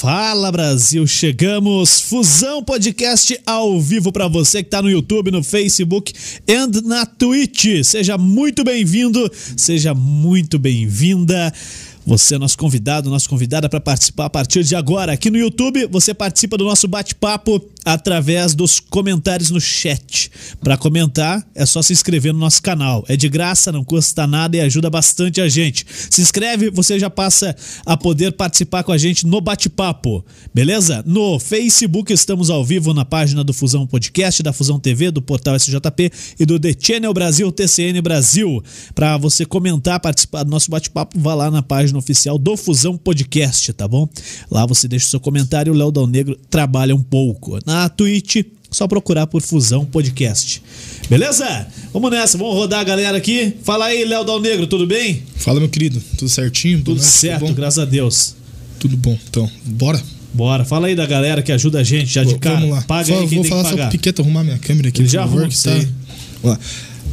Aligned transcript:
Fala 0.00 0.52
Brasil, 0.52 1.04
chegamos. 1.08 2.00
Fusão 2.02 2.62
Podcast 2.62 3.36
ao 3.44 3.80
vivo 3.80 4.12
para 4.12 4.28
você 4.28 4.62
que 4.62 4.70
tá 4.70 4.80
no 4.80 4.88
YouTube, 4.88 5.32
no 5.32 5.42
Facebook 5.42 6.12
e 6.46 6.82
na 6.84 7.04
Twitch. 7.04 7.82
Seja 7.82 8.16
muito 8.16 8.62
bem-vindo, 8.62 9.28
seja 9.56 9.94
muito 9.94 10.56
bem-vinda. 10.56 11.52
Você 12.06 12.36
é 12.36 12.38
nosso 12.38 12.56
convidado, 12.56 13.10
nossa 13.10 13.28
convidada 13.28 13.68
para 13.68 13.80
participar 13.80 14.26
a 14.26 14.30
partir 14.30 14.62
de 14.62 14.76
agora. 14.76 15.12
Aqui 15.12 15.32
no 15.32 15.36
YouTube, 15.36 15.86
você 15.88 16.14
participa 16.14 16.56
do 16.56 16.64
nosso 16.64 16.86
bate-papo 16.86 17.60
através 17.88 18.54
dos 18.54 18.80
comentários 18.80 19.50
no 19.50 19.58
chat. 19.58 20.30
Para 20.60 20.76
comentar, 20.76 21.42
é 21.54 21.64
só 21.64 21.80
se 21.80 21.94
inscrever 21.94 22.34
no 22.34 22.38
nosso 22.38 22.60
canal. 22.60 23.02
É 23.08 23.16
de 23.16 23.30
graça, 23.30 23.72
não 23.72 23.82
custa 23.82 24.26
nada 24.26 24.58
e 24.58 24.60
ajuda 24.60 24.90
bastante 24.90 25.40
a 25.40 25.48
gente. 25.48 25.86
Se 26.10 26.20
inscreve, 26.20 26.70
você 26.70 26.98
já 26.98 27.08
passa 27.08 27.56
a 27.86 27.96
poder 27.96 28.32
participar 28.32 28.82
com 28.82 28.92
a 28.92 28.98
gente 28.98 29.26
no 29.26 29.40
bate-papo. 29.40 30.22
Beleza? 30.52 31.02
No 31.06 31.38
Facebook 31.38 32.12
estamos 32.12 32.50
ao 32.50 32.62
vivo 32.62 32.92
na 32.92 33.06
página 33.06 33.42
do 33.42 33.54
Fusão 33.54 33.86
Podcast, 33.86 34.42
da 34.42 34.52
Fusão 34.52 34.78
TV, 34.78 35.10
do 35.10 35.22
portal 35.22 35.56
SJP 35.56 36.12
e 36.38 36.44
do 36.44 36.60
The 36.60 36.74
Channel 36.78 37.14
Brasil, 37.14 37.50
TCN 37.50 38.02
Brasil. 38.02 38.62
Para 38.94 39.16
você 39.16 39.46
comentar, 39.46 39.98
participar 39.98 40.42
do 40.42 40.50
nosso 40.50 40.70
bate-papo, 40.70 41.18
vá 41.18 41.34
lá 41.34 41.50
na 41.50 41.62
página 41.62 41.98
oficial 41.98 42.36
do 42.36 42.54
Fusão 42.54 42.98
Podcast, 42.98 43.72
tá 43.72 43.88
bom? 43.88 44.06
Lá 44.50 44.66
você 44.66 44.86
deixa 44.86 45.06
o 45.06 45.10
seu 45.10 45.20
comentário, 45.20 45.72
o 45.72 45.76
Léo 45.76 45.90
Dal 45.90 46.06
Negro 46.06 46.38
trabalha 46.50 46.94
um 46.94 47.02
pouco. 47.02 47.58
Na 47.64 47.77
Twitch, 47.86 48.44
só 48.70 48.86
procurar 48.88 49.26
por 49.26 49.42
Fusão 49.42 49.84
Podcast. 49.84 50.62
Beleza? 51.10 51.66
Vamos 51.92 52.10
nessa, 52.10 52.38
vamos 52.38 52.54
rodar 52.54 52.80
a 52.80 52.84
galera 52.84 53.18
aqui. 53.18 53.54
Fala 53.62 53.86
aí, 53.86 54.04
Léo 54.06 54.24
Dal 54.24 54.40
Negro, 54.40 54.66
tudo 54.66 54.86
bem? 54.86 55.22
Fala, 55.36 55.60
meu 55.60 55.68
querido. 55.68 56.02
Tudo 56.16 56.28
certinho? 56.30 56.82
Tudo 56.82 57.00
certo, 57.02 57.40
tudo 57.46 57.54
graças 57.54 57.78
a 57.78 57.84
Deus. 57.84 58.34
Tudo 58.78 58.96
bom. 58.96 59.18
Então, 59.28 59.50
bora? 59.64 60.02
Bora. 60.32 60.64
Fala 60.64 60.86
aí 60.86 60.94
da 60.94 61.06
galera 61.06 61.42
que 61.42 61.50
ajuda 61.52 61.80
a 61.80 61.84
gente 61.84 62.06
já 62.12 62.24
de 62.24 62.38
cara. 62.38 62.56
Vamos 62.60 62.70
lá. 62.76 62.82
Paga 62.82 63.06
Só, 63.06 63.20
aí 63.20 63.26
quem 63.28 63.36
vou 63.36 63.42
tem 63.42 63.50
falar 63.50 63.62
que 63.64 63.68
só 63.70 63.76
pagar. 63.76 63.88
pro 63.88 63.98
Piqueta 63.98 64.22
arrumar 64.22 64.44
minha 64.44 64.58
câmera 64.58 64.88
aqui. 64.88 65.00
Ele 65.00 65.08
por 65.08 65.12
já 65.12 65.20
favor, 65.22 65.38
arruma 65.42 65.48
que 65.50 65.62
tá- 65.62 65.72
aí. 65.72 65.88
Vamos 66.42 66.58
lá. 66.58 66.64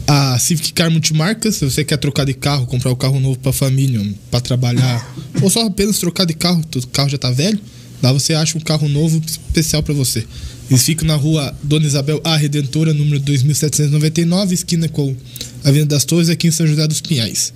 A 0.08 0.38
Civic 0.38 0.72
Car 0.73 0.92
Multimarcas, 0.92 1.56
se 1.56 1.66
você 1.68 1.84
quer 1.84 1.97
trocar 1.97 2.25
de 2.25 2.34
carro, 2.36 2.68
comprar 2.68 2.92
um 2.92 2.95
carro 2.95 3.20
novo 3.20 3.40
pra 3.40 3.52
família, 3.52 4.00
pra 4.30 4.40
trabalhar, 4.40 5.16
ou 5.42 5.50
só 5.50 5.66
apenas 5.66 5.97
trocar 5.97 6.25
de 6.25 6.36
carro, 6.36 6.62
o 6.75 6.88
carro 6.88 7.09
já 7.09 7.18
tá 7.18 7.31
velho, 7.31 7.59
lá 8.03 8.12
você 8.14 8.36
acha 8.36 8.56
um 8.56 8.62
carro 8.62 8.88
novo 8.88 9.20
especial 9.25 9.81
pra 9.81 9.95
você. 9.95 10.23
Eles 10.70 10.84
ficam 10.84 11.08
na 11.08 11.16
rua 11.16 11.56
Dona 11.62 11.86
Isabel 11.86 12.20
A 12.24 12.36
Redentora, 12.36 12.94
número 12.94 13.20
2799, 13.20 14.56
esquina 14.56 14.90
com 14.90 15.16
a 15.64 15.70
Avenida 15.70 15.96
das 15.96 16.06
Torres, 16.06 16.30
aqui 16.30 16.48
em 16.48 16.52
São 16.52 16.66
José 16.66 16.88
dos 16.88 17.02
Pinhais. 17.02 17.54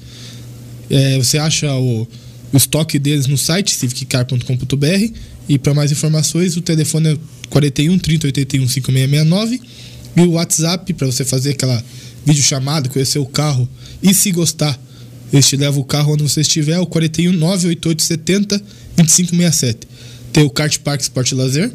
É, 0.89 1.17
você 1.17 1.37
acha 1.37 1.73
o, 1.73 2.07
o 2.53 2.57
estoque 2.57 2.99
deles 2.99 3.25
no 3.25 3.37
site 3.37 3.75
civiccar.com.br 3.75 5.13
e 5.47 5.57
para 5.57 5.73
mais 5.73 5.91
informações 5.91 6.55
o 6.57 6.61
telefone 6.61 7.09
é 7.09 7.17
41 7.49 7.97
30 7.97 8.27
81 8.27 8.67
5669 8.67 9.61
e 10.15 10.21
o 10.21 10.31
WhatsApp 10.31 10.93
para 10.93 11.07
você 11.07 11.25
fazer 11.25 11.51
aquela 11.51 11.83
videochamada, 12.25 12.89
conhecer 12.89 13.19
o 13.19 13.25
carro 13.25 13.67
e 14.01 14.13
se 14.13 14.31
gostar, 14.31 14.79
eles 15.31 15.47
te 15.47 15.55
levam 15.55 15.81
o 15.81 15.85
carro 15.85 16.13
onde 16.13 16.23
você 16.23 16.41
estiver, 16.41 16.73
é 16.73 16.79
o 16.79 16.85
41 16.85 17.33
988 17.33 18.03
70 18.03 18.57
2567. 18.97 19.87
Tem 20.33 20.43
o 20.43 20.49
Kart 20.49 20.77
Park 20.79 21.01
Sport 21.01 21.31
Lazer, 21.33 21.71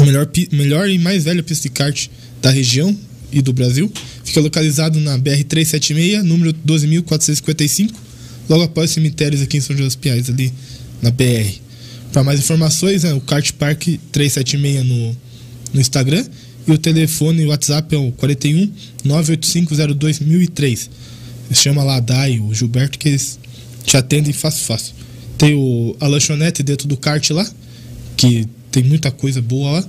a 0.00 0.04
melhor, 0.04 0.28
melhor 0.52 0.88
e 0.88 0.98
mais 0.98 1.24
velha 1.24 1.42
pista 1.42 1.68
de 1.68 1.70
kart 1.70 2.08
da 2.42 2.50
região 2.50 2.96
e 3.32 3.40
do 3.40 3.52
Brasil. 3.52 3.90
Fica 4.24 4.40
localizado 4.40 5.00
na 5.00 5.18
BR-376, 5.18 6.22
número 6.22 6.52
12.455, 6.52 7.92
logo 8.48 8.62
após 8.62 8.90
os 8.90 8.94
cemitérios 8.94 9.42
aqui 9.42 9.56
em 9.56 9.60
São 9.60 9.76
José 9.76 9.86
dos 9.86 9.96
Pinhais, 9.96 10.28
ali 10.28 10.52
na 11.02 11.10
BR. 11.10 11.60
Para 12.12 12.24
mais 12.24 12.40
informações, 12.40 13.04
é 13.04 13.12
o 13.12 13.20
Kart 13.20 13.52
Park 13.52 13.88
376 14.12 14.84
no, 14.84 15.16
no 15.74 15.80
Instagram 15.80 16.24
e 16.66 16.72
o 16.72 16.78
telefone 16.78 17.42
e 17.42 17.46
o 17.46 17.48
WhatsApp 17.48 17.94
é 17.94 17.98
o 17.98 18.10
41 18.12 18.72
98502 19.04 20.20
1003. 20.20 20.90
Chama 21.52 21.84
lá 21.84 21.96
a 21.96 22.00
Dai, 22.00 22.40
o 22.40 22.52
Gilberto, 22.52 22.98
que 22.98 23.08
eles 23.08 23.38
te 23.84 23.96
atendem 23.96 24.32
fácil, 24.32 24.64
fácil. 24.64 24.94
Tem 25.38 25.54
o, 25.54 25.96
a 26.00 26.06
lanchonete 26.08 26.62
dentro 26.62 26.88
do 26.88 26.96
kart 26.96 27.30
lá, 27.30 27.48
que 28.16 28.48
tem 28.76 28.84
muita 28.84 29.10
coisa 29.10 29.40
boa 29.40 29.70
lá. 29.80 29.84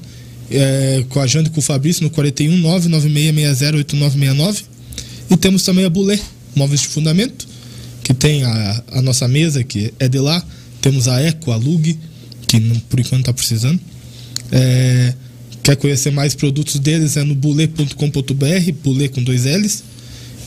É, 0.50 1.03
com 1.09 1.20
a 1.20 1.28
Jane 1.28 1.48
e 1.48 1.50
com 1.50 1.59
o 1.59 1.62
Fabrício 1.62 2.03
no 2.03 2.09
41 2.09 2.56
99660 2.58 3.75
8969. 3.80 4.64
E 5.30 5.36
temos 5.36 5.62
também 5.64 5.84
a 5.84 5.90
Bulé, 5.90 6.18
móveis 6.56 6.80
de 6.80 6.88
fundamento, 6.88 7.46
que 8.02 8.14
tem 8.14 8.44
a, 8.46 8.84
a 8.94 9.02
nossa 9.02 9.28
mesa, 9.28 9.62
que 9.62 9.94
é 10.00 10.08
de 10.08 10.20
lá. 10.20 10.42
Temos 10.80 11.09
a 11.09 11.20
Eco, 11.22 11.52
a 11.52 11.58
Lug, 11.58 12.00
que 12.48 12.62
não- 12.62 12.80
por 12.80 12.98
enquanto 12.98 13.20
está 13.24 13.34
precisando. 13.34 13.78
É, 14.50 15.14
quer 15.62 15.75
conhecer 15.75 16.12
mais 16.12 16.34
produtos 16.34 16.80
deles 16.80 17.18
é 17.18 17.25
no 17.25 17.36
bulê.com.br, 17.36 18.72
bulê 18.81 19.09
com 19.09 19.22
dois 19.22 19.44
L's. 19.44 19.84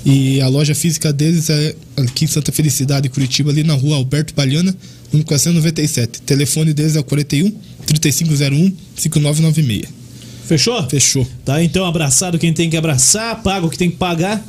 E 0.06 0.40
a 0.40 0.48
loja 0.48 0.74
física 0.74 1.12
deles 1.12 1.50
é 1.50 1.74
aqui 1.98 2.24
em 2.24 2.28
Santa 2.28 2.50
Felicidade, 2.50 3.10
Curitiba, 3.10 3.50
ali 3.50 3.62
na 3.62 3.74
rua 3.74 3.96
Alberto 3.96 4.32
Baliana, 4.34 4.74
número 5.12 5.26
497. 5.28 6.20
O 6.20 6.22
telefone 6.22 6.72
deles 6.72 6.96
é 6.96 7.00
o 7.00 7.04
41 7.04 7.52
3501 7.94 8.72
5996. 8.96 9.84
Fechou? 10.46 10.82
Fechou. 10.88 11.26
Tá 11.44 11.62
então 11.62 11.84
abraçado 11.86 12.38
quem 12.38 12.52
tem 12.52 12.68
que 12.68 12.76
abraçar, 12.76 13.42
paga 13.42 13.66
o 13.66 13.70
que 13.70 13.78
tem 13.78 13.90
que 13.90 13.96
pagar. 13.96 14.44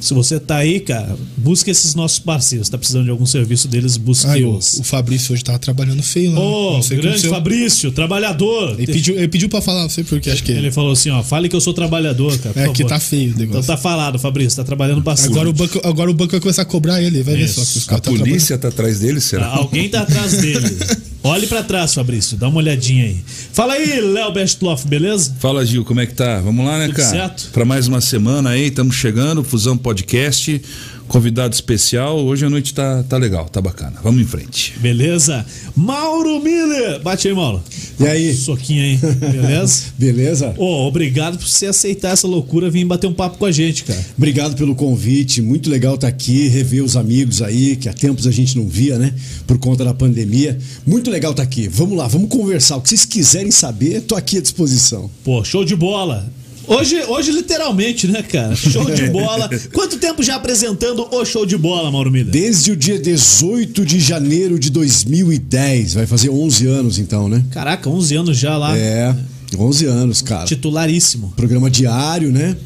Se 0.00 0.12
você 0.12 0.38
tá 0.38 0.56
aí, 0.56 0.80
cara, 0.80 1.16
busca 1.34 1.70
esses 1.70 1.94
nossos 1.94 2.18
parceiros. 2.18 2.68
Tá 2.68 2.76
precisando 2.76 3.04
de 3.04 3.10
algum 3.10 3.24
serviço 3.24 3.66
deles, 3.66 3.94
Ah, 4.26 4.36
e 4.38 4.44
o, 4.44 4.52
busque-os. 4.52 4.80
o 4.80 4.84
Fabrício 4.84 5.32
hoje 5.32 5.42
tava 5.42 5.58
trabalhando 5.58 6.02
feio 6.02 6.30
lá. 6.30 6.36
né? 6.38 6.42
Ô, 6.44 6.72
grande 6.80 6.94
aconteceu. 7.06 7.30
Fabrício, 7.30 7.90
trabalhador. 7.90 8.74
Ele 8.78 8.86
pediu, 8.92 9.16
ele 9.16 9.28
pediu 9.28 9.48
pra 9.48 9.62
falar, 9.62 9.82
não 9.82 9.88
sei 9.88 10.04
porquê, 10.04 10.28
acho 10.30 10.42
que 10.42 10.52
Ele 10.52 10.70
falou 10.70 10.92
assim, 10.92 11.08
ó, 11.08 11.22
fale 11.22 11.48
que 11.48 11.56
eu 11.56 11.60
sou 11.60 11.72
trabalhador, 11.72 12.36
cara. 12.38 12.60
É 12.68 12.68
que 12.68 12.84
tá 12.84 13.00
feio 13.00 13.28
o 13.28 13.30
Então 13.30 13.38
negócio. 13.46 13.66
tá 13.66 13.78
falado, 13.78 14.18
Fabrício, 14.18 14.56
tá 14.58 14.64
trabalhando 14.64 15.00
bastante. 15.00 15.30
Agora 15.32 15.48
o, 15.48 15.52
banco, 15.54 15.80
agora 15.82 16.10
o 16.10 16.14
banco 16.14 16.32
vai 16.32 16.40
começar 16.40 16.62
a 16.62 16.66
cobrar 16.66 17.02
ele, 17.02 17.22
vai 17.22 17.34
ver 17.36 17.44
Isso. 17.46 17.64
só. 17.64 17.72
que 17.72 17.78
os 17.78 17.84
A 17.84 17.86
caras 17.88 18.04
tá 18.04 18.10
polícia 18.10 18.58
tá 18.58 18.68
atrás 18.68 19.00
dele, 19.00 19.20
será? 19.22 19.46
Ah, 19.46 19.56
Alguém 19.56 19.88
tá 19.88 20.00
atrás 20.02 20.32
dele. 20.36 20.76
Olhe 21.26 21.46
pra 21.46 21.62
trás, 21.62 21.94
Fabrício. 21.94 22.36
Dá 22.36 22.48
uma 22.48 22.58
olhadinha 22.58 23.04
aí. 23.06 23.16
Fala 23.52 23.72
aí, 23.72 23.98
Léo 23.98 24.30
Bestloff, 24.30 24.86
beleza? 24.86 25.34
Fala, 25.40 25.64
Gil, 25.64 25.82
como 25.82 26.00
é 26.00 26.06
que 26.06 26.12
tá? 26.12 26.38
Vamos 26.40 26.66
lá, 26.66 26.78
né, 26.78 26.86
Tudo 26.88 26.96
cara? 26.96 27.08
certo? 27.08 27.48
Pra 27.50 27.64
mais 27.64 27.88
uma 27.88 28.02
semana 28.02 28.50
aí, 28.50 28.66
estamos 28.66 28.94
chegando, 28.94 29.42
Fusão 29.42 29.74
Podcast, 29.74 30.60
convidado 31.08 31.54
especial. 31.54 32.18
Hoje 32.18 32.44
a 32.44 32.50
noite 32.50 32.74
tá, 32.74 33.02
tá 33.04 33.16
legal, 33.16 33.48
tá 33.48 33.60
bacana. 33.60 33.94
Vamos 34.02 34.22
em 34.22 34.26
frente. 34.26 34.74
Beleza? 34.78 35.44
Mauro 35.76 36.40
Miller. 36.40 37.00
Bate 37.02 37.28
aí, 37.28 37.34
Mauro. 37.34 37.62
E 37.98 38.06
aí? 38.06 38.34
Soquinho 38.34 38.82
aí, 38.82 38.96
beleza? 38.96 39.84
Beleza? 39.96 40.54
Ô, 40.56 40.86
obrigado 40.86 41.38
por 41.38 41.46
você 41.46 41.66
aceitar 41.66 42.10
essa 42.10 42.26
loucura 42.26 42.66
e 42.66 42.70
vir 42.70 42.84
bater 42.84 43.06
um 43.06 43.14
papo 43.14 43.38
com 43.38 43.46
a 43.46 43.52
gente, 43.52 43.84
cara. 43.84 44.04
Obrigado 44.16 44.56
pelo 44.56 44.74
convite, 44.74 45.40
muito 45.40 45.70
legal 45.70 45.94
estar 45.94 46.08
aqui, 46.08 46.48
rever 46.48 46.82
os 46.82 46.96
amigos 46.96 47.40
aí, 47.40 47.76
que 47.76 47.88
há 47.88 47.92
tempos 47.92 48.26
a 48.26 48.32
gente 48.32 48.56
não 48.56 48.66
via, 48.66 48.98
né? 48.98 49.14
Por 49.46 49.58
conta 49.58 49.84
da 49.84 49.94
pandemia. 49.94 50.58
Muito 50.84 51.10
legal 51.10 51.30
estar 51.30 51.42
aqui. 51.42 51.68
Vamos 51.68 51.96
lá, 51.96 52.08
vamos 52.08 52.28
conversar. 52.28 52.76
O 52.76 52.80
que 52.80 52.88
vocês 52.88 53.04
quiserem 53.04 53.50
saber, 53.50 54.00
tô 54.02 54.16
aqui 54.16 54.38
à 54.38 54.40
disposição. 54.40 55.10
Pô, 55.22 55.44
show 55.44 55.64
de 55.64 55.76
bola. 55.76 56.28
Hoje, 56.66 57.02
hoje 57.08 57.32
literalmente, 57.32 58.06
né, 58.06 58.22
cara? 58.22 58.56
Show 58.56 58.90
de 58.90 59.08
bola. 59.10 59.48
Quanto 59.72 59.98
tempo 59.98 60.22
já 60.22 60.36
apresentando 60.36 61.06
o 61.10 61.24
show 61.24 61.44
de 61.44 61.56
bola, 61.56 61.90
Mauro 61.90 62.10
Miller? 62.10 62.30
Desde 62.30 62.72
o 62.72 62.76
dia 62.76 62.98
18 62.98 63.84
de 63.84 64.00
janeiro 64.00 64.58
de 64.58 64.70
2010, 64.70 65.94
vai 65.94 66.06
fazer 66.06 66.30
11 66.30 66.66
anos 66.66 66.98
então, 66.98 67.28
né? 67.28 67.44
Caraca, 67.50 67.88
11 67.88 68.16
anos 68.16 68.38
já 68.38 68.56
lá. 68.56 68.76
É, 68.76 69.14
11 69.56 69.86
anos, 69.86 70.22
cara. 70.22 70.46
Titularíssimo. 70.46 71.32
Programa 71.36 71.70
diário, 71.70 72.32
né? 72.32 72.56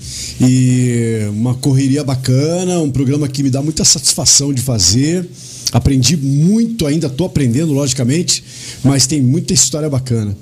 E 0.41 1.27
uma 1.31 1.55
correria 1.55 2.05
bacana, 2.05 2.79
um 2.81 2.91
programa 2.91 3.27
que 3.29 3.43
me 3.43 3.51
dá 3.51 3.61
muita 3.61 3.85
satisfação 3.85 4.53
de 4.53 4.63
fazer. 4.63 5.29
Aprendi 5.73 6.17
muito 6.17 6.87
ainda, 6.87 7.11
tô 7.11 7.25
aprendendo, 7.25 7.73
logicamente, 7.73 8.43
mas 8.83 9.07
tem 9.07 9.21
muita 9.21 9.53
história 9.53 9.89
bacana. 9.91 10.35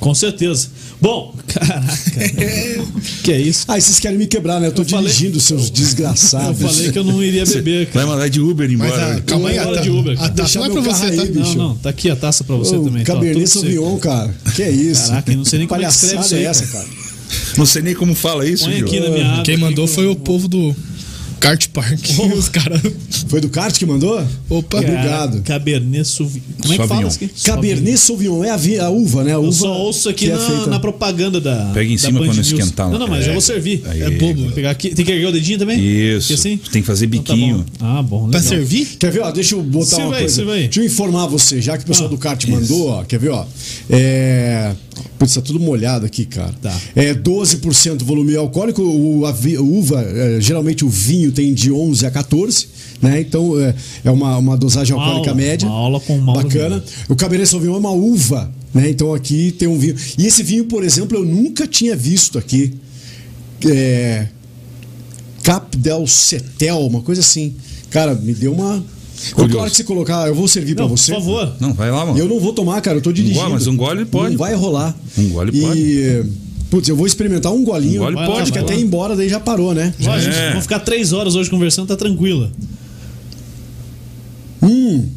Com 0.00 0.14
certeza. 0.14 0.68
Bom, 1.02 1.34
caraca. 1.48 1.82
que 3.24 3.32
é 3.32 3.40
isso? 3.40 3.64
Ah, 3.66 3.74
vocês 3.80 3.98
querem 3.98 4.16
me 4.16 4.26
quebrar, 4.28 4.60
né? 4.60 4.68
Eu 4.68 4.72
tô 4.72 4.82
Eu 4.82 4.86
falei- 4.86 5.12
dirigindo, 5.12 5.40
seus 5.40 5.64
Eu 5.66 5.70
desgraçados. 5.72 6.60
falei 6.62 6.92
que 6.92 6.98
eu 6.98 7.02
não 7.04 7.22
iria 7.22 7.44
beber, 7.44 7.86
Vai 7.86 7.92
cara. 7.92 8.06
mandar 8.06 8.28
de 8.28 8.40
Uber 8.40 8.70
Mas 8.78 8.88
embora. 8.90 9.16
a, 9.16 9.20
calma 9.20 9.48
aí, 9.48 9.58
a, 9.58 9.64
de 9.80 9.90
Uber, 9.90 10.16
a 10.22 10.28
taça 10.28 10.58
não 10.60 10.66
é 10.66 10.70
pra 10.70 10.80
você, 10.80 11.10
tá? 11.10 11.22
aí, 11.22 11.30
bicho. 11.30 11.58
Não, 11.58 11.68
não, 11.70 11.76
tá 11.76 11.90
aqui 11.90 12.08
a 12.08 12.14
taça 12.16 12.44
pra 12.44 12.54
você 12.54 12.76
Ô, 12.76 12.84
também. 12.84 13.02
tá, 13.04 13.14
Cabernet 13.14 13.46
seco. 13.48 13.60
Sauvignon, 13.66 13.98
cara. 13.98 14.32
Que 14.54 14.62
é 14.62 14.70
isso? 14.70 15.08
Caraca, 15.08 15.32
eu 15.32 15.36
não 15.38 15.44
sei 15.44 15.58
nem 15.58 15.68
como 15.68 15.80
é 15.82 15.84
que 15.84 15.90
escreve 15.90 16.20
isso 16.24 16.34
aí, 16.36 16.44
é 16.44 16.46
essa, 16.48 16.66
cara. 16.68 16.84
cara? 16.84 16.96
Não 17.58 17.66
sei 17.66 17.82
nem 17.82 17.94
como 17.94 18.14
fala 18.14 18.46
isso, 18.46 18.64
Põe 18.64 18.80
aqui 18.80 19.00
na 19.00 19.10
minha. 19.10 19.42
Quem 19.42 19.56
mandou 19.56 19.86
foi 19.88 20.04
eu- 20.06 20.12
o 20.12 20.16
povo 20.16 20.46
do, 20.46 20.74
Kart 21.42 21.66
Park. 21.70 21.98
Os 22.38 22.48
caras. 22.48 22.80
Foi 23.28 23.40
do 23.40 23.48
kart 23.48 23.76
que 23.76 23.84
mandou? 23.84 24.24
Opa. 24.48 24.78
Obrigado. 24.78 25.42
Cabernet 25.42 26.06
Sauvignon. 26.06 26.44
Como 26.60 26.72
é 26.74 26.78
que 26.78 26.86
fala 26.86 27.08
isso 27.08 27.16
aqui? 27.24 27.30
Cabernet 27.44 27.98
Sauvignon 27.98 28.44
é 28.44 28.50
a, 28.50 28.56
vi- 28.56 28.78
a 28.78 28.88
uva, 28.90 29.24
né? 29.24 29.32
A 29.32 29.38
uva 29.38 29.48
Eu 29.48 29.52
só 29.52 29.76
ouço 29.78 30.08
aqui 30.08 30.26
que 30.26 30.30
é 30.30 30.34
na, 30.34 30.40
feita- 30.40 30.66
na 30.68 30.78
propaganda 30.78 31.40
da. 31.40 31.72
Pega 31.74 31.90
em 31.90 31.96
da 31.96 32.00
cima 32.00 32.20
Band 32.20 32.26
pra 32.26 32.34
News. 32.36 32.46
esquentar, 32.46 32.90
Não, 32.90 32.98
não, 32.98 33.08
mas 33.08 33.22
é. 33.24 33.26
já 33.26 33.32
vou 33.32 33.40
servir. 33.40 33.82
Aí. 33.86 34.02
É 34.02 34.10
bobo. 34.10 34.52
Pegar 34.52 34.70
aqui. 34.70 34.94
Tem 34.94 35.04
que 35.04 35.10
erguer 35.10 35.26
o 35.26 35.32
dedinho 35.32 35.58
também? 35.58 35.80
Isso. 35.80 36.32
Assim? 36.32 36.56
Tem 36.70 36.80
que 36.80 36.86
fazer 36.86 37.06
Então 37.06 37.22
tá 37.24 37.32
biquinho. 37.34 37.66
bom. 37.80 37.86
ah, 37.86 38.02
bom. 38.02 38.28
Pra 38.30 38.38
legal. 38.38 38.42
servir? 38.54 38.86
Quer 38.98 39.10
ver, 39.10 39.20
ó? 39.22 39.30
Deixa 39.32 39.54
eu 39.56 39.62
botar 39.64 39.86
Sirva 39.96 40.02
uma 40.06 40.14
aí, 40.16 40.20
coisa. 40.22 40.42
aí. 40.52 40.62
Deixa 40.68 40.80
eu 40.80 40.84
informar 40.86 41.26
você, 41.26 41.60
já 41.60 41.76
que 41.76 41.82
o 41.82 41.86
pessoal 41.88 42.06
Ah, 42.06 42.10
do 42.10 42.18
kart 42.18 42.44
mandou, 42.46 42.88
ó. 42.88 43.02
Quer 43.04 43.18
ver, 43.18 43.30
ó? 43.30 43.44
É. 43.90 44.72
Putz, 45.18 45.34
tá 45.34 45.40
tudo 45.40 45.60
molhado 45.60 46.04
aqui, 46.06 46.24
cara. 46.24 46.52
Tá. 46.60 46.76
É 46.94 47.14
12% 47.14 48.02
volume 48.02 48.36
alcoólico. 48.36 48.82
O, 48.82 49.26
a 49.26 49.34
uva, 49.60 50.02
é, 50.02 50.40
geralmente 50.40 50.84
o 50.84 50.88
vinho 50.88 51.32
tem 51.32 51.54
de 51.54 51.70
11 51.72 52.06
a 52.06 52.10
14, 52.10 52.68
né? 53.00 53.20
Então 53.20 53.58
é, 53.60 53.74
é 54.04 54.10
uma, 54.10 54.36
uma 54.36 54.56
dosagem 54.56 54.94
Uma 54.94 55.04
alcoólica 55.04 55.30
aula, 55.30 55.42
média. 55.42 55.68
uma 55.68 55.76
aula 55.76 56.00
com 56.00 56.18
Mauro 56.18 56.42
Bacana. 56.42 56.78
Vieira. 56.78 56.84
O 57.08 57.16
Cabernet 57.16 57.48
Sauvignon 57.48 57.74
é 57.74 57.78
uma 57.78 57.90
uva, 57.92 58.52
né? 58.74 58.90
Então 58.90 59.14
aqui 59.14 59.52
tem 59.52 59.68
um 59.68 59.78
vinho. 59.78 59.96
E 60.18 60.26
esse 60.26 60.42
vinho, 60.42 60.64
por 60.66 60.84
exemplo, 60.84 61.18
eu 61.18 61.24
nunca 61.24 61.66
tinha 61.66 61.96
visto 61.96 62.38
aqui. 62.38 62.74
É. 63.66 64.26
Cap 65.42 65.76
del 65.76 66.06
Cetel, 66.06 66.78
uma 66.86 67.02
coisa 67.02 67.20
assim. 67.20 67.54
Cara, 67.90 68.14
me 68.14 68.32
deu 68.32 68.52
uma. 68.52 68.84
Curioso. 69.34 69.58
Hora 69.60 69.70
que 69.70 69.76
você 69.76 69.84
colocar, 69.84 70.26
eu 70.28 70.34
vou 70.34 70.48
servir 70.48 70.74
pra 70.74 70.84
Não, 70.84 70.90
por 70.90 70.98
você. 70.98 71.12
favor. 71.12 71.52
Não, 71.60 71.72
vai 71.72 71.90
lá, 71.90 72.04
mano. 72.06 72.18
Eu 72.18 72.28
não 72.28 72.40
vou 72.40 72.52
tomar, 72.52 72.80
cara, 72.80 72.98
eu 72.98 73.02
tô 73.02 73.12
dirigindo. 73.12 73.40
gole, 73.40 73.52
mas 73.54 73.66
um 73.66 73.76
gole 73.76 74.04
pode. 74.04 74.30
Não 74.30 74.38
vai 74.38 74.54
rolar. 74.54 74.94
Um 75.16 75.28
gole 75.30 75.50
e, 75.56 75.60
pode. 75.62 76.32
Putz, 76.70 76.88
eu 76.88 76.96
vou 76.96 77.06
experimentar 77.06 77.52
um 77.52 77.62
golinho. 77.64 78.00
Um 78.00 78.04
gole 78.04 78.16
Vai 78.16 78.26
pode, 78.26 78.42
Acho 78.42 78.52
que 78.52 78.58
vai 78.58 78.68
até 78.68 78.78
ir 78.80 78.82
embora, 78.84 79.14
daí 79.14 79.28
já 79.28 79.38
parou, 79.38 79.74
né? 79.74 79.92
Ó, 80.06 80.18
gente, 80.18 80.34
É. 80.34 80.48
vamos 80.50 80.62
ficar 80.64 80.80
três 80.80 81.12
horas 81.12 81.34
hoje 81.36 81.48
conversando, 81.50 81.86
tá 81.88 81.96
tranquila. 81.96 82.50
Hum, 84.62 85.08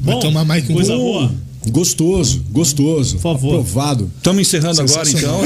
Bom, 0.00 0.18
tomar 0.20 0.44
mais 0.44 0.64
que 0.64 0.72
um 0.72 0.74
coisa 0.74 0.96
boa. 0.96 1.30
Gostoso, 1.70 2.42
gostoso. 2.50 3.16
Por 3.16 3.22
favor. 3.22 3.60
Aprovado. 3.60 4.10
Estamos 4.16 4.40
encerrando 4.42 4.80
agora, 4.80 5.08
então. 5.10 5.40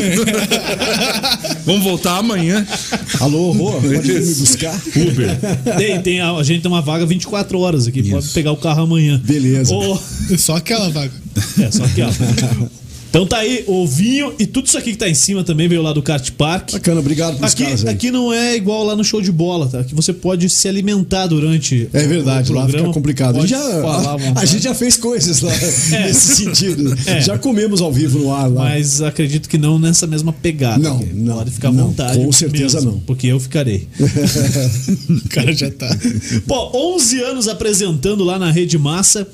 Vamos 1.64 1.82
voltar 1.82 2.18
amanhã. 2.18 2.66
Alô, 3.20 3.52
Rô, 3.52 3.72
pode 3.80 3.88
vir 3.88 4.20
me 4.20 4.34
buscar? 4.34 4.74
Uber. 4.96 5.38
Tem, 5.76 6.00
tem, 6.02 6.20
a, 6.20 6.32
a 6.32 6.42
gente 6.42 6.62
tem 6.62 6.70
uma 6.70 6.82
vaga 6.82 7.06
24 7.06 7.58
horas 7.58 7.86
aqui. 7.86 8.02
Pode 8.02 8.24
Isso. 8.24 8.34
pegar 8.34 8.52
o 8.52 8.56
carro 8.56 8.82
amanhã. 8.82 9.20
Beleza. 9.24 9.74
Só 10.38 10.56
aquela 10.56 10.90
vaga. 10.90 11.12
é, 11.60 11.70
só 11.70 11.86
que 11.88 12.02
ó. 12.02 12.08
Então 13.12 13.26
tá 13.26 13.36
aí 13.40 13.62
o 13.66 13.86
vinho 13.86 14.32
e 14.38 14.46
tudo 14.46 14.66
isso 14.68 14.78
aqui 14.78 14.92
que 14.92 14.96
tá 14.96 15.06
em 15.06 15.12
cima 15.12 15.44
também 15.44 15.68
veio 15.68 15.82
lá 15.82 15.92
do 15.92 16.02
Kart 16.02 16.30
Park. 16.30 16.72
Bacana, 16.72 16.98
obrigado 17.00 17.36
pelos 17.36 17.52
Aqui, 17.52 17.64
caras 17.64 17.84
aqui 17.84 18.10
não 18.10 18.32
é 18.32 18.56
igual 18.56 18.84
lá 18.84 18.96
no 18.96 19.04
show 19.04 19.20
de 19.20 19.30
bola, 19.30 19.68
tá? 19.68 19.80
Aqui 19.80 19.94
você 19.94 20.14
pode 20.14 20.48
se 20.48 20.66
alimentar 20.66 21.26
durante 21.26 21.90
É 21.92 22.06
verdade, 22.06 22.50
o 22.50 22.54
lá 22.54 22.66
fica 22.66 22.82
complicado. 22.84 23.36
A 23.36 23.40
gente, 23.42 23.50
já, 23.50 23.60
falar 23.82 24.12
a, 24.14 24.16
vontade. 24.16 24.46
gente 24.46 24.62
já 24.64 24.74
fez 24.74 24.96
coisas 24.96 25.42
lá 25.42 25.52
É. 25.92 26.06
nesse 26.06 26.36
sentido. 26.36 26.96
É. 27.04 27.20
Já 27.20 27.36
comemos 27.36 27.82
ao 27.82 27.92
vivo 27.92 28.18
no 28.18 28.32
ar 28.34 28.48
lá. 28.50 28.64
Mas 28.64 29.02
acredito 29.02 29.46
que 29.46 29.58
não 29.58 29.78
nessa 29.78 30.06
mesma 30.06 30.32
pegada. 30.32 30.78
Não, 30.78 30.96
aqui. 30.96 31.10
não, 31.12 31.36
Pode 31.36 31.50
ficar 31.50 31.68
à 31.68 31.72
não, 31.72 31.88
vontade. 31.88 32.18
com 32.18 32.32
certeza 32.32 32.78
mesmo, 32.78 32.92
não. 32.92 33.00
Porque 33.00 33.26
eu 33.26 33.38
ficarei. 33.38 33.88
O 35.10 35.28
cara 35.28 35.52
já 35.52 35.70
tá. 35.70 35.94
Pô, 36.46 36.94
11 36.96 37.20
anos 37.22 37.46
apresentando 37.48 38.24
lá 38.24 38.38
na 38.38 38.50
Rede 38.50 38.78
Massa. 38.78 39.28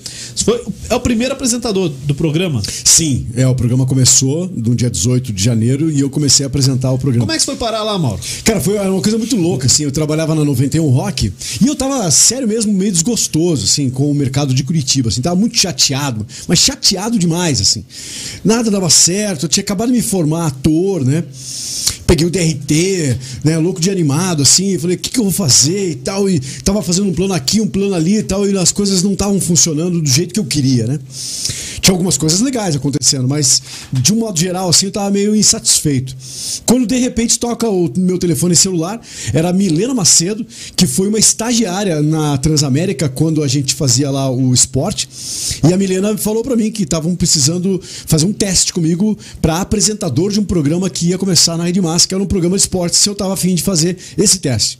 Foi, 0.45 0.65
é 0.91 0.95
o 0.97 1.01
primeiro 1.01 1.33
apresentador 1.35 1.89
do 1.89 2.15
programa. 2.15 2.61
Sim, 2.85 3.27
é, 3.37 3.47
o 3.47 3.55
programa 3.69 3.85
começou 3.85 4.50
no 4.50 4.75
dia 4.75 4.88
18 4.88 5.31
de 5.31 5.44
janeiro 5.44 5.91
e 5.91 6.00
eu 6.00 6.09
comecei 6.09 6.43
a 6.43 6.47
apresentar 6.47 6.91
o 6.91 6.97
programa. 6.97 7.26
Como 7.26 7.32
é 7.32 7.37
que 7.37 7.43
você 7.43 7.47
foi 7.47 7.56
parar 7.56 7.82
lá, 7.82 7.99
Mauro? 7.99 8.19
Cara, 8.43 8.62
foi 8.62 8.79
uma 8.79 9.03
coisa 9.03 9.19
muito 9.19 9.37
louca, 9.37 9.67
assim. 9.67 9.82
Eu 9.82 9.93
trabalhava 9.93 10.35
na 10.35 10.43
91 10.43 10.88
Rock 10.88 11.31
e 11.61 11.67
eu 11.67 11.75
tava, 11.75 12.11
sério 12.11 12.49
mesmo, 12.49 12.73
meio 12.73 12.91
desgostoso, 12.91 13.65
assim, 13.65 13.91
com 13.91 14.11
o 14.11 14.15
mercado 14.15 14.55
de 14.55 14.65
Curitiba, 14.65 15.11
assim. 15.11 15.20
Tava 15.20 15.37
muito 15.37 15.59
chateado, 15.59 16.26
mas 16.47 16.61
chateado 16.61 17.19
demais, 17.19 17.61
assim. 17.61 17.85
Nada 18.43 18.70
dava 18.70 18.88
certo, 18.88 19.44
eu 19.44 19.49
tinha 19.50 19.62
acabado 19.62 19.88
de 19.88 19.97
me 19.97 20.03
formar 20.03 20.47
ator, 20.47 21.05
né? 21.05 21.23
Peguei 22.09 22.27
o 22.27 22.31
DRT, 22.31 23.19
né? 23.45 23.59
Louco 23.59 23.83
de 23.83 23.91
animado, 23.91 24.43
assim. 24.43 24.79
Falei, 24.79 24.97
o 24.97 24.99
que, 24.99 25.11
que 25.11 25.21
eu 25.21 25.25
vou 25.25 25.33
fazer 25.33 25.91
e 25.91 25.95
tal. 25.95 26.29
E 26.29 26.41
tava 26.65 26.81
fazendo 26.81 27.11
um 27.11 27.13
plano 27.13 27.35
aqui, 27.35 27.61
um 27.61 27.69
plano 27.69 27.95
ali 27.95 28.17
e 28.17 28.23
tal. 28.23 28.49
E 28.49 28.57
as 28.57 28.73
coisas 28.73 29.03
não 29.03 29.13
estavam 29.13 29.39
funcionando 29.39 30.01
do 30.01 30.09
jeito 30.09 30.33
que 30.33 30.41
eu 30.41 30.47
queria, 30.47 30.87
né? 30.87 30.99
Tinha 31.81 31.95
algumas 31.95 32.19
coisas 32.19 32.41
legais 32.41 32.77
acontecendo, 32.77 33.27
mas 33.27 33.63
de 33.91 34.13
um 34.13 34.17
modo 34.17 34.39
geral, 34.39 34.69
assim, 34.69 34.87
eu 34.87 34.93
tava 34.93 35.11
meio 35.11 35.35
insatisfeito. 35.35 36.15
Quando 36.67 36.87
de 36.87 36.99
repente 36.99 37.39
toca 37.39 37.67
o 37.69 37.91
meu 37.97 38.19
telefone 38.19 38.55
celular, 38.55 39.01
era 39.33 39.49
a 39.49 39.53
Milena 39.53 39.95
Macedo, 39.95 40.47
que 40.77 40.87
foi 40.87 41.09
uma 41.09 41.19
estagiária 41.19 42.03
na 42.03 42.37
Transamérica 42.37 43.09
quando 43.09 43.43
a 43.43 43.49
gente 43.49 43.75
fazia 43.75 44.11
lá 44.11 44.31
o 44.31 44.53
esporte. 44.53 45.09
E 45.67 45.73
a 45.73 45.77
Milena 45.79 46.17
falou 46.19 46.43
pra 46.43 46.57
mim 46.57 46.71
que 46.71 46.83
estavam 46.83 47.15
precisando 47.15 47.81
fazer 48.07 48.27
um 48.27 48.33
teste 48.33 48.73
comigo 48.73 49.17
para 49.41 49.61
apresentador 49.61 50.31
de 50.31 50.41
um 50.41 50.45
programa 50.45 50.91
que 50.91 51.07
ia 51.07 51.17
começar 51.17 51.57
na 51.57 51.65
Rede 51.65 51.81
Massa, 51.81 51.98
que 52.06 52.15
era 52.15 52.23
um 52.23 52.27
programa 52.27 52.56
de 52.56 52.62
esporte, 52.62 52.97
se 52.97 53.09
eu 53.09 53.15
tava 53.15 53.35
afim 53.35 53.55
de 53.55 53.62
fazer 53.62 53.97
esse 54.17 54.39
teste. 54.39 54.79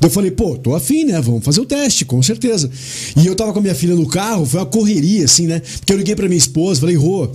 Daí 0.00 0.08
eu 0.08 0.12
falei, 0.12 0.30
pô, 0.30 0.56
tô 0.56 0.74
afim, 0.74 1.04
né? 1.04 1.20
Vamos 1.20 1.44
fazer 1.44 1.60
o 1.60 1.66
teste, 1.66 2.04
com 2.04 2.22
certeza. 2.22 2.70
E 3.16 3.26
eu 3.26 3.34
tava 3.34 3.52
com 3.52 3.58
a 3.58 3.62
minha 3.62 3.74
filha 3.74 3.94
no 3.94 4.06
carro, 4.06 4.46
foi 4.46 4.60
uma 4.60 4.66
correria, 4.66 5.24
assim, 5.24 5.46
né? 5.46 5.60
Porque 5.78 5.92
eu 5.92 5.96
liguei 5.98 6.14
pra 6.14 6.28
minha 6.28 6.38
esposa, 6.38 6.80
falei, 6.80 6.96
Rô, 6.96 7.28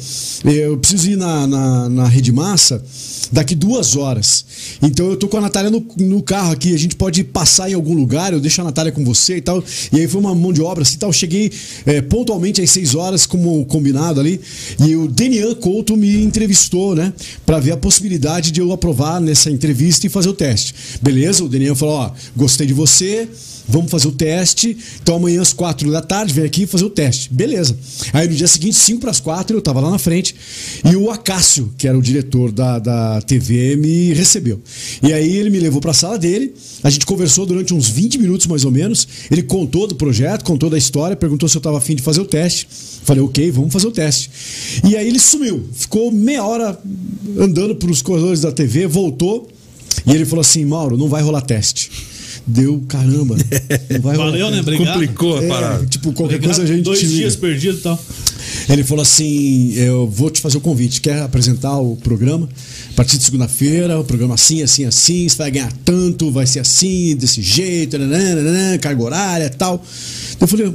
eu 0.43 0.77
preciso 0.77 1.11
ir 1.11 1.15
na, 1.15 1.47
na, 1.47 1.89
na 1.89 2.07
Rede 2.07 2.31
Massa 2.31 2.83
daqui 3.31 3.55
duas 3.55 3.95
horas. 3.95 4.45
Então 4.81 5.09
eu 5.09 5.15
tô 5.15 5.27
com 5.27 5.37
a 5.37 5.41
Natália 5.41 5.71
no, 5.71 5.85
no 5.97 6.21
carro 6.21 6.51
aqui, 6.51 6.73
a 6.73 6.77
gente 6.77 6.95
pode 6.95 7.23
passar 7.23 7.69
em 7.69 7.73
algum 7.73 7.93
lugar, 7.93 8.33
eu 8.33 8.39
deixo 8.39 8.59
a 8.61 8.63
Natália 8.63 8.91
com 8.91 9.03
você 9.05 9.37
e 9.37 9.41
tal. 9.41 9.63
E 9.91 9.99
aí 9.99 10.07
foi 10.07 10.19
uma 10.19 10.35
mão 10.35 10.51
de 10.51 10.61
obra 10.61 10.83
assim 10.83 10.97
tal. 10.97 11.13
Cheguei 11.13 11.51
é, 11.85 12.01
pontualmente 12.01 12.61
às 12.61 12.69
seis 12.69 12.93
horas, 12.95 13.25
como 13.25 13.65
combinado 13.65 14.19
ali, 14.19 14.41
e 14.85 14.95
o 14.95 15.07
Denian 15.07 15.55
Couto 15.55 15.95
me 15.95 16.21
entrevistou, 16.21 16.95
né? 16.95 17.13
Pra 17.45 17.59
ver 17.59 17.71
a 17.71 17.77
possibilidade 17.77 18.51
de 18.51 18.59
eu 18.59 18.71
aprovar 18.71 19.20
nessa 19.21 19.49
entrevista 19.49 20.07
e 20.07 20.09
fazer 20.09 20.29
o 20.29 20.33
teste. 20.33 20.73
Beleza? 21.01 21.43
O 21.43 21.49
Denian 21.49 21.75
falou: 21.75 21.95
ó, 21.95 22.11
gostei 22.35 22.67
de 22.67 22.73
você. 22.73 23.27
Vamos 23.71 23.89
fazer 23.89 24.07
o 24.07 24.11
teste. 24.11 24.77
Então 25.01 25.15
amanhã 25.15 25.41
às 25.41 25.53
quatro 25.53 25.89
da 25.91 26.01
tarde 26.01 26.33
vem 26.33 26.43
aqui 26.43 26.67
fazer 26.67 26.85
o 26.85 26.89
teste. 26.89 27.33
Beleza. 27.33 27.75
Aí 28.13 28.27
no 28.27 28.35
dia 28.35 28.47
seguinte, 28.47 28.75
cinco 28.75 29.01
para 29.01 29.11
as 29.11 29.19
quatro, 29.19 29.55
eu 29.55 29.61
tava 29.61 29.79
lá 29.79 29.89
na 29.89 29.97
frente 29.97 30.35
e 30.83 30.95
o 30.95 31.09
Acácio, 31.09 31.73
que 31.77 31.87
era 31.87 31.97
o 31.97 32.01
diretor 32.01 32.51
da, 32.51 32.79
da 32.79 33.21
TV, 33.21 33.75
me 33.75 34.13
recebeu. 34.13 34.61
E 35.01 35.13
aí 35.13 35.35
ele 35.35 35.49
me 35.49 35.59
levou 35.59 35.79
para 35.79 35.91
a 35.91 35.93
sala 35.93 36.19
dele. 36.19 36.53
A 36.83 36.89
gente 36.89 37.05
conversou 37.05 37.45
durante 37.45 37.73
uns 37.73 37.89
20 37.89 38.17
minutos 38.19 38.47
mais 38.47 38.65
ou 38.65 38.71
menos. 38.71 39.07
Ele 39.29 39.41
contou 39.41 39.87
do 39.87 39.95
projeto, 39.95 40.43
contou 40.43 40.69
da 40.69 40.77
história, 40.77 41.15
perguntou 41.15 41.47
se 41.47 41.57
eu 41.57 41.61
tava 41.61 41.77
afim 41.77 41.95
de 41.95 42.01
fazer 42.01 42.21
o 42.21 42.25
teste. 42.25 42.67
Falei, 43.03 43.23
ok, 43.23 43.49
vamos 43.51 43.71
fazer 43.71 43.87
o 43.87 43.91
teste. 43.91 44.29
E 44.87 44.95
aí 44.95 45.07
ele 45.07 45.19
sumiu. 45.19 45.63
Ficou 45.73 46.11
meia 46.11 46.43
hora 46.43 46.77
andando 47.37 47.75
pelos 47.75 48.01
corredores 48.01 48.41
da 48.41 48.51
TV, 48.51 48.85
voltou. 48.87 49.49
E 50.05 50.11
ele 50.11 50.25
falou 50.25 50.41
assim: 50.41 50.65
Mauro, 50.65 50.97
não 50.97 51.07
vai 51.07 51.21
rolar 51.21 51.41
teste. 51.41 51.91
Deu, 52.45 52.83
caramba. 52.87 53.35
Não 53.89 54.01
vai 54.01 54.15
rolar 54.15 54.31
Valeu, 54.31 54.51
né? 54.51 54.59
Obrigado. 54.61 54.93
Complicou 54.93 55.37
a 55.37 55.43
É, 55.43 55.47
parada. 55.47 55.85
tipo, 55.85 56.11
qualquer 56.13 56.35
Obrigado. 56.35 56.55
coisa 56.57 56.63
a 56.63 56.75
gente 56.75 56.83
Dois 56.83 56.99
dias 56.99 57.35
perdidos 57.35 57.79
e 57.79 57.83
tal. 57.83 58.03
Ele 58.67 58.83
falou 58.83 59.01
assim: 59.03 59.73
Eu 59.75 60.07
vou 60.07 60.29
te 60.29 60.41
fazer 60.41 60.57
o 60.57 60.61
convite. 60.61 60.99
Quer 61.01 61.21
apresentar 61.21 61.77
o 61.77 61.95
programa? 61.97 62.49
A 62.91 62.93
partir 62.93 63.17
de 63.17 63.23
segunda-feira, 63.23 63.99
o 63.99 64.03
programa 64.03 64.33
assim, 64.35 64.61
assim, 64.63 64.85
assim. 64.85 65.29
Você 65.29 65.37
vai 65.37 65.51
ganhar 65.51 65.71
tanto, 65.85 66.31
vai 66.31 66.45
ser 66.47 66.59
assim, 66.59 67.15
desse 67.15 67.41
jeito, 67.41 67.97
nananana, 67.97 68.77
carga 68.79 69.03
horária 69.03 69.45
e 69.45 69.49
tal. 69.49 69.83
Eu 70.39 70.47
falei: 70.47 70.73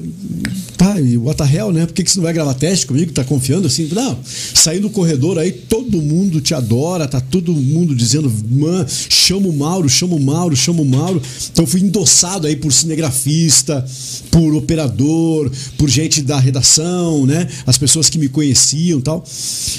Tá, 0.76 1.00
e 1.00 1.16
what 1.16 1.38
the 1.38 1.56
hell, 1.56 1.72
né? 1.72 1.86
Por 1.86 1.94
que, 1.94 2.04
que 2.04 2.10
você 2.10 2.18
não 2.18 2.24
vai 2.24 2.34
gravar 2.34 2.52
teste 2.52 2.86
comigo? 2.86 3.10
Tá 3.10 3.24
confiando 3.24 3.66
assim? 3.66 3.88
Não, 3.92 4.18
saí 4.22 4.78
do 4.78 4.90
corredor 4.90 5.38
aí, 5.38 5.50
todo 5.50 6.02
mundo 6.02 6.40
te 6.40 6.54
adora, 6.54 7.08
tá 7.08 7.18
todo 7.18 7.52
mundo 7.52 7.94
dizendo: 7.94 8.30
Man, 8.50 8.86
chama 8.88 9.48
o 9.48 9.52
Mauro, 9.52 9.88
chama 9.88 10.14
o 10.14 10.20
Mauro, 10.20 10.54
chama 10.54 10.82
o 10.82 10.84
Mauro. 10.84 11.22
Então 11.50 11.66
fui 11.66 11.80
endossado 11.80 12.46
aí 12.46 12.56
por 12.56 12.72
cinegrafista, 12.72 13.84
por 14.30 14.54
operador, 14.54 15.50
por 15.78 15.88
gente 15.88 16.20
da 16.20 16.38
redação, 16.38 17.24
né? 17.24 17.48
As 17.66 17.78
pessoas 17.78 18.10
que 18.10 18.18
me 18.18 18.28
conheciam 18.28 19.00
tal. 19.00 19.24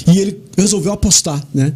E 0.06 0.18
ele 0.18 0.47
resolveu 0.62 0.92
apostar, 0.92 1.42
né? 1.54 1.72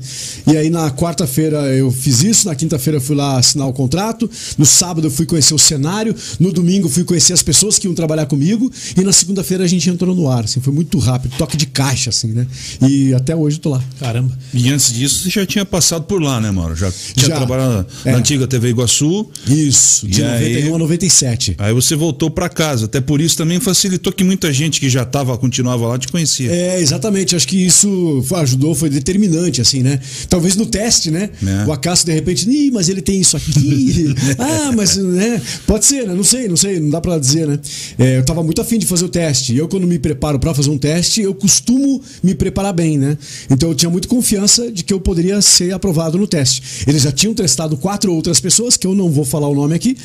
E 0.46 0.56
aí 0.56 0.68
na 0.70 0.90
quarta-feira 0.90 1.58
eu 1.74 1.90
fiz 1.90 2.22
isso, 2.22 2.46
na 2.48 2.54
quinta-feira 2.54 2.96
eu 2.98 3.00
fui 3.00 3.16
lá 3.16 3.38
assinar 3.38 3.68
o 3.68 3.72
contrato, 3.72 4.30
no 4.58 4.66
sábado 4.66 5.06
eu 5.06 5.10
fui 5.10 5.26
conhecer 5.26 5.54
o 5.54 5.58
cenário, 5.58 6.14
no 6.40 6.52
domingo 6.52 6.86
eu 6.86 6.90
fui 6.90 7.04
conhecer 7.04 7.32
as 7.32 7.42
pessoas 7.42 7.78
que 7.78 7.86
iam 7.86 7.94
trabalhar 7.94 8.26
comigo 8.26 8.70
e 8.96 9.00
na 9.02 9.12
segunda-feira 9.12 9.64
a 9.64 9.66
gente 9.66 9.88
entrou 9.88 10.14
no 10.14 10.28
ar, 10.28 10.44
assim, 10.44 10.60
foi 10.60 10.72
muito 10.72 10.98
rápido, 10.98 11.34
toque 11.38 11.56
de 11.56 11.66
caixa, 11.66 12.10
assim, 12.10 12.28
né? 12.28 12.46
E 12.88 13.14
até 13.14 13.34
hoje 13.36 13.56
eu 13.56 13.60
tô 13.62 13.70
lá. 13.70 13.82
Caramba. 14.00 14.36
E 14.52 14.68
antes 14.70 14.92
disso, 14.92 15.22
você 15.22 15.30
já 15.30 15.46
tinha 15.46 15.64
passado 15.64 16.04
por 16.04 16.20
lá, 16.22 16.40
né, 16.40 16.50
Mauro? 16.50 16.74
Já 16.76 16.90
tinha 17.14 17.28
Já. 17.28 17.36
trabalhado 17.36 17.86
na 18.04 18.10
É. 18.12 18.14
antiga 18.14 18.46
TV 18.46 18.70
Iguaçu. 18.70 19.28
Isso, 19.46 20.06
de 20.08 20.20
E 20.20 20.24
aí? 20.24 20.54
91 20.54 20.74
a 20.74 20.78
97. 20.78 21.54
Aí 21.58 21.72
você 21.72 21.94
voltou 21.94 22.30
pra 22.30 22.48
casa. 22.48 22.86
Até 22.86 23.00
por 23.00 23.20
isso 23.20 23.36
também 23.36 23.60
facilitou 23.60 24.12
que 24.12 24.24
muita 24.24 24.52
gente 24.52 24.80
que 24.80 24.88
já 24.88 25.04
tava, 25.04 25.36
continuava 25.38 25.86
lá, 25.86 25.98
te 25.98 26.08
conhecia. 26.08 26.50
É, 26.50 26.80
exatamente. 26.80 27.36
Acho 27.36 27.46
que 27.46 27.56
isso 27.56 28.22
foi- 28.26 28.38
foi 28.74 28.90
determinante, 28.90 29.60
assim, 29.60 29.82
né? 29.82 30.00
Talvez 30.28 30.56
no 30.56 30.66
teste, 30.66 31.10
né? 31.10 31.30
É. 31.44 31.66
O 31.66 31.72
Acácio, 31.72 32.06
de 32.06 32.12
repente, 32.12 32.48
Ih, 32.48 32.70
mas 32.70 32.88
ele 32.88 33.02
tem 33.02 33.20
isso 33.20 33.36
aqui. 33.36 34.14
ah, 34.38 34.72
mas, 34.74 34.96
né? 34.96 35.40
Pode 35.66 35.84
ser, 35.84 36.06
né? 36.06 36.14
Não 36.14 36.24
sei, 36.24 36.48
não 36.48 36.56
sei, 36.56 36.80
não 36.80 36.90
dá 36.90 37.00
pra 37.00 37.18
dizer, 37.18 37.46
né? 37.46 37.58
É, 37.98 38.18
eu 38.18 38.24
tava 38.24 38.42
muito 38.42 38.60
afim 38.60 38.78
de 38.78 38.86
fazer 38.86 39.04
o 39.04 39.08
teste. 39.08 39.54
E 39.54 39.58
eu, 39.58 39.68
quando 39.68 39.86
me 39.86 39.98
preparo 39.98 40.38
pra 40.38 40.54
fazer 40.54 40.70
um 40.70 40.78
teste, 40.78 41.22
eu 41.22 41.34
costumo 41.34 42.00
me 42.22 42.34
preparar 42.34 42.72
bem, 42.72 42.98
né? 42.98 43.16
Então 43.50 43.68
eu 43.70 43.74
tinha 43.74 43.90
muita 43.90 44.08
confiança 44.08 44.70
de 44.70 44.84
que 44.84 44.92
eu 44.92 45.00
poderia 45.00 45.40
ser 45.40 45.72
aprovado 45.72 46.18
no 46.18 46.26
teste. 46.26 46.62
Eles 46.86 47.02
já 47.02 47.12
tinham 47.12 47.34
testado 47.34 47.76
quatro 47.76 48.12
outras 48.12 48.40
pessoas, 48.40 48.76
que 48.76 48.86
eu 48.86 48.94
não 48.94 49.10
vou 49.10 49.24
falar 49.24 49.48
o 49.48 49.54
nome 49.54 49.74
aqui, 49.74 49.96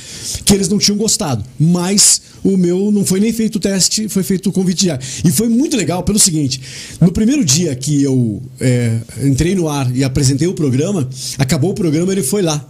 que 0.46 0.54
eles 0.54 0.70
não 0.70 0.78
tinham 0.78 0.98
gostado. 0.98 1.44
Mas 1.60 2.22
o 2.44 2.56
meu 2.56 2.92
não 2.92 3.06
foi 3.06 3.20
nem 3.20 3.34
feito 3.34 3.58
o 3.58 3.60
teste, 3.60 4.08
foi 4.08 4.24
feito 4.24 4.50
o 4.50 4.52
convite 4.52 4.86
já. 4.86 5.00
E 5.24 5.32
foi 5.32 5.50
muito 5.50 5.76
legal 5.76 6.04
pelo 6.04 6.20
seguinte: 6.20 6.62
no 7.00 7.12
primeiro 7.12 7.44
dia 7.44 7.76
que 7.76 8.02
eu 8.02 8.42
é, 8.60 9.00
entrei 9.24 9.56
no 9.56 9.68
ar 9.70 9.94
e 9.96 10.04
apresentei 10.04 10.48
o 10.48 10.54
programa, 10.54 11.08
acabou 11.38 11.72
o 11.72 11.74
programa, 11.74 12.12
ele 12.12 12.24
foi 12.24 12.42
lá. 12.42 12.66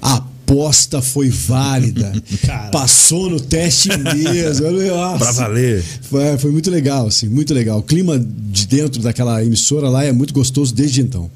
A 0.00 0.22
aposta 0.48 1.02
foi 1.02 1.28
válida. 1.28 2.10
Cara. 2.44 2.70
Passou 2.70 3.28
no 3.28 3.38
teste 3.38 3.90
mesmo. 3.96 4.70
Nossa. 4.70 5.18
Pra 5.18 5.32
valer. 5.32 5.84
Foi, 6.02 6.38
foi 6.38 6.50
muito 6.50 6.70
legal, 6.70 7.06
assim, 7.06 7.28
muito 7.28 7.52
legal. 7.52 7.78
O 7.78 7.82
clima 7.82 8.18
de 8.18 8.66
dentro 8.66 9.02
daquela 9.02 9.44
emissora 9.44 9.88
lá 9.88 10.04
é 10.04 10.12
muito 10.12 10.32
gostoso 10.32 10.74
desde 10.74 11.02
então. 11.02 11.30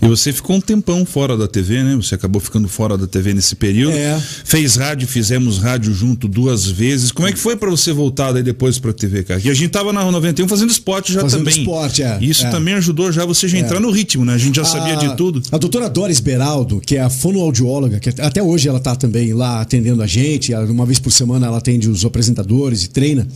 E 0.00 0.06
você 0.08 0.32
ficou 0.32 0.56
um 0.56 0.60
tempão 0.60 1.04
fora 1.04 1.36
da 1.36 1.46
TV, 1.46 1.82
né? 1.82 1.96
Você 1.96 2.14
acabou 2.14 2.40
ficando 2.40 2.68
fora 2.68 2.96
da 2.96 3.06
TV 3.06 3.34
nesse 3.34 3.54
período. 3.56 3.96
É. 3.96 4.20
Fez 4.44 4.76
rádio, 4.76 5.06
fizemos 5.08 5.58
rádio 5.58 5.92
junto 5.94 6.26
duas 6.28 6.66
vezes. 6.66 7.12
Como 7.12 7.28
é 7.28 7.32
que 7.32 7.38
foi 7.38 7.56
pra 7.56 7.70
você 7.70 7.92
voltar 7.92 8.32
daí 8.32 8.42
depois 8.42 8.78
pra 8.78 8.92
TV, 8.92 9.22
cara? 9.24 9.40
E 9.44 9.50
a 9.50 9.54
gente 9.54 9.70
tava 9.70 9.92
na 9.92 10.10
91 10.10 10.48
fazendo 10.48 10.70
esporte 10.70 11.12
já 11.12 11.20
Fazendo 11.20 11.40
também. 11.44 11.60
esporte, 11.60 12.02
é. 12.02 12.18
Isso 12.20 12.46
É. 12.46 12.50
também 12.50 12.74
ajudou 12.74 13.10
já 13.12 13.24
você 13.24 13.46
já 13.48 13.58
entrar 13.58 13.80
no 13.80 13.90
ritmo, 13.90 14.24
né? 14.24 14.34
A 14.34 14.38
gente 14.38 14.56
já 14.56 14.64
sabia 14.64 14.96
de 14.96 15.16
tudo. 15.16 15.42
A 15.52 15.58
doutora 15.58 15.88
Doris 15.88 16.20
Beraldo, 16.20 16.80
que 16.80 16.96
é 16.96 17.00
a 17.00 17.10
fonoaudióloga, 17.10 17.98
que 18.00 18.08
até 18.20 18.42
hoje 18.42 18.68
ela 18.68 18.78
está 18.78 18.94
também 18.96 19.32
lá 19.32 19.60
atendendo 19.60 20.02
a 20.02 20.06
gente, 20.06 20.54
uma 20.54 20.86
vez 20.86 20.98
por 20.98 21.10
semana 21.12 21.46
ela 21.46 21.58
atende 21.58 21.88
os 21.88 22.04
apresentadores 22.04 22.84
e 22.84 22.88
treina. 22.90 23.26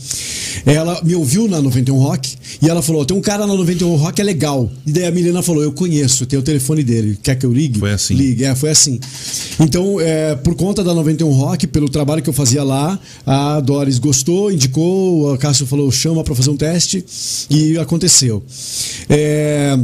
Ela 0.65 0.99
me 1.03 1.15
ouviu 1.15 1.47
na 1.47 1.61
91 1.61 1.97
Rock 1.97 2.35
e 2.61 2.69
ela 2.69 2.81
falou: 2.81 3.05
tem 3.05 3.15
um 3.15 3.21
cara 3.21 3.45
na 3.45 3.55
91 3.55 3.95
Rock 3.95 4.19
é 4.21 4.23
legal. 4.23 4.71
E 4.85 4.91
daí 4.91 5.05
a 5.05 5.11
Milena 5.11 5.41
falou: 5.41 5.63
eu 5.63 5.71
conheço, 5.71 6.25
tem 6.35 6.39
o 6.39 6.43
telefone 6.43 6.83
dele, 6.83 7.17
quer 7.21 7.35
que 7.35 7.45
eu 7.45 7.53
ligue? 7.53 7.79
Foi 7.79 7.91
assim. 7.91 8.13
Ligue, 8.13 8.43
é, 8.43 8.55
foi 8.55 8.69
assim. 8.69 8.99
Então, 9.59 9.99
é, 10.01 10.35
por 10.35 10.55
conta 10.55 10.83
da 10.83 10.93
91 10.93 11.29
Rock, 11.31 11.67
pelo 11.67 11.87
trabalho 11.87 12.21
que 12.21 12.29
eu 12.29 12.33
fazia 12.33 12.63
lá, 12.63 12.99
a 13.25 13.59
Doris 13.61 13.99
gostou, 13.99 14.51
indicou, 14.51 15.33
a 15.33 15.37
Cássio 15.37 15.65
falou: 15.65 15.89
chama 15.91 16.23
para 16.23 16.35
fazer 16.35 16.49
um 16.49 16.57
teste 16.57 17.05
e 17.49 17.77
aconteceu. 17.77 18.43
É. 19.09 19.77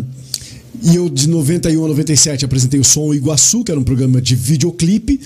E 0.83 0.95
eu, 0.95 1.09
de 1.09 1.29
91 1.29 1.85
a 1.85 1.87
97, 1.89 2.43
apresentei 2.43 2.79
o 2.79 2.83
Som 2.83 3.13
Iguaçu, 3.13 3.63
que 3.63 3.71
era 3.71 3.79
um 3.79 3.83
programa 3.83 4.19
de 4.19 4.35
videoclipe. 4.35 5.19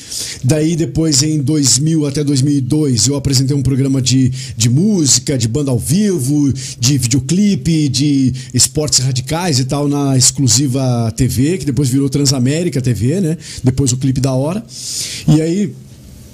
Daí, 0.43 0.75
depois, 0.75 1.24
em 1.24 1.39
2000 1.41 2.05
até 2.05 2.24
2002, 2.24 3.07
eu 3.07 3.15
apresentei 3.15 3.55
um 3.55 3.62
programa 3.62 4.01
de, 4.01 4.31
de 4.57 4.69
música, 4.69 5.38
de 5.38 5.47
banda 5.47 5.71
ao 5.71 5.79
vivo, 5.79 6.51
de 6.77 6.97
videoclipe, 6.97 7.88
de 7.88 8.33
esportes 8.53 9.00
radicais 9.00 9.59
e 9.59 9.65
tal, 9.65 9.88
na 9.88 10.17
exclusiva 10.17 11.12
TV, 11.15 11.57
que 11.57 11.65
depois 11.65 11.88
virou 11.88 12.09
Transamérica 12.09 12.81
TV, 12.81 13.21
né? 13.21 13.38
Depois 13.63 13.93
o 13.93 13.97
clipe 13.97 14.19
da 14.19 14.33
hora. 14.33 14.63
E 15.27 15.41
aí, 15.41 15.74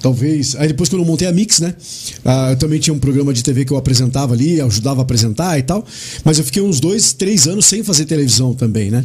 Talvez. 0.02 0.56
Aí 0.56 0.68
depois, 0.68 0.88
quando 0.88 1.02
eu 1.02 1.06
montei 1.06 1.28
a 1.28 1.32
Mix, 1.32 1.60
né? 1.60 1.74
ah, 2.24 2.48
eu 2.50 2.56
também 2.56 2.80
tinha 2.80 2.92
um 2.92 2.98
programa 2.98 3.32
de 3.32 3.42
TV 3.42 3.64
que 3.64 3.72
eu 3.72 3.76
apresentava 3.76 4.34
ali, 4.34 4.60
ajudava 4.60 5.00
a 5.00 5.02
apresentar 5.02 5.58
e 5.58 5.62
tal. 5.62 5.84
Mas 6.24 6.38
eu 6.38 6.44
fiquei 6.44 6.60
uns 6.62 6.80
dois, 6.80 7.12
três 7.12 7.46
anos 7.46 7.64
sem 7.66 7.82
fazer 7.84 8.04
televisão 8.04 8.52
também, 8.54 8.90
né? 8.90 9.04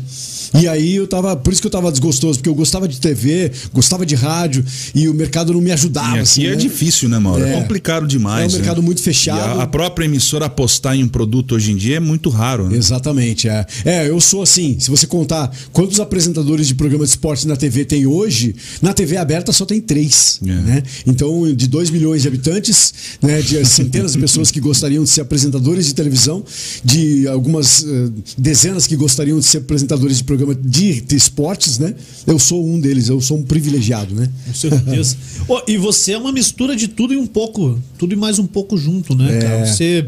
E 0.59 0.67
aí 0.67 0.95
eu 0.95 1.07
tava. 1.07 1.35
Por 1.35 1.53
isso 1.53 1.61
que 1.61 1.67
eu 1.67 1.71
tava 1.71 1.91
desgostoso, 1.91 2.39
porque 2.39 2.49
eu 2.49 2.55
gostava 2.55 2.87
de 2.87 2.99
TV, 2.99 3.51
gostava 3.73 4.05
de 4.05 4.15
rádio 4.15 4.65
e 4.95 5.07
o 5.07 5.13
mercado 5.13 5.53
não 5.53 5.61
me 5.61 5.71
ajudava. 5.71 6.17
E 6.17 6.19
assim, 6.19 6.45
é 6.45 6.51
né? 6.51 6.55
difícil, 6.55 7.07
né, 7.09 7.19
Mauro? 7.19 7.43
É, 7.43 7.53
É. 7.53 7.61
complicado 7.61 8.07
demais. 8.07 8.51
É 8.53 8.55
um 8.55 8.59
mercado 8.59 8.81
né? 8.81 8.85
muito 8.85 9.01
fechado. 9.01 9.59
A, 9.59 9.63
a 9.63 9.67
própria 9.67 10.05
emissora 10.05 10.45
apostar 10.45 10.95
em 10.95 11.03
um 11.03 11.07
produto 11.07 11.53
hoje 11.55 11.71
em 11.71 11.75
dia 11.75 11.97
é 11.97 11.99
muito 11.99 12.29
raro, 12.29 12.69
né? 12.69 12.77
Exatamente, 12.77 13.47
é. 13.47 13.65
É, 13.85 14.09
eu 14.09 14.19
sou 14.19 14.41
assim, 14.41 14.77
se 14.79 14.89
você 14.89 15.05
contar 15.05 15.51
quantos 15.71 15.99
apresentadores 15.99 16.67
de 16.67 16.75
programa 16.75 17.03
de 17.03 17.09
esporte 17.11 17.47
na 17.47 17.55
TV 17.55 17.85
tem 17.85 18.05
hoje, 18.07 18.55
na 18.81 18.93
TV 18.93 19.17
aberta 19.17 19.51
só 19.51 19.65
tem 19.65 19.79
três, 19.81 20.39
É. 20.43 20.47
né? 20.47 20.83
Então, 21.05 21.53
de 21.53 21.67
2 21.67 21.89
milhões 21.89 22.21
de 22.21 22.27
habitantes, 22.27 22.93
né, 23.21 23.41
de 23.41 23.63
centenas 23.65 24.13
de 24.13 24.19
pessoas 24.19 24.51
que 24.51 24.59
gostariam 24.59 25.03
de 25.03 25.09
ser 25.09 25.21
apresentadores 25.21 25.85
de 25.87 25.93
televisão, 25.95 26.43
de 26.83 27.27
algumas 27.27 27.83
eh, 27.83 28.09
dezenas 28.37 28.87
que 28.87 28.95
gostariam 28.95 29.39
de 29.39 29.45
ser 29.45 29.59
apresentadores 29.59 30.17
de 30.17 30.23
programa 30.23 30.55
de, 30.55 31.01
de 31.01 31.15
esportes, 31.15 31.79
né? 31.79 31.95
Eu 32.25 32.39
sou 32.39 32.65
um 32.67 32.79
deles, 32.79 33.09
eu 33.09 33.19
sou 33.21 33.37
um 33.37 33.43
privilegiado, 33.43 34.13
né? 34.15 34.29
Com 34.45 34.53
certeza. 34.53 35.17
Ô, 35.47 35.61
e 35.67 35.77
você 35.77 36.13
é 36.13 36.17
uma 36.17 36.31
mistura 36.31 36.75
de 36.75 36.87
tudo 36.87 37.13
e 37.13 37.17
um 37.17 37.27
pouco. 37.27 37.79
Tudo 37.97 38.13
e 38.13 38.15
mais 38.17 38.39
um 38.39 38.45
pouco 38.45 38.77
junto, 38.77 39.15
né, 39.15 39.37
É. 39.37 39.39
cara? 39.39 39.65
Você 39.65 40.07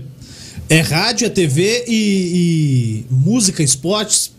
é 0.70 0.82
rádio, 0.82 1.26
é 1.26 1.30
TV 1.30 1.86
e, 1.88 1.94
e 3.10 3.14
música, 3.14 3.64
esportes. 3.64 4.32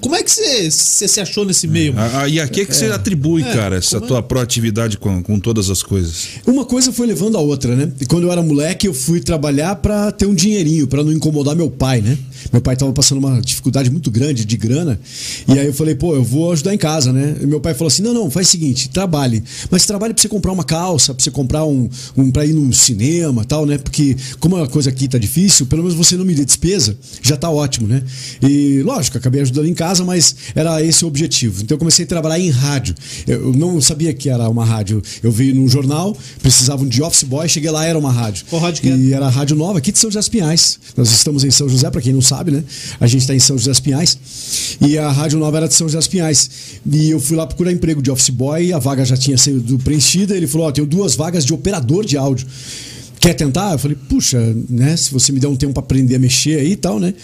Como 0.00 0.14
é 0.14 0.22
que 0.22 0.30
você, 0.30 0.70
se 0.70 1.20
achou 1.20 1.44
nesse 1.44 1.66
meio? 1.66 1.94
A- 1.98 2.22
a- 2.22 2.28
e 2.28 2.38
a 2.40 2.46
que, 2.48 2.64
que 2.64 2.74
você 2.74 2.86
atribui, 2.86 3.42
É, 3.42 3.52
cara, 3.52 3.76
essa 3.76 3.96
é? 3.96 4.00
tua 4.00 4.22
proatividade 4.22 4.96
com, 4.98 5.22
com 5.22 5.38
todas 5.40 5.70
as 5.70 5.82
coisas? 5.82 6.28
Uma 6.46 6.64
coisa 6.64 6.92
foi 6.92 7.06
levando 7.06 7.36
a 7.36 7.40
outra, 7.40 7.74
né? 7.74 7.92
E 8.00 8.06
quando 8.06 8.24
eu 8.24 8.32
era 8.32 8.42
moleque, 8.42 8.86
eu 8.86 8.94
fui 8.94 9.20
trabalhar 9.20 9.76
pra 9.76 10.12
ter 10.12 10.26
um 10.26 10.34
dinheirinho, 10.34 10.86
pra 10.86 11.02
não 11.02 11.12
incomodar 11.12 11.56
meu 11.56 11.70
pai, 11.70 12.00
né? 12.00 12.16
Meu 12.52 12.60
pai 12.60 12.76
tava 12.76 12.92
passando 12.92 13.18
uma 13.18 13.40
dificuldade 13.40 13.90
muito 13.90 14.10
grande 14.10 14.44
de 14.44 14.56
grana. 14.56 15.00
E 15.48 15.58
aí 15.58 15.66
eu 15.66 15.72
falei, 15.74 15.94
pô, 15.94 16.14
eu 16.14 16.22
vou 16.22 16.52
ajudar 16.52 16.74
em 16.74 16.78
casa, 16.78 17.12
né? 17.12 17.36
E 17.40 17.46
meu 17.46 17.60
pai 17.60 17.74
falou 17.74 17.88
assim: 17.88 18.02
não, 18.02 18.12
não, 18.14 18.30
faz 18.30 18.48
o 18.48 18.50
seguinte, 18.50 18.88
trabalhe. 18.90 19.42
Mas 19.70 19.86
trabalhe 19.86 20.12
pra 20.14 20.20
você 20.22 20.28
comprar 20.28 20.52
uma 20.52 20.64
calça, 20.64 21.14
pra 21.14 21.22
você 21.22 21.30
comprar 21.30 21.64
um, 21.64 21.88
um 22.16 22.30
pra 22.30 22.44
ir 22.44 22.52
no 22.52 22.72
cinema 22.72 23.44
tal, 23.44 23.66
né? 23.66 23.78
Porque 23.78 24.16
como 24.38 24.56
a 24.56 24.68
coisa 24.68 24.90
aqui 24.90 25.08
tá 25.08 25.18
difícil, 25.18 25.66
pelo 25.66 25.82
menos 25.82 25.96
você 25.96 26.16
não 26.16 26.24
me 26.24 26.34
dê 26.34 26.44
despesa, 26.44 26.96
já 27.22 27.36
tá 27.36 27.50
ótimo, 27.50 27.86
né? 27.88 28.02
E 28.42 28.82
lógico, 28.82 29.16
acabei 29.18 29.40
ajudando 29.40 29.63
em 29.68 29.74
casa, 29.74 30.04
mas 30.04 30.34
era 30.54 30.82
esse 30.82 31.04
o 31.04 31.08
objetivo. 31.08 31.62
Então 31.62 31.74
eu 31.74 31.78
comecei 31.78 32.04
a 32.04 32.08
trabalhar 32.08 32.38
em 32.38 32.50
rádio. 32.50 32.94
Eu 33.26 33.52
não 33.52 33.80
sabia 33.80 34.12
que 34.12 34.28
era 34.28 34.48
uma 34.48 34.64
rádio. 34.64 35.02
Eu 35.22 35.30
vi 35.30 35.52
num 35.52 35.68
jornal, 35.68 36.16
precisavam 36.40 36.86
de 36.86 37.02
office 37.02 37.24
boy, 37.24 37.48
cheguei 37.48 37.70
lá, 37.70 37.84
era 37.84 37.98
uma 37.98 38.12
rádio. 38.12 38.44
Qual 38.48 38.60
rádio 38.60 38.82
que 38.82 38.88
era? 38.88 38.98
E 38.98 39.12
era 39.12 39.26
a 39.26 39.30
rádio 39.30 39.56
nova 39.56 39.78
aqui 39.78 39.92
de 39.92 39.98
São 39.98 40.10
José 40.10 40.20
dos 40.20 40.28
Pinhais. 40.28 40.78
Nós 40.96 41.10
estamos 41.10 41.44
em 41.44 41.50
São 41.50 41.68
José, 41.68 41.90
para 41.90 42.00
quem 42.00 42.12
não 42.12 42.22
sabe, 42.22 42.50
né? 42.50 42.64
A 43.00 43.06
gente 43.06 43.22
está 43.22 43.34
em 43.34 43.40
São 43.40 43.56
José 43.56 43.70
dos 43.70 43.80
Pinhais. 43.80 44.18
E 44.80 44.98
a 44.98 45.10
rádio 45.10 45.38
nova 45.38 45.56
era 45.56 45.68
de 45.68 45.74
São 45.74 45.86
José 45.88 45.98
dos 45.98 46.08
Pinhais. 46.08 46.50
E 46.90 47.10
eu 47.10 47.20
fui 47.20 47.36
lá 47.36 47.46
procurar 47.46 47.72
emprego 47.72 48.02
de 48.02 48.10
office 48.10 48.30
boy, 48.30 48.72
a 48.72 48.78
vaga 48.78 49.04
já 49.04 49.16
tinha 49.16 49.36
sido 49.36 49.78
preenchida. 49.78 50.36
Ele 50.36 50.46
falou: 50.46 50.66
Ó, 50.66 50.72
tenho 50.72 50.86
duas 50.86 51.14
vagas 51.14 51.44
de 51.44 51.52
operador 51.52 52.04
de 52.04 52.16
áudio. 52.16 52.46
Quer 53.24 53.32
tentar? 53.32 53.72
Eu 53.72 53.78
falei, 53.78 53.96
puxa, 54.06 54.38
né? 54.68 54.94
Se 54.98 55.10
você 55.10 55.32
me 55.32 55.40
der 55.40 55.48
um 55.48 55.56
tempo 55.56 55.72
para 55.72 55.82
aprender 55.82 56.16
a 56.16 56.18
mexer 56.18 56.58
aí 56.58 56.72
e 56.72 56.76
tal, 56.76 57.00
né? 57.00 57.14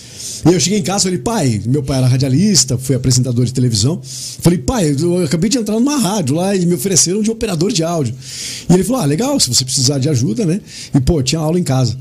E 0.48 0.50
eu 0.50 0.58
cheguei 0.58 0.78
em 0.78 0.82
casa 0.82 1.04
falei, 1.04 1.18
pai, 1.18 1.60
meu 1.66 1.82
pai 1.82 1.98
era 1.98 2.06
radialista, 2.06 2.78
foi 2.78 2.96
apresentador 2.96 3.44
de 3.44 3.52
televisão. 3.52 4.00
Falei, 4.02 4.58
pai, 4.58 4.96
eu 4.98 5.22
acabei 5.22 5.50
de 5.50 5.58
entrar 5.58 5.74
numa 5.74 5.98
rádio 5.98 6.36
lá 6.36 6.56
e 6.56 6.64
me 6.64 6.72
ofereceram 6.72 7.20
de 7.20 7.30
operador 7.30 7.70
de 7.70 7.84
áudio. 7.84 8.14
E 8.70 8.72
ele 8.72 8.82
falou, 8.82 9.02
ah, 9.02 9.04
legal, 9.04 9.38
se 9.38 9.50
você 9.50 9.62
precisar 9.62 9.98
de 9.98 10.08
ajuda, 10.08 10.46
né? 10.46 10.62
E, 10.94 11.00
pô, 11.00 11.22
tinha 11.22 11.38
aula 11.38 11.60
em 11.60 11.62
casa. 11.62 11.94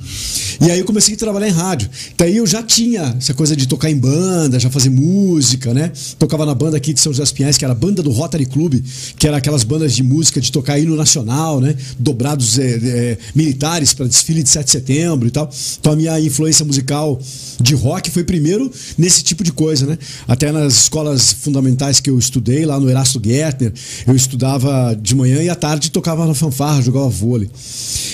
E 0.62 0.72
aí 0.72 0.80
eu 0.80 0.86
comecei 0.86 1.16
a 1.16 1.18
trabalhar 1.18 1.50
em 1.50 1.52
rádio. 1.52 1.90
Daí 2.18 2.38
eu 2.38 2.48
já 2.48 2.64
tinha 2.64 3.16
essa 3.18 3.34
coisa 3.34 3.54
de 3.54 3.68
tocar 3.68 3.92
em 3.92 3.98
banda, 3.98 4.58
já 4.62 4.70
fazer 4.70 4.90
música, 4.90 5.74
né? 5.74 5.92
Tocava 6.18 6.46
na 6.46 6.56
banda 6.56 6.78
aqui 6.78 6.94
de 6.94 7.02
São 7.02 7.12
José 7.12 7.24
dos 7.24 7.32
Pinhais, 7.34 7.58
que 7.58 7.66
era 7.66 7.74
a 7.74 7.78
banda 7.78 8.02
do 8.02 8.12
Rotary 8.12 8.46
Club, 8.46 8.82
que 9.18 9.28
era 9.28 9.36
aquelas 9.36 9.66
bandas 9.66 9.94
de 9.94 10.04
música 10.04 10.40
de 10.40 10.52
tocar 10.52 10.80
hino 10.80 10.96
nacional, 10.96 11.60
né? 11.60 11.76
Dobrados 11.98 12.58
é, 12.58 12.80
é, 12.82 13.18
militares 13.36 13.89
para 13.96 14.08
desfile 14.08 14.44
de 14.44 14.50
7 14.50 14.66
de 14.66 14.72
setembro 14.72 15.28
e 15.28 15.32
tal. 15.32 15.50
Então 15.80 15.94
a 15.94 15.96
minha 15.96 16.20
influência 16.20 16.66
musical 16.66 17.20
de 17.60 17.76
rock 17.76 18.10
foi 18.10 18.24
primeiro 18.24 18.72
nesse 18.98 19.24
tipo 19.24 19.44
de 19.44 19.52
coisa, 19.52 19.86
né? 19.86 19.98
Até 20.28 20.52
nas 20.52 20.74
escolas 20.74 21.34
fundamentais 21.34 22.00
que 22.00 22.10
eu 22.10 22.18
estudei, 22.18 22.66
lá 22.66 22.80
no 22.80 22.90
Erasto 22.90 23.22
Gertner, 23.24 23.74
eu 24.08 24.16
estudava 24.16 24.98
de 25.00 25.16
manhã 25.16 25.42
e 25.42 25.50
à 25.50 25.56
tarde 25.56 25.92
tocava 25.92 26.26
na 26.26 26.34
fanfarra, 26.34 26.82
jogava 26.82 27.10
vôlei. 27.10 27.50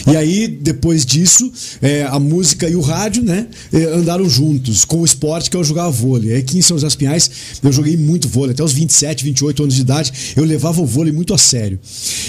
E 0.07 0.15
aí, 0.15 0.47
depois 0.47 1.05
disso, 1.05 1.51
é, 1.81 2.03
a 2.03 2.19
música 2.19 2.69
e 2.69 2.75
o 2.75 2.81
rádio, 2.81 3.23
né, 3.23 3.47
é, 3.73 3.83
andaram 3.85 4.29
juntos, 4.29 4.85
com 4.85 5.01
o 5.01 5.05
esporte 5.05 5.49
que 5.49 5.57
eu 5.57 5.63
jogava 5.63 5.89
vôlei. 5.89 6.35
Aqui 6.37 6.59
em 6.59 6.61
São 6.61 6.77
José 6.77 6.87
dos 6.87 6.95
Pinhais, 6.95 7.29
eu 7.63 7.71
joguei 7.71 7.97
muito 7.97 8.27
vôlei, 8.27 8.53
até 8.53 8.63
os 8.63 8.71
27, 8.71 9.23
28 9.23 9.63
anos 9.63 9.75
de 9.75 9.81
idade, 9.81 10.13
eu 10.35 10.43
levava 10.43 10.81
o 10.81 10.85
vôlei 10.85 11.11
muito 11.11 11.33
a 11.33 11.37
sério. 11.37 11.79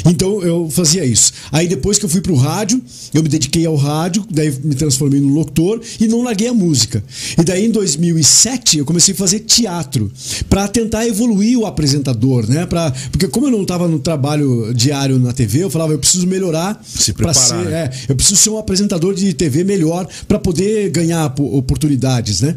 Então 0.06 0.42
eu 0.42 0.70
fazia 0.70 1.04
isso. 1.04 1.32
Aí 1.52 1.68
depois 1.68 1.98
que 1.98 2.04
eu 2.04 2.08
fui 2.08 2.20
pro 2.20 2.34
rádio, 2.34 2.82
eu 3.12 3.22
me 3.22 3.28
dediquei 3.38 3.66
ao 3.66 3.76
rádio, 3.76 4.24
daí 4.30 4.52
me 4.64 4.74
transformei 4.74 5.20
no 5.20 5.28
locutor 5.28 5.80
e 6.00 6.08
não 6.08 6.22
larguei 6.22 6.48
a 6.48 6.54
música. 6.54 7.02
E 7.38 7.42
daí 7.44 7.66
em 7.66 7.70
2007 7.70 8.78
eu 8.78 8.84
comecei 8.84 9.14
a 9.14 9.16
fazer 9.16 9.40
teatro 9.40 10.10
para 10.48 10.66
tentar 10.68 11.06
evoluir 11.06 11.58
o 11.58 11.66
apresentador, 11.66 12.48
né? 12.48 12.66
Pra, 12.66 12.90
porque 13.10 13.28
como 13.28 13.46
eu 13.46 13.50
não 13.50 13.62
estava 13.62 13.86
no 13.86 13.98
trabalho 13.98 14.72
diário 14.74 15.18
na 15.18 15.32
TV, 15.32 15.64
eu 15.64 15.70
falava, 15.70 15.92
eu 15.92 15.98
preciso 15.98 16.26
melhorar 16.26 16.80
Se 16.84 17.12
para 17.12 17.32
preparar, 17.32 17.64
ser, 17.64 17.70
né? 17.70 17.76
é, 17.84 17.90
eu 18.08 18.16
preciso 18.16 18.36
ser 18.36 18.50
um 18.50 18.58
apresentador 18.58 19.14
de 19.14 19.32
TV 19.34 19.64
melhor 19.64 20.06
para 20.26 20.38
poder 20.38 20.90
ganhar 20.90 21.28
po- 21.30 21.56
oportunidades, 21.56 22.40
né? 22.40 22.56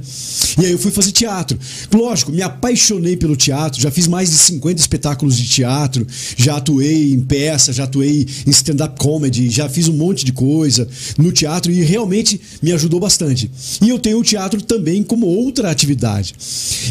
E 0.62 0.66
aí 0.66 0.72
eu 0.72 0.80
fui 0.80 0.92
fazer 0.92 1.12
teatro. 1.12 1.58
Lógico, 1.94 2.32
me 2.32 2.42
apaixonei 2.42 3.18
pelo 3.18 3.36
teatro, 3.36 3.82
já 3.82 3.92
fiz 3.92 4.08
mais 4.08 4.30
de 4.30 4.38
50 4.38 4.80
espetáculos 4.80 5.36
de 5.38 5.48
teatro, 5.48 6.06
já 6.38 6.58
atuei 6.58 7.14
em 7.14 7.20
peça, 7.20 7.74
já 7.74 7.84
atuei 7.84 8.26
em 8.46 8.50
stand-up 8.50 8.98
comedy, 9.00 9.50
já 9.50 9.68
fiz 9.70 9.88
um 9.88 9.94
monte 9.94 10.26
de 10.26 10.32
coisa 10.34 10.69
no 11.18 11.32
teatro 11.32 11.72
e 11.72 11.82
realmente 11.82 12.40
me 12.62 12.72
ajudou 12.72 13.00
bastante. 13.00 13.50
E 13.82 13.90
eu 13.90 14.00
tenho 14.00 14.20
o 14.20 14.24
teatro 14.24 14.62
também 14.62 15.04
como 15.04 15.26
outra 15.26 15.72
atividade. 15.72 16.36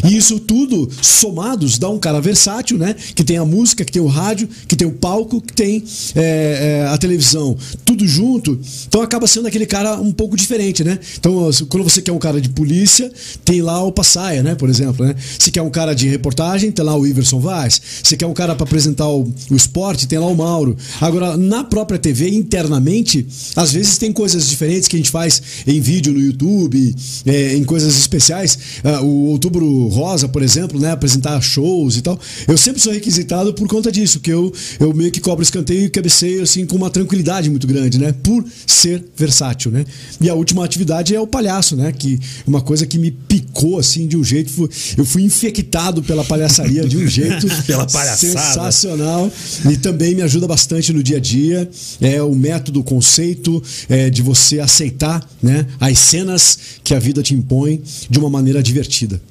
E 0.03 0.15
isso 0.15 0.39
tudo 0.39 0.89
somados 1.01 1.77
dá 1.77 1.89
um 1.89 1.99
cara 1.99 2.19
versátil, 2.21 2.77
né? 2.77 2.95
Que 3.15 3.23
tem 3.23 3.37
a 3.37 3.45
música, 3.45 3.85
que 3.85 3.91
tem 3.91 4.01
o 4.01 4.07
rádio, 4.07 4.49
que 4.67 4.75
tem 4.75 4.87
o 4.87 4.91
palco, 4.91 5.41
que 5.41 5.53
tem 5.53 5.83
é, 6.15 6.83
é, 6.83 6.87
a 6.87 6.97
televisão, 6.97 7.57
tudo 7.85 8.07
junto. 8.07 8.59
Então 8.87 9.01
acaba 9.01 9.27
sendo 9.27 9.47
aquele 9.47 9.65
cara 9.65 9.99
um 9.99 10.11
pouco 10.11 10.35
diferente, 10.35 10.83
né? 10.83 10.99
Então, 11.17 11.49
quando 11.67 11.83
você 11.83 12.01
quer 12.01 12.11
um 12.11 12.19
cara 12.19 12.41
de 12.41 12.49
polícia, 12.49 13.11
tem 13.43 13.61
lá 13.61 13.83
o 13.83 13.91
Passaia, 13.91 14.43
né? 14.43 14.55
Por 14.55 14.69
exemplo, 14.69 15.05
né? 15.05 15.15
Se 15.37 15.51
quer 15.51 15.61
um 15.61 15.69
cara 15.69 15.93
de 15.93 16.07
reportagem, 16.07 16.71
tem 16.71 16.83
lá 16.83 16.95
o 16.95 17.05
Iverson 17.05 17.39
Vaz. 17.39 17.81
Se 18.03 18.15
quer 18.17 18.25
um 18.25 18.33
cara 18.33 18.55
para 18.55 18.63
apresentar 18.63 19.07
o, 19.07 19.31
o 19.49 19.55
esporte, 19.55 20.07
tem 20.07 20.19
lá 20.19 20.27
o 20.27 20.35
Mauro. 20.35 20.77
Agora, 20.99 21.37
na 21.37 21.63
própria 21.63 21.99
TV, 21.99 22.29
internamente, 22.29 23.25
às 23.69 23.73
vezes 23.73 23.97
tem 23.99 24.11
coisas 24.11 24.47
diferentes 24.49 24.87
que 24.87 24.95
a 24.95 24.99
gente 24.99 25.11
faz 25.11 25.41
em 25.67 25.79
vídeo 25.79 26.11
no 26.11 26.19
YouTube, 26.19 26.95
é, 27.25 27.55
em 27.55 27.63
coisas 27.63 27.95
especiais. 27.97 28.57
Ah, 28.83 29.01
o 29.01 29.27
Outubro 29.27 29.87
Rosa, 29.89 30.27
por 30.27 30.41
exemplo, 30.41 30.79
né? 30.79 30.91
Apresentar 30.91 31.39
shows 31.41 31.95
e 31.97 32.01
tal. 32.01 32.19
Eu 32.47 32.57
sempre 32.57 32.81
sou 32.81 32.91
requisitado 32.91 33.53
por 33.53 33.67
conta 33.67 33.91
disso, 33.91 34.19
que 34.19 34.31
eu, 34.31 34.51
eu 34.79 34.91
meio 34.93 35.11
que 35.11 35.19
cobro 35.19 35.43
escanteio 35.43 35.83
e 35.85 35.89
cabeceio 35.89 36.41
assim 36.41 36.65
com 36.65 36.75
uma 36.75 36.89
tranquilidade 36.89 37.49
muito 37.49 37.67
grande, 37.67 37.99
né? 37.99 38.11
Por 38.23 38.43
ser 38.65 39.03
versátil, 39.15 39.71
né? 39.71 39.85
E 40.19 40.27
a 40.29 40.33
última 40.33 40.65
atividade 40.65 41.13
é 41.13 41.19
o 41.21 41.27
palhaço, 41.27 41.75
né? 41.75 41.91
Que 41.91 42.15
é 42.15 42.49
uma 42.49 42.61
coisa 42.61 42.85
que 42.87 42.97
me 42.97 43.11
picou 43.11 43.77
assim 43.77 44.07
de 44.07 44.17
um 44.17 44.23
jeito, 44.23 44.49
fu- 44.51 44.69
eu 44.97 45.05
fui 45.05 45.21
infectado 45.23 46.01
pela 46.01 46.23
palhaçaria 46.25 46.87
de 46.87 46.97
um 46.97 47.05
jeito 47.07 47.45
Pela 47.67 47.85
palhaçada. 47.85 48.17
sensacional 48.17 49.31
e 49.71 49.77
também 49.77 50.15
me 50.15 50.21
ajuda 50.23 50.47
bastante 50.47 50.91
no 50.91 51.03
dia 51.03 51.17
a 51.17 51.19
dia. 51.19 51.69
É 52.01 52.21
o 52.23 52.33
método, 52.33 52.79
o 52.79 52.83
conceito 52.83 53.48
é, 53.87 54.09
de 54.09 54.21
você 54.21 54.59
aceitar, 54.59 55.27
né? 55.41 55.65
As 55.79 55.97
cenas 55.99 56.59
que 56.83 56.93
a 56.93 56.99
vida 56.99 57.23
te 57.23 57.33
impõe 57.33 57.81
de 58.09 58.19
uma 58.19 58.29
maneira 58.29 58.61
divertida. 58.61 59.21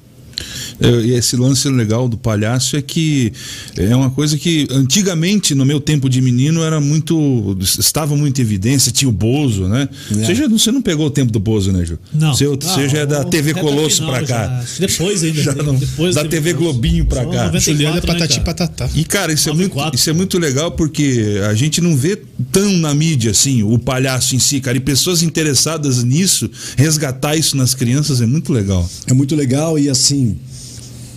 É, 0.79 0.89
E 0.89 1.11
esse 1.13 1.35
lance 1.35 1.67
legal 1.69 2.07
do 2.07 2.17
palhaço 2.17 2.75
é 2.77 2.81
que 2.81 3.31
é 3.77 3.95
uma 3.95 4.09
coisa 4.09 4.37
que 4.37 4.67
antigamente, 4.71 5.53
no 5.55 5.65
meu 5.65 5.79
tempo 5.79 6.09
de 6.09 6.21
menino, 6.21 6.61
era 6.63 6.79
muito. 6.79 7.57
estava 7.61 8.15
muito 8.15 8.39
em 8.39 8.41
evidência, 8.43 8.91
tinha 8.91 9.09
o 9.09 9.11
Bozo, 9.11 9.67
né? 9.67 9.87
É. 10.11 10.13
Você, 10.25 10.35
já, 10.35 10.47
você 10.47 10.71
não 10.71 10.81
pegou 10.81 11.07
o 11.07 11.09
tempo 11.09 11.31
do 11.31 11.39
Bozo, 11.39 11.71
né, 11.71 11.85
Ju? 11.85 11.97
Não. 12.13 12.33
Você, 12.33 12.45
você 12.47 12.89
já 12.89 12.99
é 12.99 13.05
da 13.05 13.21
Ah, 13.21 13.25
TV 13.25 13.53
Colosso 13.53 13.97
final 13.97 14.11
pra 14.13 14.23
já. 14.23 14.35
cá. 14.47 14.63
Que 14.75 14.81
Depois 14.81 15.23
ainda. 15.23 15.41
Já 15.43 15.53
não- 15.55 15.75
depois 15.75 16.15
da 16.15 16.25
TV 16.25 16.53
Globinho 16.53 17.05
pra 17.05 17.21
cá. 17.25 17.45
94, 17.45 17.59
Juliana 17.61 17.95
né, 17.95 18.01
patati 18.01 18.33
cara? 18.39 18.43
patatá. 18.45 18.89
E, 18.95 19.03
cara, 19.03 19.33
isso 19.33 19.49
é, 19.49 19.53
muito, 19.53 19.69
94. 19.75 19.99
isso 19.99 20.09
é 20.09 20.13
muito 20.13 20.37
legal 20.39 20.71
porque 20.71 21.39
a 21.49 21.53
gente 21.53 21.81
não 21.81 21.95
vê 21.95 22.21
tão 22.51 22.71
na 22.77 22.93
mídia 22.93 23.31
assim 23.31 23.63
o 23.63 23.77
palhaço 23.77 24.35
em 24.35 24.39
si, 24.39 24.59
cara. 24.59 24.77
E 24.77 24.79
pessoas 24.79 25.21
interessadas 25.21 26.03
nisso, 26.03 26.49
resgatar 26.77 27.35
isso 27.35 27.55
nas 27.57 27.73
crianças 27.73 28.21
é 28.21 28.25
muito 28.25 28.51
legal. 28.53 28.89
É 29.07 29.13
muito 29.13 29.35
legal 29.35 29.77
e 29.77 29.89
assim, 29.89 30.28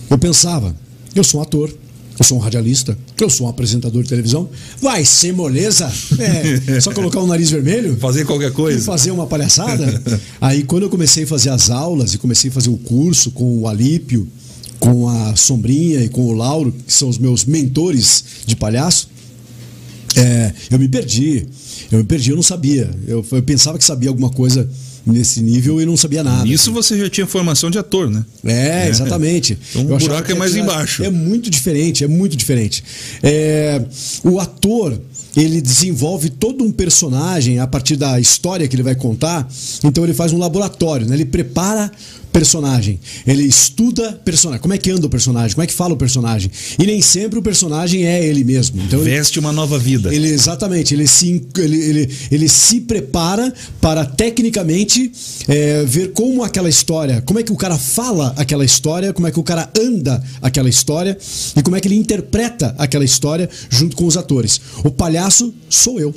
eu 0.09 0.17
pensava, 0.17 0.75
eu 1.15 1.23
sou 1.23 1.39
um 1.39 1.43
ator, 1.43 1.73
eu 2.19 2.23
sou 2.23 2.37
um 2.37 2.41
radialista, 2.41 2.97
eu 3.19 3.29
sou 3.29 3.47
um 3.47 3.49
apresentador 3.49 4.03
de 4.03 4.09
televisão, 4.09 4.49
vai 4.81 5.03
ser 5.03 5.33
moleza? 5.33 5.91
É, 6.19 6.79
só 6.81 6.91
colocar 6.93 7.19
o 7.19 7.27
nariz 7.27 7.49
vermelho? 7.49 7.97
Fazer 7.97 8.25
qualquer 8.25 8.49
E 8.49 8.53
coisa. 8.53 8.85
fazer 8.85 9.11
uma 9.11 9.25
palhaçada? 9.25 10.01
Aí 10.39 10.63
quando 10.63 10.83
eu 10.83 10.89
comecei 10.89 11.23
a 11.23 11.27
fazer 11.27 11.49
as 11.49 11.69
aulas 11.69 12.13
e 12.13 12.17
comecei 12.17 12.49
a 12.49 12.53
fazer 12.53 12.69
o 12.69 12.77
curso 12.77 13.31
com 13.31 13.59
o 13.59 13.67
Alípio, 13.67 14.27
com 14.79 15.07
a 15.07 15.35
Sombrinha 15.35 16.03
e 16.03 16.09
com 16.09 16.25
o 16.25 16.33
Lauro, 16.33 16.71
que 16.85 16.93
são 16.93 17.09
os 17.09 17.17
meus 17.17 17.45
mentores 17.45 18.23
de 18.45 18.55
palhaço, 18.55 19.09
é, 20.15 20.53
eu 20.69 20.77
me 20.77 20.87
perdi. 20.87 21.47
Eu 21.91 21.99
me 21.99 22.03
perdi, 22.03 22.29
eu 22.29 22.35
não 22.35 22.43
sabia. 22.43 22.91
Eu, 23.07 23.25
eu 23.31 23.41
pensava 23.43 23.77
que 23.77 23.85
sabia 23.85 24.09
alguma 24.09 24.29
coisa 24.29 24.69
nesse 25.05 25.41
nível 25.41 25.81
e 25.81 25.85
não 25.85 25.97
sabia 25.97 26.23
nada. 26.23 26.43
Nisso 26.43 26.71
você 26.71 26.97
já 26.97 27.09
tinha 27.09 27.27
formação 27.27 27.69
de 27.69 27.77
ator, 27.77 28.09
né? 28.09 28.23
É, 28.43 28.87
exatamente. 28.87 29.57
Então 29.69 29.85
o 29.85 29.91
Eu 29.91 29.97
buraco 29.97 30.31
é 30.31 30.35
mais 30.35 30.55
embaixo. 30.55 31.03
É 31.03 31.09
muito 31.09 31.49
diferente, 31.49 32.03
é 32.03 32.07
muito 32.07 32.35
diferente. 32.35 32.83
É, 33.21 33.81
o 34.23 34.39
ator, 34.39 34.99
ele 35.35 35.61
desenvolve 35.61 36.29
todo 36.29 36.63
um 36.63 36.71
personagem 36.71 37.59
a 37.59 37.67
partir 37.67 37.95
da 37.95 38.19
história 38.19 38.67
que 38.67 38.75
ele 38.75 38.83
vai 38.83 38.95
contar. 38.95 39.47
Então 39.83 40.03
ele 40.03 40.13
faz 40.13 40.31
um 40.31 40.37
laboratório, 40.37 41.05
né? 41.07 41.15
Ele 41.15 41.25
prepara 41.25 41.91
personagem, 42.33 42.99
ele 43.25 43.43
estuda 43.43 44.11
personagem, 44.25 44.59
como 44.61 44.73
é 44.73 44.77
que 44.77 44.89
anda 44.91 45.05
o 45.05 45.09
personagem, 45.09 45.53
como 45.55 45.63
é 45.63 45.67
que 45.67 45.73
fala 45.73 45.93
o 45.93 45.97
personagem. 45.97 46.51
E 46.79 46.85
nem 46.85 47.01
sempre 47.01 47.37
o 47.39 47.41
personagem 47.41 48.05
é 48.05 48.25
ele 48.25 48.43
mesmo. 48.43 48.81
Então 48.81 48.99
ele- 49.01 49.11
Veste 49.11 49.39
uma 49.39 49.53
nova 49.53 49.77
vida. 49.79 50.13
ele 50.13 50.27
exatamente, 50.27 50.93
ele 50.93 51.07
se, 51.07 51.45
ele, 51.57 51.77
ele, 51.77 52.09
ele 52.31 52.49
se 52.49 52.81
prepara 52.81 53.53
para 53.79 54.03
tecnicamente 54.05 55.11
é, 55.47 55.83
ver 55.85 56.11
como 56.11 56.43
aquela 56.43 56.67
história, 56.67 57.21
como 57.21 57.39
é 57.39 57.43
que 57.43 57.51
o 57.51 57.55
cara 57.55 57.77
fala 57.77 58.33
aquela 58.35 58.65
história, 58.65 59.13
como 59.13 59.27
é 59.27 59.31
que 59.31 59.39
o 59.39 59.43
cara 59.43 59.69
anda 59.79 60.21
aquela 60.41 60.67
história 60.67 61.15
e 61.55 61.61
como 61.61 61.75
é 61.75 61.79
que 61.79 61.87
ele 61.87 61.95
interpreta 61.95 62.73
aquela 62.79 63.05
história 63.05 63.47
junto 63.69 63.95
com 63.95 64.05
os 64.05 64.17
atores. 64.17 64.59
O 64.83 64.89
palhaço 64.89 65.53
sou 65.69 65.99
eu, 65.99 66.13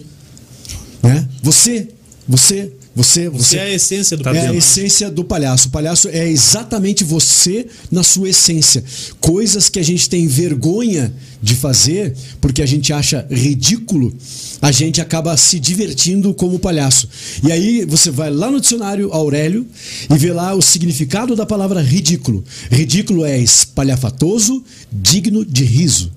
né? 1.03 1.29
Você, 1.43 1.89
você, 2.29 2.73
você, 2.95 3.29
Você 3.29 3.31
você. 3.31 3.57
é 3.59 3.63
a 3.63 3.75
essência 3.75 4.17
do 4.17 4.25
Tá 4.25 4.35
É 4.35 4.49
a 4.49 4.55
essência 4.55 5.11
do 5.11 5.23
palhaço. 5.23 5.69
O 5.69 5.71
palhaço 5.71 6.09
é 6.09 6.29
exatamente 6.29 7.05
você 7.05 7.67
na 7.91 8.03
sua 8.03 8.31
essência. 8.31 8.83
Coisas 9.21 9.69
que 9.69 9.79
a 9.79 9.83
gente 9.83 10.09
tem 10.09 10.27
vergonha 10.27 11.15
de 11.41 11.55
fazer 11.55 12.17
porque 12.41 12.63
a 12.63 12.67
gente 12.67 12.93
acha 12.93 13.25
ridículo, 13.31 14.13
a 14.61 14.73
gente 14.73 15.01
acaba 15.01 15.37
se 15.37 15.61
divertindo 15.61 16.35
como 16.35 16.59
palhaço. 16.59 17.09
E 17.45 17.53
aí 17.53 17.85
você 17.85 18.11
vai 18.11 18.31
lá 18.31 18.51
no 18.51 18.61
dicionário 18.61 19.13
Aurélio 19.13 19.67
e 20.13 20.19
vê 20.19 20.33
lá 20.33 20.55
o 20.55 20.63
significado 20.63 21.37
da 21.37 21.47
palavra 21.47 21.81
ridículo. 21.81 22.43
Ridículo 22.71 23.25
é 23.25 23.39
espalhafatoso, 23.39 24.65
digno 24.91 25.45
de 25.45 25.65
riso. 25.65 26.16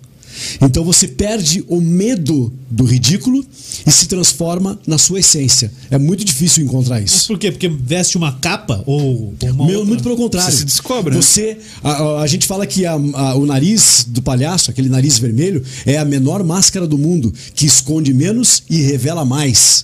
Então 0.61 0.83
você 0.83 1.07
perde 1.07 1.63
o 1.67 1.79
medo 1.81 2.51
do 2.69 2.83
ridículo 2.83 3.43
e 3.85 3.91
se 3.91 4.07
transforma 4.07 4.79
na 4.85 4.97
sua 4.97 5.19
essência. 5.19 5.71
É 5.89 5.97
muito 5.97 6.23
difícil 6.23 6.63
encontrar 6.63 6.99
Mas 7.01 7.11
isso. 7.11 7.27
por 7.27 7.37
quê? 7.39 7.51
Porque 7.51 7.67
veste 7.67 8.17
uma 8.17 8.33
capa 8.33 8.83
ou 8.85 9.33
uma 9.41 9.65
Meu, 9.65 9.79
outra? 9.79 9.85
muito 9.85 10.03
pelo 10.03 10.15
contrário. 10.15 10.51
Você 10.51 10.59
se 10.59 10.65
descobre, 10.65 11.15
né? 11.15 11.21
Você, 11.21 11.57
a, 11.83 11.91
a- 11.91 12.21
a 12.21 12.27
gente 12.27 12.45
fala 12.45 12.65
que 12.67 12.85
a- 12.85 12.93
a- 12.93 13.35
o 13.35 13.45
nariz 13.45 14.05
do 14.07 14.21
palhaço, 14.21 14.69
aquele 14.71 14.89
nariz 14.89 15.17
vermelho, 15.17 15.63
é 15.85 15.97
a 15.97 16.05
menor 16.05 16.43
máscara 16.43 16.85
do 16.87 16.97
mundo, 16.97 17.33
que 17.55 17.65
esconde 17.65 18.13
menos 18.13 18.63
e 18.69 18.81
revela 18.81 19.25
mais. 19.25 19.83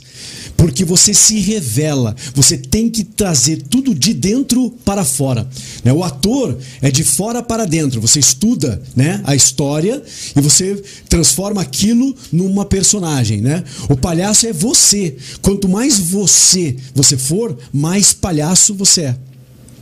Porque 0.66 0.84
você 0.84 1.14
se 1.14 1.40
revela, 1.40 2.16
você 2.34 2.58
tem 2.58 2.90
que 2.90 3.04
trazer 3.04 3.62
tudo 3.70 3.94
de 3.94 4.16
dentro 4.16 4.72
para 4.84 5.06
fora. 5.06 5.48
né? 5.84 5.94
O 5.94 6.04
ator 6.04 6.58
é 6.82 6.90
de 6.90 7.04
fora 7.04 7.44
para 7.44 7.66
dentro. 7.66 8.02
Você 8.02 8.20
estuda 8.20 8.82
né, 8.96 9.22
a 9.26 9.36
história 9.36 10.02
e 10.36 10.42
você 10.42 10.84
transforma 11.08 11.62
aquilo 11.62 12.16
numa 12.32 12.66
personagem. 12.66 13.42
Né? 13.42 13.64
O 13.88 13.96
palhaço 13.96 14.48
é 14.48 14.54
você. 14.54 15.16
Quanto 15.40 15.70
mais 15.70 16.00
você 16.00 16.76
você 16.96 17.16
for, 17.16 17.56
mais 17.72 18.12
palhaço 18.12 18.74
você 18.74 19.02
é. 19.02 19.18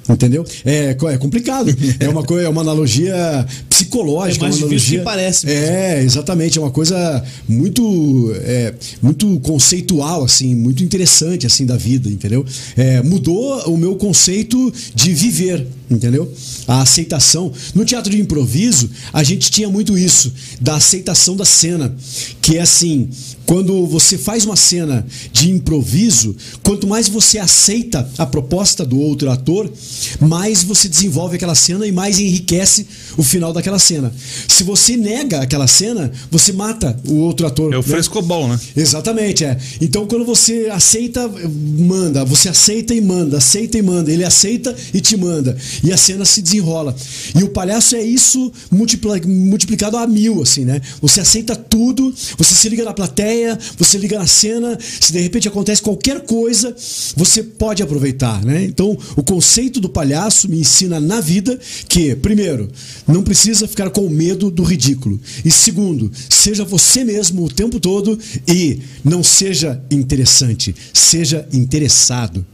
Entendeu? 0.09 0.45
É, 0.65 0.89
é 0.89 1.17
complicado. 1.17 1.73
É 1.99 2.09
uma 2.09 2.23
coisa, 2.23 2.45
é 2.45 2.49
uma 2.49 2.61
analogia 2.61 3.45
psicológica. 3.69 4.45
É 4.45 4.49
mais 4.49 4.57
uma 4.57 4.67
analogia, 4.67 4.99
que 4.99 5.05
parece 5.05 5.45
mesmo. 5.45 5.61
É, 5.61 6.03
exatamente. 6.03 6.57
É 6.57 6.61
uma 6.61 6.71
coisa 6.71 7.23
muito, 7.47 8.33
é, 8.41 8.73
muito 9.01 9.39
conceitual, 9.39 10.23
assim, 10.23 10.53
muito 10.55 10.83
interessante 10.83 11.45
assim 11.45 11.65
da 11.65 11.77
vida, 11.77 12.09
entendeu? 12.09 12.45
É, 12.75 13.01
mudou 13.01 13.59
o 13.69 13.77
meu 13.77 13.95
conceito 13.95 14.73
de 14.93 15.13
viver, 15.13 15.65
Entendeu? 15.95 16.31
A 16.67 16.81
aceitação. 16.81 17.51
No 17.73 17.85
teatro 17.85 18.11
de 18.11 18.19
improviso, 18.19 18.89
a 19.11 19.23
gente 19.23 19.51
tinha 19.51 19.69
muito 19.69 19.97
isso, 19.97 20.31
da 20.59 20.75
aceitação 20.75 21.35
da 21.35 21.45
cena. 21.45 21.95
Que 22.41 22.57
é 22.57 22.61
assim, 22.61 23.09
quando 23.45 23.85
você 23.85 24.17
faz 24.17 24.45
uma 24.45 24.55
cena 24.55 25.05
de 25.31 25.49
improviso, 25.49 26.35
quanto 26.61 26.87
mais 26.87 27.07
você 27.09 27.37
aceita 27.37 28.09
a 28.17 28.25
proposta 28.25 28.85
do 28.85 28.99
outro 28.99 29.29
ator, 29.29 29.71
mais 30.19 30.63
você 30.63 30.87
desenvolve 30.87 31.35
aquela 31.35 31.55
cena 31.55 31.85
e 31.85 31.91
mais 31.91 32.19
enriquece 32.19 32.87
o 33.17 33.23
final 33.23 33.53
daquela 33.53 33.79
cena. 33.79 34.13
Se 34.47 34.63
você 34.63 34.95
nega 34.95 35.41
aquela 35.41 35.67
cena, 35.67 36.11
você 36.31 36.53
mata 36.53 36.97
o 37.05 37.15
outro 37.15 37.45
ator. 37.45 37.73
É 37.73 37.77
o 37.77 37.81
né? 37.81 37.83
frescobol, 37.83 38.47
né? 38.47 38.59
Exatamente, 38.75 39.43
é. 39.43 39.57
Então 39.81 40.07
quando 40.07 40.25
você 40.25 40.69
aceita, 40.71 41.29
manda, 41.77 42.23
você 42.23 42.49
aceita 42.49 42.93
e 42.93 43.01
manda, 43.01 43.37
aceita 43.37 43.77
e 43.77 43.81
manda, 43.81 44.11
ele 44.11 44.23
aceita 44.23 44.75
e 44.93 45.01
te 45.01 45.17
manda. 45.17 45.55
E 45.83 45.91
a 45.91 45.97
cena 45.97 46.23
se 46.23 46.41
desenrola. 46.41 46.95
E 47.37 47.43
o 47.43 47.49
palhaço 47.49 47.95
é 47.95 48.01
isso 48.01 48.51
multiplicado 48.71 49.97
a 49.97 50.07
mil, 50.07 50.41
assim, 50.41 50.63
né? 50.63 50.81
Você 51.01 51.19
aceita 51.19 51.55
tudo, 51.55 52.13
você 52.37 52.55
se 52.55 52.69
liga 52.69 52.85
na 52.85 52.93
plateia, 52.93 53.59
você 53.77 53.97
liga 53.97 54.17
na 54.17 54.25
cena, 54.25 54.77
se 54.79 55.11
de 55.11 55.19
repente 55.19 55.47
acontece 55.47 55.81
qualquer 55.81 56.21
coisa, 56.21 56.73
você 57.15 57.43
pode 57.43 57.83
aproveitar, 57.83 58.43
né? 58.45 58.63
Então 58.63 58.97
o 59.15 59.23
conceito 59.23 59.81
do 59.81 59.89
palhaço 59.89 60.49
me 60.49 60.59
ensina 60.59 60.99
na 60.99 61.19
vida 61.19 61.59
que, 61.89 62.15
primeiro, 62.15 62.69
não 63.07 63.23
precisa 63.23 63.67
ficar 63.67 63.89
com 63.89 64.07
medo 64.09 64.49
do 64.49 64.63
ridículo. 64.63 65.19
E 65.43 65.51
segundo, 65.51 66.11
seja 66.29 66.63
você 66.63 67.03
mesmo 67.03 67.43
o 67.43 67.49
tempo 67.49 67.79
todo 67.79 68.17
e 68.47 68.79
não 69.03 69.21
seja 69.21 69.83
interessante, 69.91 70.73
seja 70.93 71.47
interessado. 71.51 72.45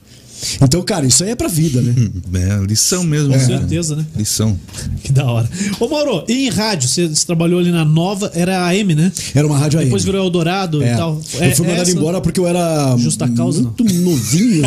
Então, 0.62 0.82
cara, 0.84 1.06
isso 1.06 1.24
aí 1.24 1.32
é 1.32 1.36
pra 1.36 1.48
vida, 1.48 1.82
né? 1.82 1.94
É, 2.40 2.66
lição 2.66 3.04
mesmo. 3.04 3.30
Com 3.30 3.38
né? 3.38 3.46
certeza, 3.46 3.96
né? 3.96 4.06
Lição. 4.16 4.58
Que 5.04 5.12
da 5.12 5.26
hora. 5.30 5.50
Ô, 5.80 5.88
Mauro, 5.88 6.24
e 6.28 6.48
em 6.48 6.50
rádio? 6.50 6.88
Você, 6.88 7.08
você 7.08 7.26
trabalhou 7.26 7.60
ali 7.60 7.72
na 7.72 7.84
Nova, 7.84 8.32
era 8.34 8.60
a 8.60 8.68
AM, 8.70 8.96
né? 8.96 9.12
Era 9.36 9.46
uma 9.48 9.58
rádio 9.58 9.80
aí. 9.80 9.86
Depois 9.86 10.04
virou 10.04 10.24
Eldorado 10.24 10.82
É. 10.84 10.94
e 10.94 10.98
tal. 10.98 11.16
eu 11.16 11.22
fui 11.24 11.66
É- 11.66 11.70
mandado 11.70 11.82
essa- 11.90 11.92
embora 11.98 12.22
porque 12.22 12.40
eu 12.40 12.48
era 12.48 12.96
Justa 12.98 13.28
causa, 13.30 13.62
muito 13.62 13.84
novinho. 13.84 14.64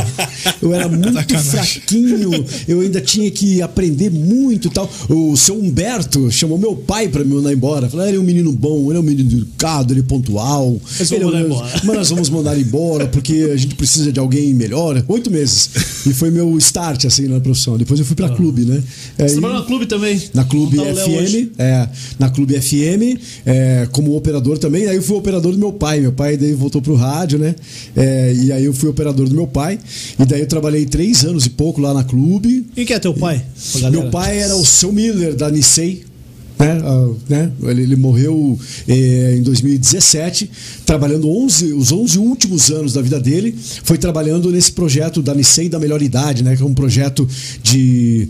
Eu 0.60 0.74
era 0.74 0.88
muito 0.88 1.12
Sacanagem. 1.12 1.50
fraquinho. 1.50 2.44
Eu 2.68 2.80
ainda 2.80 3.00
tinha 3.00 3.30
que 3.30 3.62
aprender 3.62 4.10
muito 4.10 4.68
e 4.68 4.70
tal. 4.70 4.90
O 5.08 5.36
seu 5.36 5.58
Humberto 5.58 6.30
chamou 6.30 6.58
meu 6.58 6.74
pai 6.76 7.08
pra 7.08 7.24
me 7.24 7.34
mandar 7.34 7.52
embora. 7.52 7.88
Falou: 7.88 8.06
ele 8.06 8.16
é 8.16 8.20
um 8.20 8.24
menino 8.24 8.52
bom, 8.52 8.88
ele 8.90 8.98
é 8.98 9.00
um 9.00 9.04
menino 9.04 9.30
educado, 9.30 9.92
ele 9.92 10.00
é 10.00 10.02
pontual. 10.04 10.80
Mas 10.98 11.10
Ele 11.12 11.22
é 11.22 11.26
vamos 11.26 11.40
um- 11.40 11.48
mandar 11.48 11.54
embora. 11.54 11.80
Mas 11.84 11.96
nós 11.96 12.10
vamos 12.10 12.30
mandar 12.30 12.52
ele 12.54 12.62
embora 12.68 13.06
porque 13.06 13.50
a 13.52 13.56
gente 13.56 13.74
precisa 13.74 14.12
de 14.12 14.18
alguém 14.20 14.52
melhor. 14.54 15.02
Oito 15.08 15.30
meses. 15.30 15.61
E 16.06 16.12
foi 16.12 16.30
meu 16.30 16.56
start, 16.58 17.04
assim, 17.04 17.28
na 17.28 17.40
profissão. 17.40 17.76
Depois 17.78 17.98
eu 18.00 18.06
fui 18.06 18.16
pra 18.16 18.28
clube, 18.28 18.64
né? 18.64 18.82
Você 19.16 19.22
Aí- 19.22 19.30
trabalhou 19.32 19.60
na 19.60 19.66
clube 19.66 19.86
também? 19.86 20.20
na 20.34 20.44
Clube 20.44 20.76
tá. 20.76 20.84
FM, 20.84 21.52
é, 21.58 21.88
na 22.18 22.30
Clube 22.30 22.60
FM, 22.60 23.18
é, 23.46 23.88
como 23.92 24.16
operador 24.16 24.58
também. 24.58 24.86
Aí 24.86 24.96
eu 24.96 25.02
fui 25.02 25.16
operador 25.16 25.52
do 25.52 25.58
meu 25.58 25.72
pai. 25.72 26.00
Meu 26.00 26.12
pai 26.12 26.36
daí 26.36 26.52
voltou 26.52 26.82
pro 26.82 26.94
rádio, 26.94 27.38
né? 27.38 27.54
É, 27.96 28.34
e 28.34 28.52
aí 28.52 28.64
eu 28.64 28.72
fui 28.74 28.88
operador 28.88 29.28
do 29.28 29.34
meu 29.34 29.46
pai. 29.46 29.78
E 30.18 30.24
daí 30.24 30.40
eu 30.40 30.46
trabalhei 30.46 30.84
três 30.86 31.24
anos 31.24 31.46
e 31.46 31.50
pouco 31.50 31.80
lá 31.80 31.94
na 31.94 32.04
Clube. 32.04 32.66
Quem 32.74 32.84
que 32.84 32.92
é 32.92 32.98
teu 32.98 33.14
pai? 33.14 33.42
Meu 33.90 34.10
pai 34.10 34.38
era 34.38 34.56
o 34.56 34.64
seu 34.64 34.92
Miller 34.92 35.34
da 35.34 35.50
Nissei. 35.50 36.04
Né? 36.62 36.80
Né? 37.28 37.52
Ele, 37.64 37.82
ele 37.82 37.96
morreu 37.96 38.58
eh, 38.86 39.36
em 39.38 39.42
2017, 39.42 40.48
trabalhando 40.86 41.28
11, 41.28 41.72
os 41.72 41.90
11 41.90 42.18
últimos 42.18 42.70
anos 42.70 42.92
da 42.92 43.02
vida 43.02 43.18
dele, 43.18 43.54
foi 43.82 43.98
trabalhando 43.98 44.50
nesse 44.50 44.70
projeto 44.70 45.20
da 45.20 45.34
Nissei 45.34 45.68
da 45.68 45.80
Melhor 45.80 46.00
Idade, 46.00 46.44
né? 46.44 46.56
que 46.56 46.62
é 46.62 46.66
um 46.66 46.74
projeto 46.74 47.28
de, 47.62 48.28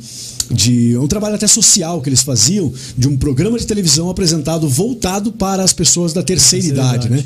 de 0.52 0.96
um 0.98 1.06
trabalho 1.06 1.34
até 1.34 1.46
social 1.46 2.00
que 2.00 2.08
eles 2.08 2.22
faziam, 2.22 2.72
de 2.96 3.08
um 3.08 3.16
programa 3.16 3.58
de 3.58 3.66
televisão 3.66 4.10
apresentado 4.10 4.68
voltado 4.68 5.32
para 5.32 5.62
as 5.62 5.72
pessoas 5.72 6.12
da 6.12 6.22
terceira, 6.22 6.42
Terceira 6.66 6.82
idade. 6.88 7.06
idade. 7.06 7.22
Né? 7.22 7.24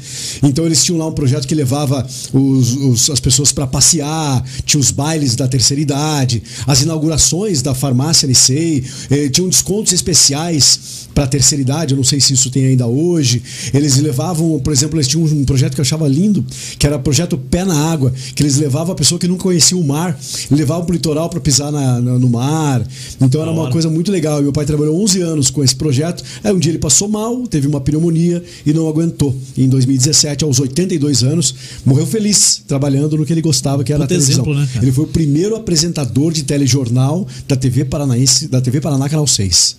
Então 0.48 0.64
eles 0.64 0.84
tinham 0.84 0.98
lá 0.98 1.06
um 1.06 1.12
projeto 1.12 1.46
que 1.46 1.54
levava 1.54 2.06
os- 2.32 2.72
os- 2.76 3.10
as 3.10 3.20
pessoas 3.20 3.52
para 3.52 3.66
passear, 3.66 4.44
tinha 4.64 4.80
os 4.80 4.90
bailes 4.90 5.34
da 5.34 5.48
terceira 5.48 5.80
idade, 5.80 6.42
as 6.66 6.82
inaugurações 6.82 7.62
da 7.62 7.74
farmácia 7.74 8.26
Nicei, 8.28 8.84
eh, 9.10 9.28
tinham 9.28 9.48
descontos 9.48 9.92
especiais 9.92 11.05
para 11.16 11.24
a 11.24 11.26
terceira 11.26 11.62
idade, 11.62 11.94
eu 11.94 11.96
não 11.96 12.04
sei 12.04 12.20
se 12.20 12.34
isso 12.34 12.50
tem 12.50 12.66
ainda 12.66 12.86
hoje. 12.86 13.42
Eles 13.72 13.96
levavam, 13.96 14.60
por 14.60 14.70
exemplo, 14.70 14.98
eles 14.98 15.08
tinham 15.08 15.24
um 15.24 15.46
projeto 15.46 15.72
que 15.74 15.80
eu 15.80 15.82
achava 15.82 16.06
lindo, 16.06 16.44
que 16.78 16.86
era 16.86 16.96
o 16.96 17.00
projeto 17.00 17.38
Pé 17.38 17.64
na 17.64 17.74
Água, 17.90 18.12
que 18.34 18.42
eles 18.42 18.56
levavam 18.58 18.92
a 18.92 18.94
pessoa 18.94 19.18
que 19.18 19.26
nunca 19.26 19.44
conhecia 19.44 19.78
o 19.78 19.82
mar, 19.82 20.18
levavam 20.50 20.84
para 20.84 20.92
o 20.92 20.94
litoral 20.94 21.30
para 21.30 21.40
pisar 21.40 21.72
na- 21.72 21.98
na- 22.02 22.18
no 22.18 22.28
mar. 22.28 22.86
Então 23.18 23.40
era 23.40 23.50
uma 23.50 23.70
coisa 23.70 23.88
muito 23.88 24.12
legal. 24.12 24.40
E 24.40 24.42
meu 24.42 24.52
pai 24.52 24.66
trabalhou 24.66 25.02
11 25.02 25.22
anos 25.22 25.48
com 25.48 25.64
esse 25.64 25.74
projeto. 25.74 26.22
Aí 26.44 26.52
um 26.52 26.58
dia 26.58 26.70
ele 26.70 26.78
passou 26.78 27.08
mal, 27.08 27.46
teve 27.46 27.66
uma 27.66 27.80
pneumonia 27.80 28.44
e 28.66 28.74
não 28.74 28.86
aguentou. 28.86 29.34
E 29.56 29.64
em 29.64 29.68
2017, 29.70 30.44
aos 30.44 30.60
82 30.60 31.22
anos, 31.22 31.54
morreu 31.86 32.06
feliz 32.06 32.60
trabalhando 32.68 33.16
no 33.16 33.24
que 33.24 33.32
ele 33.32 33.40
gostava, 33.40 33.82
que 33.82 33.90
era 33.90 34.02
Puta 34.02 34.14
a 34.14 34.18
televisão. 34.18 34.44
exemplo, 34.44 34.54
né, 34.54 34.68
ele 34.82 34.92
foi 34.92 35.04
o 35.04 35.08
primeiro 35.08 35.56
apresentador 35.56 36.30
de 36.30 36.42
telejornal 36.42 37.26
da 37.48 37.56
TV 37.56 37.86
Paranaense, 37.86 38.48
da 38.48 38.60
TV 38.60 38.82
Paraná 38.82 39.08
Canal 39.08 39.26
6. 39.26 39.76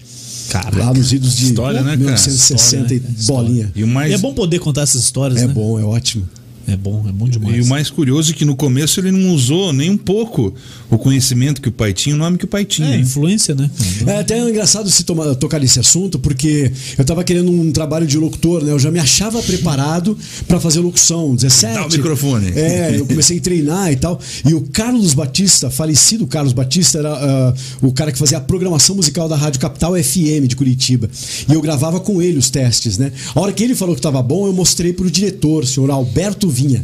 Caraca. 0.50 0.78
Lá 0.78 0.94
nos 0.94 1.12
idos 1.12 1.36
de 1.36 1.46
História, 1.48 1.80
né, 1.82 1.86
cara? 1.92 1.98
1960 1.98 2.94
História, 2.94 3.10
né? 3.10 3.16
e 3.20 3.26
bolinha. 3.26 3.72
E 3.76 3.84
mais, 3.86 4.12
E 4.12 4.16
é 4.16 4.18
bom 4.18 4.34
poder 4.34 4.60
contar 4.60 4.82
essas 4.82 5.02
histórias, 5.04 5.42
É 5.42 5.48
né? 5.48 5.54
bom, 5.54 5.80
é 5.80 5.84
ótimo. 5.84 6.28
É 6.68 6.76
bom, 6.76 7.06
é 7.08 7.12
bom 7.14 7.30
demais. 7.30 7.56
E 7.56 7.62
o 7.62 7.66
mais 7.66 7.90
curioso 7.90 8.32
é 8.32 8.34
que 8.34 8.44
no 8.44 8.56
começo 8.56 9.00
ele 9.00 9.10
não 9.12 9.34
usou 9.34 9.72
nem 9.72 9.90
um 9.90 9.98
pouco 9.98 10.54
o 10.90 10.98
conhecimento 10.98 11.62
que 11.62 11.70
o 11.70 11.72
pai 11.72 11.94
tinha, 11.94 12.14
o 12.14 12.18
nome 12.18 12.38
que 12.38 12.44
o 12.44 12.48
pai 12.48 12.66
tinha. 12.66 12.94
É, 12.96 13.00
influência, 13.00 13.56
né? 13.56 13.70
É 14.06 14.20
até 14.20 14.38
engraçado 14.38 14.90
se 14.92 15.04
tomar- 15.06 15.34
tocar 15.36 15.60
nesse 15.60 15.80
assunto, 15.80 16.20
porque 16.20 16.72
eu 16.98 17.06
tava 17.06 17.24
querendo 17.24 17.52
um 17.52 17.72
trabalho 17.72 18.06
de 18.06 18.18
locutor, 18.18 18.64
né? 18.64 18.72
Eu 18.72 18.80
já 18.80 18.92
me 18.92 19.00
achava 19.00 19.42
preparado 19.42 20.18
para 20.46 20.60
fazer 20.60 20.80
locução, 20.82 21.36
17. 21.36 21.74
Dá 21.74 21.86
o 21.86 21.90
microfone. 21.90 22.52
É, 22.54 22.96
eu 22.98 23.06
comecei 23.06 23.38
a 23.38 23.42
treinar 23.42 23.92
e 23.92 23.96
tal. 23.96 24.20
E 24.46 24.54
o 24.54 24.62
Carlos 24.62 25.14
Batista, 25.14 25.70
falecido 25.70 26.28
Carlos 26.28 26.52
Batista, 26.52 27.00
era 27.00 27.14
ah, 27.14 27.54
o 27.82 27.94
cara 27.94 28.12
que 28.12 28.20
fazia 28.20 28.40
a 28.40 28.42
programação 28.42 28.96
musical 28.96 29.30
da 29.30 29.38
Rádio 29.38 29.60
Capital 29.62 29.94
FM 29.96 30.48
de 30.48 30.56
Curitiba. 30.56 31.10
E 31.50 31.54
eu 31.54 31.62
gravava 31.62 32.00
com 32.02 32.22
ele 32.22 32.38
os 32.38 32.50
testes, 32.50 32.98
né? 32.98 33.12
A 33.34 33.40
hora 33.40 33.54
que 33.54 33.64
ele 33.64 33.74
falou 33.74 33.96
que 33.96 34.02
tava 34.02 34.22
bom, 34.22 34.48
eu 34.48 34.54
mostrei 34.54 34.92
pro 34.92 35.10
diretor, 35.10 35.64
o 35.64 35.68
senhor 35.68 35.90
Alberto 35.92 36.50
Vinha. 36.58 36.84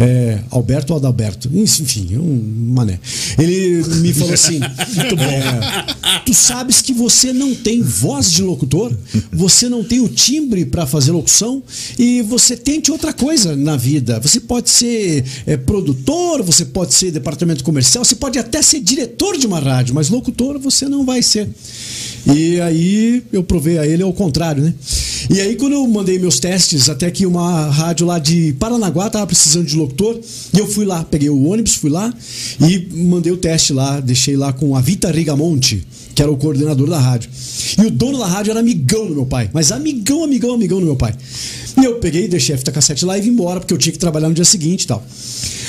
É, 0.00 0.40
Alberto 0.50 0.92
ou 0.92 0.98
Adalberto? 0.98 1.48
Enfim, 1.54 2.08
é 2.14 2.18
um 2.18 2.72
mané. 2.74 2.98
Ele 3.38 3.84
me 3.98 4.12
falou 4.12 4.34
assim: 4.34 4.58
Muito 4.96 5.14
bom. 5.14 5.40
tu 6.26 6.34
sabes 6.34 6.82
que 6.82 6.92
você 6.92 7.32
não 7.32 7.54
tem 7.54 7.80
voz 7.80 8.32
de 8.32 8.42
locutor, 8.42 8.92
você 9.32 9.68
não 9.68 9.84
tem 9.84 10.00
o 10.00 10.08
timbre 10.08 10.64
para 10.66 10.86
fazer 10.86 11.12
locução 11.12 11.62
e 11.96 12.20
você 12.22 12.56
tente 12.56 12.90
outra 12.90 13.12
coisa 13.12 13.54
na 13.54 13.76
vida. 13.76 14.18
Você 14.18 14.40
pode 14.40 14.70
ser 14.70 15.24
é, 15.46 15.56
produtor, 15.56 16.42
você 16.42 16.64
pode 16.64 16.92
ser 16.92 17.12
departamento 17.12 17.62
comercial, 17.62 18.04
você 18.04 18.16
pode 18.16 18.40
até 18.40 18.60
ser 18.60 18.80
diretor 18.80 19.38
de 19.38 19.46
uma 19.46 19.60
rádio, 19.60 19.94
mas 19.94 20.10
locutor 20.10 20.58
você 20.58 20.88
não 20.88 21.04
vai 21.04 21.22
ser. 21.22 21.48
E 22.26 22.60
aí 22.60 23.22
eu 23.32 23.42
provei 23.42 23.78
a 23.78 23.86
ele 23.86 24.02
ao 24.02 24.12
contrário, 24.12 24.62
né? 24.62 24.74
E 25.30 25.40
aí 25.40 25.56
quando 25.56 25.72
eu 25.72 25.86
mandei 25.86 26.18
meus 26.18 26.38
testes, 26.38 26.88
até 26.88 27.10
que 27.10 27.26
uma 27.26 27.68
rádio 27.68 28.06
lá 28.06 28.18
de 28.18 28.52
Paranaguá 28.58 29.08
tava 29.10 29.26
precisando 29.26 29.66
de 29.66 29.76
locutor, 29.76 30.20
e 30.52 30.58
eu 30.58 30.66
fui 30.66 30.84
lá, 30.84 31.04
peguei 31.04 31.30
o 31.30 31.44
ônibus, 31.44 31.74
fui 31.74 31.90
lá 31.90 32.12
e 32.60 32.88
mandei 32.94 33.32
o 33.32 33.36
teste 33.36 33.72
lá, 33.72 34.00
deixei 34.00 34.36
lá 34.36 34.52
com 34.52 34.76
a 34.76 34.80
Vita 34.80 35.10
Rigamonte, 35.10 35.86
que 36.14 36.22
era 36.22 36.30
o 36.30 36.36
coordenador 36.36 36.88
da 36.88 36.98
rádio. 36.98 37.30
E 37.78 37.86
o 37.86 37.90
dono 37.90 38.18
da 38.18 38.26
rádio 38.26 38.50
era 38.50 38.60
amigão 38.60 39.06
do 39.06 39.14
meu 39.14 39.26
pai, 39.26 39.50
mas 39.52 39.72
amigão, 39.72 40.24
amigão, 40.24 40.54
amigão 40.54 40.80
do 40.80 40.86
meu 40.86 40.96
pai. 40.96 41.14
E 41.80 41.84
eu 41.84 41.96
peguei, 41.96 42.28
deixei 42.28 42.54
a 42.54 42.58
fita 42.58 42.70
cassete 42.70 43.04
lá 43.04 43.16
e 43.16 43.20
vim 43.20 43.30
embora, 43.30 43.60
porque 43.60 43.72
eu 43.72 43.78
tinha 43.78 43.92
que 43.92 43.98
trabalhar 43.98 44.28
no 44.28 44.34
dia 44.34 44.44
seguinte 44.44 44.82
e 44.82 44.86
tal. 44.86 45.02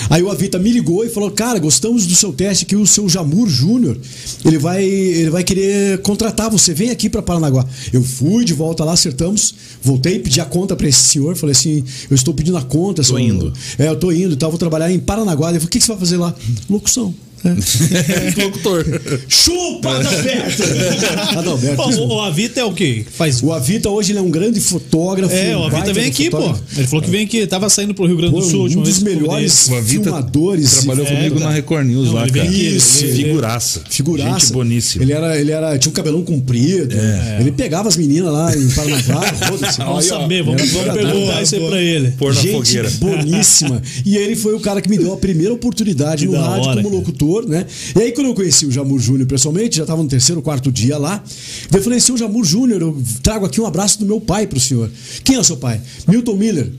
Aí 0.10 0.22
o 0.22 0.30
Avita 0.30 0.60
me 0.60 0.72
ligou 0.72 1.06
e 1.06 1.10
falou: 1.10 1.32
Cara, 1.32 1.60
gostamos 1.60 2.06
do 2.06 2.16
seu 2.16 2.34
teste 2.34 2.66
que 2.66 2.76
o 2.76 2.86
seu 2.86 3.08
Jamur 3.08 3.48
Júnior 3.48 3.98
ele 4.46 4.58
vai, 4.58 4.84
ele 4.84 5.30
vai 5.30 5.44
querer 5.44 6.00
contratar 6.00 6.50
você. 6.50 6.74
Vem 6.74 6.90
aqui 6.90 7.10
para 7.10 7.22
Paranaguá. 7.22 7.66
Eu 7.92 8.04
fui 8.04 8.44
de 8.44 8.54
volta 8.54 8.84
lá, 8.84 8.94
acertamos. 8.94 9.56
Voltei, 9.82 10.20
pedi 10.20 10.42
a 10.42 10.46
conta 10.46 10.76
para 10.76 10.88
esse 10.88 11.04
senhor. 11.04 11.36
Falei 11.36 11.54
assim: 11.54 11.84
Eu 12.10 12.16
estou 12.16 12.34
pedindo 12.34 12.58
a 12.58 12.64
conta. 12.64 13.02
Tô 13.02 13.16
senhor." 13.16 13.22
indo. 13.22 13.54
É, 13.78 13.88
eu 13.88 13.96
tô 13.96 14.12
indo 14.12 14.34
e 14.34 14.38
tal. 14.38 14.50
Vou 14.50 14.60
trabalhar 14.60 14.92
em 14.92 15.00
Paranaguá. 15.00 15.50
Ele 15.50 15.60
falou: 15.60 15.68
O 15.68 15.72
que, 15.72 15.80
que 15.80 15.86
você 15.86 15.92
vai 15.92 16.00
fazer 16.00 16.18
lá? 16.18 16.36
Locução. 16.70 17.14
É. 17.46 18.42
Locutor. 18.44 18.86
Chupa, 19.28 19.98
Adalberto! 19.98 20.64
Adalberto. 21.40 21.76
Pô, 21.76 21.90
o, 21.90 22.08
o 22.16 22.22
Avita 22.22 22.62
é 22.62 22.64
o 22.64 22.74
quê? 22.74 23.06
Faz. 23.10 23.42
O 23.44 23.52
Avita 23.52 23.90
hoje 23.90 24.12
ele 24.12 24.20
é 24.20 24.22
um 24.22 24.30
grande 24.30 24.60
fotógrafo. 24.62 25.34
É, 25.34 25.56
o 25.56 25.62
um 25.62 25.66
Avita 25.66 25.94
vem 25.94 26.06
aqui, 26.06 26.30
pô. 26.30 26.54
Ele 26.78 26.88
falou 26.88 27.04
que 27.04 27.10
vem 27.10 27.26
aqui, 27.26 27.46
tava 27.48 27.70
saindo 27.70 27.94
pro 27.94 28.06
Rio 28.06 28.18
Grande 28.18 28.34
Pô, 28.34 28.40
do 28.40 28.46
Sul. 28.46 28.60
a 28.60 28.62
um 28.62 28.64
última 28.64 28.84
dos 28.84 29.00
melhores 29.04 29.70
filmadores. 29.86 30.72
Trabalhou 30.78 31.06
É, 31.06 31.16
comigo 31.16 31.40
na 31.40 31.50
Record 31.50 31.86
News 31.88 32.08
Não, 32.08 32.14
lá, 32.16 32.30
cara. 32.30 32.44
aqui, 32.44 32.76
Isso. 32.76 33.04
ele- 33.06 33.14
Figuraça. 33.24 33.82
Figuraça. 33.90 34.40
Gente 34.40 34.54
boníssima. 34.54 35.04
Ele 35.04 35.14
era, 35.14 35.40
ele 35.40 35.52
era, 35.52 35.78
tinha 35.78 35.90
um 35.92 35.94
cabelão 35.94 36.24
comprido. 36.24 36.96
Ele 37.40 37.52
pegava 37.52 37.90
as 37.90 37.98
meninas 37.98 38.32
lá 38.32 38.56
em 38.56 38.68
Paranaguá. 38.70 39.24
Vamos 39.84 40.06
saber, 40.06 40.44
vamos, 40.44 40.70
vamos 40.72 40.94
perguntar 40.94 41.42
isso 41.42 41.56
aí 41.56 41.68
pra 41.68 41.82
ele. 41.82 42.12
Pôr 42.12 42.34
na 42.34 42.42
Gente 42.42 42.54
fogueira. 42.54 42.90
boníssima. 43.00 43.82
E 44.06 44.18
ele 44.18 44.36
foi 44.36 44.54
o 44.56 44.60
cara 44.60 44.82
que 44.82 44.90
me 44.90 44.98
deu 44.98 45.14
a 45.14 45.18
primeira 45.18 45.54
oportunidade 45.54 46.26
no 46.26 46.32
da 46.34 46.42
rádio 46.42 46.70
hora, 46.70 46.84
como 46.84 46.96
locutor. 46.98 47.33
Locutor, 47.34 47.48
né? 47.48 47.66
E 47.96 48.02
aí, 48.02 48.12
quando 48.12 48.28
eu 48.28 48.34
conheci 48.36 48.66
o 48.66 48.72
Jamur 48.72 49.00
Júnior 49.00 49.28
pessoalmente, 49.28 49.78
já 49.78 49.84
estava 49.84 50.02
no 50.04 50.10
terceiro, 50.10 50.42
quarto 50.42 50.72
dia 50.72 50.98
lá, 50.98 51.24
eu 51.74 51.82
falei, 51.82 52.00
seu 52.00 52.18
Jamur 52.18 52.44
Júnior, 52.44 52.82
eu 52.82 53.02
trago 53.22 53.46
aqui 53.46 53.60
um 53.60 53.66
abraço 53.66 54.00
do 54.00 54.06
meu 54.06 54.22
pai 54.22 54.46
para 54.46 54.58
o 54.58 54.62
senhor. 54.62 54.90
Quem 55.24 55.36
é 55.36 55.40
o 55.40 55.44
seu 55.44 55.58
pai? 55.58 55.82
Milton 56.08 56.36
Miller. 56.36 56.72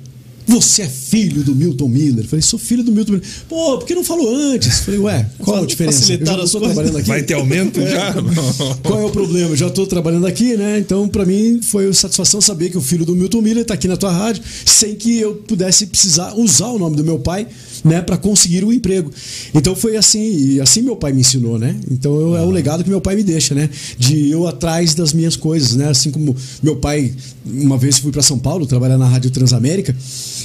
Você 0.46 0.82
é 0.82 0.88
filho 0.88 1.42
do 1.42 1.54
Milton 1.54 1.88
Miller? 1.88 2.26
Falei, 2.26 2.42
sou 2.42 2.58
filho 2.58 2.84
do 2.84 2.92
Milton 2.92 3.12
Miller. 3.12 3.26
Pô, 3.48 3.78
por 3.78 3.86
que 3.86 3.94
não 3.94 4.04
falou 4.04 4.34
antes? 4.34 4.80
Falei, 4.80 5.00
ué, 5.00 5.26
qual 5.38 5.62
a 5.62 5.66
diferença? 5.66 6.12
Eu 6.12 6.26
já 6.26 6.44
estou 6.44 6.60
trabalhando 6.60 6.98
aqui. 6.98 7.08
Vai 7.08 7.22
ter 7.22 7.32
aumento 7.32 7.80
já? 7.80 8.14
Qual 8.84 9.00
é 9.00 9.04
o 9.06 9.10
problema? 9.10 9.50
Eu 9.50 9.56
já 9.56 9.68
estou 9.68 9.86
trabalhando 9.86 10.26
aqui, 10.26 10.54
né? 10.54 10.78
Então, 10.78 11.08
para 11.08 11.24
mim, 11.24 11.60
foi 11.62 11.90
satisfação 11.94 12.42
saber 12.42 12.68
que 12.68 12.76
o 12.76 12.80
filho 12.82 13.06
do 13.06 13.16
Milton 13.16 13.40
Miller 13.40 13.62
está 13.62 13.72
aqui 13.72 13.88
na 13.88 13.96
tua 13.96 14.12
rádio, 14.12 14.42
sem 14.66 14.94
que 14.94 15.18
eu 15.18 15.36
pudesse 15.36 15.86
precisar 15.86 16.34
usar 16.34 16.68
o 16.68 16.78
nome 16.78 16.94
do 16.96 17.04
meu 17.04 17.18
pai, 17.18 17.46
né, 17.84 18.00
para 18.00 18.16
conseguir 18.16 18.64
o 18.64 18.72
emprego. 18.72 19.12
Então 19.54 19.76
foi 19.76 19.96
assim, 19.96 20.18
e 20.18 20.60
assim 20.60 20.80
meu 20.80 20.96
pai 20.96 21.12
me 21.12 21.20
ensinou, 21.20 21.58
né? 21.58 21.76
Então 21.90 22.18
eu, 22.18 22.36
é 22.36 22.42
o 22.42 22.50
legado 22.50 22.82
que 22.82 22.88
meu 22.88 23.00
pai 23.00 23.14
me 23.14 23.22
deixa, 23.22 23.54
né? 23.54 23.68
De 23.98 24.30
eu 24.30 24.48
atrás 24.48 24.94
das 24.94 25.12
minhas 25.12 25.36
coisas, 25.36 25.76
né? 25.76 25.88
Assim 25.88 26.10
como 26.10 26.34
meu 26.62 26.76
pai, 26.76 27.12
uma 27.44 27.76
vez 27.76 27.98
fui 27.98 28.10
para 28.10 28.22
São 28.22 28.38
Paulo 28.38 28.66
trabalhar 28.66 28.96
na 28.96 29.06
Rádio 29.06 29.30
Transamérica, 29.30 29.94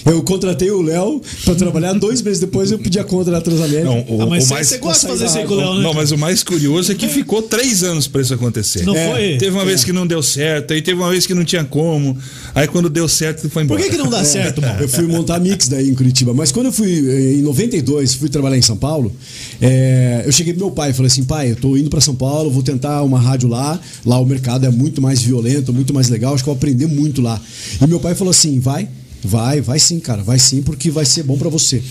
eu 0.06 0.22
contratei 0.24 0.72
o 0.72 0.82
Léo 0.82 1.22
para 1.44 1.56
trabalhar 1.56 1.94
dois 1.94 2.22
meses 2.22 2.40
depois 2.40 2.72
eu 2.72 2.80
pedi 2.80 3.00
a 3.00 3.04
conta 3.04 3.32
da 3.32 3.42
Transamérica. 3.42 3.84
Não, 3.86 4.06
o, 4.08 4.22
ah, 4.22 4.26
mas 4.28 4.50
o 4.50 4.54
mais, 4.54 4.68
você 4.68 4.78
gosta 4.78 5.08
de 5.08 5.14
fazer 5.14 5.26
isso 5.26 5.38
aí 5.38 5.46
com 5.46 5.54
o 5.54 5.58
Léo, 5.58 5.76
né? 5.76 5.84
Não, 5.84 5.94
mas 5.94 6.12
o 6.12 6.18
mais 6.18 6.44
curioso 6.44 6.92
é 6.92 6.96
que 6.96 7.08
ficou 7.08 7.42
três 7.42 7.84
anos 7.84 8.08
para 8.08 8.22
isso 8.22 8.34
acontecer. 8.34 8.84
Não 8.86 8.96
é, 8.96 9.12
foi? 9.12 9.38
Teve 9.38 9.52
uma 9.52 9.64
é. 9.64 9.66
vez 9.66 9.84
que 9.84 9.92
não 9.92 10.06
deu 10.06 10.22
certo, 10.22 10.74
aí 10.74 10.82
teve 10.82 11.00
uma 11.00 11.10
vez 11.10 11.26
que 11.26 11.34
não 11.34 11.44
tinha 11.44 11.64
como, 11.64 12.18
aí 12.54 12.68
quando 12.68 12.90
deu 12.90 13.08
certo 13.08 13.50
foi 13.50 13.64
embora. 13.64 13.80
Por 13.80 13.86
que, 13.86 13.96
que 13.96 14.02
não 14.02 14.10
dá 14.10 14.24
certo, 14.24 14.62
mano? 14.62 14.82
Eu 14.82 14.90
fui 14.90 15.06
montar 15.08 15.40
mix 15.40 15.68
daí 15.68 15.90
em 15.90 15.96
Curitiba, 15.96 16.34
mas 16.34 16.52
quando 16.52 16.68
eu 16.68 16.72
fui 16.72 16.90
eh, 16.90 17.34
em 17.34 17.42
92, 17.42 18.16
fui 18.16 18.30
trabalhar 18.30 18.58
em 18.58 18.62
São 18.62 18.78
Paulo, 18.78 19.14
é, 19.62 20.24
eu 20.26 20.32
cheguei 20.32 20.54
pro 20.54 20.66
meu 20.66 20.72
pai 20.72 20.92
e 20.92 20.94
falei 20.94 21.08
assim, 21.08 21.24
pai, 21.24 21.52
eu 21.52 21.56
tô 21.56 21.76
indo 21.76 21.90
para 21.90 22.02
São 22.02 22.16
Paulo, 22.16 22.50
vou 22.50 22.64
tentar 22.64 23.04
uma 23.04 23.20
rádio 23.20 23.50
lá, 23.50 23.80
lá 24.06 24.20
o 24.20 24.26
mercado 24.26 24.66
é 24.66 24.70
muito 24.70 25.02
mais 25.02 25.22
violento, 25.22 25.74
muito 25.74 25.94
mais 25.94 26.10
legal, 26.10 26.34
acho 26.34 26.44
que 26.44 26.50
eu 26.50 26.54
vou 26.54 26.58
aprender 26.58 26.88
muito 26.88 27.22
lá. 27.22 27.40
E 27.82 27.88
meu 27.88 28.00
pai 28.00 28.16
falou 28.16 28.32
assim, 28.32 28.60
vai, 28.60 28.88
Vai, 29.24 29.62
vai 29.62 29.80
sim, 29.80 30.00
cara, 30.00 30.24
vai 30.24 30.40
sim, 30.40 30.62
porque 30.62 30.90
vai 30.90 31.06
ser 31.06 31.24
bom 31.24 31.38
para 31.38 31.50
você. 31.50 31.82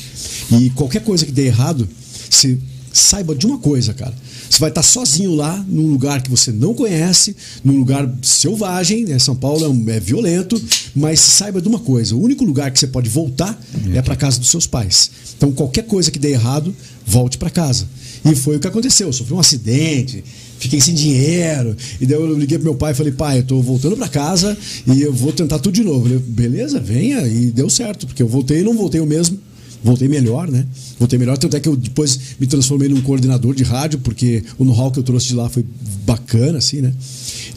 E 0.53 0.71
qualquer 0.71 1.03
coisa 1.03 1.27
que 1.27 1.33
dê 1.33 1.47
errado, 1.47 1.89
você 2.29 2.59
saiba 2.93 3.35
de 3.35 3.47
uma 3.47 3.59
coisa, 3.59 3.95
cara. 3.95 4.15
Você 4.49 4.59
vai 4.59 4.71
estar 4.71 4.83
sozinho 4.83 5.35
lá, 5.35 5.63
num 5.69 5.89
lugar 5.89 6.23
que 6.23 6.31
você 6.31 6.51
não 6.51 6.73
conhece, 6.73 7.37
num 7.63 7.77
lugar 7.77 8.11
selvagem, 8.23 9.05
né? 9.05 9.19
São 9.19 9.37
Paulo 9.37 9.65
é, 9.65 9.69
um, 9.69 9.91
é 9.91 10.01
violento, 10.01 10.61
mas 10.97 11.21
saiba 11.21 11.61
de 11.61 11.69
uma 11.69 11.79
coisa: 11.79 12.15
o 12.17 12.21
único 12.21 12.45
lugar 12.45 12.71
que 12.71 12.79
você 12.79 12.87
pode 12.87 13.11
voltar 13.11 13.59
é 13.95 14.01
para 14.01 14.17
casa 14.17 14.39
dos 14.39 14.49
seus 14.49 14.67
pais. 14.67 15.11
Então, 15.37 15.53
qualquer 15.53 15.83
coisa 15.83 16.11
que 16.11 16.19
dê 16.19 16.31
errado, 16.31 16.75
volte 17.07 17.37
para 17.37 17.51
casa. 17.51 17.87
E 18.25 18.35
foi 18.35 18.57
o 18.57 18.61
que 18.61 18.67
aconteceu. 18.67 19.09
Eu 19.09 19.13
sofri 19.13 19.35
um 19.35 19.39
acidente, 19.39 20.25
fiquei 20.59 20.81
sem 20.81 20.95
dinheiro. 20.95 21.77
E 22.01 22.07
daí 22.07 22.19
eu 22.19 22.39
liguei 22.39 22.59
pro 22.59 22.67
meu 22.67 22.75
pai 22.75 22.93
e 22.93 22.95
falei, 22.95 23.13
pai, 23.13 23.39
eu 23.39 23.43
tô 23.45 23.61
voltando 23.61 23.97
para 23.97 24.09
casa 24.09 24.57
e 24.87 25.03
eu 25.03 25.13
vou 25.13 25.33
tentar 25.33 25.59
tudo 25.59 25.75
de 25.75 25.85
novo. 25.85 26.09
Ele, 26.09 26.19
beleza, 26.19 26.81
venha. 26.81 27.27
E 27.27 27.51
deu 27.51 27.71
certo, 27.71 28.07
porque 28.07 28.23
eu 28.23 28.29
voltei 28.29 28.61
e 28.61 28.63
não 28.63 28.77
voltei 28.77 29.01
o 29.01 29.07
mesmo. 29.07 29.39
Voltei 29.83 30.09
melhor, 30.09 30.51
né? 30.51 30.67
Voltei 30.99 31.19
melhor, 31.19 31.39
tanto 31.39 31.57
é 31.57 31.61
que 31.61 31.69
eu 31.69 31.77
depois 31.77 32.19
me 32.41 32.47
transformei 32.47 32.89
num 32.89 33.01
coordenador 33.01 33.55
de 33.55 33.63
rádio, 33.63 34.01
porque 34.01 34.43
o 34.59 34.65
know-how 34.65 34.91
que 34.91 34.99
eu 34.99 35.05
trouxe 35.05 35.29
de 35.29 35.35
lá 35.35 35.49
foi 35.49 35.65
bacana, 36.05 36.59
assim, 36.59 36.81
né? 36.81 36.93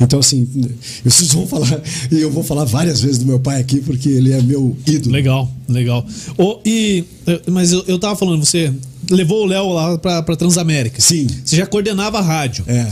Então, 0.02 0.20
assim, 0.20 0.48
vocês 1.04 1.32
vão 1.34 1.46
falar, 1.46 1.82
e 2.12 2.20
eu 2.20 2.32
vou 2.32 2.44
falar 2.44 2.66
várias 2.66 3.00
vezes 3.02 3.20
do 3.20 3.26
meu 3.26 3.40
pai 3.40 3.62
aqui, 3.62 3.80
porque 3.82 4.10
ele 4.10 4.34
é 4.34 4.42
meu 4.42 4.76
ídolo. 4.86 5.14
Legal, 5.14 5.52
legal. 5.70 6.06
Oh, 6.38 6.60
e, 6.66 7.06
eh, 7.28 7.42
mas 7.48 7.72
eu, 7.72 7.84
eu 7.88 8.00
tava 8.00 8.16
falando, 8.16 8.44
você 8.44 8.74
levou 9.10 9.44
o 9.44 9.46
Léo 9.46 9.70
lá 9.70 9.98
pra, 9.98 10.24
pra 10.24 10.36
Transamérica. 10.36 11.00
Sim. 11.00 11.28
Você 11.46 11.56
já 11.56 11.66
coordenava 11.66 12.18
a 12.18 12.22
rádio. 12.22 12.64
É. 12.68 12.88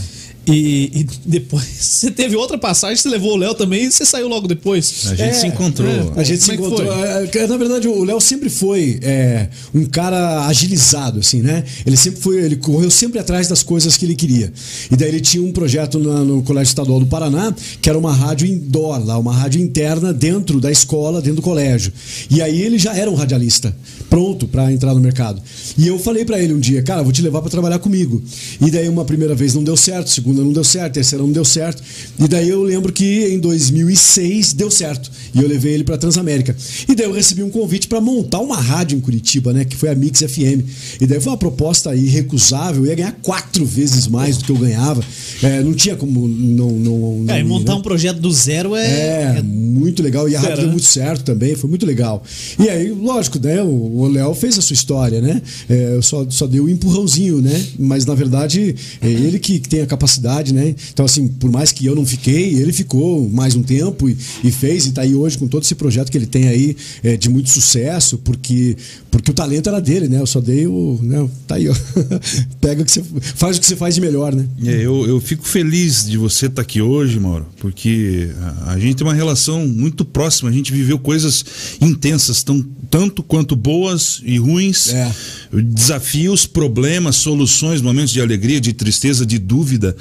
E, 0.49 0.91
e, 1.01 1.07
depois 1.25 1.63
você 1.79 2.09
teve 2.09 2.35
outra 2.35 2.57
passagem, 2.57 2.97
você 2.97 3.07
levou 3.07 3.33
o 3.33 3.37
Léo 3.37 3.53
também 3.53 3.85
e 3.85 3.91
você 3.91 4.03
saiu 4.03 4.27
logo 4.27 4.47
depois. 4.47 5.05
A 5.05 5.15
gente 5.15 5.29
é, 5.29 5.33
se 5.33 5.47
encontrou. 5.47 5.87
É, 5.87 6.19
a 6.19 6.23
gente 6.23 6.39
Como 6.39 6.45
se 6.45 6.51
é 6.51 6.55
encontrou. 6.55 7.05
É, 7.05 7.47
na 7.47 7.57
verdade, 7.57 7.87
o 7.87 8.03
Léo 8.03 8.19
sempre 8.19 8.49
foi 8.49 8.99
é, 9.03 9.47
um 9.73 9.85
cara 9.85 10.47
agilizado, 10.47 11.19
assim, 11.19 11.41
né? 11.41 11.63
Ele 11.85 11.95
sempre 11.95 12.19
foi, 12.19 12.41
ele 12.41 12.55
correu 12.55 12.89
sempre 12.89 13.19
atrás 13.19 13.47
das 13.47 13.61
coisas 13.61 13.95
que 13.95 14.05
ele 14.05 14.15
queria. 14.15 14.51
E 14.89 14.95
daí 14.95 15.09
ele 15.09 15.21
tinha 15.21 15.43
um 15.43 15.51
projeto 15.51 15.99
na, 15.99 16.23
no 16.23 16.41
Colégio 16.41 16.71
Estadual 16.71 16.99
do 16.99 17.05
Paraná, 17.05 17.53
que 17.81 17.89
era 17.89 17.97
uma 17.97 18.13
rádio 18.13 18.47
indoor, 18.47 19.05
lá, 19.05 19.17
uma 19.17 19.33
rádio 19.33 19.61
interna 19.61 20.11
dentro 20.11 20.59
da 20.59 20.71
escola, 20.71 21.21
dentro 21.21 21.37
do 21.37 21.41
colégio. 21.41 21.93
E 22.29 22.41
aí 22.41 22.61
ele 22.61 22.79
já 22.79 22.95
era 22.95 23.09
um 23.09 23.15
radialista, 23.15 23.75
pronto 24.09 24.47
para 24.47 24.71
entrar 24.71 24.93
no 24.95 24.99
mercado. 24.99 25.41
E 25.77 25.87
eu 25.87 25.99
falei 25.99 26.25
para 26.25 26.39
ele 26.39 26.53
um 26.53 26.59
dia, 26.59 26.81
cara, 26.81 27.03
vou 27.03 27.11
te 27.11 27.21
levar 27.21 27.41
para 27.41 27.51
trabalhar 27.51 27.79
comigo. 27.79 28.21
E 28.59 28.71
daí 28.71 28.89
uma 28.89 29.05
primeira 29.05 29.35
vez 29.35 29.53
não 29.53 29.63
deu 29.63 29.77
certo, 29.77 30.09
segunda 30.09 30.38
segunda 30.39 30.43
não 30.43 30.53
deu 30.53 30.63
certo, 30.63 30.93
terceira 30.93 31.23
não 31.23 31.31
deu 31.31 31.45
certo. 31.45 31.83
E 32.17 32.27
daí 32.27 32.49
eu 32.49 32.63
lembro 32.63 32.91
que 32.91 33.27
em 33.27 33.39
2006 33.39 34.53
deu 34.53 34.71
certo. 34.71 35.11
E 35.33 35.41
eu 35.41 35.47
levei 35.47 35.73
ele 35.73 35.83
para 35.83 35.97
Transamérica. 35.97 36.55
E 36.87 36.95
daí 36.95 37.05
eu 37.05 37.13
recebi 37.13 37.43
um 37.43 37.49
convite 37.49 37.87
para 37.87 38.01
montar 38.01 38.39
uma 38.39 38.57
rádio 38.57 38.97
em 38.97 39.01
Curitiba, 39.01 39.53
né? 39.53 39.65
Que 39.65 39.75
foi 39.75 39.89
a 39.89 39.95
Mix 39.95 40.21
FM. 40.21 40.63
E 40.99 41.05
daí 41.05 41.19
foi 41.19 41.31
uma 41.31 41.37
proposta 41.37 41.95
irrecusável. 41.95 42.83
Eu 42.83 42.89
ia 42.89 42.95
ganhar 42.95 43.11
quatro 43.21 43.65
vezes 43.65 44.07
mais 44.07 44.37
do 44.37 44.45
que 44.45 44.51
eu 44.51 44.57
ganhava. 44.57 45.03
É, 45.43 45.61
não 45.61 45.73
tinha 45.73 45.95
como 45.95 46.27
não. 46.27 46.71
não, 46.71 47.23
não 47.23 47.35
é, 47.35 47.43
montar 47.43 47.73
né? 47.73 47.79
um 47.79 47.81
projeto 47.81 48.19
do 48.19 48.31
zero 48.31 48.75
é. 48.75 48.85
É, 48.85 49.35
é... 49.37 49.41
muito 49.41 50.01
legal. 50.01 50.27
E 50.27 50.35
a 50.35 50.39
rádio 50.39 50.57
deu 50.57 50.65
né? 50.67 50.71
muito 50.71 50.87
certo 50.87 51.23
também, 51.23 51.55
foi 51.55 51.69
muito 51.69 51.85
legal. 51.85 52.23
E 52.57 52.69
aí, 52.69 52.89
lógico, 52.89 53.39
né? 53.39 53.61
O 53.61 54.07
Léo 54.07 54.33
fez 54.33 54.57
a 54.57 54.61
sua 54.61 54.73
história, 54.73 55.21
né? 55.21 55.41
É, 55.69 55.95
eu 55.95 56.01
só, 56.01 56.25
só 56.29 56.47
dei 56.47 56.59
um 56.59 56.69
empurrãozinho, 56.69 57.41
né? 57.41 57.65
Mas 57.77 58.05
na 58.05 58.15
verdade, 58.15 58.75
é 59.01 59.09
ele 59.09 59.39
que 59.39 59.59
tem 59.59 59.81
a 59.81 59.85
capacidade 59.85 60.28
né? 60.53 60.75
Então, 60.91 61.05
assim, 61.05 61.27
por 61.27 61.51
mais 61.51 61.71
que 61.71 61.85
eu 61.85 61.95
não 61.95 62.05
fiquei, 62.05 62.55
ele 62.55 62.71
ficou 62.71 63.29
mais 63.29 63.55
um 63.55 63.63
tempo 63.63 64.09
e, 64.09 64.17
e 64.43 64.51
fez, 64.51 64.85
e 64.85 64.89
está 64.89 65.01
aí 65.01 65.15
hoje 65.15 65.37
com 65.37 65.47
todo 65.47 65.63
esse 65.63 65.75
projeto 65.75 66.11
que 66.11 66.17
ele 66.17 66.25
tem 66.25 66.47
aí 66.47 66.75
é, 67.03 67.17
de 67.17 67.29
muito 67.29 67.49
sucesso, 67.49 68.17
porque, 68.19 68.77
porque 69.11 69.31
o 69.31 69.33
talento 69.33 69.69
era 69.69 69.79
dele, 69.79 70.07
né? 70.07 70.19
Eu 70.19 70.27
só 70.27 70.39
dei 70.39 70.67
o. 70.67 70.99
Né? 71.01 71.27
Tá 71.47 71.55
aí, 71.55 71.67
ó. 71.67 71.75
Pega 72.61 72.81
o 72.81 72.85
que 72.85 72.91
você. 72.91 73.03
Faz 73.35 73.57
o 73.57 73.59
que 73.59 73.65
você 73.65 73.75
faz 73.75 73.95
de 73.95 74.01
melhor, 74.01 74.33
né? 74.33 74.47
É, 74.63 74.85
eu, 74.85 75.05
eu 75.07 75.19
fico 75.19 75.47
feliz 75.47 76.05
de 76.05 76.17
você 76.17 76.45
estar 76.45 76.57
tá 76.57 76.61
aqui 76.61 76.81
hoje, 76.81 77.19
Mauro, 77.19 77.47
porque 77.59 78.29
a, 78.65 78.73
a 78.73 78.79
gente 78.79 78.97
tem 78.97 79.07
uma 79.07 79.13
relação 79.13 79.67
muito 79.67 80.05
próxima, 80.05 80.49
a 80.49 80.53
gente 80.53 80.71
viveu 80.71 80.99
coisas 80.99 81.43
intensas, 81.81 82.43
tão, 82.43 82.65
tanto 82.89 83.23
quanto 83.23 83.55
boas 83.55 84.21
e 84.23 84.37
ruins, 84.37 84.93
é. 84.93 85.11
Desafios, 85.51 86.45
problemas, 86.45 87.15
soluções, 87.17 87.81
momentos 87.81 88.11
de 88.11 88.21
alegria, 88.21 88.61
de 88.61 88.71
tristeza, 88.71 89.25
de 89.25 89.39
dúvida. 89.39 89.95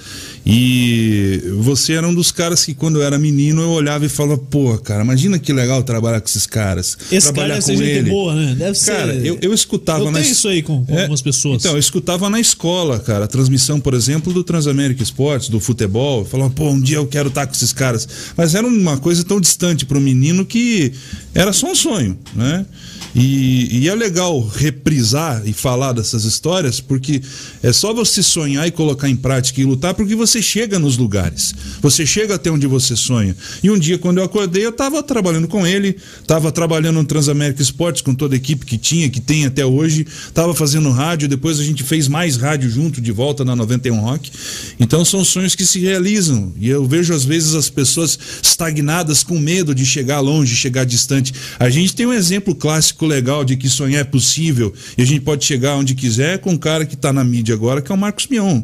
E 0.44 1.42
você 1.58 1.94
era 1.94 2.06
um 2.06 2.14
dos 2.14 2.30
caras 2.30 2.64
que, 2.64 2.74
quando 2.74 2.96
eu 2.96 3.02
era 3.02 3.18
menino, 3.18 3.62
eu 3.62 3.70
olhava 3.70 4.04
e 4.04 4.08
falava, 4.08 4.38
pô, 4.38 4.76
cara, 4.78 5.02
imagina 5.02 5.38
que 5.38 5.52
legal 5.52 5.82
trabalhar 5.82 6.20
com 6.20 6.28
esses 6.28 6.46
caras. 6.46 6.98
Esse 7.10 7.32
trabalhar 7.32 7.60
cara 7.60 7.76
com 7.76 7.82
ele. 7.82 8.10
boa, 8.10 8.34
né? 8.34 8.54
Deve 8.58 8.78
cara, 8.80 9.12
ser. 9.14 9.26
eu, 9.26 9.38
eu 9.40 9.54
escutava 9.54 10.04
eu 10.04 10.10
na 10.10 10.20
tenho 10.20 10.32
isso 10.32 10.48
aí 10.48 10.62
com, 10.62 10.84
com 10.84 10.94
é, 10.94 11.02
algumas 11.02 11.22
pessoas. 11.22 11.62
Então, 11.62 11.72
eu 11.72 11.78
escutava 11.78 12.28
na 12.28 12.40
escola, 12.40 12.98
cara, 12.98 13.24
a 13.24 13.28
transmissão, 13.28 13.80
por 13.80 13.94
exemplo, 13.94 14.32
do 14.32 14.44
Transamérica 14.44 15.02
Esportes, 15.02 15.48
do 15.48 15.58
futebol. 15.60 16.20
Eu 16.20 16.24
falava, 16.26 16.50
pô, 16.50 16.68
um 16.68 16.80
dia 16.80 16.98
eu 16.98 17.06
quero 17.06 17.28
estar 17.28 17.46
com 17.46 17.54
esses 17.54 17.72
caras. 17.72 18.06
Mas 18.36 18.54
era 18.54 18.66
uma 18.66 18.98
coisa 18.98 19.24
tão 19.24 19.40
distante 19.40 19.86
para 19.86 19.96
o 19.96 20.00
menino 20.00 20.44
que 20.44 20.92
era 21.34 21.52
só 21.52 21.70
um 21.70 21.74
sonho, 21.74 22.18
né? 22.34 22.66
E, 23.14 23.80
e, 23.80 23.88
é 23.88 23.94
legal 23.94 24.46
reprisar 24.46 25.42
e 25.46 25.52
falar 25.52 25.92
dessas 25.92 26.24
histórias, 26.24 26.80
porque 26.80 27.22
é 27.62 27.72
só 27.72 27.92
você 27.92 28.22
sonhar 28.22 28.66
e 28.66 28.70
colocar 28.70 29.08
em 29.08 29.16
prática 29.16 29.60
e 29.60 29.64
lutar, 29.64 29.94
porque 29.94 30.14
você 30.14 30.42
chega 30.42 30.78
nos 30.78 30.96
lugares. 30.96 31.54
Você 31.80 32.04
chega 32.04 32.34
até 32.34 32.50
onde 32.50 32.66
você 32.66 32.94
sonha. 32.94 33.34
E 33.62 33.70
um 33.70 33.78
dia, 33.78 33.98
quando 33.98 34.18
eu 34.18 34.24
acordei, 34.24 34.64
eu 34.64 34.70
estava 34.70 35.02
trabalhando 35.02 35.48
com 35.48 35.66
ele, 35.66 35.96
estava 36.20 36.52
trabalhando 36.52 36.96
no 36.96 37.04
Transamérica 37.04 37.62
Esportes 37.62 38.02
com 38.02 38.14
toda 38.14 38.34
a 38.34 38.36
equipe 38.36 38.66
que 38.66 38.76
tinha, 38.76 39.08
que 39.08 39.20
tem 39.20 39.46
até 39.46 39.64
hoje, 39.64 40.06
estava 40.28 40.54
fazendo 40.54 40.90
rádio, 40.90 41.28
depois 41.28 41.58
a 41.58 41.64
gente 41.64 41.82
fez 41.82 42.08
mais 42.08 42.36
rádio 42.36 42.68
junto 42.70 43.00
de 43.00 43.10
volta 43.10 43.44
na 43.44 43.56
91 43.56 44.00
Rock. 44.00 44.30
Então 44.78 45.04
são 45.04 45.24
sonhos 45.24 45.54
que 45.54 45.64
se 45.64 45.80
realizam. 45.80 46.52
E 46.60 46.68
eu 46.68 46.86
vejo 46.86 47.14
às 47.14 47.24
vezes 47.24 47.54
as 47.54 47.70
pessoas 47.70 48.18
estagnadas 48.42 49.22
com 49.22 49.38
medo 49.38 49.74
de 49.74 49.86
chegar 49.86 50.20
longe, 50.20 50.54
chegar 50.54 50.84
distante. 50.84 51.32
A 51.58 51.70
gente 51.70 51.94
tem 51.94 52.06
um 52.06 52.12
exemplo 52.12 52.54
clássico 52.54 52.97
legal 53.06 53.44
de 53.44 53.56
que 53.56 53.68
sonhar 53.68 54.00
é 54.00 54.04
possível 54.04 54.72
e 54.96 55.02
a 55.02 55.04
gente 55.04 55.20
pode 55.20 55.44
chegar 55.44 55.76
onde 55.76 55.94
quiser 55.94 56.38
com 56.38 56.50
um 56.50 56.58
cara 56.58 56.86
que 56.86 56.94
está 56.94 57.12
na 57.12 57.24
mídia 57.24 57.54
agora, 57.54 57.80
que 57.80 57.90
é 57.90 57.94
o 57.94 57.98
Marcos 57.98 58.26
Mion. 58.26 58.62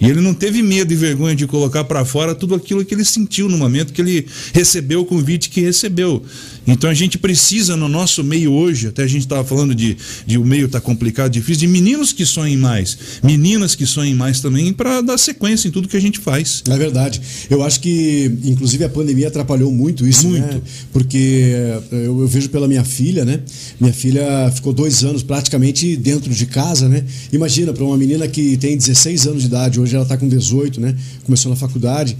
E 0.00 0.08
ele 0.08 0.20
não 0.20 0.34
teve 0.34 0.62
medo 0.62 0.92
e 0.92 0.96
vergonha 0.96 1.34
de 1.34 1.46
colocar 1.46 1.84
para 1.84 2.04
fora 2.04 2.34
tudo 2.34 2.54
aquilo 2.54 2.84
que 2.84 2.94
ele 2.94 3.04
sentiu 3.04 3.48
no 3.48 3.56
momento 3.56 3.92
que 3.92 4.00
ele 4.00 4.26
recebeu 4.52 5.00
o 5.00 5.04
convite 5.04 5.48
que 5.48 5.60
recebeu. 5.60 6.22
Então 6.66 6.88
a 6.88 6.94
gente 6.94 7.18
precisa 7.18 7.76
no 7.76 7.88
nosso 7.88 8.24
meio 8.24 8.52
hoje, 8.52 8.88
até 8.88 9.02
a 9.02 9.06
gente 9.06 9.22
estava 9.22 9.44
falando 9.44 9.74
de, 9.74 9.96
de 10.26 10.38
o 10.38 10.44
meio 10.44 10.68
tá 10.68 10.80
complicado, 10.80 11.30
difícil, 11.30 11.60
de 11.60 11.66
meninos 11.66 12.12
que 12.12 12.24
sonhem 12.24 12.56
mais, 12.56 12.96
meninas 13.22 13.74
que 13.74 13.86
sonhem 13.86 14.14
mais 14.14 14.40
também 14.40 14.72
para 14.72 15.00
dar 15.00 15.18
sequência 15.18 15.68
em 15.68 15.70
tudo 15.70 15.88
que 15.88 15.96
a 15.96 16.00
gente 16.00 16.18
faz. 16.18 16.62
É 16.68 16.76
verdade. 16.76 17.20
Eu 17.50 17.62
acho 17.62 17.80
que, 17.80 18.30
inclusive, 18.44 18.84
a 18.84 18.88
pandemia 18.88 19.28
atrapalhou 19.28 19.70
muito 19.70 20.06
isso, 20.06 20.28
Muito. 20.28 20.54
né? 20.54 20.60
Porque 20.92 21.52
eh, 21.52 21.82
eu, 21.92 22.20
eu 22.20 22.26
vejo 22.26 22.48
pela 22.48 22.66
minha 22.66 22.84
filha, 22.84 23.24
né? 23.24 23.40
Minha 23.78 23.92
filha 23.92 24.50
ficou 24.54 24.72
dois 24.72 25.04
anos 25.04 25.22
praticamente 25.22 25.96
dentro 25.96 26.32
de 26.32 26.46
casa, 26.46 26.88
né? 26.88 27.04
Imagina, 27.32 27.72
para 27.72 27.84
uma 27.84 27.96
menina 27.96 28.26
que 28.26 28.56
tem 28.56 28.76
16 28.76 29.26
anos 29.26 29.42
de 29.42 29.48
idade, 29.48 29.80
hoje 29.80 29.83
ela 29.92 30.04
está 30.04 30.16
com 30.16 30.28
18, 30.28 30.80
né? 30.80 30.96
Começou 31.24 31.50
na 31.50 31.56
faculdade. 31.56 32.16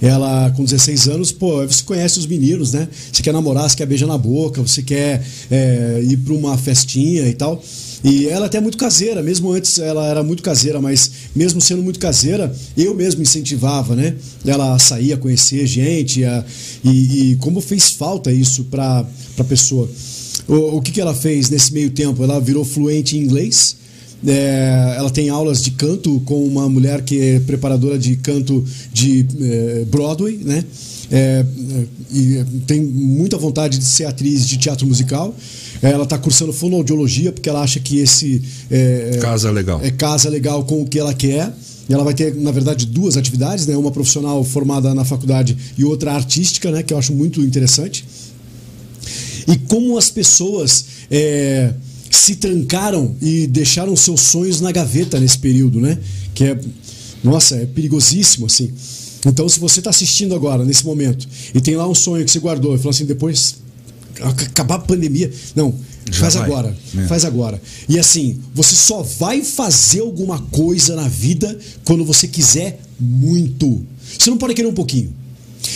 Ela, 0.00 0.50
com 0.56 0.64
16 0.64 1.08
anos, 1.08 1.30
pô, 1.30 1.64
você 1.66 1.82
conhece 1.84 2.18
os 2.18 2.26
meninos, 2.26 2.72
né? 2.72 2.88
Você 3.12 3.22
quer 3.22 3.32
namorar, 3.32 3.68
você 3.68 3.76
quer 3.76 3.86
beijar 3.86 4.06
na 4.06 4.18
boca, 4.18 4.60
você 4.62 4.82
quer 4.82 5.24
eh, 5.50 6.02
ir 6.04 6.16
para 6.18 6.32
uma 6.34 6.56
festinha 6.58 7.28
e 7.28 7.34
tal. 7.34 7.62
E 8.04 8.26
ela 8.26 8.46
até 8.46 8.58
é 8.58 8.60
muito 8.60 8.76
caseira, 8.76 9.22
mesmo 9.22 9.52
antes 9.52 9.78
ela 9.78 10.04
era 10.08 10.24
muito 10.24 10.42
caseira, 10.42 10.80
mas 10.80 11.08
mesmo 11.36 11.60
sendo 11.60 11.84
muito 11.84 12.00
caseira, 12.00 12.52
eu 12.76 12.94
mesmo 12.96 13.22
incentivava, 13.22 13.94
né? 13.94 14.16
Ela 14.44 14.74
a 14.74 14.78
sair, 14.80 15.12
a 15.12 15.16
conhecer 15.16 15.64
gente, 15.68 16.24
a- 16.24 16.44
e, 16.82 17.30
e 17.32 17.36
como 17.36 17.60
fez 17.60 17.90
falta 17.90 18.32
isso 18.32 18.64
para 18.64 19.06
a 19.38 19.44
pessoa. 19.44 19.88
O, 20.48 20.78
o 20.78 20.82
que, 20.82 20.90
que 20.90 21.00
ela 21.00 21.14
fez 21.14 21.48
nesse 21.48 21.72
meio 21.72 21.90
tempo? 21.90 22.24
Ela 22.24 22.40
virou 22.40 22.64
fluente 22.64 23.16
em 23.16 23.20
inglês. 23.20 23.76
É, 24.26 24.94
ela 24.96 25.10
tem 25.10 25.28
aulas 25.28 25.62
de 25.62 25.72
canto 25.72 26.20
com 26.24 26.44
uma 26.46 26.68
mulher 26.68 27.02
que 27.02 27.20
é 27.20 27.40
preparadora 27.40 27.98
de 27.98 28.16
canto 28.16 28.64
de 28.92 29.26
eh, 29.40 29.84
Broadway, 29.90 30.38
né? 30.42 30.64
É, 31.10 31.44
e 32.10 32.42
tem 32.66 32.80
muita 32.80 33.36
vontade 33.36 33.76
de 33.76 33.84
ser 33.84 34.04
atriz 34.06 34.48
de 34.48 34.56
teatro 34.56 34.86
musical. 34.86 35.34
Ela 35.82 36.04
está 36.04 36.16
cursando 36.16 36.52
fonoaudiologia 36.52 37.32
porque 37.32 37.48
ela 37.48 37.60
acha 37.60 37.80
que 37.80 37.98
esse 37.98 38.40
é, 38.70 39.18
Casa 39.20 39.50
legal. 39.50 39.80
é 39.82 39.90
casa 39.90 40.30
legal 40.30 40.64
com 40.64 40.80
o 40.80 40.86
que 40.86 40.98
ela 40.98 41.12
quer. 41.12 41.52
E 41.88 41.92
ela 41.92 42.04
vai 42.04 42.14
ter, 42.14 42.34
na 42.36 42.52
verdade, 42.52 42.86
duas 42.86 43.16
atividades, 43.16 43.66
né? 43.66 43.76
Uma 43.76 43.90
profissional 43.90 44.42
formada 44.44 44.94
na 44.94 45.04
faculdade 45.04 45.56
e 45.76 45.84
outra 45.84 46.12
artística, 46.12 46.70
né? 46.70 46.82
Que 46.82 46.94
eu 46.94 46.98
acho 46.98 47.12
muito 47.12 47.40
interessante. 47.42 48.06
E 49.48 49.56
como 49.58 49.98
as 49.98 50.10
pessoas 50.10 50.84
é, 51.10 51.74
se 52.16 52.36
trancaram 52.36 53.14
e 53.20 53.46
deixaram 53.46 53.96
seus 53.96 54.20
sonhos 54.20 54.60
na 54.60 54.70
gaveta 54.70 55.18
nesse 55.18 55.38
período, 55.38 55.80
né? 55.80 55.98
Que 56.34 56.44
é, 56.44 56.60
nossa, 57.24 57.56
é 57.56 57.66
perigosíssimo, 57.66 58.46
assim. 58.46 58.70
Então, 59.26 59.48
se 59.48 59.58
você 59.60 59.80
está 59.80 59.90
assistindo 59.90 60.34
agora, 60.34 60.64
nesse 60.64 60.84
momento, 60.84 61.26
e 61.54 61.60
tem 61.60 61.76
lá 61.76 61.88
um 61.88 61.94
sonho 61.94 62.24
que 62.24 62.30
você 62.30 62.38
guardou, 62.40 62.74
e 62.74 62.78
falou 62.78 62.90
assim, 62.90 63.04
depois 63.04 63.56
ac- 64.20 64.44
acabar 64.46 64.74
a 64.76 64.78
pandemia. 64.80 65.30
Não, 65.54 65.72
Já 66.10 66.20
faz 66.20 66.34
vai. 66.34 66.42
agora. 66.44 66.76
É. 66.98 67.06
Faz 67.06 67.24
agora. 67.24 67.62
E 67.88 67.98
assim, 67.98 68.40
você 68.54 68.74
só 68.74 69.02
vai 69.02 69.42
fazer 69.42 70.00
alguma 70.00 70.38
coisa 70.40 70.96
na 70.96 71.06
vida 71.08 71.56
quando 71.84 72.04
você 72.04 72.26
quiser 72.26 72.80
muito. 72.98 73.84
Você 74.18 74.28
não 74.28 74.36
pode 74.38 74.54
querer 74.54 74.68
um 74.68 74.74
pouquinho. 74.74 75.12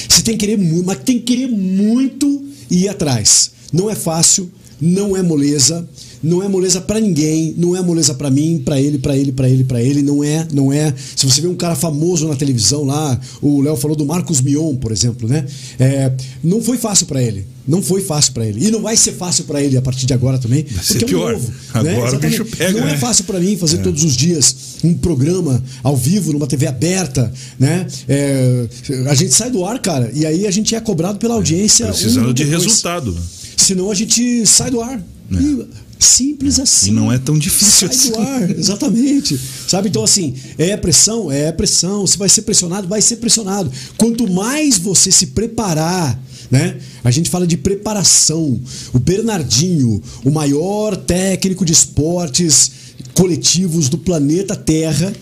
Você 0.09 0.23
tem 0.23 0.37
que 0.37 0.45
querer 0.45 0.59
muito, 0.59 0.85
mas 0.85 0.99
tem 1.05 1.19
que 1.19 1.25
querer 1.35 1.47
muito 1.49 2.45
e 2.69 2.83
ir 2.85 2.89
atrás. 2.89 3.53
Não 3.73 3.89
é 3.89 3.95
fácil, 3.95 4.51
não 4.81 5.17
é 5.17 5.23
moleza, 5.23 5.89
não 6.23 6.43
é 6.43 6.49
moleza 6.49 6.81
pra 6.81 6.99
ninguém, 7.01 7.55
não 7.57 7.77
é 7.77 7.83
moleza 7.83 8.15
pra 8.15 8.31
mim, 8.31 8.61
pra 8.65 8.81
ele, 8.81 8.99
pra 8.99 9.17
ele, 9.17 9.33
pra 9.33 9.49
ele, 9.49 9.65
pra 9.65 9.83
ele, 9.83 10.03
não 10.03 10.23
é, 10.25 10.47
não 10.53 10.73
é. 10.73 10.93
Se 11.15 11.25
você 11.27 11.41
vê 11.41 11.49
um 11.49 11.55
cara 11.55 11.75
famoso 11.75 12.27
na 12.29 12.35
televisão 12.37 12.85
lá, 12.85 13.19
o 13.41 13.61
Léo 13.61 13.77
falou 13.77 13.97
do 13.97 14.05
Marcos 14.05 14.41
Mion, 14.41 14.75
por 14.77 14.93
exemplo, 14.93 15.29
né? 15.29 15.45
É, 15.79 16.13
não 16.43 16.61
foi 16.63 16.77
fácil 16.79 17.07
pra 17.07 17.23
ele. 17.23 17.47
Não 17.69 17.83
foi 17.83 18.01
fácil 18.01 18.33
pra 18.33 18.47
ele. 18.47 18.65
E 18.65 18.71
não 18.71 18.81
vai 18.81 18.97
ser 18.97 19.11
fácil 19.13 19.43
pra 19.45 19.61
ele 19.61 19.77
a 19.77 19.83
partir 19.83 20.07
de 20.07 20.15
agora 20.15 20.39
também, 20.39 20.65
ser 20.83 21.01
porque 21.01 21.05
é 21.15 21.17
um 21.17 21.21
pior. 21.21 21.33
novo, 21.33 21.53
Agora 21.75 21.93
né? 21.95 21.99
o 22.01 22.07
Exatamente. 22.07 22.43
bicho 22.43 22.57
pega, 22.57 22.81
Não 22.81 22.89
é 22.89 22.93
né? 22.93 22.97
fácil 22.99 23.25
para 23.25 23.41
mim 23.41 23.57
fazer 23.57 23.79
todos 23.79 24.05
os 24.05 24.15
dias 24.17 24.57
um 24.85 24.95
programa 24.95 25.61
ao 25.83 25.97
vivo 25.97 26.33
numa 26.33 26.47
TV 26.47 26.67
aberta, 26.69 27.33
né? 27.59 27.87
É, 28.07 28.69
a 29.09 29.15
gente 29.17 29.35
sai 29.35 29.51
do 29.51 29.65
ar, 29.65 29.81
cara, 29.81 30.13
e 30.15 30.25
aí 30.25 30.47
a 30.47 30.51
gente 30.53 30.77
é 30.77 30.81
cobrado 30.81 31.19
pela 31.19 31.35
audiência. 31.35 31.87
um 31.87 31.89
Precisando 31.91 32.21
minuto 32.21 32.37
de 32.37 32.45
depois. 32.45 32.63
resultado. 32.65 33.17
Senão 33.57 33.91
a 33.91 33.95
gente 33.95 34.47
sai 34.47 34.71
do 34.71 34.81
ar. 34.81 35.03
E 35.31 35.67
simples 35.99 36.61
assim. 36.61 36.91
E 36.91 36.93
não 36.93 37.11
é 37.11 37.19
tão 37.19 37.39
difícil 37.39 37.89
Sai 37.89 37.97
assim. 37.97 38.11
do 38.13 38.19
ar, 38.19 38.51
exatamente. 38.57 39.39
Sabe? 39.67 39.89
Então, 39.89 40.05
assim, 40.05 40.35
é 40.59 40.77
pressão, 40.77 41.31
é 41.33 41.51
pressão. 41.51 42.07
Se 42.07 42.19
vai 42.19 42.29
ser 42.29 42.43
pressionado, 42.43 42.87
vai 42.87 43.01
ser 43.01 43.17
pressionado. 43.17 43.71
Quanto 43.97 44.31
mais 44.31 44.79
você 44.79 45.11
se 45.11 45.29
preparar, 45.29 46.21
né? 46.51 46.79
A 47.03 47.11
gente 47.11 47.31
fala 47.31 47.47
de 47.47 47.57
preparação. 47.57 48.61
O 48.93 48.99
Bernardinho, 48.99 50.03
o 50.25 50.31
maior 50.31 50.97
técnico 50.97 51.65
de 51.65 51.73
esportes 51.73 52.71
coletivos 53.15 53.89
do 53.89 53.99
planeta 53.99 54.55
Terra 54.55 55.13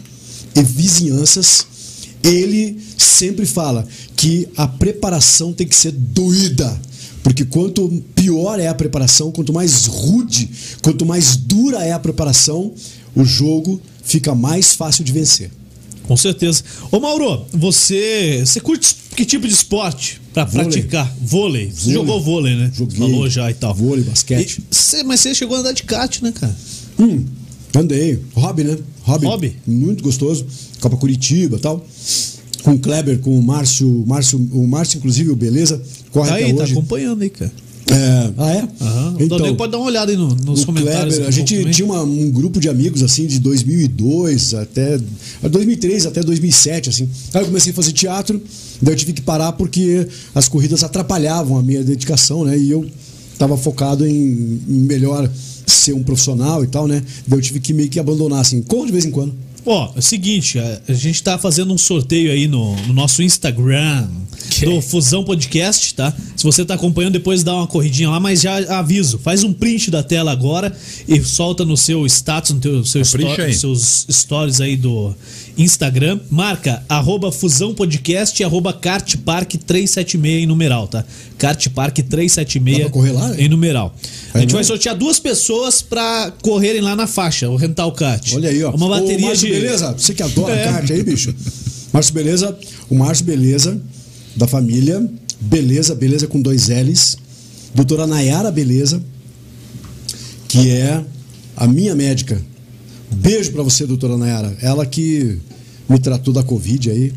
e 0.54 0.62
vizinhanças, 0.62 1.66
ele 2.22 2.78
sempre 2.96 3.46
fala 3.46 3.86
que 4.16 4.48
a 4.56 4.66
preparação 4.66 5.52
tem 5.52 5.66
que 5.66 5.76
ser 5.76 5.92
doída. 5.92 6.80
Porque 7.24 7.44
quanto 7.44 7.88
pior 8.14 8.60
é 8.60 8.68
a 8.68 8.74
preparação, 8.74 9.32
quanto 9.32 9.52
mais 9.52 9.86
rude, 9.86 10.48
quanto 10.82 11.04
mais 11.04 11.36
dura 11.36 11.82
é 11.82 11.90
a 11.90 11.98
preparação, 11.98 12.72
o 13.16 13.24
jogo 13.24 13.80
fica 14.04 14.32
mais 14.34 14.74
fácil 14.74 15.02
de 15.02 15.10
vencer. 15.10 15.50
Com 16.06 16.16
certeza. 16.18 16.62
Ô 16.92 17.00
Mauro, 17.00 17.46
você, 17.50 18.42
você 18.44 18.60
curte 18.60 18.94
que 19.16 19.24
tipo 19.24 19.48
de 19.48 19.54
esporte 19.54 20.20
pra 20.34 20.44
Vôlei. 20.44 20.68
praticar? 20.68 21.16
Vôlei. 21.22 21.70
Você 21.70 21.80
Vôlei. 21.84 21.94
jogou 21.94 22.22
vôlei, 22.22 22.54
né? 22.56 22.70
Joguei. 22.74 22.98
Falou 22.98 23.30
já 23.30 23.50
e 23.50 23.54
tal. 23.54 23.74
Vôlei, 23.74 24.04
basquete. 24.04 24.58
E 24.70 24.74
você- 24.74 25.02
mas 25.02 25.20
você 25.20 25.34
chegou 25.34 25.56
a 25.56 25.60
andar 25.60 25.72
de 25.72 25.82
kart, 25.84 26.20
né, 26.20 26.30
cara? 26.30 26.54
Hum, 26.98 27.24
andei. 27.74 28.20
Hobby, 28.34 28.64
né? 28.64 28.76
Hobby. 29.02 29.26
Hobby? 29.26 29.56
Muito 29.66 30.04
gostoso. 30.04 30.44
Copa 30.78 30.96
Curitiba 30.98 31.56
e 31.56 31.60
tal. 31.60 31.82
Com 32.62 32.72
o 32.72 32.78
Kleber, 32.78 33.18
com 33.20 33.38
o 33.38 33.42
Márcio. 33.42 34.04
Márcio 34.06 34.38
o 34.52 34.66
Márcio, 34.68 34.98
inclusive, 34.98 35.30
o 35.30 35.36
Beleza. 35.36 35.82
Corre 36.14 36.28
Tá 36.30 36.34
aí, 36.36 36.54
tá 36.54 36.62
hoje. 36.62 36.72
acompanhando 36.72 37.20
aí, 37.22 37.28
cara. 37.28 37.52
É, 37.90 38.30
ah, 38.38 38.50
é? 38.50 38.68
Aham. 38.82 39.16
Então, 39.20 39.38
nego 39.40 39.56
pode 39.56 39.72
dar 39.72 39.78
uma 39.78 39.86
olhada 39.86 40.10
aí 40.10 40.16
no- 40.16 40.34
nos 40.34 40.62
o 40.62 40.66
comentários. 40.66 41.16
Kleber, 41.16 41.28
a 41.28 41.30
gente 41.30 41.54
também. 41.58 41.72
tinha 41.72 41.84
uma- 41.84 42.02
um 42.02 42.30
grupo 42.30 42.58
de 42.58 42.68
amigos 42.70 43.02
assim 43.02 43.26
de 43.26 43.38
2002 43.38 44.54
até 44.54 44.98
2003 45.42 46.06
até 46.06 46.22
2007 46.22 46.88
assim. 46.88 47.08
Aí 47.34 47.42
eu 47.42 47.46
comecei 47.46 47.72
a 47.72 47.74
fazer 47.74 47.92
teatro, 47.92 48.40
daí 48.80 48.94
eu 48.94 48.98
tive 48.98 49.12
que 49.12 49.20
parar 49.20 49.52
porque 49.52 50.06
as 50.34 50.48
corridas 50.48 50.82
atrapalhavam 50.82 51.58
a 51.58 51.62
minha 51.62 51.84
dedicação, 51.84 52.44
né? 52.44 52.56
E 52.56 52.70
eu 52.70 52.86
estava 53.32 53.56
focado 53.58 54.06
em, 54.06 54.60
em 54.66 54.80
melhor 54.80 55.30
ser 55.66 55.92
um 55.92 56.02
profissional 56.02 56.64
e 56.64 56.66
tal, 56.68 56.86
né? 56.88 57.02
Daí 57.26 57.38
eu 57.38 57.42
tive 57.42 57.60
que 57.60 57.74
meio 57.74 57.90
que 57.90 58.00
abandonar 58.00 58.40
assim, 58.40 58.62
corro 58.62 58.86
de 58.86 58.92
vez 58.92 59.04
em 59.04 59.10
quando. 59.10 59.34
Ó, 59.66 59.92
é 59.96 59.98
o 59.98 60.02
seguinte, 60.02 60.58
a, 60.58 60.80
a 60.88 60.92
gente 60.92 61.22
tá 61.22 61.38
fazendo 61.38 61.72
um 61.72 61.78
sorteio 61.78 62.30
aí 62.30 62.46
no, 62.46 62.76
no 62.86 62.92
nosso 62.92 63.22
Instagram 63.22 64.06
do 64.60 64.82
Fusão 64.82 65.24
Podcast, 65.24 65.94
tá? 65.94 66.12
Se 66.36 66.44
você 66.44 66.64
tá 66.66 66.74
acompanhando, 66.74 67.14
depois 67.14 67.42
dá 67.42 67.54
uma 67.54 67.66
corridinha 67.66 68.10
lá, 68.10 68.20
mas 68.20 68.42
já 68.42 68.56
aviso, 68.78 69.18
faz 69.18 69.42
um 69.42 69.52
print 69.54 69.90
da 69.90 70.02
tela 70.02 70.30
agora 70.32 70.74
e 71.08 71.18
solta 71.22 71.64
no 71.64 71.76
seu 71.78 72.04
status, 72.06 72.50
no 72.52 72.60
teu, 72.60 72.84
seu 72.84 73.02
Capricha 73.02 73.32
sto- 73.32 73.40
aí. 73.42 73.48
nos 73.48 73.60
seus 73.60 74.06
stories 74.10 74.60
aí 74.60 74.76
do 74.76 75.14
Instagram. 75.56 76.18
Marca 76.30 76.82
arroba 76.88 77.30
Fusão 77.30 77.74
Podcast 77.74 78.40
e 78.40 78.44
arroba 78.44 78.72
Kartpark 78.72 79.54
376 79.66 80.42
em 80.42 80.46
numeral, 80.46 80.88
tá? 80.88 81.04
Kartpark 81.38 81.96
376 81.98 82.78
Dá 82.78 82.82
pra 82.84 82.90
correr 82.92 83.12
lá, 83.12 83.28
né? 83.28 83.36
em 83.38 83.48
numeral. 83.48 83.94
A 84.32 84.40
gente 84.40 84.52
vai 84.52 84.64
sortear 84.64 84.96
duas 84.96 85.18
pessoas 85.20 85.80
pra 85.82 86.32
correrem 86.42 86.80
lá 86.80 86.96
na 86.96 87.06
faixa, 87.06 87.48
o 87.48 87.56
Rental 87.56 87.92
Kart. 87.92 88.32
Olha 88.34 88.48
aí, 88.50 88.62
ó. 88.64 88.70
Uma 88.72 88.86
Ô, 88.86 88.90
bateria 88.90 89.26
Márcio 89.28 89.46
de 89.48 89.54
Beleza, 89.54 89.92
você 89.96 90.12
que 90.14 90.22
adora 90.22 90.54
É. 90.54 90.64
kart 90.64 90.90
aí, 90.90 91.02
bicho. 91.02 91.34
Márcio 91.92 92.12
Beleza, 92.14 92.58
o 92.90 92.94
Márcio 92.96 93.24
Beleza, 93.24 93.80
da 94.34 94.48
família 94.48 95.08
Beleza, 95.40 95.94
Beleza 95.94 96.26
com 96.26 96.40
dois 96.42 96.68
L's. 96.68 97.16
Doutora 97.74 98.06
Nayara 98.06 98.50
Beleza, 98.50 99.02
que 100.48 100.70
é 100.70 101.02
a 101.56 101.66
minha 101.66 101.94
médica. 101.94 102.40
Beijo 103.14 103.52
pra 103.52 103.62
você, 103.62 103.86
doutora 103.86 104.16
Nayara. 104.16 104.56
Ela 104.60 104.84
que 104.84 105.38
me 105.88 105.98
tratou 105.98 106.32
da 106.32 106.42
Covid 106.42 106.90
aí. 106.90 107.12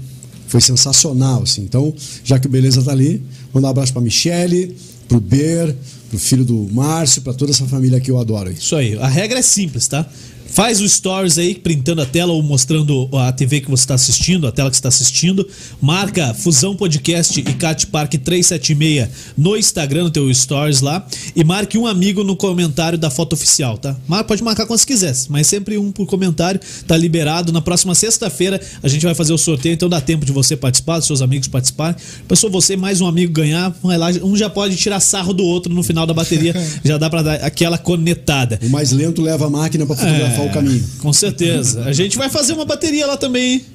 Foi 0.47 0.61
sensacional, 0.61 1.43
assim. 1.43 1.61
Então, 1.61 1.93
já 2.23 2.39
que 2.39 2.47
o 2.47 2.49
Beleza 2.49 2.81
tá 2.81 2.91
ali, 2.91 3.21
mandar 3.53 3.67
um 3.67 3.71
abraço 3.71 3.91
pra 3.91 4.01
Michele, 4.01 4.75
pro 5.07 5.19
Ber, 5.19 5.75
pro 6.09 6.17
filho 6.17 6.45
do 6.45 6.69
Márcio, 6.71 7.21
pra 7.21 7.33
toda 7.33 7.51
essa 7.51 7.65
família 7.65 7.99
que 7.99 8.09
eu 8.09 8.17
adoro 8.17 8.49
aí. 8.49 8.55
Isso 8.55 8.75
aí. 8.75 8.97
A 8.97 9.07
regra 9.07 9.39
é 9.39 9.41
simples, 9.41 9.87
tá? 9.87 10.09
Faz 10.49 10.81
o 10.81 10.89
stories 10.89 11.37
aí, 11.37 11.55
printando 11.55 12.01
a 12.01 12.05
tela 12.05 12.33
ou 12.33 12.41
mostrando 12.41 13.09
a 13.13 13.31
TV 13.31 13.61
que 13.61 13.69
você 13.69 13.83
está 13.83 13.93
assistindo, 13.93 14.47
a 14.47 14.51
tela 14.51 14.69
que 14.69 14.75
você 14.75 14.79
está 14.79 14.89
assistindo. 14.89 15.47
Marca 15.81 16.33
Fusão 16.33 16.75
Podcast 16.75 17.39
e 17.39 17.43
Cat 17.43 17.87
Park 17.87 18.15
376 18.15 19.09
no 19.37 19.55
Instagram, 19.55 20.05
no 20.05 20.11
teu 20.11 20.33
stories 20.33 20.81
lá. 20.81 21.05
E 21.35 21.43
marque 21.43 21.77
um 21.77 21.85
amigo 21.85 22.23
no 22.23 22.35
comentário 22.35 22.97
da 22.97 23.09
foto 23.09 23.33
oficial, 23.33 23.77
tá? 23.77 23.95
Pode 24.27 24.43
marcar 24.43 24.65
quando 24.65 24.79
você 24.79 24.85
quiser, 24.85 25.15
mas 25.29 25.47
sempre 25.47 25.77
um 25.77 25.91
por 25.91 26.05
comentário. 26.05 26.59
Tá 26.87 26.97
liberado. 26.97 27.51
Na 27.51 27.61
próxima 27.61 27.93
sexta-feira 27.93 28.59
a 28.81 28.87
gente 28.87 29.05
vai 29.05 29.13
fazer 29.13 29.33
o 29.33 29.37
sorteio, 29.37 29.73
então 29.73 29.87
dá 29.87 30.01
tempo 30.01 30.25
de 30.25 30.31
você 30.31 30.55
participar, 30.55 30.97
dos 30.97 31.07
seus 31.07 31.21
amigos 31.21 31.47
participarem. 31.47 31.95
Pensou 32.27 32.49
você 32.49 32.75
mais 32.75 33.01
um 33.01 33.07
amigo 33.07 33.31
ganhar, 33.31 33.75
vai 33.83 33.97
lá, 33.97 34.09
um 34.23 34.35
já 34.35 34.49
pode 34.49 34.75
tirar 34.75 34.99
sarro 34.99 35.33
do 35.33 35.43
outro 35.43 35.73
no 35.73 35.83
final 35.83 36.05
da 36.05 36.13
bateria. 36.13 36.53
já 36.83 36.97
dá 36.97 37.09
pra 37.09 37.21
dar 37.21 37.35
aquela 37.35 37.77
cornetada. 37.77 38.59
O 38.63 38.69
mais 38.69 38.91
lento 38.91 39.21
leva 39.21 39.45
a 39.45 39.49
máquina 39.49 39.85
pra 39.85 39.95
fotografar 39.95 40.31
É, 40.31 40.36
o 40.45 40.51
caminho. 40.51 40.83
Com 40.99 41.13
certeza. 41.13 41.83
A 41.83 41.93
gente 41.93 42.17
vai 42.17 42.29
fazer 42.29 42.53
uma 42.53 42.65
bateria 42.65 43.05
lá 43.05 43.17
também, 43.17 43.53
hein? 43.53 43.65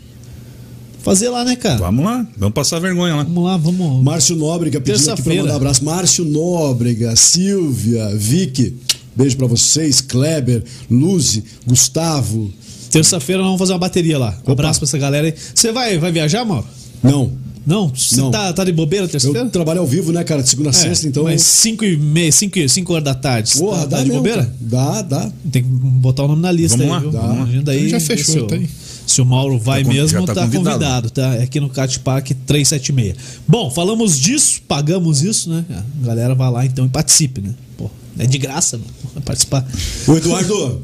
Fazer 1.03 1.29
lá, 1.31 1.45
né, 1.45 1.57
cara? 1.57 1.79
Vamos 1.79 2.05
lá, 2.05 2.27
vamos 2.37 2.55
passar 2.55 2.79
vergonha 2.79 3.17
lá. 3.17 3.25
Vamos 3.25 3.45
lá, 3.45 3.57
vamos. 3.57 4.05
Márcio 4.05 4.37
Nóbrega 4.37 4.81
pedindo 4.81 4.95
aqui 4.97 5.05
pra 5.05 5.15
Terça-feira. 5.15 5.43
mandar 5.43 5.57
abraço. 5.57 5.85
Márcio 5.85 6.25
Nóbrega, 6.25 7.17
Silvia, 7.17 8.15
Vicky, 8.15 8.77
beijo 9.17 9.37
pra 9.37 9.49
vocês, 9.49 10.01
Kleber, 10.01 10.63
Luzi, 10.89 11.43
Gustavo. 11.67 12.53
Terça-feira 12.91 13.41
nós 13.41 13.49
vamos 13.49 13.59
fazer 13.59 13.73
uma 13.73 13.79
bateria 13.81 14.17
lá. 14.17 14.39
Um 14.47 14.53
abraço 14.53 14.79
pra 14.79 14.87
essa 14.87 14.99
galera 14.99 15.27
aí. 15.27 15.35
Você 15.55 15.73
vai, 15.73 15.99
vai 15.99 16.13
viajar, 16.13 16.45
mano? 16.45 16.65
Não, 17.03 17.33
Não? 17.67 17.89
Você 17.95 18.17
Não. 18.17 18.31
tá, 18.31 18.53
tá 18.53 18.65
de 18.65 18.73
bobeira 18.73 19.07
terça-feira? 19.07 19.47
eu 19.47 19.51
trabalho 19.51 19.81
ao 19.81 19.87
vivo, 19.87 20.13
né, 20.13 20.25
cara, 20.25 20.43
de 20.43 20.49
segunda 20.49 20.71
a 20.71 20.73
É, 20.73 20.75
sexta, 20.75 21.07
então. 21.07 21.25
Mas 21.25 21.43
5 21.43 21.85
e 21.85 21.97
meia, 21.97 22.33
5 22.33 22.93
horas 22.93 23.05
da 23.05 23.15
tarde. 23.15 23.53
Porra, 23.59 23.81
tá, 23.81 23.87
dá 23.87 23.97
tá 23.99 24.03
de 24.03 24.09
mesmo, 24.09 24.17
bobeira? 24.23 24.43
cara. 24.45 24.57
Dá, 24.61 25.03
dá. 25.03 25.31
Tem 25.51 25.63
que 25.63 25.69
botar 25.69 26.25
o 26.25 26.29
nome 26.29 26.43
na 26.43 26.51
lista 26.51 26.77
Vamos 26.77 26.93
aí, 26.93 27.03
lá, 27.05 27.11
viu? 27.11 27.13
lá. 27.39 27.43
Agenda 27.45 27.73
aí, 27.73 27.89
Já 27.89 28.01
fechou, 28.01 28.35
se 28.35 28.41
o- 28.41 28.47
tá 28.47 28.55
aí. 28.57 28.69
Se 29.07 29.21
o 29.21 29.27
Mauro 29.27 29.59
vai 29.59 29.83
Tá 29.83 29.91
mesmo, 29.93 30.25
tá, 30.25 30.35
tá 30.35 30.43
convidado. 30.43 30.73
convidado. 30.75 31.11
tá? 31.11 31.35
É 31.35 31.43
aqui 31.43 31.59
no 31.61 31.69
Cat 31.69 31.99
Park 32.01 32.31
376. 32.47 33.17
Bom, 33.47 33.71
falamos 33.71 34.19
disso, 34.19 34.61
pagamos 34.67 35.23
isso, 35.23 35.51
né? 35.51 35.65
A 36.03 36.07
galera 36.07 36.35
vai 36.35 36.51
lá 36.51 36.65
então 36.65 36.87
e 36.87 36.89
participe, 36.89 37.41
né? 37.41 37.51
Pô, 37.77 37.91
é 38.19 38.27
de 38.27 38.39
graça, 38.39 38.79
mano. 38.79 39.23
Participar. 39.25 39.67
Ô, 40.07 40.17
Eduardo, 40.17 40.83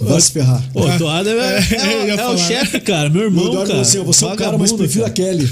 vai 0.00 0.20
se 0.20 0.32
ferrar. 0.32 0.62
Pô, 0.72 0.84
o 0.84 0.92
Eduardo 0.92 1.28
é, 1.30 1.32
é, 1.34 1.76
É, 1.76 2.06
ia 2.06 2.14
é 2.14 2.26
o 2.28 2.38
chefe, 2.38 2.80
cara. 2.80 3.08
Meu 3.10 3.22
irmão, 3.22 3.46
Eduardo 3.48 3.68
cara. 3.70 3.82
assim: 3.82 4.02
você 4.02 4.24
é 4.24 4.28
o 4.28 4.36
cara, 4.36 4.58
mas 4.58 4.72
prefiro 4.72 5.04
a 5.04 5.10
cara. 5.10 5.28
Kelly. 5.30 5.48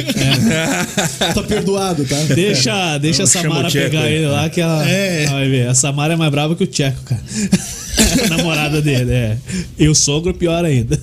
tá 1.35 1.43
perdoado, 1.43 2.05
tá? 2.05 2.17
Deixa, 2.35 2.99
deixa 2.99 3.23
a 3.25 3.27
Samara 3.27 3.69
Tcheco 3.69 3.91
pegar 3.91 4.03
aí. 4.05 4.15
ele 4.15 4.27
lá, 4.27 4.49
que 4.49 4.61
ela. 4.61 4.89
É. 4.89 5.25
ela 5.25 5.33
Vai 5.35 5.49
ver. 5.49 5.69
A 5.69 5.75
Samara 5.75 6.15
é 6.15 6.17
mais 6.17 6.31
brava 6.31 6.55
que 6.57 6.65
o 6.65 6.67
Tcheco, 6.67 7.03
cara. 7.05 7.23
a 8.25 8.37
namorada 8.37 8.81
dele, 8.81 9.11
é. 9.13 9.37
E 9.79 9.89
o 9.89 9.95
sogro, 9.95 10.33
pior 10.33 10.65
ainda. 10.65 10.99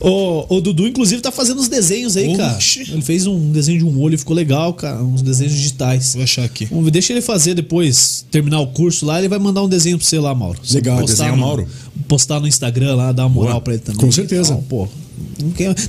O, 0.00 0.56
o 0.56 0.60
Dudu, 0.60 0.86
inclusive, 0.86 1.20
tá 1.20 1.30
fazendo 1.30 1.60
os 1.60 1.68
desenhos 1.68 2.16
aí, 2.16 2.36
cara. 2.36 2.54
Oxi. 2.54 2.80
Ele 2.90 3.02
fez 3.02 3.26
um 3.26 3.50
desenho 3.52 3.78
de 3.78 3.84
um 3.84 4.00
olho, 4.00 4.18
ficou 4.18 4.34
legal, 4.34 4.72
cara. 4.74 5.02
Uns 5.02 5.22
desenhos 5.22 5.52
digitais. 5.52 6.14
Vou 6.14 6.22
achar 6.22 6.44
aqui. 6.44 6.64
Vamos 6.66 6.84
ver, 6.86 6.90
deixa 6.92 7.12
ele 7.12 7.20
fazer 7.22 7.54
depois, 7.54 8.24
terminar 8.30 8.60
o 8.60 8.68
curso 8.68 9.04
lá, 9.06 9.18
ele 9.18 9.28
vai 9.28 9.38
mandar 9.38 9.62
um 9.62 9.68
desenho 9.68 9.98
pra 9.98 10.06
você 10.06 10.18
lá, 10.18 10.34
Mauro. 10.34 10.58
Legal. 10.72 10.98
postar 10.98 11.12
Desenhar 11.12 11.32
o 11.34 11.36
no- 11.36 11.42
Mauro. 11.42 11.68
Postar 12.08 12.40
no 12.40 12.48
Instagram 12.48 12.94
lá, 12.96 13.12
dar 13.12 13.24
uma 13.24 13.28
moral 13.28 13.52
Boa. 13.54 13.60
pra 13.60 13.74
ele 13.74 13.82
também. 13.82 14.00
Com 14.00 14.10
certeza. 14.12 14.52
Então, 14.52 14.62
pô. 14.62 14.88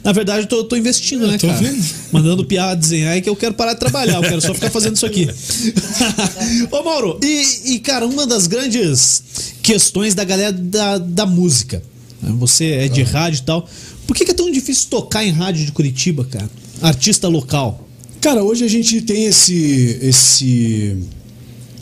Na 0.03 0.11
verdade, 0.11 0.41
eu 0.41 0.47
tô, 0.47 0.63
tô 0.63 0.75
investindo, 0.75 1.27
né, 1.27 1.37
tô 1.37 1.47
cara? 1.47 1.59
vendo. 1.59 1.83
Mandando 2.11 2.45
piada 2.45 2.75
desenhar 2.75 3.17
e 3.17 3.21
que 3.21 3.29
eu 3.29 3.35
quero 3.35 3.53
parar 3.53 3.73
de 3.73 3.79
trabalhar, 3.79 4.15
eu 4.15 4.21
quero 4.21 4.41
só 4.41 4.53
ficar 4.53 4.69
fazendo 4.69 4.95
isso 4.95 5.05
aqui. 5.05 5.27
Ô, 6.71 6.83
Mauro, 6.83 7.19
e, 7.23 7.73
e, 7.73 7.79
cara, 7.79 8.05
uma 8.05 8.25
das 8.25 8.47
grandes 8.47 9.23
questões 9.61 10.13
da 10.13 10.23
galera 10.23 10.51
da, 10.51 10.97
da 10.97 11.25
música. 11.25 11.81
né? 12.21 12.33
Você 12.39 12.65
é 12.65 12.87
de 12.87 13.01
rádio 13.03 13.39
e 13.39 13.43
tal. 13.43 13.67
Por 14.07 14.15
que, 14.15 14.25
que 14.25 14.31
é 14.31 14.33
tão 14.33 14.51
difícil 14.51 14.87
tocar 14.89 15.23
em 15.25 15.31
rádio 15.31 15.65
de 15.65 15.71
Curitiba, 15.71 16.25
cara? 16.25 16.49
Artista 16.81 17.27
local. 17.27 17.87
Cara, 18.21 18.43
hoje 18.43 18.63
a 18.65 18.67
gente 18.67 19.01
tem 19.01 19.25
esse 19.25 19.97
esse 20.01 20.97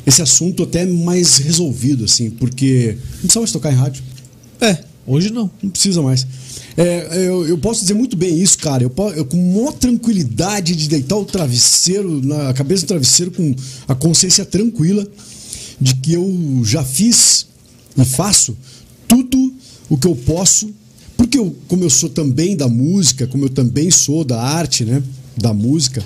esse 0.05 0.22
assunto 0.22 0.63
até 0.63 0.86
mais 0.86 1.38
resolvido 1.38 2.05
assim, 2.05 2.30
porque 2.30 2.97
não 3.15 3.19
precisa 3.22 3.39
mais 3.39 3.51
tocar 3.51 3.72
em 3.72 3.76
rádio, 3.76 4.03
É, 4.62 4.78
hoje 5.05 5.32
não. 5.32 5.49
não 5.62 5.70
precisa 5.70 6.01
mais. 6.01 6.26
É, 6.78 7.28
eu, 7.28 7.47
eu 7.47 7.57
posso 7.57 7.82
dizer 7.82 7.93
muito 7.93 8.16
bem 8.16 8.39
isso, 8.39 8.57
cara. 8.57 8.84
Eu, 8.84 8.93
eu 9.16 9.26
com 9.26 9.38
maior 9.38 9.74
tranquilidade 9.74 10.76
de 10.76 10.88
deitar 10.88 11.18
o 11.18 11.26
travesseiro 11.26 12.22
na 12.24 12.53
cabeça 12.53 12.86
do 12.86 12.89
travesseiro 12.89 13.32
com 13.32 13.53
a 13.88 13.95
consciência 13.95 14.45
tranquila 14.45 15.05
de 15.80 15.95
que 15.95 16.14
eu 16.14 16.62
já 16.64 16.84
fiz 16.84 17.47
e 17.97 18.05
faço 18.05 18.55
tudo 19.07 19.53
o 19.89 19.97
que 19.97 20.07
eu 20.07 20.16
posso, 20.16 20.70
porque 21.18 21.38
eu, 21.38 21.55
como 21.68 21.84
eu 21.84 21.89
sou 21.89 22.09
também 22.09 22.55
da 22.55 22.70
música, 22.70 23.28
como 23.28 23.45
eu 23.45 23.49
também 23.49 23.91
sou 23.91 24.24
da 24.24 24.41
arte, 24.41 24.86
né, 24.86 25.03
da 25.36 25.53
música, 25.53 26.01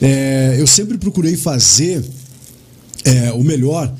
é, 0.00 0.56
eu 0.58 0.66
sempre 0.66 0.98
procurei 0.98 1.36
fazer 1.36 2.02
é, 3.04 3.30
o 3.32 3.44
melhor 3.44 3.94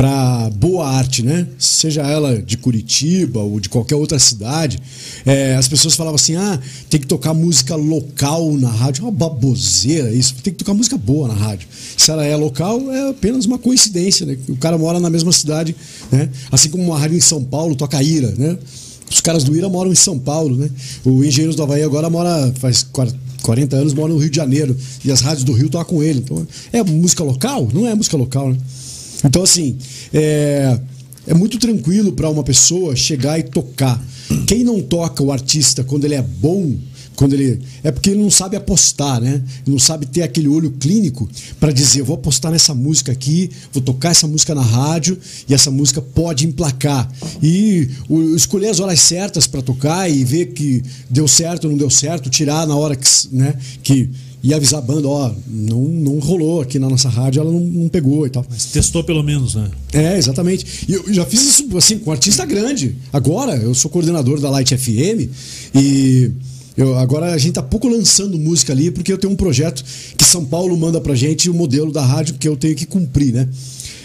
para 0.00 0.48
boa 0.56 0.88
arte, 0.88 1.22
né? 1.22 1.46
Seja 1.58 2.00
ela 2.00 2.40
de 2.40 2.56
Curitiba 2.56 3.40
ou 3.40 3.60
de 3.60 3.68
qualquer 3.68 3.96
outra 3.96 4.18
cidade. 4.18 4.80
É, 5.26 5.54
as 5.56 5.68
pessoas 5.68 5.94
falavam 5.94 6.14
assim: 6.14 6.36
ah, 6.36 6.58
tem 6.88 6.98
que 6.98 7.06
tocar 7.06 7.34
música 7.34 7.76
local 7.76 8.50
na 8.54 8.70
rádio. 8.70 9.02
É 9.02 9.04
uma 9.04 9.12
baboseira 9.12 10.10
isso. 10.10 10.36
Tem 10.42 10.54
que 10.54 10.58
tocar 10.60 10.72
música 10.72 10.96
boa 10.96 11.28
na 11.28 11.34
rádio. 11.34 11.68
Se 11.98 12.10
ela 12.10 12.24
é 12.24 12.34
local, 12.34 12.80
é 12.90 13.10
apenas 13.10 13.44
uma 13.44 13.58
coincidência, 13.58 14.24
né? 14.24 14.38
O 14.48 14.56
cara 14.56 14.78
mora 14.78 14.98
na 14.98 15.10
mesma 15.10 15.32
cidade, 15.32 15.76
né? 16.10 16.30
Assim 16.50 16.70
como 16.70 16.82
uma 16.82 16.98
rádio 16.98 17.18
em 17.18 17.20
São 17.20 17.44
Paulo 17.44 17.74
toca 17.74 18.02
Ira, 18.02 18.34
né? 18.38 18.56
Os 19.10 19.20
caras 19.20 19.44
do 19.44 19.54
Ira 19.54 19.68
moram 19.68 19.92
em 19.92 19.96
São 19.96 20.18
Paulo, 20.18 20.56
né? 20.56 20.70
O 21.04 21.22
Engenheiros 21.22 21.56
do 21.56 21.62
Havaí 21.62 21.82
agora 21.82 22.08
mora, 22.08 22.50
faz 22.58 22.86
40 23.42 23.76
anos, 23.76 23.92
mora 23.92 24.14
no 24.14 24.18
Rio 24.18 24.30
de 24.30 24.36
Janeiro. 24.36 24.74
E 25.04 25.12
as 25.12 25.20
rádios 25.20 25.44
do 25.44 25.52
Rio 25.52 25.68
tocam 25.68 25.96
com 25.96 26.02
ele. 26.02 26.20
Então, 26.20 26.46
é 26.72 26.82
música 26.82 27.22
local? 27.22 27.68
Não 27.70 27.86
é 27.86 27.94
música 27.94 28.16
local, 28.16 28.48
né? 28.48 28.56
Então, 29.24 29.42
assim, 29.42 29.76
é, 30.12 30.78
é 31.26 31.34
muito 31.34 31.58
tranquilo 31.58 32.12
para 32.12 32.28
uma 32.30 32.42
pessoa 32.42 32.96
chegar 32.96 33.38
e 33.38 33.42
tocar. 33.42 34.02
Quem 34.46 34.64
não 34.64 34.80
toca 34.80 35.22
o 35.22 35.32
artista 35.32 35.84
quando 35.84 36.04
ele 36.04 36.14
é 36.14 36.22
bom, 36.22 36.74
quando 37.16 37.34
ele 37.34 37.60
é 37.84 37.90
porque 37.90 38.10
ele 38.10 38.22
não 38.22 38.30
sabe 38.30 38.56
apostar, 38.56 39.20
né? 39.20 39.42
Não 39.66 39.78
sabe 39.78 40.06
ter 40.06 40.22
aquele 40.22 40.48
olho 40.48 40.70
clínico 40.70 41.28
para 41.58 41.70
dizer, 41.70 42.02
vou 42.02 42.14
apostar 42.14 42.50
nessa 42.50 42.74
música 42.74 43.12
aqui, 43.12 43.50
vou 43.74 43.82
tocar 43.82 44.10
essa 44.12 44.26
música 44.26 44.54
na 44.54 44.62
rádio 44.62 45.18
e 45.46 45.52
essa 45.52 45.70
música 45.70 46.00
pode 46.00 46.46
emplacar. 46.46 47.12
E 47.42 47.90
o- 48.08 48.34
escolher 48.34 48.68
as 48.70 48.80
horas 48.80 49.00
certas 49.00 49.46
para 49.46 49.60
tocar 49.60 50.10
e 50.10 50.24
ver 50.24 50.46
que 50.52 50.82
deu 51.10 51.28
certo 51.28 51.64
ou 51.64 51.70
não 51.72 51.76
deu 51.76 51.90
certo, 51.90 52.30
tirar 52.30 52.66
na 52.66 52.74
hora 52.74 52.96
que, 52.96 53.06
né, 53.32 53.54
que 53.82 54.08
e 54.42 54.54
avisar 54.54 54.78
a 54.78 54.82
banda, 54.82 55.06
ó, 55.06 55.32
não, 55.46 55.82
não 55.82 56.18
rolou 56.18 56.62
aqui 56.62 56.78
na 56.78 56.88
nossa 56.88 57.08
rádio, 57.08 57.40
ela 57.40 57.52
não, 57.52 57.60
não 57.60 57.88
pegou 57.88 58.26
e 58.26 58.30
tal. 58.30 58.44
Mas 58.48 58.66
testou 58.66 59.04
pelo 59.04 59.22
menos, 59.22 59.54
né? 59.54 59.70
É, 59.92 60.16
exatamente. 60.16 60.86
E 60.88 60.94
eu 60.94 61.12
já 61.12 61.26
fiz 61.26 61.42
isso 61.42 61.76
assim 61.76 61.98
com 61.98 62.10
um 62.10 62.12
artista 62.12 62.46
grande. 62.46 62.96
Agora, 63.12 63.56
eu 63.56 63.74
sou 63.74 63.90
coordenador 63.90 64.40
da 64.40 64.48
Light 64.48 64.76
FM 64.76 65.28
e 65.74 66.30
eu, 66.76 66.96
agora 66.96 67.32
a 67.32 67.38
gente 67.38 67.54
tá 67.54 67.62
pouco 67.62 67.88
lançando 67.88 68.38
música 68.38 68.72
ali 68.72 68.90
porque 68.90 69.12
eu 69.12 69.18
tenho 69.18 69.32
um 69.32 69.36
projeto 69.36 69.84
que 70.16 70.24
São 70.24 70.44
Paulo 70.44 70.76
manda 70.76 71.00
pra 71.00 71.14
gente 71.14 71.50
o 71.50 71.54
modelo 71.54 71.92
da 71.92 72.04
rádio 72.04 72.36
que 72.36 72.48
eu 72.48 72.56
tenho 72.56 72.74
que 72.74 72.86
cumprir, 72.86 73.34
né? 73.34 73.48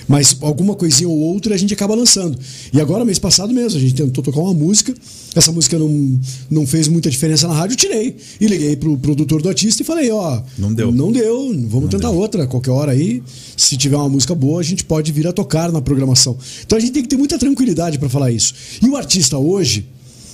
Mas 0.07 0.37
alguma 0.41 0.75
coisinha 0.75 1.09
ou 1.09 1.17
outra 1.17 1.55
a 1.55 1.57
gente 1.57 1.73
acaba 1.73 1.95
lançando. 1.95 2.37
E 2.71 2.79
agora, 2.79 3.03
mês 3.03 3.19
passado 3.19 3.53
mesmo, 3.53 3.77
a 3.77 3.81
gente 3.81 3.95
tentou 3.95 4.23
tocar 4.23 4.39
uma 4.39 4.53
música. 4.53 4.93
Essa 5.35 5.51
música 5.51 5.77
não, 5.77 6.19
não 6.49 6.65
fez 6.67 6.87
muita 6.87 7.09
diferença 7.09 7.47
na 7.47 7.53
rádio, 7.53 7.73
eu 7.73 7.77
tirei. 7.77 8.15
E 8.39 8.47
liguei 8.47 8.75
pro 8.75 8.97
produtor 8.97 9.41
do 9.41 9.49
artista 9.49 9.81
e 9.81 9.85
falei, 9.85 10.11
ó. 10.11 10.41
Não 10.57 10.73
deu. 10.73 10.91
Não 10.91 11.11
deu, 11.11 11.53
vamos 11.67 11.89
tentar 11.89 12.11
outra, 12.11 12.47
qualquer 12.47 12.71
hora 12.71 12.91
aí. 12.91 13.21
Se 13.57 13.75
tiver 13.75 13.97
uma 13.97 14.09
música 14.09 14.35
boa, 14.35 14.59
a 14.59 14.63
gente 14.63 14.85
pode 14.85 15.11
vir 15.11 15.27
a 15.27 15.33
tocar 15.33 15.71
na 15.71 15.81
programação. 15.81 16.37
Então 16.65 16.77
a 16.77 16.81
gente 16.81 16.91
tem 16.93 17.03
que 17.03 17.09
ter 17.09 17.17
muita 17.17 17.37
tranquilidade 17.37 17.97
para 17.97 18.09
falar 18.09 18.31
isso. 18.31 18.53
E 18.81 18.87
o 18.87 18.95
artista 18.95 19.37
hoje, 19.37 19.87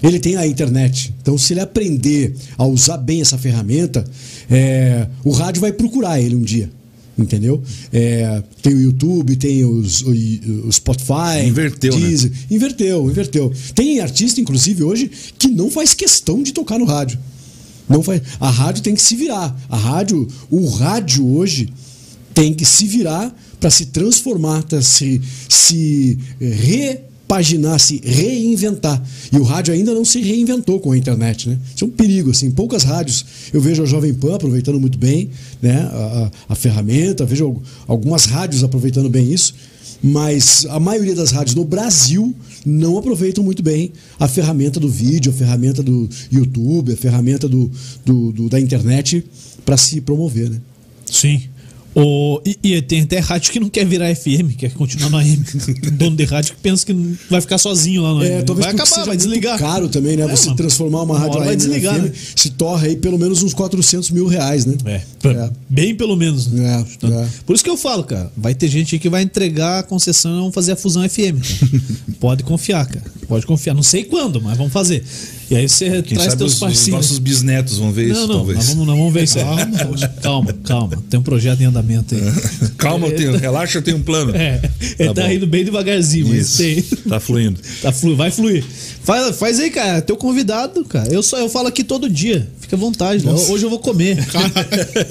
ele 0.03 0.19
tem 0.19 0.35
a 0.35 0.45
internet. 0.47 1.13
Então, 1.21 1.37
se 1.37 1.53
ele 1.53 1.59
aprender 1.59 2.35
a 2.57 2.65
usar 2.65 2.97
bem 2.97 3.21
essa 3.21 3.37
ferramenta, 3.37 4.03
é, 4.49 5.07
o 5.23 5.31
rádio 5.31 5.61
vai 5.61 5.71
procurar 5.71 6.19
ele 6.19 6.35
um 6.35 6.41
dia. 6.41 6.69
Entendeu? 7.21 7.61
É, 7.91 8.43
tem 8.61 8.73
o 8.73 8.81
YouTube, 8.81 9.35
tem 9.35 9.63
os, 9.65 10.01
o, 10.01 10.11
o 10.67 10.71
Spotify. 10.71 11.45
Inverteu, 11.47 11.97
né? 11.97 12.07
Deezer. 12.07 12.31
Inverteu, 12.49 13.09
inverteu. 13.09 13.53
Tem 13.75 13.99
artista, 13.99 14.41
inclusive, 14.41 14.83
hoje, 14.83 15.11
que 15.37 15.47
não 15.47 15.69
faz 15.69 15.93
questão 15.93 16.41
de 16.41 16.51
tocar 16.51 16.79
no 16.79 16.85
rádio. 16.85 17.19
Não 17.87 18.01
faz. 18.01 18.21
A 18.39 18.49
rádio 18.49 18.83
tem 18.83 18.95
que 18.95 19.01
se 19.01 19.15
virar. 19.15 19.55
A 19.69 19.77
rádio, 19.77 20.27
o 20.49 20.67
rádio 20.69 21.27
hoje 21.27 21.69
tem 22.33 22.53
que 22.53 22.65
se 22.65 22.85
virar 22.85 23.35
para 23.59 23.69
se 23.69 23.87
transformar, 23.87 24.63
pra 24.63 24.81
se, 24.81 25.21
se 25.47 26.17
repaginar, 27.31 27.79
se 27.79 28.01
reinventar. 28.03 29.01
E 29.31 29.37
o 29.37 29.43
rádio 29.43 29.73
ainda 29.73 29.93
não 29.93 30.03
se 30.03 30.19
reinventou 30.21 30.79
com 30.79 30.91
a 30.91 30.97
internet, 30.97 31.47
né? 31.49 31.57
Isso 31.73 31.85
é 31.85 31.87
um 31.87 31.91
perigo, 31.91 32.31
assim. 32.31 32.51
Poucas 32.51 32.83
rádios 32.83 33.25
eu 33.53 33.61
vejo 33.61 33.81
a 33.81 33.85
Jovem 33.85 34.13
Pan 34.13 34.35
aproveitando 34.35 34.79
muito 34.79 34.97
bem, 34.97 35.29
né? 35.61 35.89
A, 35.91 35.95
a- 36.25 36.31
a 36.49 36.55
ferramenta, 36.55 37.25
vejo 37.25 37.45
al- 37.45 37.61
algumas 37.87 38.25
rádios 38.25 38.63
aproveitando 38.63 39.09
bem 39.09 39.31
isso. 39.31 39.53
Mas 40.03 40.65
a 40.69 40.79
maioria 40.79 41.13
das 41.15 41.31
rádios 41.31 41.55
no 41.55 41.63
Brasil 41.63 42.33
não 42.65 42.97
aproveitam 42.97 43.43
muito 43.43 43.61
bem 43.63 43.91
a 44.19 44.27
ferramenta 44.27 44.79
do 44.79 44.89
vídeo, 44.89 45.31
a 45.31 45.35
ferramenta 45.35 45.81
do 45.83 46.09
YouTube, 46.31 46.91
a 46.93 46.97
ferramenta 46.97 47.47
do, 47.47 47.69
do- 48.05 48.31
do- 48.31 48.49
da 48.49 48.59
internet 48.59 49.23
para 49.63 49.77
se 49.77 50.01
promover, 50.01 50.49
né? 50.49 50.57
Sim. 51.05 51.41
O, 51.93 52.41
e, 52.45 52.57
e 52.63 52.81
tem 52.81 53.01
até 53.01 53.19
rádio 53.19 53.51
que 53.51 53.59
não 53.59 53.67
quer 53.69 53.85
virar 53.85 54.15
FM, 54.15 54.55
quer 54.57 54.71
continuar 54.71 55.09
no 55.09 55.17
AM. 55.17 55.43
Dono 55.91 56.15
de 56.15 56.23
rádio 56.23 56.55
que 56.55 56.61
pensa 56.61 56.85
que 56.85 56.93
vai 57.29 57.41
ficar 57.41 57.57
sozinho 57.57 58.01
lá 58.01 58.13
no 58.13 58.23
É, 58.23 58.37
AM. 58.37 58.45
talvez 58.45 58.65
vai 58.65 58.73
acabar, 58.75 59.05
vai 59.05 59.17
desligar. 59.17 59.59
caro 59.59 59.89
também, 59.89 60.15
né? 60.15 60.23
É, 60.23 60.27
Você 60.29 60.45
mano. 60.45 60.55
transformar 60.57 61.01
uma 61.01 61.13
Uma 61.15 61.19
rádio 61.19 61.39
vai 61.39 61.49
AM 61.49 61.57
desligar, 61.57 61.95
FM, 61.95 62.03
né? 62.05 62.11
se 62.35 62.49
torra 62.51 62.87
aí 62.87 62.95
pelo 62.95 63.19
menos 63.19 63.43
uns 63.43 63.53
400 63.53 64.09
mil 64.11 64.25
reais, 64.25 64.65
né? 64.65 64.75
É, 64.85 65.01
É. 65.27 65.49
bem 65.69 65.93
pelo 65.93 66.15
menos. 66.15 66.47
né? 66.47 66.85
É, 67.03 67.07
é. 67.07 67.27
Por 67.45 67.53
isso 67.55 67.63
que 67.63 67.69
eu 67.69 67.75
falo, 67.77 68.05
cara, 68.05 68.31
vai 68.37 68.55
ter 68.55 68.69
gente 68.69 68.95
aí 68.95 68.99
que 68.99 69.09
vai 69.09 69.21
entregar 69.23 69.79
a 69.79 69.83
concessão 69.83 70.31
e 70.37 70.39
vão 70.39 70.51
fazer 70.51 70.71
a 70.71 70.75
fusão 70.77 71.03
FM. 71.07 71.41
Cara. 71.41 71.81
Pode 72.21 72.43
confiar, 72.43 72.85
cara. 72.85 73.05
Pode 73.27 73.45
confiar. 73.45 73.73
Não 73.73 73.83
sei 73.83 74.05
quando, 74.05 74.41
mas 74.41 74.57
vamos 74.57 74.71
fazer. 74.71 75.03
E 75.51 75.55
aí 75.57 75.67
você 75.67 76.01
Quem 76.01 76.17
traz 76.17 76.33
teus 76.33 76.51
os, 76.51 76.53
os 76.53 76.59
parceiros. 76.61 76.87
nossos 76.87 77.19
bisnetos 77.19 77.77
vão 77.77 77.91
ver 77.91 78.07
Não, 78.07 78.13
isso, 78.13 78.27
não, 78.27 78.35
talvez. 78.37 78.57
nós 78.57 78.67
vamos, 78.69 78.87
nós 78.87 78.97
vamos 78.97 79.13
ver 79.13 79.23
isso 79.25 79.37
aí. 79.37 79.45
Calma, 80.23 80.53
calma. 80.63 81.03
Tem 81.09 81.19
um 81.19 81.23
projeto 81.23 81.59
em 81.59 81.65
andamento 81.65 82.15
aí. 82.15 82.21
Calma, 82.77 83.07
eu 83.07 83.15
tenho, 83.15 83.37
relaxa, 83.37 83.77
eu 83.79 83.81
tenho 83.81 83.97
um 83.97 84.01
plano. 84.01 84.31
É, 84.41 84.61
ele 84.97 85.13
tá, 85.13 85.23
bom. 85.23 85.31
indo 85.31 85.45
bem 85.47 85.65
devagarzinho, 85.65 86.27
mas 86.29 86.47
Isso. 86.47 86.57
tem. 86.57 86.81
Tá 87.09 87.19
fluindo. 87.19 87.59
Tá 87.81 87.91
flu, 87.91 88.15
vai 88.15 88.31
fluir. 88.31 88.63
Faz, 89.03 89.35
faz 89.37 89.59
aí, 89.59 89.69
cara. 89.69 90.01
Teu 90.01 90.15
convidado, 90.15 90.85
cara. 90.85 91.11
Eu 91.11 91.21
só 91.21 91.37
eu 91.37 91.49
falo 91.49 91.67
aqui 91.67 91.83
todo 91.83 92.09
dia. 92.09 92.47
Fica 92.61 92.75
à 92.75 92.79
vontade. 92.79 93.25
né? 93.25 93.31
Hoje 93.31 93.65
eu 93.65 93.69
vou 93.69 93.79
comer. 93.79 94.17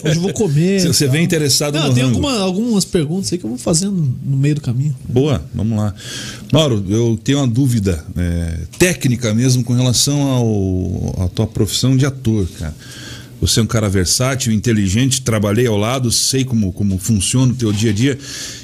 Hoje 0.05 0.16
eu 0.16 0.22
vou 0.22 0.32
comer. 0.32 0.80
Se 0.80 0.86
você 0.88 1.05
tal. 1.05 1.12
vem 1.12 1.24
interessado 1.24 1.74
Não, 1.78 1.88
no 1.88 1.95
tem 1.95 2.03
alguma- 2.05 2.38
algumas 2.38 2.84
perguntas 2.84 3.32
aí 3.32 3.38
que 3.38 3.45
eu 3.45 3.51
vou 3.51 3.59
fazendo 3.59 3.93
no 4.24 4.36
meio 4.36 4.55
do 4.55 4.61
caminho. 4.61 4.97
Boa, 5.09 5.43
vamos 5.55 5.76
lá. 5.76 5.95
Mauro, 6.53 6.84
eu 6.88 7.18
tenho 7.22 7.38
uma 7.38 7.47
dúvida 7.49 8.03
é, 8.16 8.59
técnica 8.78 9.34
mesmo 9.34 9.62
com 9.64 9.74
relação 9.74 10.29
ao, 10.30 11.24
à 11.24 11.28
tua 11.28 11.46
profissão 11.46 11.96
de 11.96 12.06
ator, 12.06 12.46
cara. 12.58 12.74
Você 13.40 13.60
é 13.60 13.62
um 13.62 13.66
cara 13.66 13.88
versátil, 13.88 14.52
inteligente, 14.52 15.22
trabalhei 15.22 15.66
ao 15.66 15.76
lado, 15.76 16.10
sei 16.10 16.44
como, 16.44 16.72
como 16.72 16.98
funciona 16.98 17.52
o 17.52 17.56
teu 17.56 17.72
dia 17.72 17.90
a 17.90 17.94
dia. 17.94 18.18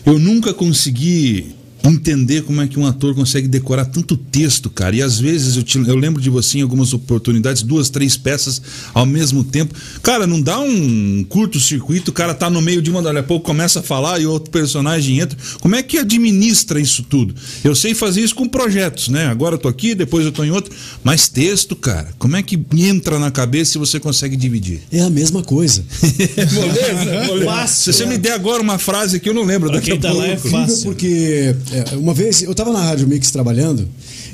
Eu 0.04 0.18
nunca 0.18 0.52
consegui 0.52 1.54
entender 1.90 2.42
como 2.42 2.60
é 2.60 2.66
que 2.66 2.78
um 2.78 2.86
ator 2.86 3.14
consegue 3.14 3.46
decorar 3.48 3.84
tanto 3.86 4.16
texto, 4.16 4.68
cara. 4.70 4.94
E 4.96 5.02
às 5.02 5.18
vezes 5.18 5.56
eu, 5.56 5.62
te- 5.62 5.78
eu 5.78 5.96
lembro 5.96 6.20
de 6.20 6.28
você 6.30 6.58
em 6.58 6.62
algumas 6.62 6.92
oportunidades, 6.92 7.62
duas, 7.62 7.88
três 7.90 8.16
peças 8.16 8.60
ao 8.94 9.06
mesmo 9.06 9.44
tempo. 9.44 9.74
Cara, 10.02 10.26
não 10.26 10.40
dá 10.40 10.58
um 10.58 11.24
curto-circuito, 11.28 12.10
o 12.10 12.14
cara 12.14 12.34
tá 12.34 12.48
no 12.50 12.60
meio 12.60 12.80
de 12.82 12.90
uma, 12.90 13.02
daqui 13.02 13.18
a 13.18 13.22
pouco 13.22 13.44
começa 13.46 13.80
a 13.80 13.82
falar 13.82 14.20
e 14.20 14.26
outro 14.26 14.50
personagem 14.50 15.20
entra. 15.20 15.36
Como 15.60 15.74
é 15.74 15.82
que 15.82 15.98
administra 15.98 16.80
isso 16.80 17.02
tudo? 17.02 17.34
Eu 17.64 17.74
sei 17.74 17.94
fazer 17.94 18.20
isso 18.20 18.34
com 18.34 18.48
projetos, 18.48 19.08
né? 19.08 19.26
Agora 19.26 19.54
eu 19.54 19.58
tô 19.58 19.68
aqui, 19.68 19.94
depois 19.94 20.24
eu 20.24 20.32
tô 20.32 20.44
em 20.44 20.50
outro. 20.50 20.74
Mas 21.04 21.28
texto, 21.28 21.76
cara, 21.76 22.08
como 22.18 22.36
é 22.36 22.42
que 22.42 22.58
entra 22.76 23.18
na 23.18 23.30
cabeça 23.30 23.76
e 23.76 23.78
você 23.78 23.98
consegue 24.00 24.36
dividir? 24.36 24.80
É 24.90 25.00
a 25.00 25.10
mesma 25.10 25.42
coisa. 25.42 25.84
Moleza, 26.52 27.26
moleza. 27.26 27.44
Fácil, 27.46 27.92
Se 27.92 27.98
você 27.98 28.04
é. 28.04 28.06
me 28.06 28.18
der 28.18 28.32
agora 28.32 28.62
uma 28.62 28.78
frase 28.78 29.20
que 29.20 29.28
eu 29.28 29.34
não 29.34 29.44
lembro 29.44 29.68
Pra 29.70 29.78
daqui 29.78 29.92
a 29.92 29.96
tá 29.96 30.08
pouco. 30.10 30.22
lá 30.22 30.28
é 30.28 30.36
fácil. 30.36 30.82
porque 30.84 31.54
é, 31.78 31.96
uma 31.96 32.14
vez 32.14 32.42
eu 32.42 32.54
tava 32.54 32.72
na 32.72 32.80
Rádio 32.80 33.06
Mix 33.06 33.30
trabalhando 33.30 33.88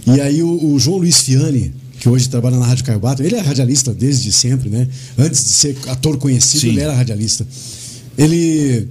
e 0.07 0.21
aí 0.21 0.43
o, 0.43 0.73
o 0.73 0.79
João 0.79 0.99
Luiz 0.99 1.23
Fiani, 1.23 1.73
que 1.99 2.09
hoje 2.09 2.29
trabalha 2.29 2.57
na 2.57 2.67
Rádio 2.67 2.85
Caiobata, 2.85 3.25
ele 3.25 3.37
é 3.37 3.41
radialista 3.41 3.93
desde 3.93 4.33
sempre, 4.33 4.69
né? 4.69 4.89
Antes 5.19 5.45
de 5.45 5.51
ser 5.51 5.77
ator 5.89 6.17
conhecido, 6.19 6.61
Sim. 6.61 6.69
ele 6.69 6.81
era 6.81 6.93
radialista. 6.93 7.47
Ele 8.19 8.89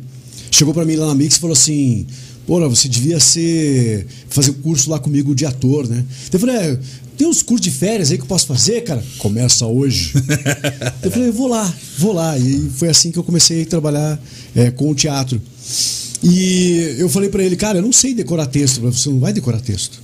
chegou 0.49 0.73
pra 0.73 0.85
mim 0.85 0.95
lá 0.95 1.07
na 1.07 1.15
Mix 1.15 1.35
e 1.35 1.39
falou 1.39 1.53
assim: 1.53 2.05
Porra, 2.47 2.67
você 2.67 2.87
devia 2.87 3.19
ser 3.19 4.07
fazer 4.29 4.51
um 4.51 4.55
curso 4.55 4.89
lá 4.89 4.99
comigo 4.99 5.35
de 5.35 5.45
ator, 5.45 5.87
né? 5.87 6.03
Eu 6.31 6.39
falei: 6.39 6.55
é, 6.55 6.79
tem 7.17 7.27
uns 7.27 7.41
cursos 7.43 7.61
de 7.61 7.71
férias 7.71 8.11
aí 8.11 8.17
que 8.17 8.23
eu 8.23 8.27
posso 8.27 8.47
fazer, 8.47 8.81
cara? 8.81 9.03
Começa 9.19 9.65
hoje. 9.65 10.13
eu 11.03 11.11
falei: 11.11 11.31
vou 11.31 11.47
lá, 11.47 11.73
vou 11.97 12.13
lá. 12.13 12.37
E 12.37 12.69
foi 12.75 12.89
assim 12.89 13.11
que 13.11 13.19
eu 13.19 13.23
comecei 13.23 13.61
a 13.61 13.65
trabalhar 13.65 14.19
é, 14.55 14.71
com 14.71 14.89
o 14.89 14.95
teatro. 14.95 15.41
E 16.23 16.95
eu 16.99 17.09
falei 17.09 17.29
pra 17.29 17.43
ele, 17.43 17.55
cara, 17.55 17.79
eu 17.79 17.81
não 17.81 17.91
sei 17.91 18.13
decorar 18.13 18.45
texto. 18.45 18.81
Você 18.81 19.09
não 19.09 19.19
vai 19.19 19.33
decorar 19.33 19.59
texto. 19.59 20.01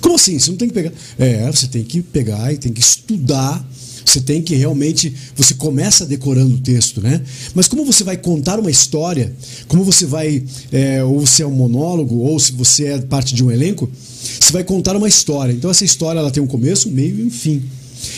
Como 0.00 0.14
assim? 0.14 0.38
Você 0.38 0.50
não 0.50 0.56
tem 0.56 0.68
que 0.68 0.74
pegar. 0.74 0.92
É, 1.18 1.50
você 1.50 1.66
tem 1.66 1.82
que 1.82 2.00
pegar 2.02 2.52
e 2.52 2.56
tem 2.56 2.72
que 2.72 2.80
estudar. 2.80 3.64
Você 4.04 4.20
tem 4.20 4.42
que 4.42 4.54
realmente. 4.54 5.14
Você 5.36 5.54
começa 5.54 6.06
decorando 6.06 6.54
o 6.54 6.58
texto, 6.58 7.00
né? 7.00 7.20
Mas 7.54 7.68
como 7.68 7.84
você 7.84 8.02
vai 8.02 8.16
contar 8.16 8.58
uma 8.58 8.70
história, 8.70 9.34
como 9.68 9.84
você 9.84 10.06
vai. 10.06 10.42
é, 10.72 11.02
ou 11.02 11.20
você 11.20 11.42
é 11.42 11.46
um 11.46 11.52
monólogo, 11.52 12.16
ou 12.16 12.38
se 12.38 12.52
você 12.52 12.86
é 12.86 12.98
parte 13.00 13.34
de 13.34 13.44
um 13.44 13.50
elenco, 13.50 13.90
você 14.40 14.52
vai 14.52 14.64
contar 14.64 14.96
uma 14.96 15.08
história. 15.08 15.52
Então 15.52 15.70
essa 15.70 15.84
história 15.84 16.18
ela 16.18 16.30
tem 16.30 16.42
um 16.42 16.46
começo, 16.46 16.90
meio 16.90 17.18
e 17.18 17.24
um 17.24 17.30
fim. 17.30 17.62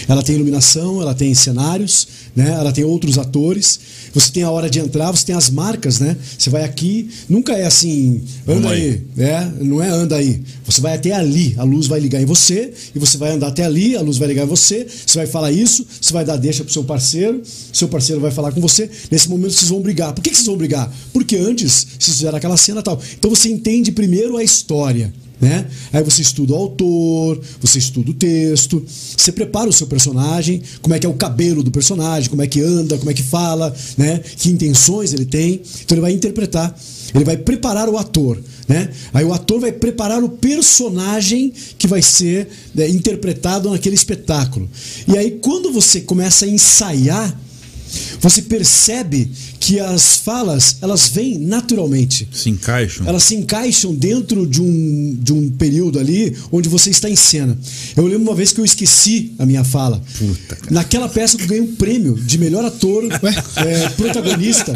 Ela 0.09 0.23
tem 0.23 0.35
iluminação, 0.35 1.01
ela 1.01 1.15
tem 1.15 1.35
cenários, 1.35 2.09
né? 2.35 2.51
ela 2.51 2.73
tem 2.73 2.85
outros 2.85 3.19
atores. 3.19 3.81
Você 4.15 4.31
tem 4.31 4.43
a 4.43 4.51
hora 4.51 4.69
de 4.69 4.79
entrar, 4.79 5.11
você 5.11 5.25
tem 5.25 5.35
as 5.35 5.49
marcas, 5.49 5.99
né? 5.99 6.17
Você 6.39 6.51
vai 6.51 6.65
aqui, 6.65 7.09
nunca 7.29 7.55
é 7.55 7.65
assim, 7.65 8.23
anda 8.47 8.71
aí. 8.71 9.03
aí. 9.17 9.25
É, 9.25 9.51
não 9.61 9.83
é 9.83 9.89
anda 9.89 10.17
aí. 10.17 10.43
Você 10.65 10.81
vai 10.81 10.95
até 10.95 11.13
ali, 11.13 11.55
a 11.57 11.63
luz 11.63 11.87
vai 11.87 11.99
ligar 11.99 12.21
em 12.21 12.27
você, 12.27 12.73
e 12.95 12.99
você 12.99 13.17
vai 13.17 13.33
andar 13.33 13.49
até 13.49 13.65
ali, 13.65 13.97
a 13.97 14.01
luz 14.01 14.19
vai 14.19 14.29
ligar 14.29 14.45
em 14.45 14.49
você, 14.49 14.87
você 15.07 15.19
vai 15.19 15.27
falar 15.27 15.51
isso, 15.51 15.87
você 16.01 16.13
vai 16.13 16.25
dar 16.25 16.37
deixa 16.37 16.63
pro 16.63 16.73
seu 16.73 16.85
parceiro, 16.85 17.43
seu 17.73 17.89
parceiro 17.89 18.21
vai 18.21 18.31
falar 18.31 18.53
com 18.53 18.61
você. 18.61 18.91
Nesse 19.11 19.29
momento 19.29 19.53
vocês 19.53 19.71
vão 19.71 19.81
brigar. 19.81 20.13
Por 20.13 20.23
que, 20.23 20.31
que 20.31 20.37
vocês 20.37 20.47
vão 20.47 20.57
brigar? 20.57 20.93
Porque 21.13 21.37
antes 21.37 21.87
vocês 21.99 22.17
fizeram 22.17 22.37
aquela 22.37 22.57
cena 22.57 22.81
e 22.81 22.83
tal. 22.83 23.01
Então 23.19 23.31
você 23.31 23.49
entende 23.49 23.91
primeiro 23.93 24.37
a 24.37 24.45
história. 24.45 25.13
Né? 25.43 25.67
Aí 25.93 26.05
você 26.05 26.23
estuda 26.23 26.53
o 26.53 26.57
autor, 26.57 27.41
você 27.61 27.77
estuda 27.81 28.13
o 28.13 28.15
texto, 28.15 28.81
você 28.87 29.33
prepara 29.33 29.69
o 29.69 29.73
seu 29.73 29.89
personagem, 29.89 30.63
como 30.81 30.95
é 30.95 31.01
que 31.01 31.05
é 31.05 31.09
o 31.09 31.15
cabelo 31.15 31.65
do 31.65 31.71
personagem, 31.73 32.31
como 32.31 32.43
é 32.43 32.47
que 32.47 32.61
anda, 32.61 32.97
como 32.97 33.11
é 33.11 33.15
que 33.15 33.25
fala, 33.25 33.75
né? 33.99 34.21
Que 34.21 34.51
intenções 34.51 35.13
ele 35.13 35.25
tem. 35.25 35.61
Então 35.83 35.97
ele 35.97 36.01
vai 36.01 36.13
interpretar, 36.13 36.73
ele 37.13 37.25
vai 37.25 37.37
preparar 37.37 37.89
o 37.89 37.99
ator, 37.99 38.39
né? 38.69 38.89
Aí 39.13 39.25
o 39.25 39.33
ator 39.33 39.59
vai 39.59 39.73
preparar 39.73 40.23
o 40.23 40.29
personagem 40.29 41.53
que 41.77 41.89
vai 41.89 42.03
ser 42.03 42.47
né, 42.73 42.89
interpretado 42.89 43.69
naquele 43.69 43.97
espetáculo. 43.97 44.71
E 45.09 45.19
aí 45.19 45.41
quando 45.43 45.73
você 45.73 46.03
começa 46.03 46.45
a 46.45 46.49
ensaiar, 46.49 47.37
você 48.23 48.41
percebe 48.41 49.29
que 49.59 49.81
as 49.81 50.17
falas 50.17 50.77
elas 50.81 51.09
vêm 51.09 51.39
naturalmente. 51.39 52.29
Se 52.33 52.49
encaixam. 52.49 53.07
Elas 53.07 53.25
se 53.25 53.35
encaixam 53.35 53.93
dentro 53.95 54.47
de 54.47 54.63
um, 54.63 55.19
de 55.21 55.33
um 55.33 55.51
período 55.51 55.99
ali 55.99 56.37
onde 56.53 56.69
você 56.69 56.91
está 56.91 57.11
em 57.11 57.17
cena. 57.17 57.59
Eu 57.97 58.07
lembro 58.07 58.23
uma 58.23 58.35
vez 58.35 58.53
que 58.53 58.61
eu 58.61 58.65
esqueci 58.65 59.33
a 59.39 59.45
minha 59.45 59.65
fala. 59.65 60.03
Puta, 60.19 60.57
cara. 60.57 60.73
Naquela 60.73 61.09
peça 61.09 61.37
eu 61.37 61.47
ganhei 61.47 61.63
um 61.63 61.75
prêmio 61.75 62.15
de 62.15 62.39
melhor 62.39 62.65
ator 62.65 63.05
é, 63.57 63.89
protagonista. 63.91 64.73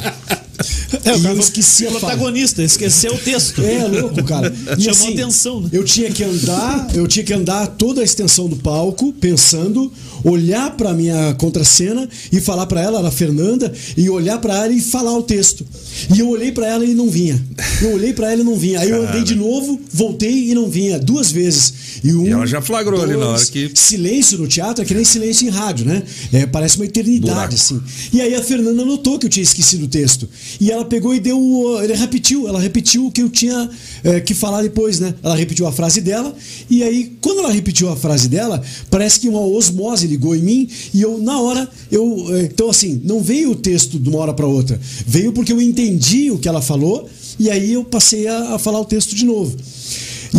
É, 1.04 1.16
e 1.16 1.20
cara 1.22 1.34
eu 1.34 1.40
esqueci 1.40 1.86
a 1.86 1.88
fala. 1.90 2.00
protagonista, 2.00 2.62
esqueceu 2.62 3.14
o 3.14 3.18
texto. 3.18 3.60
É 3.62 3.86
louco, 3.86 4.22
cara. 4.24 4.52
E 4.78 4.82
Chamou 4.82 5.12
atenção, 5.12 5.60
né? 5.60 5.68
Eu 5.72 5.84
tinha 5.84 6.10
que 6.10 6.22
andar, 6.24 6.88
eu 6.94 7.06
tinha 7.06 7.24
que 7.24 7.32
andar 7.32 7.66
toda 7.68 8.00
a 8.00 8.04
extensão 8.04 8.48
do 8.48 8.56
palco, 8.56 9.12
pensando, 9.12 9.92
olhar 10.24 10.70
pra 10.76 10.92
minha 10.92 11.34
contracena 11.34 12.08
e 12.32 12.40
falar 12.40 12.66
pra 12.66 12.80
ela, 12.80 13.06
a 13.06 13.10
Fernanda, 13.10 13.72
e 13.96 14.08
olhar 14.10 14.38
pra 14.38 14.64
ela 14.64 14.72
e 14.72 14.80
falar 14.80 15.16
o 15.16 15.22
texto. 15.22 15.66
E 16.14 16.20
eu 16.20 16.28
olhei 16.28 16.52
pra 16.52 16.66
ela 16.66 16.84
e 16.84 16.94
não 16.94 17.08
vinha. 17.08 17.42
Eu 17.82 17.92
olhei 17.94 18.12
pra 18.12 18.30
ela 18.32 18.40
e 18.40 18.44
não 18.44 18.56
vinha. 18.56 18.80
Aí 18.80 18.90
eu 18.90 19.06
andei 19.08 19.22
de 19.22 19.34
novo, 19.34 19.80
voltei 19.92 20.50
e 20.50 20.54
não 20.54 20.68
vinha, 20.68 20.98
duas 20.98 21.30
vezes. 21.30 21.72
E, 22.04 22.12
um, 22.12 22.26
E 22.26 22.30
ela 22.30 22.46
já 22.46 22.60
flagrou 22.60 23.02
ali 23.02 23.16
na 23.16 23.26
hora 23.28 23.44
que- 23.44 23.70
Silêncio 23.74 24.38
no 24.38 24.46
teatro 24.46 24.82
é 24.82 24.86
que 24.86 24.94
nem 24.94 25.04
silêncio 25.04 25.46
em 25.46 25.50
rádio, 25.50 25.86
né? 25.86 26.02
É, 26.32 26.46
parece 26.46 26.76
uma 26.76 26.84
eternidade, 26.84 27.32
Buraco. 27.34 27.54
assim. 27.54 27.80
E 28.12 28.20
aí 28.20 28.34
a 28.34 28.42
Fernanda 28.42 28.84
notou 28.84 29.18
que 29.18 29.26
eu 29.26 29.30
tinha 29.30 29.42
esquecido 29.44 29.84
o 29.84 29.88
texto. 29.88 30.28
E 30.60 30.70
ela 30.70 30.84
pegou 30.84 31.14
e 31.14 31.20
deu. 31.20 31.38
Ele 31.82 31.94
repetiu, 31.94 32.48
ela 32.48 32.60
repetiu 32.60 33.06
o 33.06 33.10
que 33.10 33.22
eu 33.22 33.28
tinha 33.28 33.68
é, 34.04 34.20
que 34.20 34.34
falar 34.34 34.62
depois, 34.62 35.00
né? 35.00 35.14
Ela 35.22 35.36
repetiu 35.36 35.66
a 35.66 35.72
frase 35.72 36.00
dela. 36.00 36.34
E 36.68 36.82
aí, 36.82 37.16
quando 37.20 37.40
ela 37.40 37.50
repetiu 37.50 37.88
a 37.88 37.96
frase 37.96 38.28
dela, 38.28 38.62
parece 38.90 39.20
que 39.20 39.28
uma 39.28 39.40
osmose 39.40 40.06
ligou 40.06 40.34
em 40.34 40.42
mim. 40.42 40.68
E 40.94 41.02
eu, 41.02 41.18
na 41.18 41.40
hora, 41.40 41.68
eu. 41.90 42.26
é, 42.36 42.42
Então, 42.42 42.70
assim, 42.70 43.00
não 43.04 43.20
veio 43.20 43.50
o 43.52 43.56
texto 43.56 43.98
de 43.98 44.08
uma 44.08 44.18
hora 44.18 44.32
para 44.34 44.46
outra. 44.46 44.80
Veio 45.06 45.32
porque 45.32 45.52
eu 45.52 45.60
entendi 45.60 46.30
o 46.30 46.38
que 46.38 46.48
ela 46.48 46.62
falou. 46.62 47.08
E 47.38 47.50
aí 47.50 47.72
eu 47.72 47.84
passei 47.84 48.26
a, 48.26 48.54
a 48.54 48.58
falar 48.58 48.80
o 48.80 48.84
texto 48.84 49.14
de 49.14 49.24
novo. 49.24 49.56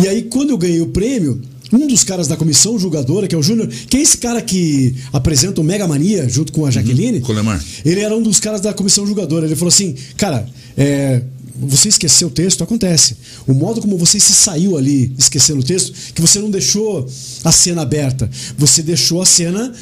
E 0.00 0.06
aí, 0.06 0.22
quando 0.22 0.50
eu 0.50 0.58
ganhei 0.58 0.80
o 0.80 0.88
prêmio, 0.88 1.40
um 1.72 1.86
dos 1.86 2.04
caras 2.04 2.26
da 2.26 2.36
comissão 2.36 2.78
julgadora, 2.78 3.26
que 3.26 3.34
é 3.34 3.38
o 3.38 3.42
Júnior, 3.42 3.68
que 3.68 3.96
é 3.96 4.00
esse 4.00 4.18
cara 4.18 4.40
que 4.40 4.94
apresenta 5.12 5.60
o 5.60 5.64
Mega 5.64 5.86
Mania 5.86 6.28
junto 6.28 6.52
com 6.52 6.64
a 6.64 6.70
Jaqueline, 6.70 7.20
Colemar. 7.20 7.62
ele 7.84 8.00
era 8.00 8.16
um 8.16 8.22
dos 8.22 8.40
caras 8.40 8.60
da 8.60 8.72
comissão 8.72 9.06
julgadora. 9.06 9.46
Ele 9.46 9.56
falou 9.56 9.68
assim, 9.68 9.94
cara, 10.16 10.48
é, 10.76 11.22
você 11.60 11.88
esqueceu 11.88 12.28
o 12.28 12.30
texto, 12.30 12.62
acontece. 12.62 13.16
O 13.46 13.52
modo 13.52 13.80
como 13.80 13.98
você 13.98 14.20
se 14.20 14.32
saiu 14.32 14.78
ali 14.78 15.12
esquecendo 15.18 15.60
o 15.60 15.64
texto, 15.64 15.92
que 16.14 16.20
você 16.20 16.38
não 16.38 16.50
deixou 16.50 17.08
a 17.44 17.50
cena 17.50 17.82
aberta. 17.82 18.30
Você 18.56 18.80
deixou 18.80 19.20
a 19.20 19.26
cena, 19.26 19.72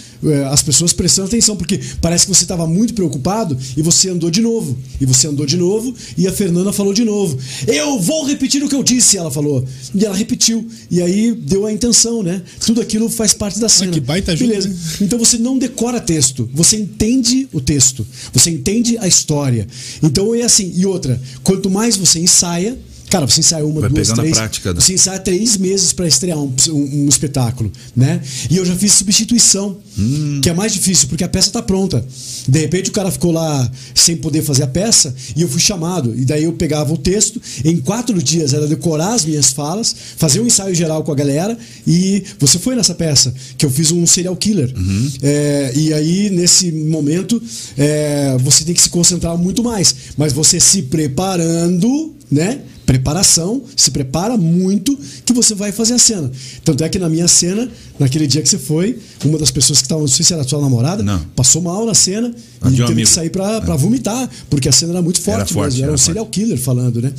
as 0.50 0.62
pessoas 0.62 0.92
prestando 0.92 1.28
atenção, 1.28 1.56
porque 1.56 1.80
parece 2.00 2.26
que 2.26 2.34
você 2.34 2.44
estava 2.44 2.66
muito 2.66 2.94
preocupado 2.94 3.56
e 3.76 3.82
você 3.82 4.08
andou 4.08 4.30
de 4.30 4.40
novo. 4.40 4.76
E 5.00 5.06
você 5.06 5.26
andou 5.26 5.46
de 5.46 5.56
novo 5.56 5.94
e 6.16 6.26
a 6.26 6.32
Fernanda 6.32 6.72
falou 6.72 6.92
de 6.92 7.04
novo. 7.04 7.38
Eu 7.66 7.98
vou 7.98 8.24
repetir 8.24 8.62
o 8.62 8.68
que 8.68 8.74
eu 8.74 8.82
disse, 8.82 9.16
ela 9.16 9.30
falou. 9.30 9.64
E 9.94 10.04
ela 10.04 10.14
repetiu. 10.14 10.66
E 10.90 11.00
aí 11.02 11.32
deu 11.32 11.66
a 11.66 11.72
intenção, 11.72 12.22
né? 12.22 12.42
Tudo 12.64 12.80
aquilo 12.80 13.08
faz 13.08 13.32
parte 13.32 13.58
da 13.58 13.68
cena. 13.68 13.92
que 13.92 14.00
baita 14.00 14.32
ajuda, 14.32 14.48
Beleza. 14.48 14.68
né? 14.68 14.76
Então 15.02 15.18
você 15.18 15.38
não 15.38 15.58
decora 15.58 16.00
texto, 16.00 16.48
você 16.52 16.76
entende 16.76 17.48
o 17.52 17.60
texto, 17.60 18.06
você 18.32 18.50
entende 18.50 18.96
a 18.98 19.06
história. 19.06 19.66
Então 20.02 20.34
é 20.34 20.42
assim. 20.42 20.72
E 20.76 20.86
outra, 20.86 21.20
quanto 21.42 21.70
mais 21.70 21.96
você 21.96 22.18
ensaia, 22.20 22.78
cara, 23.10 23.26
você 23.26 23.40
ensaia 23.40 23.64
uma, 23.64 23.80
Vai 23.80 23.90
duas, 23.90 24.08
pegando 24.08 24.20
a 24.20 24.22
três. 24.22 24.36
prática, 24.36 24.74
né? 24.74 24.80
Você 24.80 24.94
ensaia 24.94 25.18
três 25.18 25.56
meses 25.56 25.92
para 25.92 26.06
estrear 26.06 26.38
um, 26.38 26.52
um- 26.70 27.04
um 27.04 27.08
espetáculo, 27.08 27.70
né? 27.94 28.20
E 28.50 28.56
eu 28.56 28.64
já 28.64 28.74
fiz 28.76 28.92
substituição, 28.92 29.78
Hum. 29.98 30.40
que 30.42 30.50
é 30.50 30.52
mais 30.54 30.72
difícil 30.72 31.08
porque 31.08 31.24
a 31.24 31.28
peça 31.28 31.50
tá 31.50 31.62
pronta. 31.62 32.04
De 32.46 32.58
repente 32.58 32.90
o 32.90 32.92
cara 32.92 33.10
ficou 33.10 33.32
lá 33.32 33.70
sem 33.94 34.16
poder 34.16 34.42
fazer 34.42 34.62
a 34.64 34.66
peça 34.66 35.14
e 35.34 35.40
eu 35.42 35.48
fui 35.48 35.60
chamado. 35.60 36.14
E 36.16 36.24
daí 36.24 36.44
eu 36.44 36.52
pegava 36.52 36.92
o 36.92 36.98
texto, 36.98 37.40
em 37.64 37.78
quatro 37.78 38.20
dias 38.22 38.52
era 38.52 38.66
decorar 38.66 39.14
as 39.14 39.24
minhas 39.24 39.52
falas, 39.52 39.94
fazer 40.16 40.40
um 40.40 40.46
ensaio 40.46 40.74
geral 40.74 41.02
com 41.02 41.12
a 41.12 41.14
galera 41.14 41.56
e 41.86 42.22
você 42.38 42.58
foi 42.58 42.74
nessa 42.76 42.94
peça 42.94 43.32
que 43.56 43.64
eu 43.64 43.70
fiz 43.70 43.90
um 43.90 44.06
serial 44.06 44.36
killer. 44.36 44.72
Uhum. 44.76 45.10
É, 45.22 45.72
e 45.74 45.92
aí 45.94 46.28
nesse 46.30 46.70
momento 46.72 47.42
é, 47.78 48.36
você 48.40 48.64
tem 48.64 48.74
que 48.74 48.82
se 48.82 48.90
concentrar 48.90 49.36
muito 49.38 49.62
mais, 49.62 49.94
mas 50.16 50.32
você 50.32 50.60
se 50.60 50.82
preparando, 50.82 52.14
né? 52.30 52.60
Preparação, 52.86 53.62
se 53.76 53.90
prepara 53.90 54.36
muito 54.36 54.96
que 55.24 55.32
você 55.32 55.54
vai 55.56 55.72
fazer 55.72 55.94
a 55.94 55.98
cena. 55.98 56.30
Tanto 56.64 56.84
é 56.84 56.88
que 56.88 56.98
na 57.00 57.08
minha 57.08 57.26
cena, 57.26 57.68
naquele 57.98 58.28
dia 58.28 58.40
que 58.40 58.48
você 58.48 58.58
foi, 58.58 58.98
uma 59.24 59.36
das 59.38 59.50
pessoas 59.50 59.80
que 59.80 59.84
estava, 59.86 60.00
não 60.00 60.06
sei 60.08 60.24
se 60.24 60.32
era 60.32 60.44
sua 60.44 60.60
namorada, 60.60 61.02
Não. 61.02 61.18
passou 61.34 61.60
mal 61.60 61.84
na 61.84 61.94
cena 61.94 62.28
e 62.28 62.70
teve 62.70 62.82
amigo. 62.84 63.00
que 63.00 63.06
sair 63.06 63.28
pra, 63.30 63.60
pra 63.60 63.74
vomitar, 63.74 64.30
porque 64.48 64.68
a 64.68 64.72
cena 64.72 64.92
era 64.92 65.02
muito 65.02 65.20
forte, 65.20 65.36
Era 65.40 65.46
forte, 65.46 65.64
mesmo, 65.72 65.78
era, 65.78 65.86
era 65.86 65.94
um 65.94 65.98
forte. 65.98 66.06
serial 66.06 66.26
killer 66.26 66.58
falando, 66.58 67.02
né? 67.02 67.12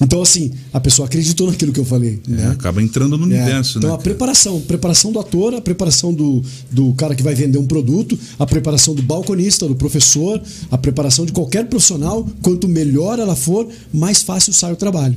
Então, 0.00 0.20
assim, 0.20 0.50
a 0.72 0.80
pessoa 0.80 1.06
acreditou 1.06 1.46
naquilo 1.48 1.72
que 1.72 1.78
eu 1.80 1.84
falei. 1.84 2.20
É, 2.28 2.30
né? 2.32 2.48
acaba 2.48 2.82
entrando 2.82 3.16
no 3.16 3.22
É, 3.24 3.26
universo, 3.38 3.78
então 3.78 3.90
né? 3.90 3.96
a 3.96 3.98
preparação, 3.98 4.60
preparação 4.60 5.12
do 5.12 5.20
ator, 5.20 5.54
a 5.54 5.60
preparação 5.60 6.12
do, 6.12 6.42
do 6.70 6.92
cara 6.94 7.14
que 7.14 7.22
vai 7.22 7.34
vender 7.34 7.58
um 7.58 7.66
produto, 7.66 8.18
a 8.40 8.44
preparação 8.46 8.92
do 8.92 9.02
balconista, 9.02 9.68
do 9.68 9.76
professor, 9.76 10.42
a 10.68 10.76
preparação 10.76 11.24
de 11.24 11.30
qualquer 11.30 11.66
profissional, 11.66 12.26
quanto 12.42 12.66
melhor 12.66 13.20
ela 13.20 13.36
for, 13.36 13.68
mais 13.92 14.20
fácil 14.22 14.52
sai 14.52 14.72
o 14.72 14.76
trabalho. 14.76 15.11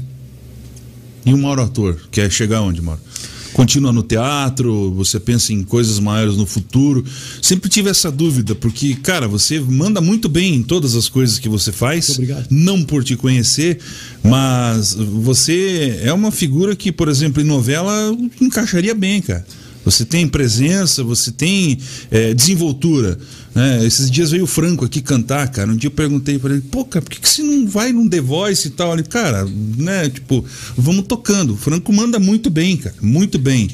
E 1.26 1.34
o 1.34 1.38
Mauro 1.38 1.62
ator, 1.62 2.00
quer 2.12 2.32
chegar 2.32 2.62
onde, 2.62 2.82
Mauro? 2.82 3.02
Continua 3.56 3.94
no 3.94 4.04
teatro, 4.04 4.92
você 4.92 5.18
pensa 5.18 5.54
em 5.54 5.64
coisas 5.64 5.98
maiores 5.98 6.36
no 6.36 6.46
futuro. 6.46 7.06
Sempre 7.42 7.70
tive 7.70 7.90
essa 7.90 8.12
dúvida, 8.12 8.54
porque, 8.54 8.96
cara, 8.96 9.30
você 9.30 9.62
manda 9.62 10.02
muito 10.02 10.28
bem 10.28 10.56
em 10.56 10.62
todas 10.62 10.94
as 10.94 11.08
coisas 11.08 11.40
que 11.40 11.48
você 11.48 11.72
faz. 11.72 12.10
Muito 12.10 12.20
obrigado. 12.20 12.48
Não 12.52 12.84
por 12.84 13.02
te 13.02 13.16
conhecer, 13.16 13.80
mas 14.22 14.94
você 14.94 16.02
é 16.04 16.12
uma 16.12 16.32
figura 16.32 16.76
que, 16.76 16.92
por 16.92 17.08
exemplo, 17.08 17.42
em 17.42 17.46
novela 17.46 18.14
encaixaria 18.42 18.94
bem, 18.94 19.22
cara. 19.22 19.46
Você 19.86 20.04
tem 20.04 20.28
presença, 20.28 21.04
você 21.04 21.32
tem 21.32 21.78
é, 22.10 22.34
desenvoltura. 22.34 23.18
Né? 23.54 23.86
Esses 23.86 24.12
dias 24.12 24.32
veio 24.32 24.44
o 24.44 24.48
Franco 24.48 24.84
aqui 24.84 25.00
cantar, 25.00 25.48
cara. 25.50 25.72
Um 25.72 25.78
dia 25.78 25.88
eu 25.88 25.92
perguntei 25.92 26.38
para 26.38 26.54
ele, 26.54 26.64
pô, 26.70 26.84
cara, 26.84 27.04
por 27.06 27.12
que, 27.12 27.22
que 27.22 27.30
você 27.30 27.44
não 27.44 27.68
vai 27.68 27.94
num 27.94 28.10
The 28.10 28.20
Voice 28.20 28.68
e 28.68 28.72
tal? 28.72 28.94
Ele, 28.94 29.04
cara, 29.04 29.46
né, 29.78 30.10
tipo, 30.10 30.44
vamos 30.76 31.06
tocando. 31.08 31.54
O 31.54 31.58
Franco 31.58 31.94
manda 31.94 32.20
muito 32.20 32.50
bem, 32.50 32.76
cara, 32.76 32.96
muito 33.02 33.38
bem. 33.40 33.70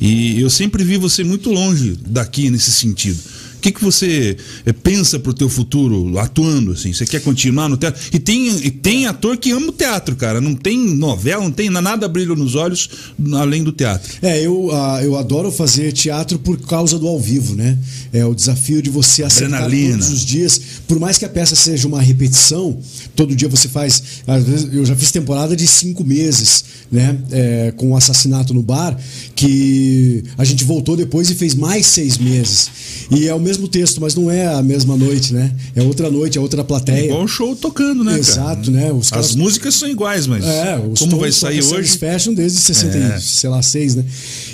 E 0.00 0.40
eu 0.40 0.50
sempre 0.50 0.84
vi 0.84 0.98
você 0.98 1.24
muito 1.24 1.50
longe 1.50 1.98
daqui 2.06 2.50
nesse 2.50 2.70
sentido. 2.70 3.18
O 3.64 3.66
que, 3.66 3.72
que 3.72 3.82
você 3.82 4.36
eh, 4.66 4.72
pensa 4.74 5.18
pro 5.18 5.32
teu 5.32 5.48
futuro 5.48 6.18
atuando 6.18 6.72
assim? 6.72 6.92
Você 6.92 7.06
quer 7.06 7.22
continuar 7.22 7.66
no 7.66 7.78
teatro? 7.78 7.98
E 8.12 8.18
tem, 8.18 8.46
e 8.58 8.70
tem 8.70 9.06
ator 9.06 9.38
que 9.38 9.52
ama 9.52 9.68
o 9.68 9.72
teatro, 9.72 10.14
cara. 10.16 10.38
Não 10.38 10.54
tem 10.54 10.76
novela, 10.76 11.42
não 11.42 11.50
tem 11.50 11.70
nada 11.70 12.06
brilho 12.06 12.36
nos 12.36 12.56
olhos 12.56 12.90
além 13.32 13.64
do 13.64 13.72
teatro. 13.72 14.12
É, 14.20 14.38
eu, 14.44 14.70
ah, 14.70 15.00
eu 15.02 15.16
adoro 15.16 15.50
fazer 15.50 15.92
teatro 15.92 16.38
por 16.38 16.58
causa 16.58 16.98
do 16.98 17.08
ao 17.08 17.18
vivo, 17.18 17.54
né? 17.54 17.78
É 18.12 18.22
o 18.26 18.34
desafio 18.34 18.82
de 18.82 18.90
você 18.90 19.22
acertar 19.22 19.62
Adrenalina. 19.62 19.96
todos 19.96 20.12
os 20.12 20.26
dias. 20.26 20.60
Por 20.86 21.00
mais 21.00 21.16
que 21.16 21.24
a 21.24 21.28
peça 21.30 21.56
seja 21.56 21.88
uma 21.88 22.02
repetição, 22.02 22.78
todo 23.16 23.34
dia 23.34 23.48
você 23.48 23.66
faz. 23.66 24.02
Às 24.26 24.44
vezes, 24.44 24.74
eu 24.74 24.84
já 24.84 24.94
fiz 24.94 25.10
temporada 25.10 25.56
de 25.56 25.66
cinco 25.66 26.04
meses, 26.04 26.66
né? 26.92 27.16
É, 27.30 27.72
com 27.78 27.92
o 27.92 27.96
assassinato 27.96 28.52
no 28.52 28.62
bar, 28.62 28.94
que 29.34 30.22
a 30.36 30.44
gente 30.44 30.64
voltou 30.64 30.98
depois 30.98 31.30
e 31.30 31.34
fez 31.34 31.54
mais 31.54 31.86
seis 31.86 32.18
meses. 32.18 32.70
E 33.10 33.26
é 33.26 33.34
o 33.34 33.40
mesmo 33.40 33.53
texto, 33.68 34.00
mas 34.00 34.14
não 34.14 34.30
é 34.30 34.46
a 34.46 34.62
mesma 34.62 34.96
noite, 34.96 35.32
né? 35.32 35.54
É 35.74 35.82
outra 35.82 36.10
noite, 36.10 36.36
é 36.38 36.40
outra 36.40 36.60
É 36.60 36.64
plateia. 36.64 37.04
igual 37.06 37.24
o 37.24 37.28
show 37.28 37.54
tocando, 37.56 38.02
né, 38.04 38.12
cara? 38.12 38.20
Exato, 38.20 38.70
né? 38.70 38.92
Os 38.92 39.10
caras- 39.10 39.30
As 39.30 39.34
músicas 39.34 39.74
são 39.74 39.88
iguais, 39.88 40.26
mas 40.26 40.44
É, 40.44 40.78
os 40.90 40.98
como 40.98 41.18
vai 41.18 41.30
sair 41.32 41.62
hoje? 41.62 41.96
Fashion 41.98 42.34
desde 42.34 42.58
60, 42.60 42.96
É. 42.98 43.18
sei 43.20 43.48
lá, 43.50 43.62
6, 43.62 43.94
né? 43.94 44.04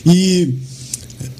E 0.06 0.54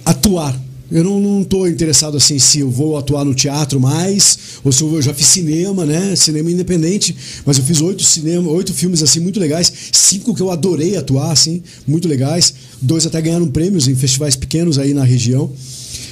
atuar. 0.04 0.58
Eu 0.92 1.04
não, 1.04 1.20
não 1.20 1.44
tô 1.44 1.68
interessado 1.68 2.16
assim 2.16 2.36
se 2.40 2.58
eu 2.58 2.68
vou 2.68 2.96
atuar 2.98 3.24
no 3.24 3.32
teatro 3.32 3.78
mais, 3.78 4.36
ou 4.64 4.72
se 4.72 4.82
eu, 4.82 4.92
eu 4.92 5.00
já 5.00 5.14
fiz 5.14 5.26
cinema, 5.28 5.86
né? 5.86 6.16
Cinema 6.16 6.50
independente, 6.50 7.14
mas 7.46 7.58
eu 7.58 7.64
fiz 7.64 7.80
oito 7.80 8.02
cinema, 8.02 8.50
oito 8.50 8.74
filmes 8.74 9.00
assim 9.00 9.20
muito 9.20 9.38
legais, 9.38 9.72
cinco 9.92 10.34
que 10.34 10.42
eu 10.42 10.50
adorei 10.50 10.96
atuar, 10.96 11.30
assim, 11.30 11.62
muito 11.86 12.08
legais. 12.08 12.52
Dois 12.82 13.06
até 13.06 13.20
ganharam 13.22 13.46
prêmios 13.46 13.86
em 13.86 13.94
festivais 13.94 14.34
pequenos 14.34 14.78
aí 14.80 14.92
na 14.92 15.04
região. 15.04 15.52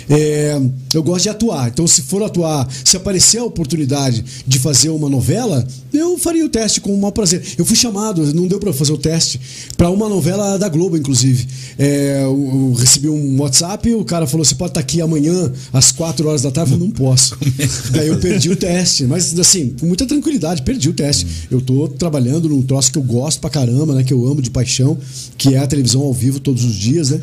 É, 0.09 0.59
eu 0.95 1.03
gosto 1.03 1.25
de 1.25 1.29
atuar. 1.29 1.69
Então, 1.69 1.87
se 1.87 2.03
for 2.03 2.23
atuar, 2.23 2.69
se 2.85 2.97
aparecer 2.97 3.39
a 3.39 3.45
oportunidade 3.45 4.25
de 4.47 4.59
fazer 4.59 4.91
uma 4.91 5.09
novela, 5.09 5.67
eu 5.93 6.19
faria 6.19 6.45
o 6.45 6.49
teste 6.49 6.81
com 6.81 6.95
o 6.95 6.99
maior 6.99 7.13
prazer. 7.13 7.43
Eu 7.57 7.65
fui 7.65 7.77
chamado, 7.77 8.25
não 8.35 8.47
deu 8.47 8.59
para 8.59 8.73
fazer 8.73 8.93
o 8.93 8.99
teste, 8.99 9.41
para 9.77 9.91
uma 9.91 10.09
novela 10.09 10.59
da 10.59 10.69
Globo, 10.69 10.97
inclusive. 10.97 11.47
É, 11.79 12.23
eu, 12.25 12.71
eu 12.71 12.73
recebi 12.77 13.09
um 13.09 13.41
WhatsApp, 13.41 13.93
o 13.95 14.05
cara 14.05 14.27
falou: 14.27 14.45
você 14.45 14.55
pode 14.55 14.71
estar 14.71 14.81
aqui 14.81 15.01
amanhã, 15.01 15.53
às 15.73 15.93
4 15.93 16.27
horas 16.29 16.43
da 16.43 16.51
tarde? 16.51 16.73
Eu 16.73 16.79
falei, 16.79 16.93
não 16.93 16.95
posso. 16.95 17.37
Daí 17.93 18.09
eu 18.09 18.19
perdi 18.19 18.51
o 18.51 18.57
teste. 18.57 19.05
Mas, 19.05 19.39
assim, 19.39 19.75
com 19.79 19.87
muita 19.87 20.07
tranquilidade, 20.07 20.63
perdi 20.63 20.89
o 20.89 20.93
teste. 20.93 21.27
Eu 21.51 21.61
tô 21.61 21.89
trabalhando 21.89 22.49
num 22.49 22.63
troço 22.63 22.93
que 22.93 22.99
eu 22.99 23.03
gosto 23.03 23.41
pra 23.41 23.51
caramba, 23.51 23.95
né? 23.95 24.05
Que 24.05 24.13
eu 24.13 24.27
amo 24.27 24.43
de 24.43 24.51
paixão, 24.51 24.99
que 25.37 25.55
é 25.55 25.59
a 25.59 25.67
televisão 25.67 26.03
ao 26.03 26.13
vivo 26.13 26.41
todos 26.41 26.65
os 26.65 26.75
dias, 26.75 27.11
né? 27.11 27.21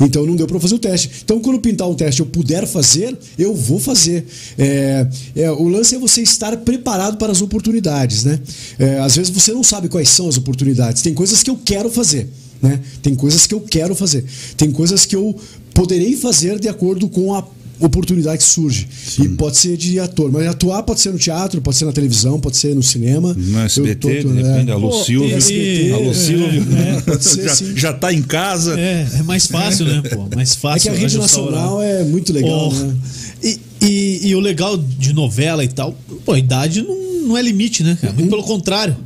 Então 0.00 0.26
não 0.26 0.36
deu 0.36 0.46
para 0.46 0.60
fazer 0.60 0.74
o 0.74 0.78
teste. 0.78 1.10
Então, 1.24 1.40
quando 1.40 1.58
pintar 1.58 1.88
um 1.88 1.94
teste 1.94 2.20
eu 2.20 2.26
puder 2.26 2.66
fazer, 2.66 2.95
eu 3.38 3.54
vou 3.54 3.78
fazer. 3.78 4.24
É, 4.58 5.06
é, 5.34 5.50
o 5.50 5.68
lance 5.68 5.94
é 5.94 5.98
você 5.98 6.22
estar 6.22 6.56
preparado 6.58 7.16
para 7.16 7.32
as 7.32 7.42
oportunidades, 7.42 8.24
né? 8.24 8.40
É, 8.78 8.98
às 8.98 9.16
vezes 9.16 9.30
você 9.30 9.52
não 9.52 9.62
sabe 9.62 9.88
quais 9.88 10.08
são 10.08 10.28
as 10.28 10.36
oportunidades. 10.36 11.02
Tem 11.02 11.14
coisas 11.14 11.42
que 11.42 11.50
eu 11.50 11.56
quero 11.56 11.90
fazer. 11.90 12.28
Né? 12.60 12.80
Tem 13.02 13.14
coisas 13.14 13.46
que 13.46 13.54
eu 13.54 13.60
quero 13.60 13.94
fazer. 13.94 14.24
Tem 14.56 14.70
coisas 14.70 15.04
que 15.04 15.14
eu 15.14 15.34
poderei 15.74 16.16
fazer 16.16 16.58
de 16.58 16.68
acordo 16.68 17.08
com 17.08 17.34
a 17.34 17.46
oportunidade 17.80 18.38
que 18.38 18.44
surge. 18.44 18.86
E 19.22 19.28
pode 19.30 19.56
ser 19.56 19.76
de 19.76 19.98
ator. 20.00 20.30
Mas 20.32 20.46
atuar 20.46 20.82
pode 20.82 21.00
ser 21.00 21.12
no 21.12 21.18
teatro, 21.18 21.60
pode 21.60 21.76
ser 21.76 21.84
na 21.84 21.92
televisão, 21.92 22.38
pode 22.40 22.56
ser 22.56 22.74
no 22.74 22.82
cinema. 22.82 23.34
No 23.34 23.58
SBT, 23.60 24.22
tô- 24.22 24.28
de 24.32 24.42
repente, 24.42 24.70
é. 24.70 25.04
Silvio. 25.04 25.36
SBT, 25.36 25.92
alô 25.92 26.10
é, 26.10 26.14
Silvio. 26.14 26.66
é, 26.76 27.00
pode 27.02 27.24
ser, 27.24 27.42
já, 27.44 27.54
sim. 27.54 27.76
já 27.76 27.92
tá 27.92 28.12
em 28.12 28.22
casa. 28.22 28.78
É, 28.78 29.06
é 29.18 29.22
mais 29.22 29.46
fácil, 29.46 29.84
né, 29.86 30.02
pô? 30.08 30.26
Mais 30.34 30.52
É 30.52 30.56
fácil. 30.56 30.90
que 30.92 30.96
a 30.96 31.00
rede 31.00 31.18
nacional 31.18 31.82
é 31.82 32.02
muito 32.04 32.32
legal, 32.32 32.68
Oh, 32.68 32.74
né? 32.74 32.94
E, 33.42 33.58
e- 33.82 34.20
e 34.28 34.34
o 34.34 34.40
legal 34.40 34.76
de 34.76 35.12
novela 35.12 35.62
e 35.64 35.68
tal, 35.68 35.94
pô, 36.24 36.32
a 36.32 36.38
idade 36.38 36.82
não, 36.82 37.28
não 37.28 37.36
é 37.36 37.42
limite, 37.42 37.82
né, 37.82 37.96
cara? 38.00 38.12
Muito 38.12 38.30
pelo 38.30 38.42
contrário. 38.42 38.96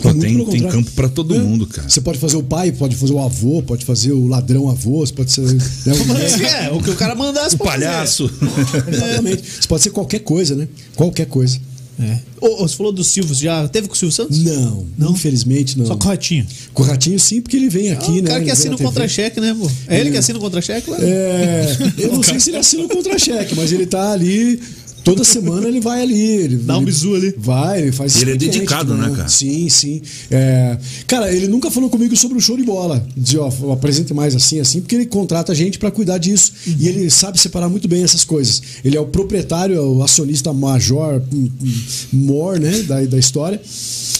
Pô, 0.00 0.08
Muito 0.12 0.20
tem, 0.50 0.60
tem 0.60 0.68
campo 0.70 0.90
pra 0.92 1.08
todo 1.08 1.34
É. 1.34 1.38
mundo, 1.38 1.66
cara. 1.66 1.88
Você 1.88 2.00
pode 2.00 2.18
fazer 2.18 2.36
o 2.36 2.42
pai, 2.42 2.72
pode 2.72 2.96
fazer 2.96 3.12
o 3.12 3.20
avô, 3.20 3.62
pode 3.62 3.84
fazer 3.84 4.12
o 4.12 4.26
ladrão 4.26 4.68
avô, 4.70 5.04
você 5.04 5.12
pode 5.12 5.30
ser. 5.30 5.42
Né, 5.42 5.58
o... 5.86 6.42
É, 6.44 6.70
o 6.72 6.82
que 6.82 6.90
o 6.90 6.96
cara 6.96 7.14
mandasse 7.14 7.54
O 7.56 7.58
palhaço. 7.58 8.30
Exatamente. 8.90 9.42
Você 9.60 9.68
pode 9.68 9.82
ser 9.82 9.90
qualquer 9.90 10.20
coisa, 10.20 10.54
né? 10.54 10.66
Qualquer 10.96 11.26
coisa. 11.26 11.58
É. 12.00 12.18
Ô, 12.40 12.66
você 12.66 12.74
falou 12.74 12.90
do 12.90 13.04
Silvio, 13.04 13.34
já 13.34 13.68
teve 13.68 13.86
com 13.86 13.94
o 13.94 13.96
Silvio 13.96 14.16
Santos? 14.16 14.42
Não, 14.42 14.86
Não? 14.98 15.12
infelizmente 15.12 15.78
não. 15.78 15.84
Só 15.86 15.94
corretinho. 15.94 16.46
Com 16.72 16.82
o 16.82 16.86
Ratinho 16.86 17.18
sim, 17.20 17.40
porque 17.42 17.54
ele 17.56 17.68
vem 17.68 17.92
aqui, 17.92 18.06
Ah, 18.08 18.12
o 18.12 18.22
né? 18.22 18.30
cara 18.30 18.44
que 18.44 18.50
assina 18.50 18.70
na 18.70 18.76
o 18.76 18.78
contra-cheque, 18.78 19.40
né, 19.40 19.54
pô? 19.56 19.70
É 19.86 20.00
ele 20.00 20.10
que 20.10 20.16
assina 20.16 20.38
o 20.38 20.40
contra-cheque? 20.42 20.90
lá? 20.90 20.96
É, 21.00 21.76
eu 21.98 22.12
não 22.16 22.22
sei 22.22 22.40
se 22.40 22.50
ele 22.50 22.56
assina 22.56 22.84
o 22.84 22.88
contra-cheque, 22.88 23.54
mas 23.54 23.70
ele 23.72 23.86
tá 23.86 24.10
ali. 24.10 24.58
Toda 25.04 25.24
semana 25.24 25.66
ele 25.66 25.80
vai 25.80 26.02
ali. 26.02 26.20
Ele, 26.20 26.56
Dá 26.56 26.78
um 26.78 26.84
bisu 26.84 27.14
ali. 27.14 27.34
Vai, 27.36 27.82
ele 27.82 27.92
faz 27.92 28.20
Ele 28.20 28.32
é 28.32 28.36
dedicado, 28.36 28.94
né, 28.94 29.10
cara? 29.10 29.28
Sim, 29.28 29.68
sim. 29.68 30.00
É, 30.30 30.78
cara, 31.06 31.32
ele 31.32 31.48
nunca 31.48 31.70
falou 31.70 31.90
comigo 31.90 32.16
sobre 32.16 32.38
o 32.38 32.40
show 32.40 32.56
de 32.56 32.62
bola. 32.62 33.04
Dizer, 33.16 33.38
ó, 33.38 33.50
apresente 33.72 34.14
mais 34.14 34.34
assim, 34.34 34.60
assim, 34.60 34.80
porque 34.80 34.94
ele 34.94 35.06
contrata 35.06 35.52
a 35.52 35.54
gente 35.54 35.78
pra 35.78 35.90
cuidar 35.90 36.18
disso. 36.18 36.52
Uhum. 36.66 36.76
E 36.78 36.88
ele 36.88 37.10
sabe 37.10 37.38
separar 37.38 37.68
muito 37.68 37.88
bem 37.88 38.02
essas 38.04 38.24
coisas. 38.24 38.62
Ele 38.84 38.96
é 38.96 39.00
o 39.00 39.06
proprietário, 39.06 39.76
é 39.76 39.80
o 39.80 40.02
acionista 40.02 40.52
major, 40.52 41.20
hum, 41.32 41.48
hum, 41.60 41.74
mor, 42.12 42.60
né, 42.60 42.82
da, 42.82 43.00
da 43.04 43.18
história. 43.18 43.60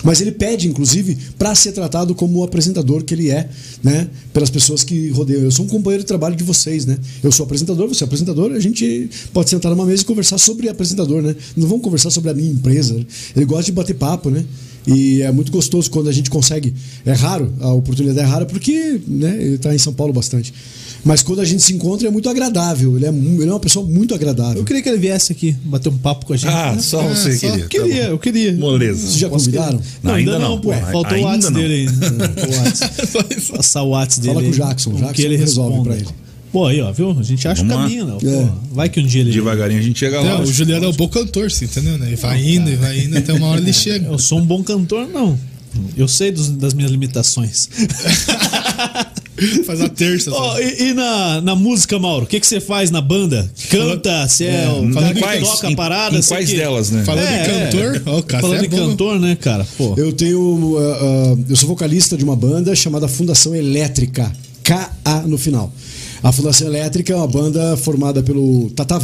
Mas 0.03 0.21
ele 0.21 0.33
pede, 0.33 0.69
inclusive, 0.69 1.17
para 1.39 1.55
ser 1.55 1.73
tratado 1.73 2.15
como 2.15 2.41
o 2.41 2.45
apresentador 2.45 3.05
que 3.05 3.15
ele 3.15 3.31
é, 3.31 3.49
né? 3.83 4.09
Pelas 4.33 4.51
pessoas 4.51 4.83
que 4.83 5.11
rodeiam. 5.11 5.43
Eu 5.43 5.51
sou 5.51 5.65
um 5.65 5.69
companheiro 5.69 6.03
de 6.03 6.09
trabalho 6.09 6.35
de 6.35 6.43
vocês, 6.43 6.85
né? 6.85 6.99
Eu 7.23 7.31
sou 7.31 7.45
apresentador, 7.45 7.89
você 7.89 8.03
é 8.03 8.07
apresentador, 8.07 8.53
a 8.53 8.59
gente 8.59 9.09
pode 9.33 9.51
sentar 9.51 9.71
numa 9.71 9.87
mesa 9.87 10.03
e 10.03 10.05
conversar 10.05 10.39
sobre 10.39 10.69
apresentador, 10.73 11.23
né? 11.23 11.35
Não 11.57 11.67
vamos 11.69 11.83
conversar 11.85 12.11
sobre 12.11 12.31
a 12.31 12.35
minha 12.35 12.51
empresa. 12.51 12.95
né? 12.95 13.05
Ele 13.37 13.45
gosta 13.45 13.65
de 13.65 13.73
bater 13.73 13.95
papo, 13.95 14.31
né? 14.31 14.45
E 14.87 15.23
é 15.23 15.31
muito 15.31 15.53
gostoso 15.53 15.89
quando 15.91 16.09
a 16.09 16.13
gente 16.13 16.29
consegue. 16.29 16.75
É 17.07 17.13
raro, 17.13 17.53
a 17.61 17.73
oportunidade 17.73 18.19
é 18.19 18.23
rara, 18.29 18.45
porque 18.47 19.01
né, 19.07 19.37
ele 19.41 19.55
está 19.55 19.73
em 19.73 19.79
São 19.79 19.93
Paulo 19.93 20.13
bastante. 20.13 20.53
Mas 21.05 21.23
quando 21.23 21.41
a 21.41 21.45
gente 21.45 21.63
se 21.63 21.73
encontra 21.73 22.07
é 22.07 22.11
muito 22.11 22.29
agradável. 22.29 22.97
Ele 22.97 23.07
é, 23.07 23.09
ele 23.09 23.45
é 23.49 23.53
uma 23.53 23.61
pessoa 23.61 23.85
muito 23.87 24.15
agradável. 24.15 24.59
Eu 24.59 24.65
queria 24.65 24.83
que 24.83 24.89
ele 24.89 24.99
viesse 24.99 25.33
aqui 25.33 25.53
bater 25.65 25.89
um 25.89 25.99
papo 25.99 26.27
com 26.27 26.33
a 26.33 26.37
gente. 26.37 26.49
Ah, 26.53 26.73
né? 26.75 26.81
só 26.81 27.03
você 27.03 27.37
só 27.37 27.49
queria. 27.51 27.67
Queria, 27.67 28.05
eu 28.09 28.19
queria. 28.19 28.53
Moleza. 28.55 29.01
Vocês 29.01 29.19
já 29.19 29.29
Posso 29.29 29.47
convidaram? 29.47 29.81
Não, 30.03 30.15
ainda 30.15 30.39
não. 30.39 30.61
pô. 30.61 30.71
Ué, 30.71 30.81
Faltou 30.81 31.03
o 31.03 31.15
ainda 31.15 31.27
WhatsApp 31.29 31.55
não. 31.55 31.61
dele 31.61 31.75
aí. 31.75 31.87
O 31.89 32.57
WhatsApp. 32.65 33.57
Passar 33.57 33.83
o 33.83 33.89
WhatsApp 33.91 34.21
dele. 34.23 34.35
Fala 34.35 34.47
com 34.47 34.51
o 34.51 34.55
Jackson, 34.69 34.91
o 34.91 34.95
que 34.95 35.01
Jackson 35.01 35.23
ele 35.23 35.37
resolve 35.37 35.83
pra 35.83 35.97
ele. 35.97 36.07
Pô, 36.53 36.67
aí, 36.67 36.81
ó, 36.83 36.93
viu? 36.93 37.17
A 37.19 37.23
gente 37.23 37.49
acha 37.49 37.63
Vamos 37.65 37.75
o 37.77 37.79
caminho, 37.81 38.07
não. 38.07 38.19
Pô, 38.19 38.29
É. 38.29 38.49
vai 38.73 38.89
que 38.89 39.01
um 39.01 39.07
dia 39.07 39.23
ele. 39.23 39.33
Devagarinho 39.33 39.81
a 39.81 39.83
gente 39.83 39.99
chega 39.99 40.21
lá. 40.21 40.35
Não, 40.39 40.43
o 40.43 40.53
Juliano 40.53 40.85
é 40.85 40.89
um 40.89 40.93
bom 40.93 41.09
cantor, 41.09 41.51
você 41.51 41.65
entendeu, 41.65 41.97
né? 41.97 42.11
E 42.13 42.17
vai 42.17 42.45
indo, 42.47 42.71
e 42.71 42.77
vai 42.77 42.99
indo, 43.01 43.17
até 43.17 43.33
uma 43.33 43.47
hora 43.47 43.61
ele 43.61 43.73
chega. 43.75 44.07
Eu 44.07 44.19
sou 44.19 44.39
um 44.39 44.45
bom 44.45 44.63
cantor, 44.63 45.09
não. 45.09 45.39
Eu 45.97 46.07
sei 46.07 46.31
dos- 46.31 46.51
das 46.51 46.75
minhas 46.75 46.91
limitações. 46.91 47.71
Faz 49.67 49.81
a 49.81 49.89
terça. 49.89 50.31
Ó, 50.31 50.53
sabe? 50.53 50.77
e 50.79 50.89
e 50.91 50.95
na, 50.95 51.41
na 51.41 51.57
música, 51.57 51.99
Mauro? 51.99 52.25
O 52.25 52.29
que, 52.29 52.39
que 52.39 52.47
você 52.47 52.61
faz 52.61 52.91
na 52.91 53.01
banda? 53.01 53.51
Canta, 53.71 54.29
você 54.29 54.45
é, 54.45 54.69
o 54.69 54.93
cara 54.93 55.15
que 55.15 55.21
quais- 55.21 55.49
toca 55.49 55.67
a 55.67 55.71
em- 55.71 55.75
parada? 55.75 56.19
em 56.19 56.23
quais 56.23 56.51
que- 56.51 56.57
delas, 56.57 56.91
né? 56.91 57.03
Falando 57.05 57.27
É, 57.27 57.41
em 57.43 57.71
cantor, 57.71 58.03
ó, 58.07 58.19
o 58.19 58.23
cara 58.23 58.43
Falando 58.43 58.63
é 58.63 58.67
em 58.67 58.69
bom. 58.69 58.77
cantor, 58.91 59.19
né, 59.19 59.35
cara? 59.35 59.67
Pô. 59.79 59.95
Eu 59.97 60.13
tenho. 60.13 60.77
ah, 60.79 60.99
ah, 61.01 61.37
eu 61.49 61.57
sou 61.57 61.69
vocalista 61.69 62.17
de 62.17 62.23
uma 62.23 62.37
banda 62.37 62.75
chamada 62.77 63.09
Fundação 63.09 63.55
Elétrica, 63.55 64.31
KA 64.63 65.25
no 65.27 65.39
final. 65.39 65.73
A 66.23 66.31
Fundação 66.31 66.69
Elétrica 66.69 67.13
é 67.13 67.17
uma 67.17 67.27
banda 67.27 67.77
formada 67.77 68.23
pelo 68.23 68.71
Tata 68.71 68.97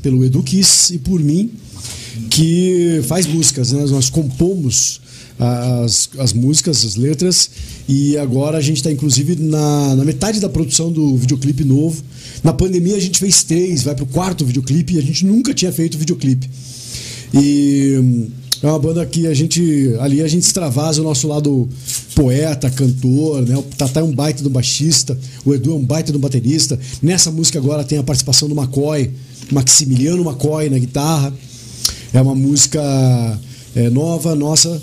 pelo 0.00 0.24
Edu 0.24 0.40
Kiss 0.40 0.94
e 0.94 0.98
por 0.98 1.18
mim, 1.18 1.50
que 2.30 3.02
faz 3.08 3.26
músicas. 3.26 3.72
Né? 3.72 3.84
Nós 3.86 4.08
compomos 4.08 5.00
as, 5.36 6.10
as 6.16 6.32
músicas, 6.32 6.84
as 6.84 6.94
letras, 6.94 7.50
e 7.88 8.16
agora 8.18 8.56
a 8.56 8.60
gente 8.60 8.76
está 8.76 8.92
inclusive 8.92 9.34
na, 9.34 9.96
na 9.96 10.04
metade 10.04 10.38
da 10.38 10.48
produção 10.48 10.92
do 10.92 11.16
videoclipe 11.16 11.64
novo. 11.64 12.04
Na 12.44 12.52
pandemia 12.52 12.94
a 12.94 13.00
gente 13.00 13.18
fez 13.18 13.42
três, 13.42 13.82
vai 13.82 13.96
pro 13.96 14.06
quarto 14.06 14.44
videoclipe 14.44 14.94
e 14.94 14.98
a 14.98 15.02
gente 15.02 15.26
nunca 15.26 15.52
tinha 15.52 15.72
feito 15.72 15.98
videoclipe. 15.98 16.48
E 17.34 18.28
é 18.64 18.66
uma 18.66 18.78
banda 18.78 19.04
que 19.04 19.26
a 19.26 19.34
gente. 19.34 19.94
Ali 20.00 20.22
a 20.22 20.26
gente 20.26 20.44
extravasa 20.44 21.02
o 21.02 21.04
nosso 21.04 21.28
lado 21.28 21.68
poeta, 22.14 22.70
cantor, 22.70 23.42
né? 23.42 23.58
O 23.58 23.62
Tatá 23.62 24.00
é 24.00 24.02
um 24.02 24.10
baita 24.10 24.42
do 24.42 24.48
baixista, 24.48 25.18
o 25.44 25.52
Edu 25.54 25.72
é 25.72 25.74
um 25.74 25.84
baita 25.84 26.10
do 26.10 26.18
baterista. 26.18 26.78
Nessa 27.02 27.30
música 27.30 27.58
agora 27.58 27.84
tem 27.84 27.98
a 27.98 28.02
participação 28.02 28.48
do 28.48 28.54
McCoy, 28.54 29.10
Maximiliano 29.52 30.22
McCoy 30.22 30.70
na 30.70 30.78
guitarra. 30.78 31.30
É 32.14 32.22
uma 32.22 32.34
música 32.34 32.80
é, 33.76 33.90
nova, 33.90 34.34
nossa, 34.34 34.80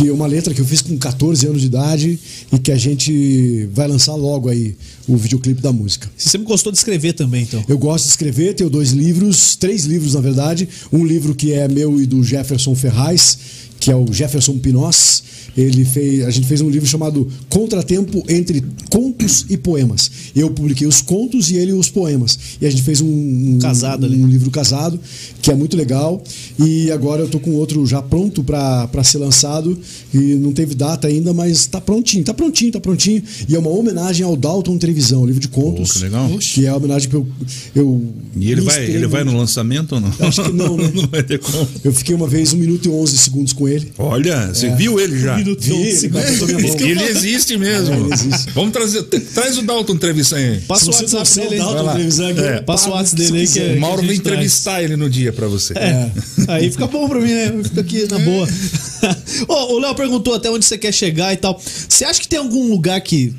que 0.00 0.08
é 0.08 0.12
uma 0.12 0.26
letra 0.26 0.54
que 0.54 0.60
eu 0.62 0.64
fiz 0.64 0.80
com 0.80 0.96
14 0.96 1.46
anos 1.46 1.60
de 1.60 1.66
idade 1.66 2.18
e 2.50 2.58
que 2.58 2.72
a 2.72 2.76
gente 2.76 3.68
vai 3.70 3.86
lançar 3.86 4.14
logo 4.14 4.48
aí 4.48 4.74
o 5.06 5.14
videoclipe 5.14 5.60
da 5.60 5.74
música. 5.74 6.10
Você 6.16 6.30
sempre 6.30 6.46
gostou 6.46 6.72
de 6.72 6.78
escrever 6.78 7.12
também, 7.12 7.42
então. 7.42 7.62
Eu 7.68 7.76
gosto 7.76 8.04
de 8.04 8.10
escrever, 8.10 8.54
tenho 8.54 8.70
dois 8.70 8.92
livros, 8.92 9.56
três 9.56 9.84
livros 9.84 10.14
na 10.14 10.22
verdade. 10.22 10.66
Um 10.90 11.04
livro 11.04 11.34
que 11.34 11.52
é 11.52 11.68
meu 11.68 12.00
e 12.00 12.06
do 12.06 12.24
Jefferson 12.24 12.74
Ferraz, 12.74 13.36
que 13.80 13.90
é 13.90 13.96
o 13.96 14.12
Jefferson 14.12 14.58
Pinós. 14.58 15.22
Ele 15.56 15.84
fez, 15.84 16.24
a 16.24 16.30
gente 16.30 16.46
fez 16.46 16.60
um 16.60 16.68
livro 16.68 16.86
chamado 16.86 17.26
Contratempo 17.48 18.22
entre 18.28 18.62
Contos 18.88 19.46
e 19.48 19.56
Poemas. 19.56 20.10
Eu 20.36 20.50
publiquei 20.50 20.86
os 20.86 21.00
contos 21.00 21.50
e 21.50 21.56
ele 21.56 21.72
os 21.72 21.88
poemas. 21.88 22.38
E 22.60 22.66
a 22.66 22.70
gente 22.70 22.82
fez 22.82 23.00
um, 23.00 23.06
um 23.06 23.58
Casado 23.58 24.06
ali. 24.06 24.22
um 24.22 24.28
livro 24.28 24.50
casado, 24.50 25.00
que 25.42 25.50
é 25.50 25.54
muito 25.54 25.76
legal. 25.76 26.22
E 26.58 26.90
agora 26.92 27.22
eu 27.22 27.28
tô 27.28 27.40
com 27.40 27.52
outro 27.54 27.84
já 27.86 28.00
pronto 28.00 28.44
para 28.44 29.02
ser 29.02 29.18
lançado. 29.18 29.76
E 30.14 30.18
não 30.36 30.52
teve 30.52 30.74
data 30.74 31.08
ainda, 31.08 31.32
mas 31.32 31.66
tá 31.66 31.80
prontinho, 31.80 32.22
tá 32.22 32.34
prontinho, 32.34 32.72
tá 32.72 32.80
prontinho. 32.80 33.22
E 33.48 33.56
é 33.56 33.58
uma 33.58 33.70
homenagem 33.70 34.24
ao 34.24 34.36
Dalton 34.36 34.78
Televisão, 34.78 35.26
livro 35.26 35.40
de 35.40 35.48
contos. 35.48 35.88
Pô, 35.88 35.94
que 35.94 36.04
legal. 36.04 36.38
Que 36.38 36.66
é 36.66 36.68
a 36.68 36.76
homenagem 36.76 37.08
que 37.08 37.16
eu. 37.16 37.26
eu 37.74 38.02
E 38.36 38.52
ele 38.52 38.60
vai, 38.60 38.84
ele 38.84 39.06
vai 39.06 39.24
no 39.24 39.36
lançamento 39.36 39.92
ou 39.96 40.00
não? 40.00 40.12
Acho 40.20 40.44
que 40.44 40.52
não, 40.52 40.76
né? 40.76 40.90
não 40.94 41.08
vai 41.08 41.22
ter 41.22 41.38
como. 41.38 41.66
Eu 41.82 41.92
fiquei 41.92 42.14
uma 42.14 42.26
vez 42.26 42.52
1 42.52 42.56
minuto 42.56 42.86
e 42.86 42.88
11 42.90 43.18
segundos 43.18 43.52
com 43.52 43.66
ele. 43.66 43.69
Olha, 43.98 44.48
você 44.48 44.70
viu 44.74 44.98
ele 45.00 45.18
já? 45.18 45.36
Vi, 45.36 45.44
onze 45.50 46.06
ele. 46.06 46.90
Ele 46.90 47.02
existe 47.04 47.56
mesmo. 47.56 47.94
É, 47.94 47.98
ele 47.98 48.12
existe. 48.12 48.50
Vamos 48.52 48.72
trazer. 48.72 49.02
Traz 49.02 49.58
o 49.58 49.62
Dalton 49.62 49.96
Trevisan 49.96 50.36
aí. 50.36 50.60
Passa 50.60 50.90
o 50.90 50.94
WhatsApp 50.94 51.34
dele 51.34 51.54
aí. 51.54 51.58
Dalton 51.58 51.90
aqui, 51.90 52.40
É. 52.40 52.60
Passa 52.62 52.88
o 52.88 52.92
WhatsApp 52.92 53.22
dele 53.22 53.38
aí 53.40 53.48
que 53.48 53.58
é- 53.58 53.74
O 53.76 53.80
Mauro 53.80 54.02
vem 54.02 54.08
traz. 54.18 54.18
entrevistar 54.20 54.82
ele 54.82 54.96
no 54.96 55.08
dia 55.10 55.32
pra 55.32 55.46
você. 55.48 55.72
É. 55.76 56.10
Aí 56.48 56.70
fica 56.70 56.86
bom 56.86 57.08
pra 57.08 57.20
mim, 57.20 57.32
né? 57.32 57.52
Fica 57.64 57.80
aqui 57.80 58.06
na 58.10 58.18
boa. 58.18 58.48
Ô, 59.48 59.74
o 59.74 59.78
Léo 59.78 59.94
perguntou 59.94 60.34
até 60.34 60.50
onde 60.50 60.64
você 60.64 60.76
quer 60.78 60.92
chegar 60.92 61.32
e 61.32 61.36
tal. 61.36 61.60
Você 61.88 62.04
acha 62.04 62.20
que 62.20 62.28
tem 62.28 62.38
algum 62.38 62.70
lugar 62.70 63.00
que, 63.00 63.34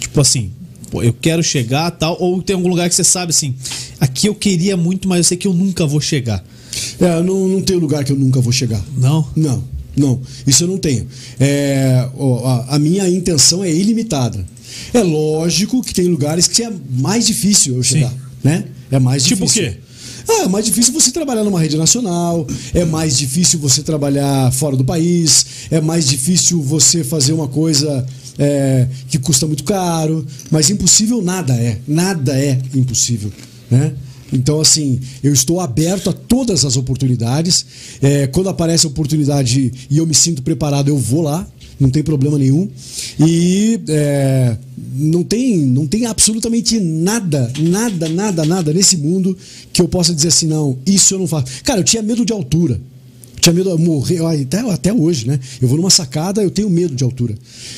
tipo 0.00 0.20
assim, 0.20 0.50
pô, 0.90 1.02
eu 1.02 1.12
quero 1.12 1.42
chegar 1.42 1.90
tal, 1.90 2.16
ou 2.20 2.40
tem 2.42 2.54
algum 2.54 2.68
lugar 2.68 2.88
que 2.88 2.94
você 2.94 3.04
sabe 3.04 3.30
assim, 3.30 3.54
aqui 4.00 4.28
eu 4.28 4.34
queria 4.34 4.76
muito, 4.76 5.08
mas 5.08 5.18
eu 5.18 5.24
sei 5.24 5.36
que 5.36 5.46
eu 5.46 5.52
nunca 5.54 5.86
vou 5.86 6.00
chegar? 6.00 6.44
É, 7.00 7.22
não, 7.22 7.48
não 7.48 7.60
tem 7.62 7.76
lugar 7.76 8.04
que 8.04 8.12
eu 8.12 8.16
nunca 8.16 8.40
vou 8.40 8.52
chegar. 8.52 8.82
Não? 8.96 9.26
Não, 9.36 9.64
não. 9.96 10.20
Isso 10.46 10.64
eu 10.64 10.68
não 10.68 10.78
tenho. 10.78 11.06
É, 11.38 12.08
a, 12.44 12.76
a 12.76 12.78
minha 12.78 13.08
intenção 13.08 13.62
é 13.64 13.70
ilimitada. 13.72 14.44
É 14.92 15.02
lógico 15.02 15.82
que 15.82 15.94
tem 15.94 16.06
lugares 16.08 16.46
que 16.48 16.62
é 16.62 16.72
mais 16.98 17.26
difícil 17.26 17.76
eu 17.76 17.82
chegar, 17.82 18.12
né? 18.42 18.64
É 18.90 18.98
mais 18.98 19.22
Tipo 19.24 19.44
difícil. 19.46 19.68
o 19.70 19.72
quê? 19.72 19.78
Ah, 20.26 20.42
é 20.44 20.48
mais 20.48 20.64
difícil 20.64 20.92
você 20.92 21.10
trabalhar 21.10 21.44
numa 21.44 21.60
rede 21.60 21.76
nacional, 21.76 22.46
é 22.72 22.84
mais 22.84 23.16
difícil 23.18 23.58
você 23.58 23.82
trabalhar 23.82 24.50
fora 24.52 24.74
do 24.74 24.82
país, 24.84 25.44
é 25.70 25.80
mais 25.82 26.06
difícil 26.08 26.62
você 26.62 27.04
fazer 27.04 27.32
uma 27.34 27.46
coisa 27.46 28.06
é, 28.38 28.88
que 29.08 29.18
custa 29.18 29.46
muito 29.46 29.64
caro, 29.64 30.24
mas 30.50 30.70
impossível 30.70 31.20
nada 31.22 31.54
é, 31.54 31.78
nada 31.86 32.32
é 32.38 32.58
impossível, 32.74 33.30
né? 33.70 33.92
Então, 34.34 34.60
assim, 34.60 35.00
eu 35.22 35.32
estou 35.32 35.60
aberto 35.60 36.10
a 36.10 36.12
todas 36.12 36.64
as 36.64 36.76
oportunidades. 36.76 37.64
É, 38.02 38.26
quando 38.26 38.48
aparece 38.48 38.84
a 38.84 38.88
oportunidade 38.88 39.72
e 39.88 39.96
eu 39.96 40.04
me 40.04 40.14
sinto 40.14 40.42
preparado, 40.42 40.88
eu 40.88 40.98
vou 40.98 41.22
lá, 41.22 41.46
não 41.78 41.88
tem 41.88 42.02
problema 42.02 42.36
nenhum. 42.36 42.68
E 43.18 43.80
é, 43.88 44.56
não, 44.96 45.22
tem, 45.22 45.58
não 45.58 45.86
tem 45.86 46.06
absolutamente 46.06 46.80
nada, 46.80 47.50
nada, 47.60 48.08
nada, 48.08 48.44
nada 48.44 48.72
nesse 48.72 48.96
mundo 48.96 49.36
que 49.72 49.80
eu 49.80 49.86
possa 49.86 50.12
dizer 50.12 50.28
assim, 50.28 50.48
não, 50.48 50.76
isso 50.84 51.14
eu 51.14 51.20
não 51.20 51.28
faço. 51.28 51.46
Cara, 51.62 51.80
eu 51.80 51.84
tinha 51.84 52.02
medo 52.02 52.24
de 52.24 52.32
altura. 52.32 52.80
Tinha 53.40 53.52
medo 53.52 53.76
de 53.76 53.82
morrer, 53.84 54.24
até, 54.24 54.60
até 54.60 54.92
hoje, 54.92 55.28
né? 55.28 55.38
Eu 55.60 55.68
vou 55.68 55.76
numa 55.76 55.90
sacada, 55.90 56.42
eu 56.42 56.50
tenho 56.50 56.68
medo 56.70 56.94
de 56.94 57.04
altura. 57.04 57.34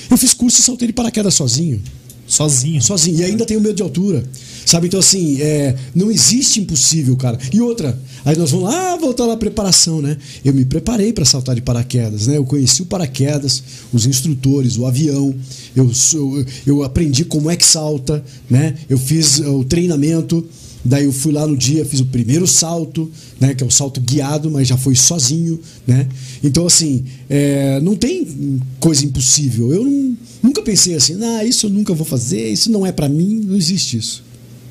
Eu 0.09 0.17
fiz 0.17 0.33
curso 0.33 0.61
e 0.61 0.65
saltei 0.65 0.87
de 0.87 0.95
paraquedas 0.95 1.35
sozinho 1.35 1.83
Sozinho. 2.27 2.83
sozinho. 2.83 3.19
E 3.21 3.25
ainda 3.25 3.45
tenho 3.47 3.61
medo 3.61 3.75
de 3.75 3.83
altura. 3.83 4.25
Sabe? 4.65 4.89
Então, 4.89 4.99
assim, 4.99 5.41
é, 5.41 5.77
não 5.95 6.11
existe 6.11 6.59
impossível, 6.61 7.17
cara. 7.17 7.39
E 7.53 7.61
outra, 7.61 7.97
aí 8.25 8.37
nós 8.37 8.51
vamos 8.51 8.69
lá, 8.69 8.97
voltar 8.97 9.25
lá 9.25 9.35
à 9.35 9.37
preparação, 9.37 10.03
né? 10.03 10.17
Eu 10.45 10.53
me 10.53 10.65
preparei 10.65 11.13
para 11.13 11.25
saltar 11.25 11.55
de 11.55 11.61
paraquedas, 11.63 12.27
né? 12.27 12.37
Eu 12.37 12.45
conheci 12.45 12.83
o 12.83 12.87
paraquedas, 12.87 13.63
os 13.93 14.07
instrutores, 14.07 14.77
o 14.77 14.85
avião. 14.85 15.33
Eu, 15.75 15.95
sou- 15.95 16.45
eu 16.67 16.83
aprendi 16.83 17.25
como 17.25 17.49
é 17.49 17.55
que 17.55 17.65
salta, 17.65 18.25
né? 18.51 18.75
Eu 18.91 18.99
fiz 18.99 19.39
uh, 19.39 19.51
o 19.59 19.65
treinamento. 19.65 20.45
Daí 20.85 21.05
eu 21.05 21.13
fui 21.13 21.33
lá 21.33 21.45
no 21.47 21.57
dia, 21.57 21.85
fiz 21.85 21.99
o 22.01 22.07
primeiro 22.07 22.47
salto, 22.47 23.11
né? 23.41 23.55
Que 23.55 23.63
é 23.63 23.67
o 23.67 23.71
salto 23.71 24.01
guiado, 24.01 24.51
mas 24.51 24.67
já 24.69 24.77
foi 24.77 24.95
sozinho, 24.97 25.61
né? 25.87 26.09
Então, 26.43 26.67
assim, 26.67 27.05
é, 27.29 27.81
não 27.81 27.95
tem 27.97 28.61
coisa 28.81 29.05
impossível. 29.05 29.73
Eu 29.73 29.85
não- 29.85 30.17
nunca 30.43 30.63
pensei 30.63 30.95
assim, 30.95 31.23
ah, 31.23 31.45
isso 31.45 31.67
eu 31.67 31.71
nunca 31.71 31.93
vou 31.95 32.07
fazer, 32.07 32.49
isso 32.51 32.71
não 32.71 32.85
é 32.87 32.93
pra 32.93 33.09
mim, 33.09 33.43
não 33.47 33.57
existe 33.57 33.97
isso. 33.97 34.25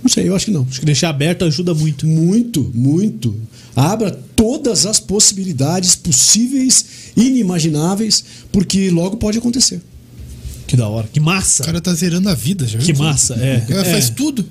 Não 0.03 0.09
sei, 0.09 0.27
eu 0.29 0.35
acho 0.35 0.45
que 0.45 0.51
não. 0.51 0.67
Acho 0.69 0.79
que 0.79 0.85
deixar 0.85 1.09
aberto 1.09 1.45
ajuda 1.45 1.73
muito. 1.73 2.05
Muito, 2.05 2.71
muito. 2.75 3.35
Abra 3.75 4.11
todas 4.35 4.85
as 4.85 4.99
possibilidades 4.99 5.95
possíveis, 5.95 6.85
inimagináveis, 7.17 8.23
porque 8.51 8.89
logo 8.91 9.17
pode 9.17 9.37
acontecer. 9.39 9.81
Que 10.67 10.75
da 10.77 10.87
hora. 10.87 11.07
Que 11.11 11.19
massa. 11.19 11.63
O 11.63 11.65
cara 11.65 11.81
tá 11.81 11.93
zerando 11.93 12.29
a 12.29 12.35
vida 12.35 12.67
já. 12.67 12.77
Que 12.79 12.93
viu? 12.93 13.03
massa, 13.03 13.33
é. 13.35 13.63
O 13.65 13.67
cara 13.67 13.87
É. 13.87 13.91
faz 13.91 14.09
tudo. 14.09 14.45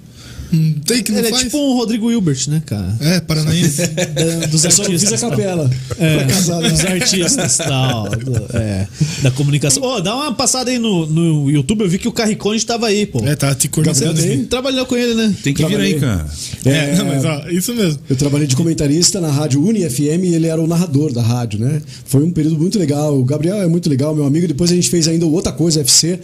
Não 0.52 0.72
tem 0.80 1.02
que 1.02 1.10
não 1.12 1.18
Ele 1.18 1.28
é 1.28 1.30
faz. 1.30 1.42
tipo 1.44 1.58
um 1.58 1.74
Rodrigo 1.76 2.10
Hilbert, 2.10 2.48
né, 2.48 2.62
cara? 2.64 2.96
É, 3.00 3.20
paranaense. 3.20 3.86
Da- 4.14 4.46
dos 4.46 4.60
só 4.60 4.68
não 4.68 4.90
fiz 4.90 5.04
a 5.04 5.14
artistas. 5.14 5.20
capela. 5.20 5.70
É, 5.98 6.24
casar, 6.24 6.60
né? 6.60 6.70
dos 6.70 6.84
artistas 6.84 7.56
tal, 7.58 8.08
do- 8.10 8.56
é, 8.56 8.86
da 9.22 9.30
comunicação. 9.30 9.82
Ô, 9.82 10.00
dá 10.00 10.14
uma 10.14 10.32
passada 10.34 10.70
aí 10.70 10.78
no, 10.78 11.06
no 11.06 11.50
YouTube, 11.50 11.82
eu 11.82 11.88
vi 11.88 11.98
que 11.98 12.08
o 12.08 12.12
Carriconde 12.12 12.64
tava 12.64 12.86
aí, 12.86 13.06
pô. 13.06 13.20
é, 13.26 13.34
tá 13.34 13.54
te 13.54 13.68
assim. 14.10 14.44
Trabalhou 14.44 14.86
com 14.86 14.96
ele, 14.96 15.14
né? 15.14 15.34
Tem 15.42 15.52
que 15.54 15.64
vir 15.64 15.80
aí, 15.80 15.94
Trabalhei. 15.94 16.24
cara. 16.64 16.74
É, 16.76 16.96
não, 16.96 17.06
mas 17.06 17.24
ó, 17.24 17.48
isso 17.48 17.74
mesmo. 17.74 17.98
Eu 18.08 18.16
trabalhei 18.16 18.46
de 18.46 18.56
comentarista 18.56 19.20
na 19.20 19.30
rádio 19.30 19.62
Uni 19.64 19.88
FM 19.88 20.24
e 20.24 20.34
ele 20.34 20.46
era 20.46 20.60
o 20.60 20.66
narrador 20.66 21.12
da 21.12 21.22
rádio, 21.22 21.58
né? 21.60 21.80
Foi 22.04 22.22
um 22.24 22.30
período 22.30 22.58
muito 22.58 22.78
legal. 22.78 23.18
O 23.18 23.24
Gabriel 23.24 23.56
é 23.62 23.66
muito 23.66 23.88
legal, 23.88 24.14
meu 24.14 24.24
amigo. 24.24 24.46
Depois 24.46 24.70
a 24.70 24.74
gente 24.74 24.88
fez 24.88 25.08
ainda 25.08 25.26
outra 25.26 25.52
coisa, 25.52 25.80
FC, 25.80 26.18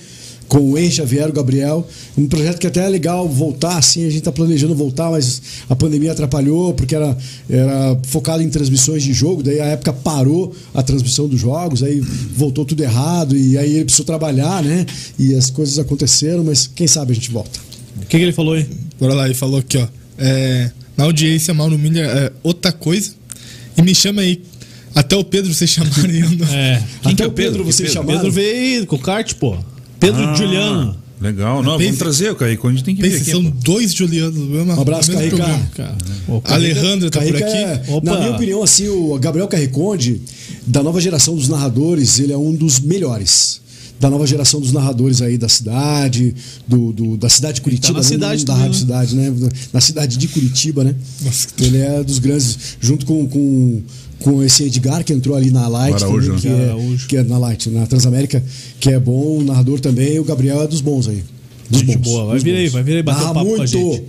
com 0.50 0.58
o 0.72 0.76
Henry 0.76 0.90
Xavier, 0.90 1.28
o 1.28 1.32
Gabriel. 1.32 1.88
Um 2.18 2.26
projeto 2.26 2.58
que 2.58 2.66
até 2.66 2.84
é 2.84 2.88
legal 2.88 3.28
voltar, 3.28 3.78
assim. 3.78 4.04
A 4.04 4.10
gente 4.10 4.22
tá 4.22 4.32
planejando 4.32 4.74
voltar, 4.74 5.08
mas 5.08 5.40
a 5.68 5.76
pandemia 5.76 6.10
atrapalhou, 6.10 6.74
porque 6.74 6.92
era, 6.94 7.16
era 7.48 7.96
focado 8.08 8.42
em 8.42 8.50
transmissões 8.50 9.04
de 9.04 9.12
jogo. 9.12 9.44
Daí 9.44 9.60
a 9.60 9.66
época 9.66 9.92
parou 9.92 10.52
a 10.74 10.82
transmissão 10.82 11.28
dos 11.28 11.40
jogos, 11.40 11.84
aí 11.84 12.00
voltou 12.00 12.64
tudo 12.64 12.82
errado. 12.82 13.36
E 13.36 13.56
aí 13.56 13.74
ele 13.76 13.84
precisou 13.84 14.04
trabalhar, 14.04 14.60
né? 14.60 14.84
E 15.16 15.36
as 15.36 15.50
coisas 15.50 15.78
aconteceram, 15.78 16.42
mas 16.42 16.66
quem 16.66 16.88
sabe 16.88 17.12
a 17.12 17.14
gente 17.14 17.30
volta. 17.30 17.60
O 18.02 18.06
que, 18.06 18.18
que 18.18 18.24
ele 18.24 18.32
falou 18.32 18.54
aí? 18.54 18.66
Bora 18.98 19.14
lá, 19.14 19.26
ele 19.26 19.34
falou 19.34 19.60
aqui, 19.60 19.78
ó. 19.78 19.86
É, 20.18 20.72
na 20.96 21.04
audiência, 21.04 21.54
Mauro 21.54 21.78
Miller 21.78 22.04
é 22.10 22.32
outra 22.42 22.72
coisa. 22.72 23.12
E 23.78 23.82
me 23.82 23.94
chama 23.94 24.22
aí. 24.22 24.42
Até 24.92 25.14
o 25.14 25.22
Pedro 25.22 25.54
vocês 25.54 25.70
chamarem. 25.70 26.20
eu 26.22 26.30
não- 26.32 26.46
É. 26.52 26.82
Até 27.04 27.14
que 27.14 27.22
é 27.22 27.26
o 27.26 27.30
Pedro? 27.30 27.52
Pedro, 27.52 27.58
Que 27.66 27.72
vocês 27.72 27.88
Pedro? 27.90 27.92
chamaram. 27.92 28.18
Pedro 28.18 28.32
veio 28.32 28.84
com 28.86 28.96
o 28.96 28.98
kart, 28.98 29.32
pô. 29.34 29.56
Pedro 30.00 30.24
Ah, 30.24 30.34
Juliano. 30.34 30.96
Legal. 31.20 31.62
Não, 31.62 31.72
Pense- 31.76 31.84
vamos 31.84 31.98
trazer 31.98 32.30
o 32.30 32.34
Carrico, 32.34 32.66
a 32.66 32.70
gente 32.70 32.82
tem 32.82 32.96
que 32.96 33.02
vir 33.02 33.10
Pensa, 33.10 33.22
aqui. 33.22 33.30
são 33.32 33.44
pô. 33.44 33.52
dois 33.62 33.92
Julianos 33.94 34.34
no 34.36 34.46
mesmo, 34.46 34.72
Um 34.72 34.80
abraço, 34.80 35.12
no 35.12 35.18
mesmo 35.18 35.36
Carrica. 35.36 35.54
programa. 35.54 35.70
Cara, 35.76 35.98
o 36.26 36.36
A 36.38 36.40
Carrica- 36.40 36.54
Alejandra 36.80 37.10
tá 37.10 37.20
por 37.20 37.36
aqui. 37.36 37.42
é- 37.44 37.82
na 38.02 38.18
minha 38.20 38.30
opinião, 38.32 38.62
assim, 38.62 38.88
o 38.88 39.18
Gabriel 39.18 39.46
Carriconde, 39.46 40.22
da 40.66 40.82
nova 40.82 40.98
geração 40.98 41.36
dos 41.36 41.46
narradores, 41.48 42.18
ele 42.18 42.32
é 42.32 42.38
um 42.38 42.54
dos 42.54 42.80
melhores. 42.80 43.60
Da 44.00 44.08
nova 44.08 44.26
geração 44.26 44.60
dos 44.60 44.72
narradores 44.72 45.20
aí 45.20 45.36
da 45.36 45.48
cidade, 45.48 46.34
do, 46.66 46.90
do- 46.92 47.16
da 47.18 47.28
cidade 47.28 47.56
de 47.56 47.60
Curitiba, 47.60 47.92
na 47.92 47.98
né? 48.00 48.08
cidade 48.08 48.38
Não 48.38 48.44
da 48.46 48.54
Rádio 48.54 48.72
né? 48.72 48.78
Cidade, 48.78 49.14
né? 49.14 49.48
Na 49.74 49.80
cidade 49.80 50.16
de 50.16 50.26
Curitiba, 50.28 50.82
né? 50.84 50.94
Nossa, 51.22 51.48
Ele 51.60 51.76
é 51.78 52.02
dos 52.02 52.18
grandes, 52.18 52.58
junto 52.80 53.04
com, 53.04 53.26
com, 53.28 53.82
com 54.20 54.42
esse 54.42 54.62
Edgar 54.64 55.04
que 55.04 55.12
entrou 55.12 55.36
ali 55.36 55.50
na 55.50 55.68
Light, 55.68 56.02
Araújo, 56.02 56.26
também, 56.28 56.40
que, 56.40 56.48
né? 56.48 56.62
é, 56.62 56.68
Araújo. 56.70 57.06
que 57.08 57.16
é 57.18 57.22
na 57.22 57.36
Light, 57.36 57.68
na 57.68 57.86
Transamérica, 57.86 58.42
que 58.80 58.88
é 58.90 58.98
bom, 58.98 59.36
o 59.38 59.44
narrador 59.44 59.78
também, 59.80 60.18
o 60.18 60.24
Gabriel 60.24 60.62
é 60.62 60.66
dos 60.66 60.80
bons 60.80 61.06
aí. 61.06 61.22
Dos 61.68 61.80
Gente 61.80 61.98
bons. 61.98 62.04
boa, 62.04 62.24
vai 62.24 62.38
vir 62.38 62.56
aí, 62.56 62.68
vai 62.70 62.82
vir 62.82 62.96
aí 62.96 63.02
bater 63.02 63.20
um 63.22 63.26
papo 63.34 63.34
com 63.34 63.40
a 63.40 63.44
muito. 63.58 63.66
gente. 63.66 64.02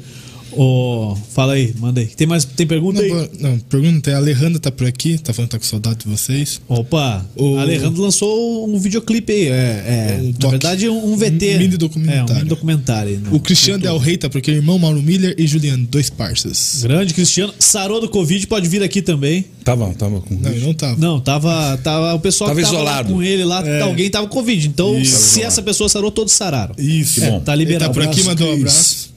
Ô, 0.54 1.16
fala 1.34 1.54
aí, 1.54 1.74
manda 1.80 2.02
aí. 2.02 2.08
Tem 2.08 2.28
mais 2.28 2.44
tem 2.46 2.68
pergunta 2.68 3.02
Não, 3.02 3.20
aí? 3.20 3.30
não, 3.40 3.58
pergunta 3.60 4.12
é, 4.12 4.14
a 4.14 4.18
Alejandra 4.18 4.60
tá 4.60 4.72
por 4.72 4.86
aqui, 4.86 5.18
tá 5.18 5.34
falando 5.34 5.50
que 5.50 5.56
tá 5.56 5.60
com 5.60 5.66
saudade 5.66 6.00
de 6.00 6.08
vocês. 6.10 6.60
Opa, 6.68 7.26
O- 7.36 7.52
o 7.54 7.60
Alejandro 7.60 8.02
lançou 8.02 8.68
um 8.70 8.78
videoclipe 8.80 9.32
aí. 9.32 9.48
É, 9.48 9.50
é, 9.52 10.20
Um 10.22 10.34
na 10.42 10.50
verdade, 10.50 10.90
um, 10.90 11.14
um 11.14 11.16
VT. 11.18 11.56
Um 11.56 11.58
mini 11.60 11.78
documentário. 11.78 12.30
É, 12.30 12.34
um 12.34 12.36
mini 12.38 12.50
documentário. 12.50 13.12
aí 13.12 13.18
no 13.18 13.36
O 13.36 13.40
Cristiano 13.40 13.82
Del. 13.82 13.98
Rey 13.98 14.18
tá 14.18 14.30
por 14.30 14.40
aqui, 14.40 14.52
irmão 14.52 14.78
Mauro 14.78 15.02
Miller 15.02 15.36
e 15.38 15.48
Juliano, 15.48 15.88
dois 15.90 16.10
parças. 16.10 16.80
Grande 16.84 17.14
Cristiano. 17.14 17.54
Sarou 17.58 18.02
do 18.02 18.10
Covid, 18.10 18.46
pode 18.48 18.68
vir 18.68 18.84
aqui 18.84 19.02
também. 19.02 19.46
Tava, 19.64 19.94
tava 19.94 20.20
com. 20.22 20.36
Não, 20.36 20.52
ele 20.52 20.66
não 20.66 20.74
tava. 20.74 20.98
Não, 21.00 21.20
tava, 21.22 21.78
tava 21.84 22.14
o 22.16 22.20
pessoal 22.20 22.50
Tava 22.50 22.60
que 22.60 22.66
tava 22.66 22.76
isolado. 22.78 23.14
com 23.14 23.22
ele 23.24 23.44
lá, 23.46 23.66
É. 23.66 23.82
alguém 23.82 24.10
tava 24.10 24.28
com 24.28 24.34
Covid. 24.34 24.68
Então, 24.68 25.00
Isso. 25.00 25.16
se 25.18 25.42
essa 25.44 25.62
pessoa 25.62 25.88
sarou, 25.88 26.12
todos 26.12 26.34
sararam. 26.34 26.74
Isso. 26.78 27.22
Que 27.22 27.28
bom. 27.28 27.40
Tá 27.40 27.54
Ele 27.54 27.66
tá 27.66 27.72
liberado. 27.72 27.94
por 27.94 28.04
aqui, 28.04 28.24
mandou 28.24 28.50
um 28.50 28.54
abraço. 28.56 29.12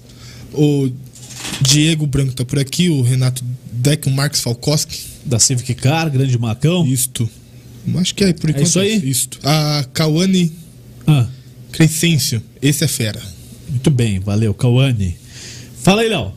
O 0.53 0.89
Diego 1.61 2.07
Branco 2.07 2.33
tá 2.33 2.45
por 2.45 2.59
aqui, 2.59 2.89
o 2.89 3.03
Renato 3.03 3.45
Deck, 3.73 4.09
o 4.09 4.11
Marcos 4.11 4.41
Falkowski. 4.41 5.15
Da 5.25 5.39
Civic 5.39 5.75
Car, 5.75 6.11
grande 6.11 6.37
Macão. 6.39 6.87
Isto. 6.87 7.29
Acho 7.97 8.15
que 8.15 8.25
é 8.25 8.33
por 8.33 8.51
enquanto. 8.51 8.67
isso 8.67 8.79
aí? 8.79 8.97
Isto. 9.09 9.39
A 9.43 9.85
Cauane 9.93 10.53
Ah, 11.07 11.27
Crescêncio, 11.73 12.43
esse 12.61 12.85
é 12.85 12.89
fera. 12.89 13.21
muito 13.69 13.91
bem, 13.91 14.19
valeu, 14.21 14.53
Cauane. 14.55 15.17
Fala 15.83 16.03
aí, 16.03 16.09
Léo. 16.09 16.33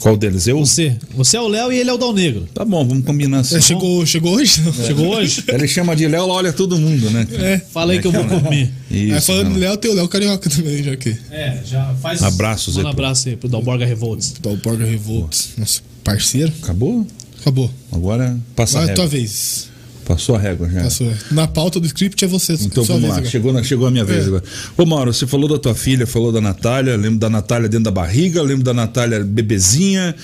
Qual 0.00 0.16
deles? 0.16 0.46
Eu? 0.46 0.58
Você. 0.58 0.96
Você 1.14 1.36
é 1.36 1.40
o 1.40 1.46
Léo 1.46 1.72
e 1.72 1.78
ele 1.78 1.90
é 1.90 1.92
o 1.92 1.98
Dal 1.98 2.12
Negro. 2.12 2.48
Tá 2.54 2.64
bom, 2.64 2.86
vamos 2.86 3.04
combinar 3.04 3.40
assim. 3.40 3.56
É, 3.56 3.60
chegou, 3.60 4.04
chegou 4.06 4.34
hoje? 4.34 4.62
Não? 4.62 4.72
Chegou 4.72 5.06
hoje? 5.14 5.44
Ele 5.46 5.68
chama 5.68 5.94
de 5.94 6.08
Léo, 6.08 6.26
lá 6.26 6.34
olha 6.34 6.52
todo 6.52 6.78
mundo, 6.78 7.10
né? 7.10 7.26
É. 7.32 7.58
Fala 7.58 7.92
aí 7.92 8.00
que 8.00 8.06
eu 8.06 8.12
vou 8.12 8.24
comer. 8.24 8.70
Isso, 8.90 9.14
é, 9.14 9.20
falando 9.20 9.58
Léo, 9.58 9.76
tem 9.76 9.90
o 9.90 9.94
Léo 9.94 10.08
Carioca 10.08 10.48
também, 10.48 10.82
já 10.82 10.96
que. 10.96 11.16
É, 11.30 11.60
já 11.64 11.94
faz. 12.00 12.22
Abraços 12.22 12.78
aí 12.78 12.84
um 12.84 12.88
abraço 12.88 13.28
aí 13.28 13.36
pro 13.36 13.48
Dalborga 13.48 13.84
Revolts. 13.84 14.34
Dá 14.40 14.50
o 14.50 14.56
Borger 14.56 14.86
Revolt, 14.88 15.36
nosso 15.58 15.82
parceiro. 16.02 16.52
Acabou? 16.62 17.06
Acabou. 17.40 17.70
Agora 17.92 18.38
passa 18.56 18.78
a 18.78 18.82
Agora 18.82 18.90
é 18.90 18.92
a 18.92 18.96
tua 18.96 19.06
vez. 19.06 19.69
Passou 20.14 20.34
a 20.34 20.38
régua 20.40 20.68
já. 20.68 20.82
Passou. 20.82 21.12
Na 21.30 21.46
pauta 21.46 21.78
do 21.78 21.86
script 21.86 22.24
é 22.24 22.26
você. 22.28 22.54
Então 22.54 22.82
vamos 22.82 23.02
vez 23.02 23.12
lá, 23.12 23.18
agora. 23.18 23.30
chegou, 23.30 23.52
na- 23.52 23.62
chegou 23.62 23.86
a 23.86 23.90
minha 23.92 24.04
vez 24.04 24.24
É. 24.24 24.26
agora. 24.26 24.42
Ô 24.76 24.84
Mauro, 24.84 25.12
você 25.14 25.24
falou 25.24 25.48
da 25.48 25.56
tua 25.56 25.74
filha, 25.74 26.04
falou 26.06 26.32
da 26.32 26.40
Natália, 26.40 26.96
lembro 26.96 27.18
da 27.20 27.30
Natália 27.30 27.68
dentro 27.68 27.84
da 27.84 27.90
barriga, 27.92 28.42
lembro 28.42 28.64
da 28.64 28.74
Natália 28.74 29.20
bebezinha, 29.20 30.14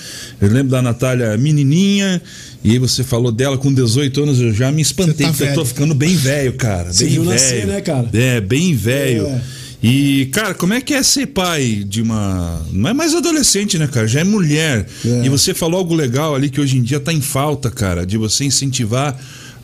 eu 0.41 0.49
lembro 0.49 0.69
da 0.71 0.81
Natália 0.81 1.37
menininha, 1.37 2.21
e 2.63 2.71
aí 2.71 2.79
você 2.79 3.01
falou 3.03 3.31
dela 3.31 3.57
com 3.57 3.73
18 3.73 4.23
anos, 4.23 4.41
eu 4.41 4.53
já 4.53 4.71
me 4.71 4.81
espantei, 4.81 5.25
tá 5.25 5.31
porque 5.31 5.43
eu 5.43 5.47
tô 5.49 5.53
velho. 5.55 5.65
ficando 5.65 5.93
bem 5.95 6.15
velho, 6.15 6.53
cara. 6.53 6.91
Você 6.91 7.05
bem 7.05 7.13
velho. 7.13 7.25
nascer, 7.29 7.65
né, 7.67 7.79
cara? 7.79 8.09
É, 8.13 8.41
bem 8.41 8.75
velho. 8.75 9.25
É. 9.27 9.41
E, 9.81 10.25
cara, 10.33 10.55
como 10.55 10.73
é 10.73 10.81
que 10.81 10.91
é 10.93 11.03
ser 11.03 11.27
pai 11.27 11.83
de 11.87 12.01
uma. 12.01 12.65
Não 12.71 12.89
é 12.89 12.93
mais 12.93 13.13
adolescente, 13.13 13.77
né, 13.77 13.85
cara? 13.87 14.07
Já 14.07 14.21
é 14.21 14.23
mulher. 14.23 14.87
É. 15.05 15.25
E 15.25 15.29
você 15.29 15.53
falou 15.53 15.77
algo 15.77 15.93
legal 15.93 16.33
ali 16.33 16.49
que 16.49 16.59
hoje 16.59 16.77
em 16.77 16.81
dia 16.81 16.99
tá 16.99 17.13
em 17.13 17.21
falta, 17.21 17.69
cara, 17.69 18.03
de 18.03 18.17
você 18.17 18.43
incentivar 18.43 19.15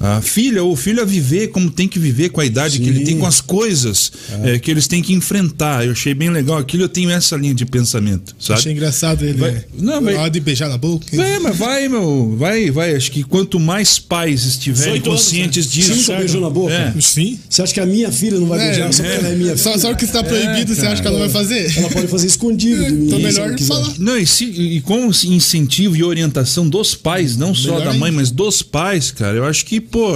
a 0.05 0.21
filha 0.21 0.61
ou 0.63 0.73
o 0.73 0.75
filho 0.75 1.01
a 1.01 1.05
viver 1.05 1.47
como 1.47 1.71
tem 1.71 1.87
que 1.87 1.97
viver 1.97 2.29
com 2.29 2.41
a 2.41 2.45
idade 2.45 2.77
que 2.79 2.89
ele 2.89 2.99
Sim. 2.99 3.05
tem, 3.05 3.17
com 3.19 3.25
as 3.25 3.39
coisas 3.39 4.11
eh, 4.43 4.59
que 4.59 4.69
eles 4.69 4.85
têm 4.85 5.01
que 5.01 5.13
enfrentar. 5.13 5.85
Eu 5.85 5.93
achei 5.93 6.13
bem 6.13 6.29
legal 6.29 6.57
aquilo, 6.57 6.83
eu 6.83 6.89
tenho 6.89 7.09
essa 7.09 7.37
linha 7.37 7.53
de 7.53 7.65
pensamento, 7.65 8.35
sabe? 8.39 8.59
Achei 8.59 8.71
engraçado 8.73 9.23
ele. 9.23 9.37
Vai- 9.37 9.63
não, 9.79 10.01
Na 10.01 10.11
hora 10.21 10.29
de 10.29 10.39
beijar 10.41 10.67
na 10.67 10.77
boca. 10.77 11.05
É, 11.15 11.39
mas 11.39 11.55
vai, 11.57 11.87
meu, 11.87 12.35
vai, 12.37 12.69
vai. 12.69 12.95
Acho 12.95 13.09
que 13.11 13.23
quanto 13.23 13.59
mais 13.59 13.97
pais 13.97 14.43
estiverem 14.45 14.93
18 14.95 15.09
anos, 15.09 15.23
conscientes 15.23 15.65
né? 15.67 15.71
disso. 15.71 15.93
Você 15.95 16.11
nunca 16.11 16.17
beijou 16.19 16.41
na 16.41 16.49
boca? 16.49 16.73
É. 16.73 16.93
Sim. 16.99 17.39
Você 17.49 17.61
acha 17.61 17.73
que 17.73 17.79
a 17.79 17.85
minha 17.85 18.11
filha 18.11 18.37
não 18.39 18.47
vai 18.47 18.59
É, 18.59 18.65
beijar 18.71 18.93
só 18.93 19.03
porque 19.03 19.15
é. 19.15 19.19
ela 19.19 19.27
é 19.29 19.35
minha 19.37 19.55
Só, 19.57 19.69
filha? 19.71 19.81
só 19.81 19.93
que 19.93 20.03
está 20.03 20.21
proibido, 20.23 20.75
você 20.75 20.85
acha 20.85 21.01
que 21.01 21.07
ela 21.07 21.17
não 21.17 21.25
vai 21.29 21.33
fazer? 21.33 21.77
Ela 21.77 21.89
pode 21.89 22.07
fazer 22.07 22.27
escondido 22.27 22.83
de 22.83 22.91
mim. 22.91 23.05
Então 23.07 23.17
se 23.19 23.23
melhor 23.25 23.59
falar. 23.59 23.93
Não, 23.99 24.17
e, 24.17 24.27
se- 24.27 24.43
e 24.45 24.81
com 24.81 25.09
incentivo 25.25 25.95
e 25.95 26.03
orientação 26.03 26.67
dos 26.67 26.93
pais, 26.95 27.37
não 27.37 27.53
só 27.55 27.73
Melhor 27.75 27.85
da 27.85 27.93
mãe, 27.93 28.09
ainda. 28.09 28.21
mas 28.21 28.31
dos 28.31 28.61
pais, 28.61 29.11
cara. 29.11 29.37
Eu 29.37 29.45
acho 29.45 29.65
que, 29.65 29.79
pô, 29.93 30.11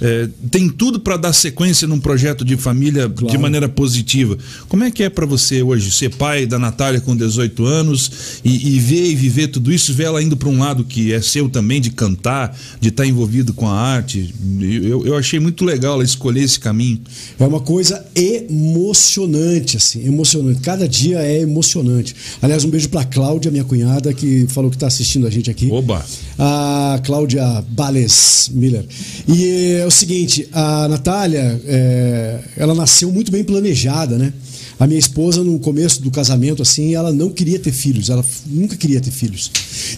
é, 0.00 0.28
tem 0.52 0.68
tudo 0.68 1.00
pra 1.00 1.16
dar 1.16 1.32
sequência 1.32 1.88
num 1.88 1.98
projeto 1.98 2.44
de 2.44 2.56
família 2.56 3.08
de 3.08 3.14
Claro. 3.14 3.40
maneira 3.40 3.68
positiva. 3.68 4.38
Como 4.68 4.84
é 4.84 4.90
que 4.92 5.02
é 5.02 5.10
pra 5.10 5.26
você 5.26 5.62
hoje 5.64 5.90
ser 5.90 6.14
pai 6.14 6.46
da 6.46 6.60
Natália 6.60 7.00
com 7.00 7.16
18 7.16 7.64
anos 7.66 8.40
e, 8.44 8.76
e 8.76 8.78
ver 8.78 9.04
e 9.10 9.16
viver 9.16 9.48
tudo 9.48 9.72
isso, 9.72 9.92
ver 9.92 10.04
ela 10.04 10.22
indo 10.22 10.36
pra 10.36 10.48
um 10.48 10.60
lado 10.60 10.84
que 10.84 11.12
é 11.12 11.20
seu 11.20 11.48
também, 11.48 11.80
de 11.80 11.90
cantar, 11.90 12.56
de 12.80 12.88
estar 12.90 13.04
envolvido 13.04 13.52
com 13.52 13.66
a 13.68 13.72
arte? 13.76 14.32
Eu, 14.60 15.04
eu 15.04 15.16
achei 15.16 15.40
muito 15.40 15.64
legal 15.64 15.94
ela 15.94 16.04
escolher 16.04 16.42
esse 16.44 16.60
caminho. 16.60 17.00
É 17.36 17.44
uma 17.44 17.58
coisa 17.60 18.06
emocionante, 18.14 19.76
assim, 19.76 20.06
emocionante. 20.06 20.60
Cada 20.60 20.88
dia 20.88 21.18
é 21.18 21.40
emocionante. 21.40 22.14
Aliás, 22.40 22.64
um 22.64 22.70
beijo 22.70 22.88
pra 22.90 23.04
Cláudia, 23.04 23.50
minha 23.50 23.64
cunhada, 23.64 24.12
que 24.14 24.46
falou 24.50 24.70
que 24.70 24.78
tá 24.78 24.86
assistindo 24.86 25.26
a 25.26 25.30
gente 25.30 25.50
aqui. 25.50 25.68
Oba! 25.70 26.04
A 26.38 27.00
Cláudia 27.04 27.42
Bales 27.70 28.50
Miller. 28.54 28.84
E 29.28 29.78
é 29.80 29.86
o 29.86 29.90
seguinte, 29.90 30.48
a 30.52 30.88
Natália, 30.88 31.60
é, 31.66 32.38
ela 32.56 32.74
nasceu 32.74 33.10
muito 33.12 33.30
bem 33.30 33.44
planejada, 33.44 34.16
né? 34.18 34.32
A 34.78 34.86
minha 34.86 34.98
esposa, 34.98 35.42
no 35.42 35.58
começo 35.58 36.02
do 36.02 36.10
casamento, 36.10 36.60
assim, 36.62 36.94
ela 36.94 37.10
não 37.12 37.30
queria 37.30 37.58
ter 37.58 37.72
filhos, 37.72 38.10
ela 38.10 38.24
nunca 38.46 38.76
queria 38.76 39.00
ter 39.00 39.10
filhos. 39.10 39.50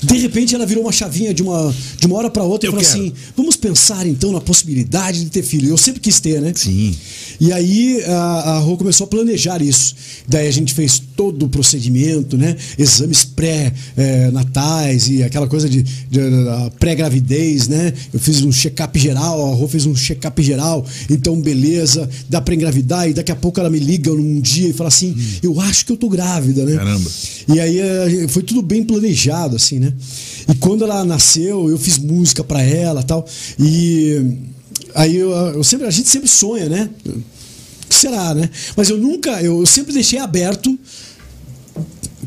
De 0.03 0.17
repente, 0.19 0.55
ela 0.55 0.65
virou 0.65 0.85
uma 0.85 0.93
chavinha 0.93 1.35
de 1.35 1.43
uma, 1.43 1.75
de 1.99 2.07
uma 2.07 2.17
hora 2.17 2.31
para 2.31 2.45
outra 2.45 2.69
Eu 2.69 2.73
e 2.73 2.77
falou 2.77 2.89
quero. 2.89 3.03
assim: 3.07 3.13
vamos 3.37 3.57
pensar 3.57 4.07
então 4.07 4.31
na 4.33 4.41
possibilidade 4.41 5.25
de 5.25 5.31
ter 5.31 5.43
filho. 5.43 5.69
Eu 5.69 5.77
sempre 5.77 6.01
quis 6.01 6.21
ter, 6.21 6.41
né? 6.41 6.53
Sim. 6.55 6.95
E 7.41 7.53
aí 7.53 8.03
a, 8.07 8.13
a 8.53 8.59
Rô 8.61 8.77
começou 8.77 9.05
a 9.05 9.09
planejar 9.09 9.61
isso. 9.63 9.95
Daí 10.29 10.47
a 10.47 10.51
gente 10.53 10.73
fez 10.75 11.01
todo 11.17 11.47
o 11.47 11.49
procedimento, 11.49 12.37
né? 12.39 12.57
Exames 12.79 13.25
pré-natais 13.95 15.09
e 15.09 15.23
aquela 15.23 15.47
coisa 15.49 15.69
de, 15.69 15.83
de- 15.83 16.45
da 16.45 16.71
pré-gravidez, 16.79 17.69
né? 17.69 17.93
Eu 18.13 18.21
fiz 18.21 18.43
um 18.43 18.53
check-up 18.53 18.99
geral, 18.99 19.51
a 19.53 19.55
Rô 19.55 19.67
fez 19.69 19.87
um 19.87 19.95
check-up 19.95 20.43
geral. 20.43 20.85
Então, 21.11 21.41
beleza, 21.41 22.09
dá 22.29 22.41
pra 22.41 22.55
engravidar. 22.55 23.09
E 23.09 23.15
daqui 23.15 23.33
a 23.33 23.37
pouco 23.37 23.59
ela 23.61 23.71
me 23.71 23.79
liga 23.79 24.11
num 24.13 24.41
dia 24.41 24.68
e 24.71 24.73
fala 24.73 24.89
assim: 24.89 25.17
Eu 25.43 25.61
acho 25.61 25.85
que 25.87 25.93
eu 25.93 25.97
tô 25.97 26.09
grávida, 26.09 26.65
né? 26.65 26.77
Caramba. 26.77 27.11
E 27.49 27.61
aí 27.61 27.79
eh, 27.79 28.27
foi 28.29 28.43
tudo 28.43 28.63
bem 28.63 28.83
planejado, 28.83 29.57
assim, 29.57 29.79
né? 29.79 29.93
E 30.49 30.55
quando 30.57 30.85
ela 30.85 31.05
nasceu, 31.05 31.69
eu 31.69 31.79
fiz 31.79 31.99
música 31.99 32.43
pra 32.45 32.63
ela 32.63 33.03
tal. 33.03 33.27
E 33.59 34.39
aí 34.95 35.17
eu, 35.17 35.31
eu 35.31 35.65
sempre, 35.65 35.87
a 35.87 35.91
gente 35.91 36.09
sempre 36.09 36.29
sonha, 36.29 36.69
né? 36.69 36.91
O 37.07 37.89
que 37.89 37.95
será, 37.95 38.35
né? 38.35 38.51
Mas 38.77 38.91
eu 38.91 38.99
nunca, 38.99 39.43
eu 39.43 39.65
sempre 39.67 39.93
deixei 39.93 40.19
aberto 40.19 40.79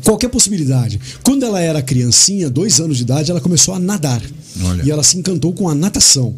qualquer 0.04 0.28
possibilidade. 0.28 1.00
Quando 1.22 1.44
ela 1.44 1.60
era 1.60 1.80
criancinha, 1.82 2.48
dois 2.50 2.80
anos 2.80 2.96
de 2.96 3.02
idade, 3.02 3.30
ela 3.30 3.40
começou 3.40 3.74
a 3.74 3.78
nadar. 3.78 4.22
Olha. 4.64 4.82
E 4.82 4.90
ela 4.90 5.02
se 5.02 5.16
encantou 5.16 5.52
com 5.52 5.68
a 5.68 5.74
natação. 5.74 6.34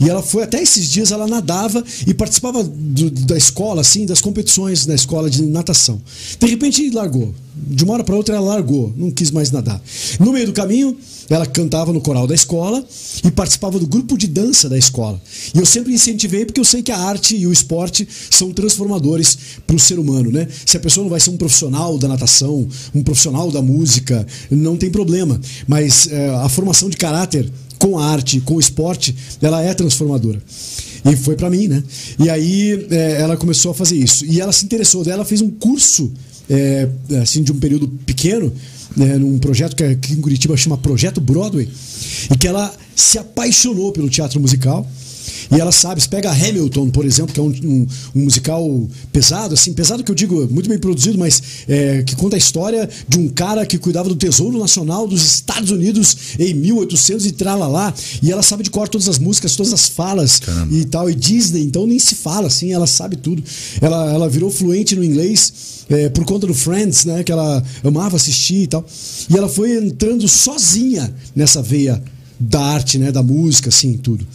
E 0.00 0.08
ela 0.08 0.22
foi 0.22 0.42
até 0.44 0.62
esses 0.62 0.88
dias 0.90 1.12
ela 1.12 1.26
nadava 1.26 1.84
e 2.06 2.14
participava 2.14 2.62
do- 2.64 3.10
da 3.10 3.36
escola, 3.36 3.80
assim, 3.82 4.06
das 4.06 4.20
competições 4.20 4.86
na 4.86 4.94
escola 4.94 5.28
de 5.28 5.42
natação. 5.42 6.00
De 6.40 6.46
repente 6.46 6.88
largou. 6.90 7.34
De 7.66 7.84
uma 7.84 7.94
hora 7.94 8.04
para 8.04 8.16
outra 8.16 8.36
ela 8.36 8.54
largou, 8.54 8.92
não 8.96 9.10
quis 9.10 9.30
mais 9.30 9.50
nadar. 9.50 9.82
No 10.20 10.32
meio 10.32 10.46
do 10.46 10.52
caminho, 10.52 10.96
ela 11.28 11.44
cantava 11.44 11.92
no 11.92 12.00
coral 12.00 12.26
da 12.26 12.34
escola 12.34 12.84
e 13.24 13.30
participava 13.30 13.78
do 13.78 13.86
grupo 13.86 14.16
de 14.16 14.26
dança 14.26 14.68
da 14.68 14.78
escola. 14.78 15.20
E 15.54 15.58
eu 15.58 15.66
sempre 15.66 15.92
incentivei 15.92 16.44
porque 16.44 16.60
eu 16.60 16.64
sei 16.64 16.82
que 16.82 16.90
a 16.90 16.98
arte 16.98 17.36
e 17.36 17.46
o 17.46 17.52
esporte 17.52 18.08
são 18.30 18.52
transformadores 18.52 19.38
para 19.66 19.76
o 19.76 19.78
ser 19.78 19.98
humano, 19.98 20.30
né? 20.30 20.46
Se 20.64 20.76
a 20.76 20.80
pessoa 20.80 21.04
não 21.04 21.10
vai 21.10 21.20
ser 21.20 21.30
um 21.30 21.36
profissional 21.36 21.98
da 21.98 22.08
natação, 22.08 22.66
um 22.94 23.02
profissional 23.02 23.50
da 23.50 23.60
música, 23.60 24.26
não 24.50 24.76
tem 24.76 24.90
problema. 24.90 25.40
Mas 25.66 26.08
eh, 26.10 26.30
a 26.42 26.48
formação 26.48 26.88
de 26.88 26.96
caráter 26.96 27.50
com 27.78 27.98
a 27.98 28.06
arte, 28.06 28.40
com 28.40 28.54
o 28.54 28.60
esporte, 28.60 29.14
ela 29.40 29.62
é 29.62 29.72
transformadora. 29.74 30.42
E 31.04 31.16
foi 31.16 31.36
pra 31.36 31.48
mim, 31.48 31.68
né? 31.68 31.82
E 32.18 32.28
aí 32.28 32.86
eh, 32.90 33.20
ela 33.20 33.36
começou 33.36 33.70
a 33.70 33.74
fazer 33.74 33.96
isso. 33.96 34.24
E 34.24 34.40
ela 34.40 34.52
se 34.52 34.64
interessou, 34.64 35.04
ela 35.06 35.24
fez 35.24 35.40
um 35.40 35.50
curso, 35.50 36.10
eh, 36.48 36.88
assim, 37.20 37.42
de 37.42 37.52
um 37.52 37.58
período 37.58 37.88
pequeno, 37.88 38.52
né, 38.96 39.16
num 39.16 39.38
projeto 39.38 39.76
que 39.76 39.84
aqui 39.84 40.14
em 40.14 40.20
Curitiba 40.20 40.56
chama 40.56 40.78
Projeto 40.78 41.20
Broadway, 41.20 41.68
e 42.32 42.36
que 42.36 42.48
ela 42.48 42.74
se 42.94 43.18
apaixonou 43.18 43.92
pelo 43.92 44.08
teatro 44.08 44.40
musical. 44.40 44.88
E 45.50 45.60
ela 45.60 45.72
sabe, 45.72 46.00
você 46.00 46.08
pega 46.08 46.30
Hamilton, 46.30 46.90
por 46.90 47.04
exemplo, 47.06 47.32
que 47.32 47.40
é 47.40 47.42
um, 47.42 47.48
um- 47.48 47.86
um 48.14 48.20
musical 48.24 48.88
pesado, 49.12 49.54
assim, 49.54 49.72
pesado 49.72 50.04
que 50.04 50.10
eu 50.10 50.14
digo, 50.14 50.46
muito 50.50 50.68
bem 50.68 50.78
produzido, 50.78 51.18
mas 51.18 51.42
é, 51.66 52.02
que 52.02 52.14
conta 52.16 52.36
a 52.36 52.38
história 52.38 52.88
de 53.08 53.18
um 53.18 53.28
cara 53.28 53.64
que 53.64 53.78
cuidava 53.78 54.08
do 54.08 54.16
Tesouro 54.16 54.58
Nacional 54.58 55.06
dos 55.06 55.24
Estados 55.24 55.70
Unidos 55.70 56.16
em 56.38 56.52
1800 56.54 57.24
e 57.26 57.32
tralalá. 57.32 57.94
E 58.22 58.30
ela 58.30 58.42
sabe 58.42 58.62
de 58.62 58.70
cor 58.70 58.88
todas 58.88 59.08
as 59.08 59.18
músicas, 59.18 59.56
todas 59.56 59.72
as 59.72 59.88
falas 59.88 60.38
Caramba. 60.40 60.74
e 60.74 60.84
tal. 60.84 61.08
E 61.10 61.14
Disney, 61.14 61.62
então 61.62 61.86
nem 61.86 61.98
se 61.98 62.14
fala, 62.14 62.48
assim, 62.48 62.72
ela 62.72 62.86
sabe 62.86 63.16
tudo. 63.16 63.42
Ela, 63.80 64.12
ela 64.12 64.28
virou 64.28 64.50
fluente 64.50 64.94
no 64.94 65.02
inglês 65.04 65.52
é, 65.88 66.08
por 66.10 66.24
conta 66.26 66.46
do 66.46 66.52
Friends, 66.54 67.04
né? 67.06 67.24
Que 67.24 67.32
ela 67.32 67.62
amava 67.82 68.16
assistir 68.16 68.64
e 68.64 68.66
tal. 68.66 68.84
E 69.30 69.36
ela 69.36 69.48
foi 69.48 69.76
entrando 69.76 70.28
sozinha 70.28 71.12
nessa 71.34 71.62
veia 71.62 72.02
da 72.38 72.60
arte, 72.60 72.98
né, 72.98 73.10
da 73.10 73.22
música, 73.22 73.68
assim, 73.68 73.96
tudo. 73.96 74.26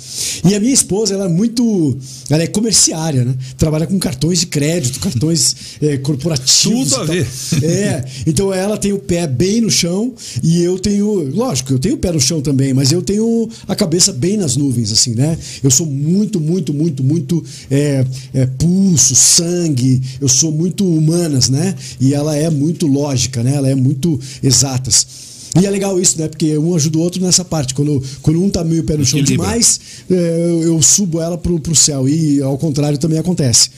E 0.44 0.54
a 0.54 0.60
minha 0.60 0.74
esposa, 0.74 1.14
ela 1.14 1.26
é 1.26 1.30
muito, 1.30 1.98
ela 2.30 2.44
é 2.44 2.48
comerciária, 2.48 3.24
né? 3.24 3.34
Trabalha 3.58 3.88
com 3.88 3.98
cartões 3.98 4.42
de 4.42 4.48
crédito, 4.48 5.00
cartões 5.00 5.56
é, 5.82 5.98
corporativos. 5.98 6.90
Tudo 6.90 7.02
a 7.02 7.06
ver. 7.06 7.28
É, 7.64 8.06
então 8.28 8.54
ela 8.54 8.78
tem 8.78 8.92
o 8.92 9.00
pé 9.00 9.26
bem 9.26 9.62
no 9.62 9.70
chão 9.70 10.14
e 10.42 10.62
eu 10.62 10.78
tenho, 10.78 11.30
lógico, 11.34 11.74
eu 11.74 11.80
tenho 11.80 11.96
o 11.96 11.98
pé 11.98 12.12
no 12.12 12.20
chão 12.20 12.42
também, 12.42 12.74
mas 12.74 12.92
eu 12.92 13.02
tenho 13.02 13.50
a 13.68 13.76
cabeça 13.76 14.12
bem 14.12 14.36
nas 14.38 14.58
nuvens, 14.58 14.92
assim, 14.92 15.16
né? 15.16 15.38
Eu 15.64 15.72
sou 15.72 15.86
muito, 15.86 16.40
muito, 16.40 16.74
muito, 16.74 17.04
muito 17.04 17.44
é, 17.72 18.06
é, 18.34 18.46
pulso, 18.46 19.16
sangue, 19.16 20.02
eu 20.20 20.28
sou 20.28 20.52
muito 20.52 20.86
humanas, 20.86 21.50
né? 21.50 21.74
E 22.00 22.14
ela 22.14 22.36
é 22.36 22.50
muito 22.50 22.86
lógica, 22.86 23.42
né? 23.44 23.56
Ela 23.56 23.70
é 23.70 23.76
muito 23.76 24.20
exatas. 24.42 25.33
E 25.62 25.66
é 25.66 25.70
legal 25.70 26.00
isso, 26.00 26.20
né? 26.20 26.28
Porque 26.28 26.58
um 26.58 26.76
ajuda 26.76 26.98
o 26.98 27.02
outro 27.02 27.22
nessa 27.22 27.46
parte. 27.46 27.76
Quando, 27.76 28.02
quando 28.22 28.42
um 28.42 28.50
tá 28.50 28.64
meio 28.64 28.84
pé 28.84 28.98
no 28.98 29.06
chão 29.06 29.20
Equilibra. 29.20 29.46
demais, 29.46 29.80
é, 30.10 30.48
eu, 30.50 30.64
eu 30.64 30.82
subo 30.82 31.22
ela 31.22 31.38
pro, 31.38 31.60
pro 31.60 31.76
céu. 31.76 32.10
E 32.10 32.42
ao 32.42 32.58
contrário 32.58 32.98
também 32.98 33.20
acontece. 33.20 33.70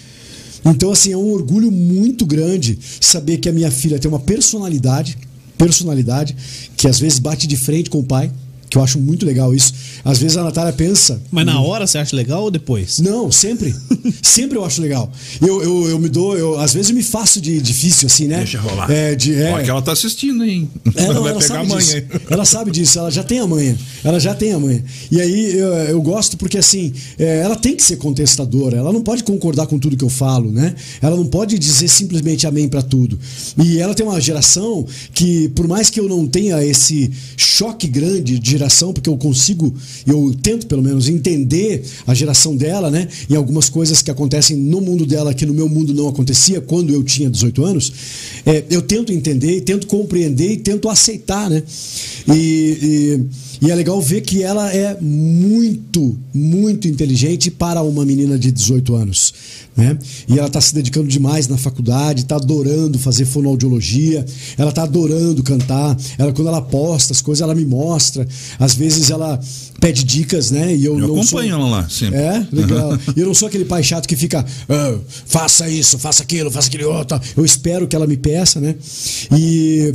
Então, 0.63 0.91
assim, 0.91 1.11
é 1.11 1.17
um 1.17 1.31
orgulho 1.31 1.71
muito 1.71 2.25
grande 2.25 2.79
saber 2.99 3.37
que 3.37 3.49
a 3.49 3.51
minha 3.51 3.69
filha 3.69 3.99
tem 3.99 4.09
uma 4.09 4.19
personalidade, 4.19 5.17
personalidade, 5.57 6.35
que 6.75 6.87
às 6.87 6.99
vezes 6.99 7.19
bate 7.19 7.45
de 7.45 7.55
frente 7.55 7.89
com 7.89 7.99
o 7.99 8.03
pai, 8.03 8.31
que 8.69 8.77
eu 8.77 8.83
acho 8.83 8.99
muito 8.99 9.25
legal 9.25 9.53
isso. 9.53 9.73
Às 10.03 10.17
vezes 10.17 10.37
a 10.37 10.43
Natália 10.43 10.73
pensa. 10.73 11.21
Mas 11.31 11.45
na 11.45 11.59
hora 11.59 11.85
você 11.87 11.97
acha 11.97 12.15
legal 12.15 12.43
ou 12.43 12.51
depois? 12.51 12.99
Não, 12.99 13.31
sempre. 13.31 13.73
sempre 14.21 14.57
eu 14.57 14.65
acho 14.65 14.81
legal. 14.81 15.11
Eu, 15.41 15.61
eu, 15.61 15.89
eu 15.89 15.99
me 15.99 16.09
dou, 16.09 16.37
eu, 16.37 16.59
às 16.59 16.73
vezes 16.73 16.89
eu 16.89 16.95
me 16.95 17.03
faço 17.03 17.39
de 17.41 17.59
difícil, 17.61 18.07
assim, 18.07 18.27
né? 18.27 18.37
Deixa 18.39 18.59
rolar. 18.59 18.89
É, 18.89 19.15
de, 19.15 19.33
é, 19.33 19.53
Ó, 19.53 19.63
que 19.63 19.69
ela 19.69 19.81
tá 19.81 19.91
assistindo, 19.91 20.43
hein? 20.43 20.69
é, 20.95 21.07
não, 21.13 21.21
vai 21.23 21.31
ela 21.31 21.39
pegar 21.41 21.59
amanhã. 21.59 21.77
disso. 21.77 22.03
Ela 22.29 22.45
sabe 22.45 22.71
disso, 22.71 22.99
ela 22.99 23.11
já 23.11 23.23
tem 23.23 23.39
a 23.39 23.47
manha. 23.47 23.77
Ela 24.03 24.19
já 24.19 24.33
tem 24.33 24.53
a 24.53 24.59
manha. 24.59 24.83
E 25.11 25.21
aí 25.21 25.57
eu, 25.57 25.73
eu 25.73 26.01
gosto 26.01 26.37
porque 26.37 26.57
assim, 26.57 26.93
é, 27.17 27.39
ela 27.39 27.55
tem 27.55 27.75
que 27.75 27.83
ser 27.83 27.97
contestadora, 27.97 28.77
ela 28.77 28.91
não 28.91 29.01
pode 29.01 29.23
concordar 29.23 29.67
com 29.67 29.79
tudo 29.79 29.97
que 29.97 30.03
eu 30.03 30.09
falo, 30.09 30.51
né? 30.51 30.75
Ela 31.01 31.15
não 31.15 31.25
pode 31.25 31.57
dizer 31.57 31.87
simplesmente 31.87 32.47
amém 32.47 32.67
pra 32.67 32.81
tudo. 32.81 33.19
E 33.63 33.79
ela 33.79 33.93
tem 33.93 34.05
uma 34.05 34.19
geração 34.19 34.85
que, 35.13 35.49
por 35.49 35.67
mais 35.67 35.89
que 35.89 35.99
eu 35.99 36.07
não 36.07 36.27
tenha 36.27 36.63
esse 36.63 37.11
choque 37.37 37.87
grande 37.87 38.39
de 38.39 38.54
geração, 38.57 38.93
porque 38.93 39.09
eu 39.09 39.17
consigo, 39.17 39.73
eu 40.05 40.33
tento 40.41 40.67
pelo 40.67 40.81
menos 40.81 41.07
entender 41.09 41.83
a 42.07 42.13
geração 42.13 42.55
dela, 42.55 42.89
né? 42.89 43.07
Em 43.29 43.35
algumas 43.35 43.69
coisas 43.69 44.01
que 44.01 44.09
acontecem 44.09 44.55
no 44.55 44.81
mundo 44.81 45.05
dela 45.05 45.33
que 45.33 45.45
no 45.45 45.53
meu 45.53 45.67
mundo 45.67 45.93
não 45.93 46.07
acontecia 46.07 46.61
quando 46.61 46.93
eu 46.93 47.03
tinha 47.03 47.29
18 47.29 47.65
anos, 47.65 47.91
é, 48.45 48.63
eu 48.69 48.81
tento 48.81 49.11
entender, 49.11 49.61
tento 49.61 49.87
compreender 49.87 50.51
e 50.51 50.57
tento 50.57 50.89
aceitar, 50.89 51.49
né? 51.49 51.61
E, 52.27 52.33
e, 52.81 53.44
e 53.61 53.71
é 53.71 53.75
legal 53.75 54.01
ver 54.01 54.21
que 54.21 54.41
ela 54.43 54.71
é 54.73 54.97
muito, 55.01 56.17
muito 56.33 56.87
inteligente 56.87 57.49
para 57.51 57.81
uma 57.81 58.05
menina 58.05 58.37
de 58.37 58.51
18 58.51 58.95
anos. 58.95 59.33
Né? 59.75 59.97
E 60.27 60.37
ela 60.37 60.47
está 60.47 60.61
se 60.61 60.73
dedicando 60.73 61.07
demais 61.07 61.47
na 61.49 61.57
faculdade, 61.57 62.21
está 62.21 62.37
adorando 62.37 62.97
fazer 62.97 63.25
fonoaudiologia, 63.25 64.25
ela 64.57 64.69
está 64.69 64.83
adorando 64.83 65.43
cantar. 65.43 65.97
Ela, 66.17 66.31
quando 66.31 66.47
ela 66.47 66.61
posta 66.61 67.11
as 67.11 67.21
coisas, 67.21 67.41
ela 67.41 67.53
me 67.53 67.65
mostra. 67.65 68.25
Às 68.57 68.73
vezes 68.73 69.09
ela 69.09 69.37
pede 69.81 70.03
dicas, 70.05 70.49
né? 70.49 70.73
E 70.73 70.85
eu, 70.85 70.93
Eu 70.93 70.99
não 70.99 71.05
acompanho 71.17 71.25
sou... 71.25 71.41
ela 71.59 71.67
lá, 71.69 71.89
sempre. 71.89 72.19
É, 72.19 72.47
legal. 72.51 72.97
E 73.15 73.19
eu 73.19 73.27
não 73.27 73.33
sou 73.33 73.47
aquele 73.49 73.65
pai 73.65 73.83
chato 73.83 74.07
que 74.07 74.15
fica, 74.15 74.45
"Ah, 74.69 74.97
faça 75.25 75.69
isso, 75.69 75.99
faça 75.99 76.23
aquilo, 76.23 76.49
faça 76.49 76.67
aquele 76.69 76.85
outro. 76.85 77.19
Eu 77.35 77.43
espero 77.43 77.85
que 77.87 77.95
ela 77.95 78.07
me 78.07 78.15
peça, 78.15 78.61
né? 78.61 78.75
E 79.37 79.93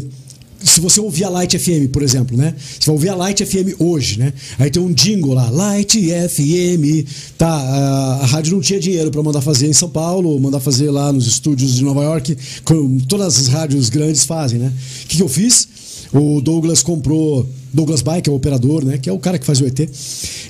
se 0.62 0.80
você 0.80 1.00
ouvir 1.00 1.24
a 1.24 1.30
Light 1.30 1.58
FM, 1.58 1.90
por 1.92 2.02
exemplo, 2.02 2.36
né? 2.36 2.54
Você 2.58 2.86
vai 2.86 2.94
ouvir 2.94 3.08
a 3.08 3.14
Light 3.14 3.44
FM 3.44 3.78
hoje, 3.78 4.18
né? 4.18 4.32
Aí 4.58 4.70
tem 4.70 4.82
um 4.82 4.92
jingle 4.92 5.32
lá, 5.32 5.48
Light 5.50 5.98
FM. 5.98 7.06
Tá, 7.38 7.48
a, 7.48 8.26
rádio 8.26 8.54
não 8.54 8.60
tinha 8.60 8.78
dinheiro 8.78 9.10
para 9.10 9.22
mandar 9.22 9.40
fazer 9.40 9.68
em 9.68 9.72
São 9.72 9.88
Paulo, 9.88 10.38
mandar 10.38 10.60
fazer 10.60 10.90
lá 10.90 11.12
nos 11.12 11.26
estúdios 11.26 11.74
de 11.74 11.84
Nova 11.84 12.02
York, 12.02 12.36
como 12.64 13.00
todas 13.06 13.38
as 13.38 13.46
rádios 13.48 13.88
grandes 13.88 14.24
fazem, 14.24 14.58
né? 14.58 14.72
O 15.04 15.06
que, 15.06 15.16
que 15.16 15.22
eu 15.22 15.28
fiz? 15.28 15.68
O 16.12 16.40
Douglas 16.40 16.82
comprou. 16.82 17.48
Douglas 17.72 18.02
Bay, 18.02 18.20
que 18.20 18.28
é 18.28 18.32
o 18.32 18.36
operador, 18.36 18.84
né? 18.84 18.98
Que 18.98 19.08
é 19.08 19.12
o 19.12 19.18
cara 19.18 19.38
que 19.38 19.46
faz 19.46 19.60
o 19.60 19.66
ET. 19.66 19.78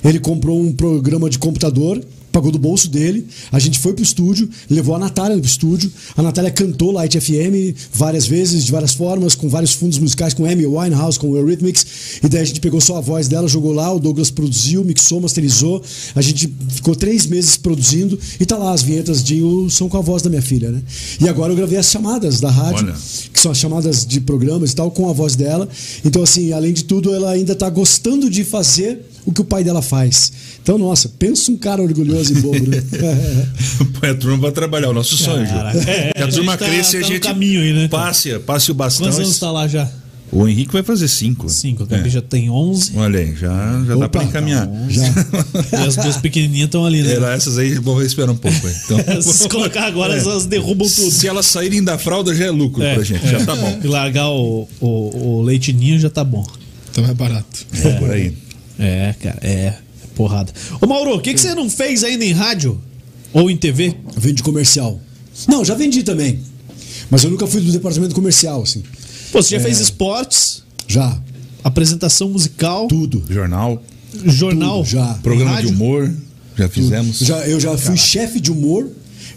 Ele 0.03 0.19
comprou 0.19 0.59
um 0.59 0.73
programa 0.73 1.29
de 1.29 1.37
computador, 1.37 2.01
pagou 2.31 2.51
do 2.51 2.59
bolso 2.59 2.89
dele. 2.89 3.27
A 3.51 3.59
gente 3.59 3.79
foi 3.79 3.93
pro 3.93 4.03
estúdio, 4.03 4.49
levou 4.69 4.95
a 4.95 4.99
Natália 4.99 5.37
pro 5.37 5.45
estúdio. 5.45 5.91
A 6.15 6.21
Natália 6.21 6.51
cantou 6.51 6.91
Light 6.91 7.19
FM 7.19 7.75
várias 7.93 8.25
vezes, 8.25 8.65
de 8.65 8.71
várias 8.71 8.93
formas, 8.93 9.35
com 9.35 9.49
vários 9.49 9.73
fundos 9.73 9.97
musicais, 9.99 10.33
com 10.33 10.45
Amy 10.45 10.65
Winehouse, 10.65 11.19
com 11.19 11.35
Eurythmics. 11.35 11.85
E 12.23 12.27
daí 12.27 12.41
a 12.41 12.45
gente 12.45 12.59
pegou 12.59 12.79
só 12.79 12.97
a 12.97 13.01
voz 13.01 13.27
dela, 13.27 13.47
jogou 13.47 13.73
lá, 13.73 13.91
o 13.93 13.99
Douglas 13.99 14.31
produziu, 14.31 14.83
mixou, 14.83 15.19
masterizou. 15.19 15.83
A 16.15 16.21
gente 16.21 16.51
ficou 16.69 16.95
três 16.95 17.25
meses 17.25 17.57
produzindo 17.57 18.17
e 18.39 18.45
tá 18.45 18.57
lá 18.57 18.73
as 18.73 18.81
vinhetas 18.81 19.23
de 19.23 19.41
o 19.41 19.69
são 19.69 19.89
com 19.89 19.97
a 19.97 20.01
voz 20.01 20.21
da 20.21 20.29
minha 20.29 20.41
filha, 20.41 20.71
né? 20.71 20.81
E 21.19 21.27
agora 21.27 21.51
eu 21.51 21.55
gravei 21.55 21.77
as 21.77 21.87
chamadas 21.87 22.39
da 22.39 22.49
rádio 22.49 22.87
Olha. 22.87 22.95
que 23.33 23.39
são 23.39 23.51
as 23.51 23.57
chamadas 23.57 24.05
de 24.05 24.21
programas 24.21 24.71
e 24.71 24.75
tal, 24.75 24.91
com 24.91 25.09
a 25.09 25.13
voz 25.13 25.35
dela. 25.35 25.67
Então, 26.05 26.23
assim, 26.23 26.51
além 26.51 26.73
de 26.73 26.83
tudo, 26.83 27.13
ela 27.13 27.31
ainda 27.31 27.55
tá 27.55 27.69
gostando 27.69 28.29
de 28.29 28.43
fazer 28.43 29.05
o 29.25 29.31
que 29.31 29.41
o 29.41 29.45
pai 29.45 29.63
dela 29.63 29.81
faz. 29.81 30.31
Então, 30.61 30.77
nossa, 30.77 31.09
pensa 31.09 31.51
um 31.51 31.57
cara 31.57 31.81
orgulhoso 31.81 32.33
e 32.37 32.41
bobo, 32.41 32.67
né? 32.67 32.81
Põe 33.99 34.09
a 34.09 34.15
turma 34.15 34.37
pra 34.39 34.51
trabalhar, 34.51 34.89
o 34.89 34.93
nosso 34.93 35.15
sonho. 35.17 35.45
É, 35.87 36.11
que 36.15 36.21
a, 36.21 36.25
a 36.25 36.27
turma 36.29 36.57
tá- 36.57 36.65
cresça 36.65 36.97
e 36.97 36.99
a 36.99 37.01
tá 37.01 37.07
no 37.07 37.13
gente 37.13 37.23
caminho 37.23 37.61
aí, 37.61 37.73
né? 37.73 37.87
passe, 37.87 38.37
passe 38.39 38.71
o 38.71 38.73
bastão. 38.73 39.05
Quantos 39.07 39.19
anos 39.19 39.39
tá 39.39 39.51
lá 39.51 39.67
já? 39.67 39.89
O 40.33 40.47
Henrique 40.47 40.71
vai 40.71 40.81
fazer 40.81 41.09
cinco. 41.09 41.49
Cinco. 41.49 41.83
A 41.83 41.85
Gabi 41.85 42.07
É. 42.07 42.09
já 42.09 42.21
tem 42.21 42.49
11. 42.49 42.93
Olha 42.95 43.19
aí, 43.19 43.35
já, 43.35 43.83
já 43.85 43.95
dá 43.95 43.97
Opa, 43.97 44.07
pra 44.09 44.23
encaminhar. 44.23 44.65
tá 44.65 44.73
Já. 44.89 45.83
E 45.83 45.87
as 45.87 45.97
duas 45.97 46.15
pequenininhas 46.17 46.67
estão 46.67 46.85
ali, 46.85 47.01
né? 47.03 47.15
Era 47.15 47.33
essas 47.33 47.57
aí, 47.57 47.73
vou 47.75 48.01
esperar 48.01 48.31
um 48.31 48.37
pouco. 48.37 48.65
aí. 48.65 48.73
Então, 48.85 48.97
Se 49.21 49.49
colocar 49.49 49.83
agora, 49.83 50.17
elas 50.17 50.45
derrubam 50.45 50.87
tudo. 50.87 51.11
se 51.11 51.27
elas 51.27 51.45
saírem 51.47 51.83
da 51.83 51.97
fralda, 51.97 52.33
já 52.33 52.45
é 52.45 52.49
lucro 52.49 52.81
É, 52.81 52.93
pra 52.93 53.03
gente, 53.03 53.25
é. 53.25 53.29
já 53.39 53.45
tá 53.45 53.57
bom. 53.57 53.79
E 53.83 53.87
largar 53.87 54.29
o, 54.29 54.69
o, 54.79 54.87
o 55.39 55.41
leitinho 55.41 55.99
já 55.99 56.09
tá 56.09 56.23
bom. 56.23 56.47
Então 56.91 57.03
é 57.05 57.13
barato. 57.13 57.65
É. 57.83 57.91
Por 57.99 58.09
aí. 58.11 58.33
É, 58.81 59.15
cara, 59.21 59.39
é. 59.41 59.73
Porrada. 60.15 60.51
Ô, 60.81 60.87
Mauro, 60.87 61.15
o 61.15 61.21
que, 61.21 61.33
que 61.33 61.39
você 61.39 61.55
não 61.55 61.69
fez 61.69 62.03
ainda 62.03 62.25
em 62.25 62.33
rádio? 62.33 62.81
Ou 63.31 63.49
em 63.49 63.55
TV? 63.55 63.95
Vende 64.17 64.43
comercial. 64.43 64.99
Não, 65.47 65.63
já 65.63 65.73
vendi 65.73 66.03
também. 66.03 66.39
Mas 67.09 67.23
eu 67.23 67.29
nunca 67.29 67.47
fui 67.47 67.61
do 67.61 67.71
departamento 67.71 68.13
comercial, 68.13 68.61
assim. 68.63 68.83
Pô, 69.31 69.41
você 69.41 69.55
já 69.55 69.61
fez 69.61 69.79
esportes, 69.79 70.63
Já. 70.87 71.17
apresentação 71.63 72.29
musical, 72.29 72.87
Tudo. 72.87 73.23
Jornal, 73.29 73.81
jornal, 74.25 74.79
tudo, 74.79 74.89
já. 74.89 75.13
programa 75.23 75.51
rádio? 75.51 75.69
de 75.69 75.75
humor, 75.75 76.13
já 76.57 76.67
fizemos. 76.67 77.19
Já, 77.19 77.37
eu 77.47 77.59
já 77.59 77.77
fui 77.77 77.95
chefe 77.95 78.39
de 78.41 78.51
humor 78.51 78.89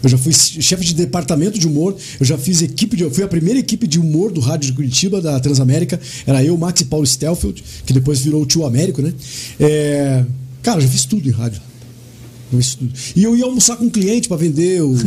eu 0.03 0.09
já 0.09 0.17
fui 0.17 0.33
chefe 0.33 0.83
de 0.85 0.93
departamento 0.93 1.57
de 1.59 1.67
humor, 1.67 1.95
eu 2.19 2.25
já 2.25 2.37
fiz 2.37 2.61
equipe 2.61 2.95
de. 2.95 3.03
Eu 3.03 3.11
fui 3.11 3.23
a 3.23 3.27
primeira 3.27 3.59
equipe 3.59 3.87
de 3.87 3.99
humor 3.99 4.31
do 4.31 4.39
rádio 4.41 4.67
de 4.67 4.73
Curitiba, 4.73 5.21
da 5.21 5.39
Transamérica. 5.39 5.99
Era 6.25 6.43
eu, 6.43 6.57
Max 6.57 6.81
e 6.81 6.85
Paulo 6.85 7.05
Stelfeld, 7.05 7.63
que 7.85 7.93
depois 7.93 8.19
virou 8.21 8.41
o 8.43 8.45
tio 8.45 8.65
Américo, 8.65 9.01
né? 9.01 9.13
É, 9.59 10.23
cara, 10.61 10.77
eu 10.79 10.81
já 10.83 10.87
fiz 10.89 11.05
tudo 11.05 11.27
em 11.27 11.31
rádio. 11.31 11.61
Eu 12.51 12.59
fiz 12.59 12.75
tudo. 12.75 12.91
E 13.15 13.23
eu 13.23 13.35
ia 13.35 13.45
almoçar 13.45 13.75
com 13.77 13.85
um 13.85 13.89
cliente 13.89 14.27
para 14.27 14.37
vender 14.37 14.81
o. 14.81 14.95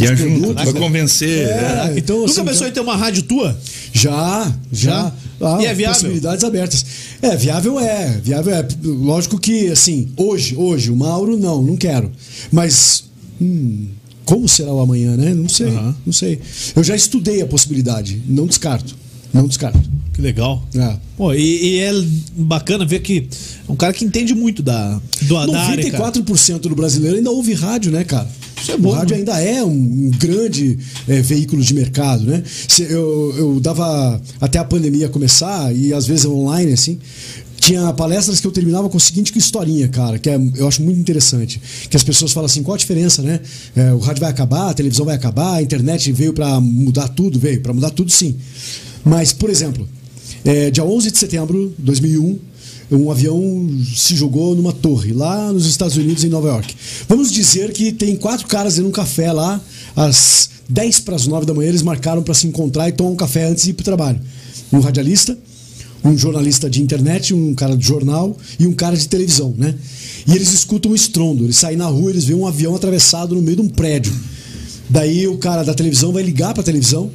E 0.00 0.06
ajuda, 0.06 0.30
produtos, 0.30 0.54
pra 0.62 0.72
né? 0.72 0.80
convencer. 0.80 1.46
É, 1.46 1.50
é. 1.50 1.94
então, 1.98 2.20
Nunca 2.20 2.30
assim, 2.30 2.42
pensou 2.44 2.62
já- 2.62 2.68
em 2.70 2.72
ter 2.72 2.80
uma 2.80 2.96
rádio 2.96 3.22
tua? 3.22 3.54
já, 3.92 4.50
já. 4.72 5.12
Ah, 5.38 5.58
E 5.60 5.66
é 5.66 5.74
viável? 5.74 5.92
Possibilidades 5.94 6.42
abertas. 6.42 6.86
É, 7.20 7.36
viável 7.36 7.78
é. 7.78 8.18
Viável 8.24 8.54
é. 8.54 8.66
Lógico 8.82 9.38
que, 9.38 9.68
assim, 9.68 10.08
hoje, 10.16 10.56
hoje, 10.56 10.90
o 10.90 10.96
Mauro, 10.96 11.36
não, 11.36 11.62
não 11.62 11.76
quero. 11.76 12.10
Mas. 12.50 13.04
hum, 13.38 13.88
como 14.30 14.48
será 14.48 14.72
o 14.72 14.78
amanhã, 14.78 15.16
né? 15.16 15.34
Não 15.34 15.48
sei. 15.48 15.66
Aham. 15.66 15.96
Não 16.06 16.12
sei. 16.12 16.38
Eu 16.76 16.84
já 16.84 16.94
estudei 16.94 17.42
a 17.42 17.46
possibilidade. 17.46 18.22
Não 18.28 18.46
descarto. 18.46 18.94
Não 19.34 19.48
descarto. 19.48 19.90
Que 20.12 20.22
legal. 20.22 20.64
É. 20.72 20.96
Pô, 21.16 21.34
e, 21.34 21.64
e 21.64 21.78
é 21.80 21.90
bacana 22.36 22.84
ver 22.84 23.00
que 23.00 23.26
é 23.68 23.72
um 23.72 23.74
cara 23.74 23.92
que 23.92 24.04
entende 24.04 24.32
muito 24.32 24.62
da, 24.62 25.00
do, 25.22 25.34
cara. 25.34 25.76
94% 25.82 26.60
do 26.60 26.76
brasileiro 26.76 27.16
ainda 27.16 27.30
ouve 27.32 27.54
rádio, 27.54 27.90
né, 27.90 28.04
cara? 28.04 28.28
Isso 28.62 28.70
é 28.70 28.76
bom, 28.76 28.90
o 28.90 28.92
rádio 28.92 29.14
né? 29.14 29.18
ainda 29.18 29.40
é 29.40 29.64
um, 29.64 29.70
um 29.70 30.10
grande 30.16 30.78
é, 31.08 31.20
veículo 31.22 31.62
de 31.62 31.74
mercado, 31.74 32.24
né? 32.24 32.42
Eu, 32.78 33.34
eu 33.36 33.60
dava 33.60 34.20
até 34.40 34.60
a 34.60 34.64
pandemia 34.64 35.08
começar 35.08 35.74
e 35.74 35.92
às 35.92 36.06
vezes 36.06 36.24
online, 36.24 36.72
assim. 36.72 37.00
Tinha 37.70 37.92
palestras 37.92 38.40
que 38.40 38.46
eu 38.48 38.50
terminava 38.50 38.88
com 38.88 38.96
a 38.96 39.00
seguinte 39.00 39.32
historinha, 39.38 39.86
cara, 39.86 40.18
que 40.18 40.28
é, 40.28 40.36
eu 40.56 40.66
acho 40.66 40.82
muito 40.82 40.98
interessante. 40.98 41.62
Que 41.88 41.96
as 41.96 42.02
pessoas 42.02 42.32
falam 42.32 42.46
assim: 42.46 42.64
qual 42.64 42.74
a 42.74 42.76
diferença, 42.76 43.22
né? 43.22 43.38
É, 43.76 43.92
o 43.92 43.98
rádio 43.98 44.22
vai 44.22 44.28
acabar, 44.28 44.70
a 44.70 44.74
televisão 44.74 45.06
vai 45.06 45.14
acabar, 45.14 45.54
a 45.54 45.62
internet 45.62 46.10
veio 46.10 46.32
para 46.32 46.60
mudar 46.60 47.06
tudo, 47.06 47.38
veio 47.38 47.60
para 47.60 47.72
mudar 47.72 47.90
tudo, 47.90 48.10
sim. 48.10 48.34
Mas, 49.04 49.32
por 49.32 49.48
exemplo, 49.48 49.88
é, 50.44 50.68
dia 50.72 50.82
11 50.82 51.12
de 51.12 51.18
setembro 51.18 51.72
de 51.78 51.84
2001, 51.84 52.40
um 52.90 53.08
avião 53.08 53.70
se 53.94 54.16
jogou 54.16 54.56
numa 54.56 54.72
torre 54.72 55.12
lá 55.12 55.52
nos 55.52 55.64
Estados 55.64 55.96
Unidos, 55.96 56.24
em 56.24 56.28
Nova 56.28 56.48
York. 56.48 56.74
Vamos 57.08 57.30
dizer 57.30 57.72
que 57.72 57.92
tem 57.92 58.16
quatro 58.16 58.48
caras 58.48 58.80
em 58.80 58.82
um 58.82 58.90
café 58.90 59.30
lá, 59.30 59.60
às 59.94 60.50
10 60.68 60.98
para 61.00 61.14
as 61.14 61.28
9 61.28 61.46
da 61.46 61.54
manhã, 61.54 61.68
eles 61.68 61.82
marcaram 61.82 62.20
para 62.20 62.34
se 62.34 62.48
encontrar 62.48 62.88
e 62.88 62.92
tomar 62.92 63.10
um 63.10 63.16
café 63.16 63.44
antes 63.44 63.62
de 63.62 63.70
ir 63.70 63.74
para 63.74 63.82
o 63.82 63.84
trabalho. 63.84 64.20
Um 64.72 64.80
radialista, 64.80 65.38
um 66.04 66.16
jornalista 66.16 66.68
de 66.68 66.82
internet, 66.82 67.34
um 67.34 67.54
cara 67.54 67.76
de 67.76 67.84
jornal 67.84 68.36
e 68.58 68.66
um 68.66 68.72
cara 68.72 68.96
de 68.96 69.08
televisão, 69.08 69.54
né? 69.56 69.74
E 70.26 70.34
eles 70.34 70.52
escutam 70.52 70.92
um 70.92 70.94
estrondo, 70.94 71.44
eles 71.44 71.56
saem 71.56 71.76
na 71.76 71.86
rua, 71.86 72.10
eles 72.10 72.24
veem 72.24 72.38
um 72.38 72.46
avião 72.46 72.74
atravessado 72.74 73.34
no 73.34 73.42
meio 73.42 73.56
de 73.56 73.62
um 73.62 73.68
prédio. 73.68 74.12
Daí 74.88 75.28
o 75.28 75.38
cara 75.38 75.62
da 75.62 75.74
televisão 75.74 76.12
vai 76.12 76.22
ligar 76.22 76.52
para 76.52 76.62
a 76.62 76.64
televisão. 76.64 77.10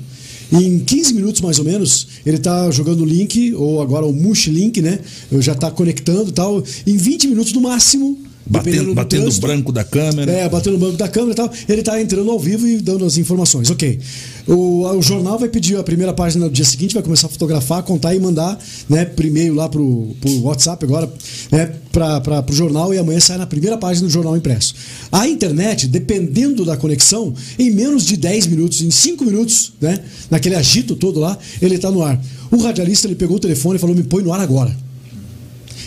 E 0.52 0.58
em 0.58 0.80
15 0.80 1.14
minutos 1.14 1.42
mais 1.42 1.58
ou 1.58 1.66
menos, 1.66 2.08
ele 2.26 2.38
tá 2.38 2.70
jogando 2.72 3.02
o 3.02 3.06
link, 3.06 3.54
ou 3.56 3.82
agora 3.82 4.06
o 4.06 4.14
Mush 4.14 4.48
Link, 4.48 4.82
né? 4.82 5.00
Já 5.40 5.56
tá 5.56 5.72
conectando 5.72 6.32
tal. 6.32 6.64
Em 6.86 6.96
20 6.96 7.28
minutos 7.28 7.52
no 7.54 7.62
máximo. 7.62 8.18
Batendo, 8.48 8.86
do 8.86 8.94
batendo 8.94 9.28
o 9.28 9.40
branco 9.40 9.72
da 9.72 9.84
câmera. 9.84 10.32
é, 10.32 10.48
batendo 10.48 10.74
no 10.74 10.86
banco 10.86 10.98
da 10.98 11.08
câmera 11.08 11.32
e 11.34 11.36
tal. 11.36 11.52
Ele 11.68 11.82
tá 11.82 12.00
entrando 12.00 12.30
ao 12.30 12.40
vivo 12.40 12.68
e 12.68 12.78
dando 12.78 13.04
as 13.04 13.18
informações. 13.18 13.72
Ok. 13.72 14.00
O, 14.48 14.86
o 14.86 15.02
jornal 15.02 15.40
vai 15.40 15.50
pedir 15.50 15.78
a 15.78 15.84
primeira 15.84 16.14
página 16.14 16.46
no 16.46 16.52
dia 16.52 16.64
seguinte, 16.64 16.94
vai 16.94 17.02
começar 17.02 17.26
a 17.26 17.30
fotografar, 17.30 17.82
contar 17.82 18.14
e 18.14 18.20
mandar, 18.20 18.60
né, 18.88 19.06
por 19.06 19.26
e-mail 19.26 19.56
lá 19.56 19.68
pro, 19.68 20.16
pro 20.22 20.42
WhatsApp 20.42 20.86
agora, 20.86 21.12
né, 21.52 21.74
pra, 21.92 22.22
pra, 22.22 22.44
pro 22.44 22.56
jornal 22.56 22.94
e 22.94 23.00
amanhã 23.00 23.20
sai 23.20 23.38
na 23.38 23.48
primeira 23.48 23.78
página 23.78 24.08
do 24.08 24.14
jornal 24.14 24.38
impresso. 24.38 24.76
A 25.12 25.28
internet, 25.28 25.88
dependendo 25.88 26.64
da 26.64 26.78
conexão, 26.78 27.34
em 27.58 27.72
menos 27.72 28.06
de 28.06 28.16
10 28.16 28.46
minutos, 28.48 28.82
em 28.82 28.92
5 28.92 29.26
minutos, 29.26 29.74
né, 29.82 30.00
naquele 30.30 30.56
agito 30.56 30.96
todo 30.96 31.20
lá, 31.20 31.36
ele 31.60 31.80
tá 31.80 31.90
no 31.90 32.04
ar. 32.04 32.22
O 32.52 32.58
radialista, 32.58 33.08
ele 33.08 33.16
pegou 33.16 33.38
o 33.38 33.40
telefone 33.40 33.78
e 33.78 33.80
falou: 33.80 33.96
me 33.96 34.04
põe 34.04 34.24
no 34.24 34.32
ar 34.32 34.40
agora. 34.40 34.76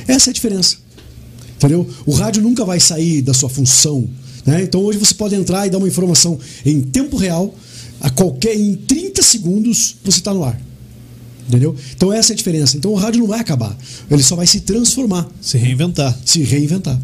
Essa 0.07 0.31
é 0.31 0.33
a 0.33 0.35
diferença. 0.35 0.88
Entendeu? 1.59 1.87
O 2.07 2.13
rádio 2.13 2.41
nunca 2.43 2.65
vai 2.65 2.81
sair 2.81 3.21
da 3.21 3.35
sua 3.35 3.49
função. 3.51 4.09
Né? 4.47 4.63
Então 4.63 4.81
hoje 4.81 4.99
você 4.99 5.13
pode 5.13 5.35
entrar 5.35 5.67
e 5.67 5.71
dar 5.71 5.79
uma 5.79 5.89
informação 5.89 6.39
em 6.65 6.81
tempo 6.81 7.17
real, 7.17 7.55
a 8.01 8.09
qualquer 8.09 8.57
em 8.57 8.75
30 8.75 9.23
segundos 9.23 9.97
você 10.05 10.19
está 10.19 10.33
no 10.33 10.45
ar. 10.45 10.59
Entendeu? 11.49 11.75
Então 11.97 12.13
essa 12.13 12.33
é 12.33 12.35
a 12.35 12.37
diferença. 12.37 12.77
Então 12.77 12.93
o 12.93 12.95
rádio 12.95 13.21
não 13.21 13.27
vai 13.27 13.41
acabar. 13.41 13.77
Ele 14.11 14.23
só 14.23 14.37
vai 14.37 14.47
se 14.47 14.61
transformar, 14.61 15.29
Se 15.41 15.59
reinventar. 15.59 16.17
se 16.25 16.43
reinventar. 16.43 16.99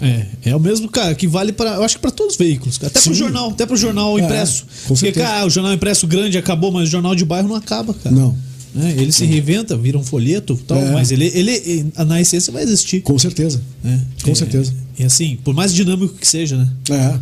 É, 0.00 0.26
é 0.46 0.56
o 0.56 0.58
mesmo, 0.60 0.88
cara, 0.88 1.14
que 1.14 1.28
vale 1.28 1.52
para, 1.52 1.76
eu 1.76 1.84
acho 1.84 1.94
que 1.94 2.02
para 2.02 2.10
todos 2.10 2.32
os 2.32 2.38
veículos, 2.38 2.76
cara. 2.76 2.88
até 2.90 3.00
pro 3.00 3.12
Sim. 3.14 3.18
jornal, 3.20 3.50
até 3.50 3.64
pro 3.64 3.76
jornal 3.76 4.18
É, 4.18 4.22
impresso. 4.24 4.64
com 4.88 4.94
Porque, 4.94 5.12
cara, 5.12 5.46
o 5.46 5.50
jornal 5.50 5.72
impresso 5.72 6.08
grande 6.08 6.36
acabou, 6.36 6.72
mas 6.72 6.88
o 6.88 6.90
jornal 6.90 7.14
de 7.14 7.24
bairro 7.24 7.48
não 7.48 7.54
acaba, 7.54 7.94
cara. 7.94 8.14
Não. 8.14 8.36
Né? 8.74 8.94
Ele 8.96 9.12
se 9.12 9.24
reinventa, 9.26 9.76
vira 9.76 9.98
um 9.98 10.02
folheto, 10.02 10.56
tal, 10.66 10.78
É. 10.78 10.92
mas 10.92 11.10
ele, 11.10 11.26
ele 11.34 11.86
na 12.06 12.20
essência 12.20 12.52
vai 12.52 12.62
existir. 12.62 13.02
Com 13.02 13.18
certeza. 13.18 13.60
né? 13.84 14.00
Com 14.22 14.30
É, 14.30 14.34
certeza. 14.34 14.72
E 14.98 15.04
assim, 15.04 15.38
por 15.44 15.54
mais 15.54 15.74
dinâmico 15.74 16.14
que 16.14 16.26
seja, 16.26 16.56
né? 16.56 16.70
É. 16.90 17.18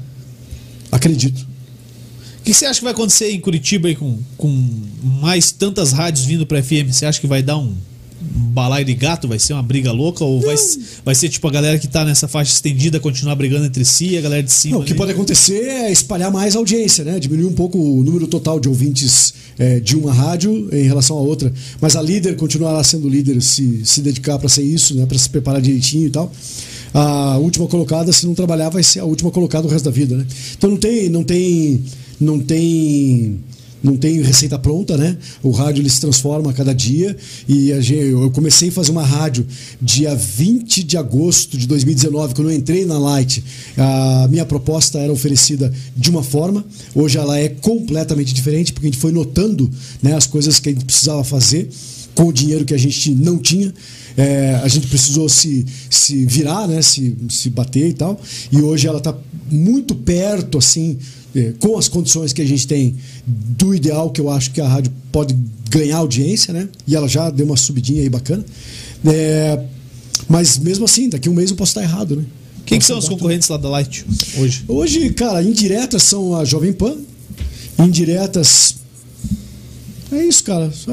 Acredito. 0.92 1.46
O 2.40 2.42
que 2.42 2.55
você 2.55 2.66
acha 2.66 2.78
que 2.80 2.84
vai 2.84 2.92
acontecer 2.92 3.30
em 3.32 3.40
Curitiba 3.40 3.88
aí 3.88 3.94
com, 3.96 4.18
com 4.36 4.68
mais 5.20 5.51
tantas 5.53 5.92
rádios 5.92 6.24
vindo 6.24 6.46
pra 6.46 6.62
FM? 6.62 6.90
Você 6.92 7.05
acha 7.05 7.20
que 7.20 7.26
vai 7.26 7.42
dar 7.42 7.59
um 7.59 7.74
balaio 8.31 8.85
de 8.85 8.95
gato? 8.95 9.26
Vai 9.26 9.39
ser 9.39 9.53
uma 9.53 9.62
briga 9.62 9.93
louca? 9.93 10.24
Ou 10.24 10.41
vai, 10.41 10.57
vai 11.05 11.14
ser 11.14 11.28
tipo 11.28 11.47
a 11.49 11.51
galera 11.51 11.78
que 11.78 11.89
tá 11.89 12.05
nessa 12.05 12.28
faixa 12.28 12.53
estendida 12.53 13.01
continuar 13.01 13.35
brigando 13.35 13.66
entre 13.66 13.85
si 13.85 14.11
e 14.11 14.18
a 14.18 14.20
galera 14.20 14.43
de 14.43 14.53
cima? 14.53 14.76
Não, 14.76 14.83
o 14.83 14.87
que 14.87 14.95
pode 14.95 15.12
acontecer 15.12 15.62
é 15.62 15.93
espalhar 15.93 16.31
mais 16.31 16.55
a 16.55 16.59
audiência, 16.59 17.05
né? 17.05 17.18
Diminuir 17.18 17.47
um 17.47 17.55
pouco 17.55 17.78
o 17.78 18.03
número 18.05 18.26
total 18.26 18.61
de 18.61 18.68
ouvintes 18.68 19.35
é, 19.59 19.81
de 19.81 19.97
uma 19.97 20.12
rádio 20.12 20.68
em 20.72 20.85
relação 20.85 21.18
à 21.18 21.20
outra. 21.20 21.53
Mas 21.81 21.97
a 21.97 22.03
líder 22.03 22.37
continuará 22.37 22.83
sendo 22.85 23.09
líder 23.09 23.41
se, 23.43 23.85
se 23.85 24.01
dedicar 24.01 24.39
para 24.39 24.49
ser 24.49 24.62
isso, 24.62 24.95
né? 24.95 25.07
Para 25.07 25.18
se 25.18 25.28
preparar 25.28 25.61
direitinho 25.61 26.07
e 26.07 26.11
tal. 26.11 26.33
A 26.93 27.39
última 27.39 27.66
colocada, 27.66 28.12
se 28.12 28.26
não 28.26 28.35
trabalhar, 28.35 28.68
vai 28.68 28.83
ser 28.83 29.01
a 29.01 29.05
última 29.05 29.31
colocada 29.31 29.66
o 29.66 29.70
resto 29.70 29.85
da 29.85 29.91
vida, 29.91 30.16
né? 30.16 30.26
Então 30.57 30.70
não 30.70 30.76
tem, 30.76 31.09
não 31.09 31.22
tem, 31.22 31.85
não 32.20 32.39
tem 32.41 33.39
não 33.83 33.97
tem 33.97 34.20
receita 34.20 34.59
pronta, 34.59 34.97
né? 34.97 35.16
O 35.43 35.51
rádio 35.51 35.83
ele 35.83 35.91
se 35.91 36.01
transforma 36.01 36.51
a 36.51 36.55
cada 36.55 36.74
dia 36.74 37.16
e 37.49 37.68
gente, 37.81 38.11
eu 38.11 38.31
comecei 38.31 38.68
a 38.68 38.72
fazer 38.72 38.91
uma 38.91 39.05
rádio 39.05 39.47
dia 39.81 40.14
20 40.14 40.83
de 40.83 40.97
agosto 40.97 41.57
de 41.57 41.66
2019, 41.66 42.35
quando 42.35 42.51
eu 42.51 42.57
entrei 42.57 42.85
na 42.85 42.99
Light. 42.99 43.43
A 43.76 44.28
minha 44.28 44.45
proposta 44.45 44.99
era 44.99 45.12
oferecida 45.12 45.72
de 45.97 46.11
uma 46.11 46.22
forma, 46.22 46.64
hoje 46.95 47.18
ela 47.18 47.39
é 47.39 47.49
completamente 47.49 48.35
diferente, 48.35 48.72
porque 48.72 48.87
a 48.87 48.91
gente 48.91 49.01
foi 49.01 49.12
notando 49.12 49.70
né, 50.03 50.14
as 50.14 50.26
coisas 50.26 50.61
que 50.61 50.68
a 50.68 50.72
gente 50.72 50.85
precisava 50.85 51.24
fazer 51.24 51.68
com 52.14 52.24
o 52.24 52.33
dinheiro 52.33 52.64
que 52.64 52.74
a 52.74 52.78
gente 52.78 53.11
não 53.12 53.39
tinha. 53.39 53.72
É, 54.16 54.61
a 54.62 54.68
gente 54.68 54.89
precisou 54.89 55.28
se, 55.28 55.64
se 55.89 56.26
virar, 56.26 56.66
né? 56.66 56.83
se, 56.83 57.16
se 57.28 57.49
bater 57.49 57.89
e 57.89 57.93
tal. 57.93 58.20
E 58.51 58.61
hoje 58.61 58.87
ela 58.87 58.99
está 58.99 59.16
muito 59.51 59.95
perto, 59.95 60.59
assim, 60.59 60.99
é, 61.35 61.53
com 61.59 61.78
as 61.78 61.89
condições 61.89 62.33
que 62.33 62.43
a 62.43 62.47
gente 62.47 62.66
tem 62.66 62.97
do 63.26 63.74
ideal 63.74 64.11
que 64.11 64.20
eu 64.20 64.31
acho 64.31 64.51
que 64.51 64.61
a 64.61 64.68
rádio 64.68 64.93
pode 65.12 65.37
ganhar 65.70 65.99
audiência, 65.99 66.53
né? 66.53 66.68
E 66.87 66.97
ela 66.97 67.09
já 67.09 67.31
deu 67.31 67.47
uma 67.47 67.57
subidinha 67.57 68.03
aí 68.03 68.09
bacana. 68.09 68.45
É, 69.05 69.61
mas 70.28 70.59
mesmo 70.59 70.85
assim, 70.85 71.09
daqui 71.09 71.28
a 71.28 71.31
um 71.31 71.35
mês 71.35 71.51
eu 71.51 71.57
posso 71.57 71.70
estar 71.70 71.83
errado, 71.83 72.16
né? 72.16 72.24
Quem 72.66 72.78
que 72.78 72.85
são 72.85 72.99
os 72.99 73.09
concorrentes 73.09 73.49
lá 73.49 73.57
da 73.57 73.68
Light 73.68 74.05
hoje? 74.39 74.64
Hoje, 74.68 75.11
cara, 75.11 75.43
indiretas 75.43 76.03
são 76.05 76.37
a 76.37 76.45
Jovem 76.45 76.72
Pan, 76.72 76.97
indiretas. 77.78 78.76
É 80.12 80.24
isso, 80.24 80.45
cara. 80.45 80.70
Só 80.70 80.93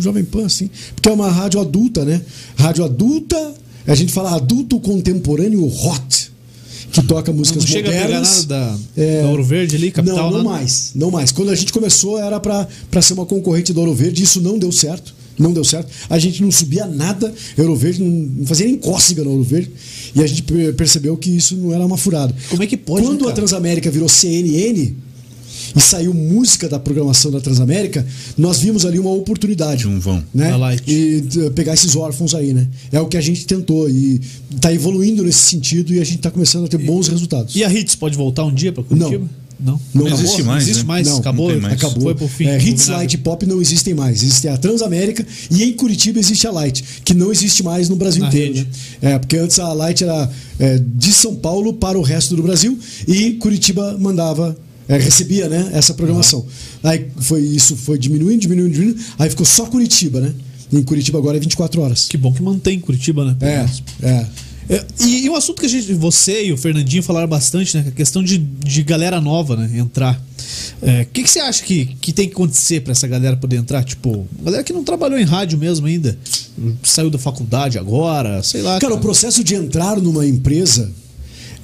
Jovem 0.00 0.24
Pan, 0.24 0.46
assim. 0.46 0.70
Porque 0.94 1.08
é 1.08 1.12
uma 1.12 1.30
rádio 1.30 1.60
adulta, 1.60 2.04
né? 2.04 2.22
Rádio 2.56 2.84
adulta, 2.84 3.54
a 3.86 3.94
gente 3.94 4.12
fala 4.12 4.36
adulto 4.36 4.80
contemporâneo 4.80 5.66
hot, 5.66 6.30
que 7.00 7.06
toca 7.06 7.32
músicas 7.32 7.64
Não 7.64 7.70
chega 7.70 7.88
a 7.88 7.92
pegar 7.92 8.04
modernas. 8.04 8.46
nada 8.46 8.78
da, 8.96 9.02
É. 9.02 9.22
da 9.22 9.28
Ouro 9.28 9.44
Verde 9.44 9.76
ali, 9.76 9.90
capital? 9.90 10.16
não, 10.16 10.24
não 10.30 10.44
nada? 10.44 10.44
mais, 10.58 10.90
não 10.94 11.10
mais. 11.10 11.32
Quando 11.32 11.50
a 11.50 11.54
gente 11.54 11.72
começou 11.72 12.18
era 12.18 12.38
para 12.40 12.66
ser 13.02 13.12
uma 13.14 13.26
concorrente 13.26 13.72
do 13.72 13.80
Ouro 13.80 13.94
Verde, 13.94 14.22
isso 14.22 14.40
não 14.40 14.58
deu 14.58 14.72
certo. 14.72 15.14
Não 15.38 15.52
deu 15.52 15.62
certo. 15.62 15.88
A 16.10 16.18
gente 16.18 16.42
não 16.42 16.50
subia 16.50 16.84
nada, 16.84 17.32
Ouro 17.56 17.76
Verde 17.76 18.02
não, 18.02 18.10
não 18.10 18.44
fazia 18.46 18.66
nem 18.66 18.76
cócega 18.76 19.22
no 19.22 19.30
Ouro 19.30 19.44
Verde. 19.44 19.70
E 20.14 20.20
a 20.20 20.26
gente 20.26 20.42
per- 20.42 20.74
percebeu 20.74 21.16
que 21.16 21.30
isso 21.30 21.56
não 21.56 21.72
era 21.72 21.86
uma 21.86 21.96
furada. 21.96 22.34
Como 22.50 22.60
é 22.62 22.66
que 22.66 22.76
pode, 22.76 23.06
Quando 23.06 23.24
né, 23.24 23.30
a? 23.30 23.34
Transamérica 23.34 23.88
virou 23.88 24.08
CNN 24.08 24.94
e 25.78 25.80
saiu 25.80 26.12
música 26.12 26.68
da 26.68 26.76
programação 26.76 27.30
da 27.30 27.40
Transamérica, 27.40 28.04
nós 28.36 28.58
vimos 28.58 28.84
ali 28.84 28.98
uma 28.98 29.12
oportunidade. 29.12 29.82
De 29.82 29.88
um 29.88 30.00
vão. 30.00 30.22
Né? 30.34 30.50
E 30.84 31.22
uh, 31.36 31.52
pegar 31.52 31.72
esses 31.74 31.94
órfãos 31.94 32.34
aí, 32.34 32.52
né? 32.52 32.66
É 32.90 33.00
o 33.00 33.06
que 33.06 33.16
a 33.16 33.20
gente 33.20 33.46
tentou 33.46 33.88
e 33.88 34.20
tá 34.60 34.74
evoluindo 34.74 35.22
nesse 35.22 35.38
sentido 35.38 35.94
e 35.94 36.00
a 36.00 36.04
gente 36.04 36.18
tá 36.18 36.32
começando 36.32 36.64
a 36.64 36.68
ter 36.68 36.78
bons 36.78 37.06
resultados. 37.06 37.54
E 37.54 37.62
a 37.62 37.72
Hits 37.72 37.94
pode 37.94 38.16
voltar 38.16 38.44
um 38.44 38.52
dia 38.52 38.72
pra 38.72 38.82
Curitiba? 38.82 39.18
Não. 39.18 39.48
Não 39.60 39.80
Não 39.92 40.06
acabou? 40.06 40.24
existe 40.24 40.38
Não 40.38 40.46
mais, 40.46 40.62
existe 40.64 40.82
né? 40.82 40.86
mais, 40.86 41.08
Não, 41.08 41.18
acabou, 41.18 41.52
não 41.52 41.60
mais. 41.60 41.74
Acabou. 41.74 42.02
Foi 42.02 42.14
pro 42.14 42.28
fim. 42.28 42.46
É, 42.46 42.62
hits. 42.62 42.86
Light 42.88 43.18
Pop 43.18 43.44
não 43.46 43.60
existem 43.60 43.92
mais. 43.92 44.22
Existe 44.22 44.46
a 44.46 44.56
Transamérica 44.56 45.26
e 45.50 45.64
em 45.64 45.72
Curitiba 45.72 46.18
existe 46.18 46.46
a 46.46 46.52
Light, 46.52 46.84
que 47.04 47.12
não 47.12 47.32
existe 47.32 47.62
mais 47.62 47.88
no 47.88 47.96
Brasil 47.96 48.22
Na 48.22 48.28
inteiro. 48.28 48.54
Né? 48.54 48.66
É, 49.12 49.18
porque 49.18 49.36
antes 49.36 49.58
a 49.58 49.72
Light 49.72 50.02
era 50.04 50.30
é, 50.60 50.78
de 50.78 51.12
São 51.12 51.34
Paulo 51.34 51.72
para 51.74 51.98
o 51.98 52.02
resto 52.02 52.36
do 52.36 52.42
Brasil 52.42 52.78
e 53.06 53.32
Curitiba 53.32 53.96
mandava 53.98 54.56
É, 54.88 54.96
recebia, 54.96 55.48
né? 55.48 55.70
Essa 55.72 55.92
programação. 55.92 56.46
Aí 56.82 57.08
foi 57.20 57.42
isso, 57.42 57.76
foi 57.76 57.98
diminuindo, 57.98 58.40
diminuindo, 58.40 58.72
diminuindo. 58.72 59.00
Aí 59.18 59.28
ficou 59.28 59.44
só 59.44 59.66
Curitiba, 59.66 60.20
né? 60.20 60.32
Em 60.72 60.82
Curitiba 60.82 61.18
agora 61.18 61.36
é 61.36 61.40
24 61.40 61.80
horas. 61.80 62.06
Que 62.06 62.16
bom 62.16 62.32
que 62.32 62.42
mantém 62.42 62.80
Curitiba, 62.80 63.24
né? 63.24 63.36
É, 63.40 63.66
é. 64.06 64.26
É, 64.70 64.84
E, 65.00 65.24
e 65.24 65.30
um 65.30 65.34
assunto 65.34 65.60
que 65.60 65.66
a 65.66 65.68
gente, 65.68 65.94
você 65.94 66.44
e 66.46 66.52
o 66.52 66.56
Fernandinho 66.56 67.02
falaram 67.02 67.26
bastante, 67.26 67.74
né? 67.76 67.84
é 67.86 67.88
A 67.88 67.92
questão 67.92 68.22
de, 68.22 68.36
de 68.36 68.82
galera 68.82 69.20
nova, 69.20 69.56
né? 69.56 69.78
Entrar. 69.78 70.22
É, 70.82 71.02
O 71.02 71.06
que, 71.06 71.22
que 71.22 71.30
você 71.30 71.40
acha 71.40 71.62
que, 71.64 71.96
que 72.00 72.12
tem 72.12 72.26
que 72.28 72.34
acontecer 72.34 72.80
pra 72.82 72.92
essa 72.92 73.06
galera 73.06 73.36
poder 73.36 73.56
entrar? 73.56 73.82
Tipo, 73.82 74.26
galera 74.42 74.62
que 74.62 74.72
não 74.72 74.84
trabalhou 74.84 75.18
em 75.18 75.24
rádio 75.24 75.58
mesmo 75.58 75.86
ainda, 75.86 76.18
saiu 76.82 77.08
da 77.08 77.18
faculdade 77.18 77.78
agora, 77.78 78.42
sei 78.42 78.60
lá. 78.60 78.78
Cara, 78.78 78.94
o 78.94 79.00
processo 79.00 79.42
de 79.42 79.54
entrar 79.54 79.96
numa 80.00 80.26
empresa 80.26 80.90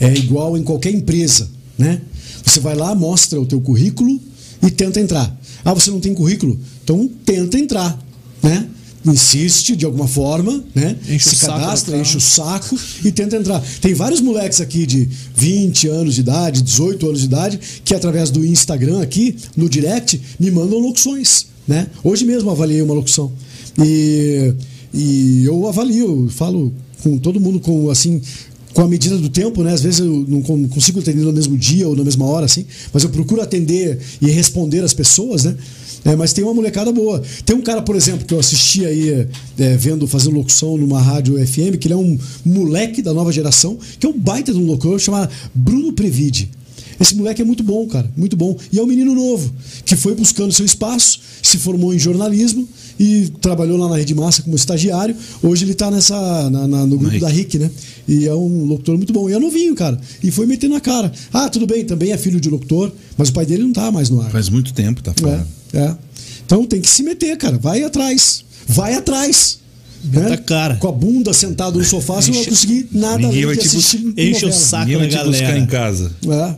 é 0.00 0.12
igual 0.14 0.56
em 0.56 0.62
qualquer 0.62 0.92
empresa, 0.92 1.48
né? 1.76 2.00
Você 2.44 2.60
vai 2.60 2.74
lá, 2.74 2.94
mostra 2.94 3.40
o 3.40 3.46
teu 3.46 3.60
currículo 3.60 4.20
e 4.62 4.70
tenta 4.70 5.00
entrar. 5.00 5.34
Ah, 5.64 5.72
você 5.72 5.90
não 5.90 6.00
tem 6.00 6.14
currículo? 6.14 6.58
Então 6.82 7.08
tenta 7.24 7.58
entrar, 7.58 7.98
né? 8.42 8.68
Insiste 9.06 9.76
de 9.76 9.84
alguma 9.84 10.08
forma, 10.08 10.64
né? 10.74 10.96
Enche 11.08 11.30
Se 11.30 11.36
cadastra, 11.36 11.98
enche 11.98 12.16
o 12.16 12.20
saco 12.20 12.78
e 13.04 13.12
tenta 13.12 13.36
entrar. 13.36 13.62
Tem 13.80 13.92
vários 13.92 14.20
moleques 14.20 14.62
aqui 14.62 14.86
de 14.86 15.08
20 15.36 15.88
anos 15.88 16.14
de 16.14 16.20
idade, 16.20 16.62
18 16.62 17.06
anos 17.06 17.20
de 17.20 17.26
idade, 17.26 17.60
que 17.84 17.94
através 17.94 18.30
do 18.30 18.44
Instagram 18.44 19.02
aqui, 19.02 19.36
no 19.54 19.68
direct, 19.68 20.20
me 20.40 20.50
mandam 20.50 20.78
locuções, 20.78 21.46
né? 21.68 21.86
Hoje 22.02 22.24
mesmo 22.24 22.50
avaliei 22.50 22.80
uma 22.80 22.94
locução. 22.94 23.30
E, 23.78 24.54
e 24.92 25.44
eu 25.44 25.68
avalio, 25.68 26.30
falo 26.30 26.72
com 27.02 27.18
todo 27.18 27.38
mundo 27.38 27.60
com 27.60 27.90
assim 27.90 28.22
com 28.74 28.82
a 28.82 28.88
medida 28.88 29.16
do 29.16 29.28
tempo, 29.28 29.62
né? 29.62 29.72
Às 29.72 29.80
vezes 29.80 30.00
eu 30.00 30.26
não 30.28 30.42
con- 30.42 30.68
consigo 30.68 30.98
atender 31.00 31.22
no 31.22 31.32
mesmo 31.32 31.56
dia 31.56 31.88
ou 31.88 31.96
na 31.96 32.04
mesma 32.04 32.26
hora, 32.26 32.44
assim, 32.44 32.66
mas 32.92 33.02
eu 33.04 33.08
procuro 33.08 33.40
atender 33.40 33.98
e 34.20 34.26
responder 34.30 34.84
as 34.84 34.92
pessoas, 34.92 35.44
né? 35.44 35.56
É, 36.04 36.14
mas 36.14 36.34
tem 36.34 36.44
uma 36.44 36.52
molecada 36.52 36.92
boa. 36.92 37.22
Tem 37.46 37.56
um 37.56 37.62
cara, 37.62 37.80
por 37.80 37.96
exemplo, 37.96 38.26
que 38.26 38.34
eu 38.34 38.38
assisti 38.38 38.84
aí, 38.84 39.26
é, 39.58 39.76
vendo, 39.78 40.06
fazendo 40.06 40.34
locução 40.36 40.76
numa 40.76 41.00
rádio 41.00 41.34
FM, 41.46 41.78
que 41.80 41.86
ele 41.86 41.94
é 41.94 41.96
um 41.96 42.18
moleque 42.44 43.00
da 43.00 43.14
nova 43.14 43.32
geração, 43.32 43.78
que 43.98 44.04
é 44.04 44.08
um 44.10 44.18
baita 44.18 44.52
de 44.52 44.58
um 44.58 44.66
locutor, 44.66 44.98
chama 45.00 45.30
Bruno 45.54 45.92
Previde. 45.94 46.50
Esse 47.00 47.14
moleque 47.14 47.42
é 47.42 47.44
muito 47.44 47.62
bom, 47.62 47.86
cara, 47.86 48.10
muito 48.16 48.36
bom. 48.36 48.56
E 48.72 48.78
é 48.78 48.82
um 48.82 48.86
menino 48.86 49.14
novo, 49.14 49.52
que 49.84 49.96
foi 49.96 50.14
buscando 50.14 50.52
seu 50.52 50.64
espaço, 50.64 51.18
se 51.42 51.58
formou 51.58 51.92
em 51.94 51.98
jornalismo 51.98 52.68
e 52.98 53.30
trabalhou 53.40 53.76
lá 53.76 53.88
na 53.88 53.96
Rede 53.96 54.14
Massa 54.14 54.42
como 54.42 54.54
estagiário. 54.56 55.16
Hoje 55.42 55.64
ele 55.64 55.72
está 55.72 55.90
nessa, 55.90 56.48
na- 56.50 56.66
na- 56.68 56.86
no 56.86 56.96
grupo 56.98 57.18
da 57.18 57.28
RIC, 57.28 57.58
né? 57.58 57.70
E 58.06 58.26
é 58.26 58.34
um 58.34 58.64
locutor 58.64 58.96
muito 58.96 59.12
bom. 59.12 59.28
E 59.28 59.32
é 59.32 59.38
novinho, 59.38 59.74
cara. 59.74 59.98
E 60.22 60.30
foi 60.30 60.46
metendo 60.46 60.74
na 60.74 60.80
cara. 60.80 61.10
Ah, 61.32 61.48
tudo 61.48 61.66
bem, 61.66 61.84
também 61.84 62.12
é 62.12 62.16
filho 62.18 62.40
de 62.40 62.48
locutor, 62.48 62.92
mas 63.18 63.28
o 63.28 63.32
pai 63.32 63.44
dele 63.46 63.62
não 63.64 63.72
tá 63.72 63.90
mais 63.90 64.08
no 64.10 64.20
ar. 64.20 64.30
Faz 64.30 64.48
muito 64.48 64.72
tempo, 64.72 65.02
tá 65.02 65.12
fora. 65.18 65.46
É, 65.72 65.78
é. 65.78 65.96
Então 66.46 66.64
tem 66.66 66.80
que 66.80 66.88
se 66.88 67.02
meter, 67.02 67.36
cara. 67.36 67.58
Vai 67.58 67.82
atrás. 67.82 68.44
Vai 68.68 68.94
atrás. 68.94 69.58
Né? 70.04 70.32
a 70.34 70.36
cara. 70.36 70.76
Com 70.76 70.86
a 70.88 70.92
bunda 70.92 71.32
sentado 71.32 71.78
no 71.78 71.84
sofá, 71.84 72.20
você 72.20 72.30
não 72.30 72.36
vai 72.38 72.46
conseguir 72.46 72.88
nada 72.92 73.16
Ninguém 73.26 73.44
além 73.44 73.46
vai 73.46 73.54
de 73.56 73.60
te 73.62 73.66
assistir 73.68 74.14
enche 74.18 74.44
o 74.44 74.52
saco. 74.52 74.84
Ninguém 74.84 74.98
vai 74.98 75.08
da 75.08 75.18
te 75.20 75.24
buscar 75.24 75.40
galera. 75.46 75.58
em 75.58 75.66
casa. 75.66 76.12
É. 76.28 76.56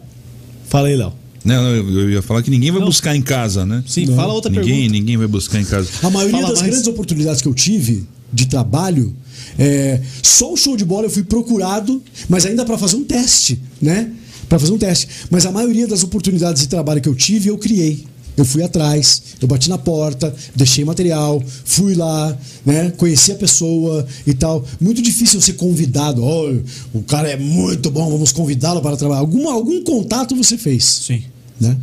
Fala 0.68 0.88
aí, 0.88 0.96
Léo. 0.96 1.12
Não, 1.44 1.62
eu 1.74 2.10
ia 2.10 2.22
falar 2.22 2.42
que 2.42 2.50
ninguém 2.50 2.70
vai 2.72 2.80
Não. 2.80 2.88
buscar 2.88 3.14
em 3.14 3.22
casa, 3.22 3.64
né? 3.64 3.82
Sim, 3.86 4.06
Não. 4.06 4.16
fala 4.16 4.32
outra 4.34 4.50
ninguém, 4.50 4.66
pergunta. 4.74 4.92
ninguém 4.92 5.16
vai 5.16 5.26
buscar 5.28 5.60
em 5.60 5.64
casa. 5.64 5.88
A 6.02 6.10
maioria 6.10 6.38
Fala 6.40 6.48
das 6.50 6.60
mais. 6.60 6.72
grandes 6.72 6.88
oportunidades 6.88 7.40
que 7.40 7.46
eu 7.46 7.54
tive 7.54 8.04
de 8.32 8.46
trabalho, 8.46 9.14
é, 9.56 10.00
só 10.22 10.52
o 10.52 10.56
show 10.56 10.76
de 10.76 10.84
bola 10.84 11.06
eu 11.06 11.10
fui 11.10 11.22
procurado, 11.22 12.02
mas 12.28 12.44
ainda 12.44 12.64
para 12.64 12.76
fazer 12.76 12.96
um 12.96 13.04
teste, 13.04 13.60
né? 13.80 14.10
Para 14.48 14.58
fazer 14.58 14.72
um 14.72 14.78
teste. 14.78 15.06
Mas 15.30 15.46
a 15.46 15.52
maioria 15.52 15.86
das 15.86 16.02
oportunidades 16.02 16.62
de 16.62 16.68
trabalho 16.68 17.00
que 17.00 17.08
eu 17.08 17.14
tive, 17.14 17.48
eu 17.48 17.58
criei. 17.58 18.04
Eu 18.36 18.44
fui 18.44 18.62
atrás, 18.62 19.22
eu 19.40 19.48
bati 19.48 19.68
na 19.70 19.78
porta, 19.78 20.34
deixei 20.54 20.84
material, 20.84 21.42
fui 21.64 21.94
lá, 21.94 22.36
né? 22.64 22.90
Conheci 22.96 23.32
a 23.32 23.36
pessoa 23.36 24.06
e 24.26 24.34
tal. 24.34 24.64
Muito 24.80 25.00
difícil 25.00 25.40
ser 25.40 25.54
convidado. 25.54 26.22
Olha, 26.22 26.62
o 26.92 27.02
cara 27.02 27.28
é 27.30 27.36
muito 27.36 27.90
bom, 27.90 28.10
vamos 28.10 28.32
convidá-lo 28.32 28.82
para 28.82 28.96
trabalhar. 28.96 29.20
Alguma, 29.20 29.52
algum 29.52 29.82
contato 29.82 30.36
você 30.36 30.58
fez, 30.58 30.84
Sim. 30.84 31.22
né? 31.60 31.76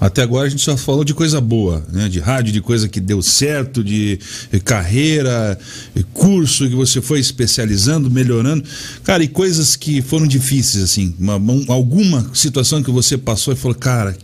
Até 0.00 0.22
agora 0.22 0.46
a 0.46 0.48
gente 0.48 0.62
só 0.62 0.76
falou 0.76 1.02
de 1.02 1.12
coisa 1.12 1.40
boa, 1.40 1.84
né? 1.92 2.08
De 2.08 2.20
rádio, 2.20 2.52
de 2.52 2.60
coisa 2.60 2.88
que 2.88 3.00
deu 3.00 3.20
certo, 3.20 3.82
de 3.82 4.16
eh, 4.52 4.60
carreira, 4.60 5.58
eh, 5.96 6.04
curso 6.14 6.68
que 6.68 6.74
você 6.76 7.02
foi 7.02 7.18
especializando, 7.18 8.08
melhorando. 8.08 8.62
Cara, 9.02 9.24
e 9.24 9.28
coisas 9.28 9.74
que 9.74 10.00
foram 10.00 10.28
difíceis, 10.28 10.84
assim. 10.84 11.12
Uma- 11.18 11.34
um- 11.36 11.64
alguma 11.66 12.30
situação 12.32 12.80
que 12.80 12.92
você 12.92 13.18
passou 13.18 13.52
e 13.52 13.56
falou, 13.56 13.74
cara, 13.76 14.16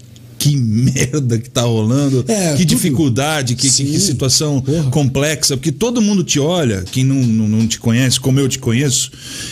que 0.51 0.57
merda 0.57 1.39
que 1.39 1.49
tá 1.49 1.63
rolando, 1.63 2.23
É, 2.29 2.53
que 2.53 2.59
tudo. 2.59 2.67
dificuldade, 2.67 3.55
que, 3.55 3.71
que- 3.71 3.85
que 3.85 3.99
situação 3.99 4.61
Porra. 4.61 4.91
complexa, 4.91 5.57
porque 5.57 5.73
todo 5.73 6.03
mundo 6.03 6.23
te 6.23 6.39
olha, 6.39 6.85
quem 6.93 7.03
não, 7.03 7.17
não, 7.17 7.49
não 7.49 7.67
te 7.67 7.79
conhece, 7.79 8.21
como 8.21 8.39
eu 8.39 8.49
te 8.49 8.59
conheço, 8.59 9.11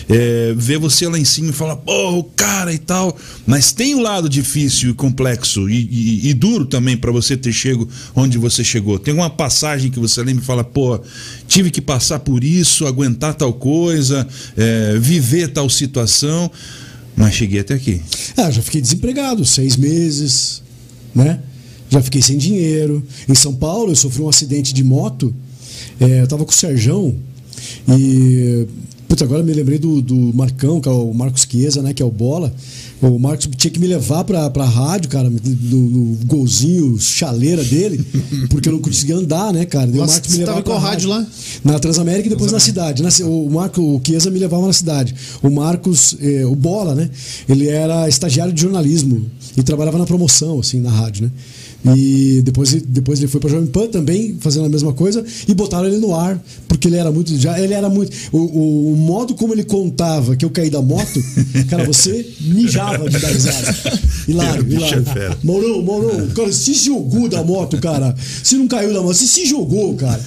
é, 0.08 0.52
vê 0.56 0.76
você 0.76 1.08
lá 1.08 1.18
em 1.18 1.24
cima 1.24 1.48
e 1.48 1.52
fala, 1.52 1.74
pô, 1.76 2.18
o 2.18 2.24
cara 2.24 2.72
e 2.74 2.78
tal. 2.78 3.16
Mas 3.46 3.72
tem 3.72 3.94
um 3.94 4.02
lado 4.02 4.28
difícil 4.28 4.90
e 4.90 4.94
complexo 4.94 5.68
e, 5.70 5.88
e- 5.90 6.28
e 6.28 6.34
duro 6.34 6.66
também 6.66 6.96
para 6.96 7.10
você 7.10 7.36
ter 7.36 7.52
chego 7.52 7.88
onde 8.14 8.36
você 8.36 8.62
chegou. 8.62 8.98
Tem 8.98 9.14
uma 9.14 9.30
passagem 9.30 9.90
que 9.90 9.98
você 9.98 10.22
lembra 10.22 10.42
e 10.42 10.46
fala, 10.46 10.62
pô, 10.62 11.00
tive 11.48 11.70
que 11.70 11.80
passar 11.80 12.18
por 12.18 12.44
isso, 12.44 12.86
aguentar 12.86 13.34
tal 13.34 13.52
coisa, 13.54 14.28
é, 14.56 14.98
viver 14.98 15.48
tal 15.48 15.70
situação, 15.70 16.50
mas 17.16 17.34
cheguei 17.34 17.60
até 17.60 17.74
aqui. 17.74 18.00
Ah, 18.36 18.50
já 18.50 18.62
fiquei 18.62 18.80
desempregado 18.80 19.44
seis 19.44 19.76
meses, 19.76 20.61
né? 21.14 21.40
Já 21.90 22.00
fiquei 22.00 22.22
sem 22.22 22.38
dinheiro. 22.38 23.02
Em 23.28 23.34
São 23.34 23.54
Paulo, 23.54 23.92
eu 23.92 23.96
sofri 23.96 24.22
um 24.22 24.28
acidente 24.28 24.72
de 24.72 24.82
moto. 24.82 25.34
É, 26.00 26.22
eu 26.22 26.26
tava 26.26 26.44
com 26.44 26.50
o 26.50 26.54
Serjão 26.54 27.14
e. 27.88 28.66
Putz, 29.08 29.20
agora 29.20 29.40
eu 29.40 29.44
me 29.44 29.52
lembrei 29.52 29.78
do, 29.78 30.00
do 30.00 30.14
Marcão, 30.34 30.80
que 30.80 30.88
é 30.88 30.92
o 30.92 31.12
Marcos 31.12 31.46
Chiesa, 31.46 31.82
né? 31.82 31.92
Que 31.92 32.02
é 32.02 32.06
o 32.06 32.10
Bola. 32.10 32.50
O 33.02 33.18
Marcos 33.18 33.46
tinha 33.58 33.70
que 33.70 33.78
me 33.78 33.86
levar 33.86 34.24
pra, 34.24 34.48
pra 34.48 34.64
rádio, 34.64 35.10
cara, 35.10 35.28
no, 35.28 35.38
no 35.78 36.16
golzinho 36.24 36.98
chaleira 36.98 37.62
dele, 37.62 38.02
porque 38.48 38.70
eu 38.70 38.72
não 38.72 38.80
conseguia 38.80 39.16
andar, 39.16 39.52
né, 39.52 39.66
cara? 39.66 39.86
Daí 39.88 39.96
o 39.98 40.00
Nossa, 40.00 40.14
Marcos 40.14 40.30
me 40.30 40.36
você 40.36 40.38
levava 40.40 40.56
tava 40.56 40.60
em 40.60 40.64
qual 40.72 40.80
pra 40.80 40.88
rádio 40.90 41.08
lá? 41.10 41.26
Na 41.62 41.78
Transamérica 41.78 42.26
e 42.26 42.30
depois 42.30 42.52
na 42.52 42.60
cidade. 42.60 43.02
Na 43.02 43.10
ci- 43.10 43.22
o 43.22 43.50
Marco 43.50 43.82
o 43.82 44.00
Chiesa 44.02 44.30
me 44.30 44.38
levava 44.38 44.66
na 44.66 44.72
cidade. 44.72 45.14
O 45.42 45.50
Marcos, 45.50 46.16
eh, 46.18 46.46
o 46.46 46.54
Bola, 46.54 46.94
né? 46.94 47.10
Ele 47.46 47.68
era 47.68 48.08
estagiário 48.08 48.54
de 48.54 48.62
jornalismo 48.62 49.26
e 49.56 49.62
trabalhava 49.62 49.98
na 49.98 50.06
promoção, 50.06 50.60
assim, 50.60 50.80
na 50.80 50.90
rádio, 50.90 51.24
né? 51.24 51.30
E 51.96 52.40
depois, 52.44 52.72
depois 52.82 53.18
ele 53.18 53.28
foi 53.28 53.40
pra 53.40 53.50
Jovem 53.50 53.66
Pan 53.66 53.88
também, 53.88 54.36
fazendo 54.38 54.66
a 54.66 54.68
mesma 54.68 54.92
coisa, 54.92 55.24
e 55.48 55.54
botaram 55.54 55.86
ele 55.86 55.98
no 55.98 56.14
ar, 56.14 56.40
porque 56.68 56.86
ele 56.86 56.96
era 56.96 57.10
muito. 57.10 57.36
Já, 57.36 57.58
ele 57.58 57.74
era 57.74 57.88
muito. 57.88 58.16
O, 58.30 58.38
o, 58.38 58.92
o 58.92 58.96
modo 58.96 59.34
como 59.34 59.52
ele 59.52 59.64
contava 59.64 60.36
que 60.36 60.44
eu 60.44 60.50
caí 60.50 60.70
da 60.70 60.80
moto, 60.80 61.20
cara, 61.68 61.84
você 61.84 62.24
mijava 62.40 63.10
de 63.10 63.18
dar 63.18 63.28
risada. 63.28 63.74
Hilário, 64.28 64.64
é 64.70 64.74
hilário. 64.74 65.04
fera. 65.04 65.38
Mourão, 65.42 65.82
Mourão, 65.82 66.28
cara, 66.28 66.52
se 66.52 66.74
jogou 66.74 67.28
da 67.28 67.42
moto, 67.42 67.76
cara. 67.78 68.14
Você 68.42 68.56
não 68.56 68.68
caiu 68.68 68.92
da 68.92 69.02
moto, 69.02 69.14
você 69.14 69.26
se 69.26 69.44
jogou, 69.44 69.94
cara. 69.96 70.24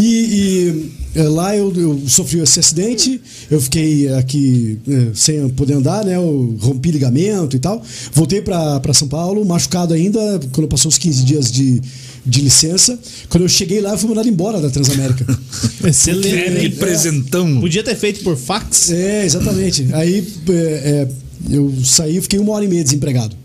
E, 0.00 0.04
e, 0.04 0.90
é, 0.90 1.03
lá 1.22 1.56
eu, 1.56 1.72
eu 1.76 2.02
sofri 2.08 2.40
esse 2.40 2.58
acidente, 2.58 3.20
eu 3.50 3.60
fiquei 3.60 4.12
aqui 4.14 4.78
é, 4.88 5.08
sem 5.14 5.48
poder 5.50 5.74
andar, 5.74 6.04
né? 6.04 6.16
Eu 6.16 6.56
rompi 6.60 6.90
ligamento 6.90 7.54
e 7.54 7.58
tal. 7.58 7.82
Voltei 8.12 8.42
pra 8.42 8.80
pra 8.80 8.92
São 8.92 9.06
Paulo, 9.06 9.44
machucado 9.44 9.94
ainda, 9.94 10.40
quando 10.52 10.66
passou 10.68 10.88
os 10.88 10.98
15 10.98 11.24
dias 11.24 11.52
de, 11.52 11.80
de 12.26 12.40
licença. 12.40 12.98
Quando 13.28 13.44
eu 13.44 13.48
cheguei 13.48 13.80
lá, 13.80 13.92
eu 13.92 13.98
fui 13.98 14.08
mandado 14.08 14.28
embora 14.28 14.60
da 14.60 14.68
Transamérica. 14.70 15.24
Excelente. 15.86 16.60
Que 16.60 16.66
hein? 16.66 16.70
presentão. 16.72 17.60
Podia 17.60 17.84
ter 17.84 17.96
feito 17.96 18.24
por 18.24 18.36
fax. 18.36 18.90
É, 18.90 19.24
exatamente. 19.24 19.86
Aí 19.92 20.26
é, 20.48 20.52
é, 20.52 21.08
eu 21.50 21.72
saí, 21.84 22.20
fiquei 22.20 22.38
uma 22.40 22.52
hora 22.52 22.64
e 22.64 22.68
meia 22.68 22.82
desempregado. 22.82 23.36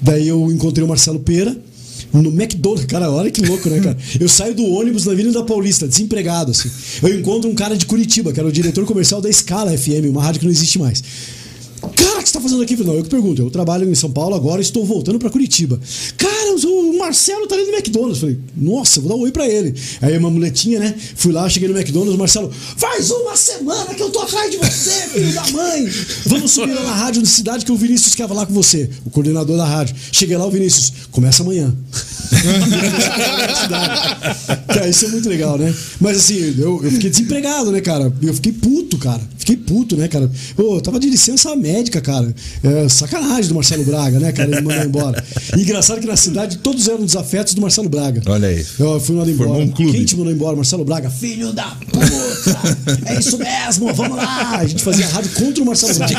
Daí 0.00 0.28
eu 0.28 0.52
encontrei 0.52 0.84
o 0.84 0.88
Marcelo 0.88 1.18
Pera 1.18 1.56
no 2.22 2.30
McDonald's. 2.30 2.86
Cara, 2.86 3.10
olha 3.10 3.30
que 3.30 3.40
louco, 3.44 3.68
né, 3.68 3.80
cara? 3.80 3.96
Eu 4.18 4.28
saio 4.28 4.54
do 4.54 4.64
ônibus 4.64 5.04
na 5.04 5.12
Avenida 5.12 5.42
Paulista, 5.44 5.86
desempregado, 5.86 6.50
assim. 6.50 6.70
Eu 7.02 7.18
encontro 7.18 7.50
um 7.50 7.54
cara 7.54 7.76
de 7.76 7.86
Curitiba, 7.86 8.32
que 8.32 8.40
era 8.40 8.48
o 8.48 8.52
diretor 8.52 8.84
comercial 8.84 9.20
da 9.20 9.32
Scala 9.32 9.76
FM, 9.76 10.08
uma 10.10 10.22
rádio 10.22 10.40
que 10.40 10.46
não 10.46 10.52
existe 10.52 10.78
mais. 10.78 11.02
Que 12.26 12.30
você 12.30 12.38
tá 12.38 12.40
fazendo 12.40 12.60
aqui? 12.60 12.76
Falei, 12.76 12.90
Não, 12.90 12.98
eu 12.98 13.04
que 13.04 13.08
pergunto. 13.08 13.40
Eu 13.40 13.48
trabalho 13.52 13.88
em 13.88 13.94
São 13.94 14.10
Paulo 14.10 14.34
agora 14.34 14.60
estou 14.60 14.84
voltando 14.84 15.16
pra 15.16 15.30
Curitiba. 15.30 15.78
Cara, 16.16 16.56
o 16.64 16.98
Marcelo 16.98 17.46
tá 17.46 17.54
ali 17.54 17.66
no 17.66 17.72
McDonald's. 17.72 18.18
Falei, 18.18 18.36
nossa, 18.56 19.00
vou 19.00 19.08
dar 19.08 19.14
um 19.14 19.20
oi 19.20 19.30
pra 19.30 19.46
ele. 19.46 19.72
Aí 20.02 20.18
uma 20.18 20.28
muletinha, 20.28 20.80
né? 20.80 20.92
Fui 21.14 21.30
lá, 21.30 21.48
cheguei 21.48 21.68
no 21.68 21.78
McDonald's, 21.78 22.16
o 22.16 22.18
Marcelo, 22.18 22.52
faz 22.76 23.12
uma 23.12 23.36
semana 23.36 23.94
que 23.94 24.02
eu 24.02 24.10
tô 24.10 24.18
atrás 24.18 24.50
de 24.50 24.56
você, 24.56 24.90
filho 25.14 25.32
da 25.34 25.50
mãe. 25.52 25.88
Vamos 26.26 26.50
subir 26.50 26.74
lá 26.74 26.82
na 26.82 26.94
rádio 26.94 27.22
da 27.22 27.28
cidade 27.28 27.64
que 27.64 27.70
o 27.70 27.76
Vinícius 27.76 28.16
quer 28.16 28.26
falar 28.26 28.44
com 28.44 28.52
você, 28.52 28.90
o 29.04 29.10
coordenador 29.10 29.56
da 29.56 29.64
rádio. 29.64 29.94
Cheguei 30.10 30.36
lá, 30.36 30.46
o 30.46 30.50
Vinícius, 30.50 30.92
começa 31.12 31.44
amanhã. 31.44 31.72
Cara, 34.66 34.88
isso 34.88 35.04
é 35.04 35.08
muito 35.10 35.28
legal, 35.28 35.56
né? 35.58 35.72
Mas 36.00 36.16
assim, 36.16 36.56
eu, 36.58 36.82
eu 36.82 36.90
fiquei 36.90 37.10
desempregado, 37.10 37.70
né, 37.70 37.80
cara? 37.80 38.12
Eu 38.20 38.34
fiquei 38.34 38.52
puto, 38.52 38.98
cara. 38.98 39.20
Fiquei 39.38 39.56
puto, 39.56 39.96
né, 39.96 40.08
cara? 40.08 40.28
Pô, 40.56 40.76
eu 40.76 40.80
tava 40.80 40.98
de 40.98 41.08
licença 41.08 41.54
médica, 41.54 42.00
cara. 42.00 42.15
É, 42.62 42.88
sacanagem 42.88 43.48
do 43.48 43.54
Marcelo 43.54 43.84
Braga, 43.84 44.18
né, 44.20 44.32
cara? 44.32 44.50
Ele 44.50 44.60
mandou 44.60 44.84
embora. 44.84 45.24
E 45.56 45.60
engraçado 45.62 46.00
que 46.00 46.06
na 46.06 46.16
cidade 46.16 46.58
todos 46.58 46.86
eram 46.88 47.04
desafetos 47.04 47.54
do 47.54 47.60
Marcelo 47.60 47.88
Braga. 47.88 48.22
Olha 48.26 48.48
aí. 48.48 48.64
Eu 48.78 49.00
fui 49.00 49.16
mandado 49.16 49.36
Formou 49.36 49.56
embora. 49.56 49.64
um 49.64 49.70
clube. 49.72 49.92
Quem 49.92 50.04
te 50.04 50.16
mandou 50.16 50.32
embora? 50.32 50.56
Marcelo 50.56 50.84
Braga. 50.84 51.10
Filho 51.10 51.52
da 51.52 51.66
puta! 51.90 52.76
É 53.06 53.18
isso 53.18 53.38
mesmo, 53.38 53.92
vamos 53.94 54.16
lá! 54.16 54.58
A 54.58 54.66
gente 54.66 54.82
fazia 54.82 55.06
rádio 55.08 55.30
contra 55.32 55.62
o 55.62 55.66
Marcelo 55.66 55.94
Braga. 55.94 56.14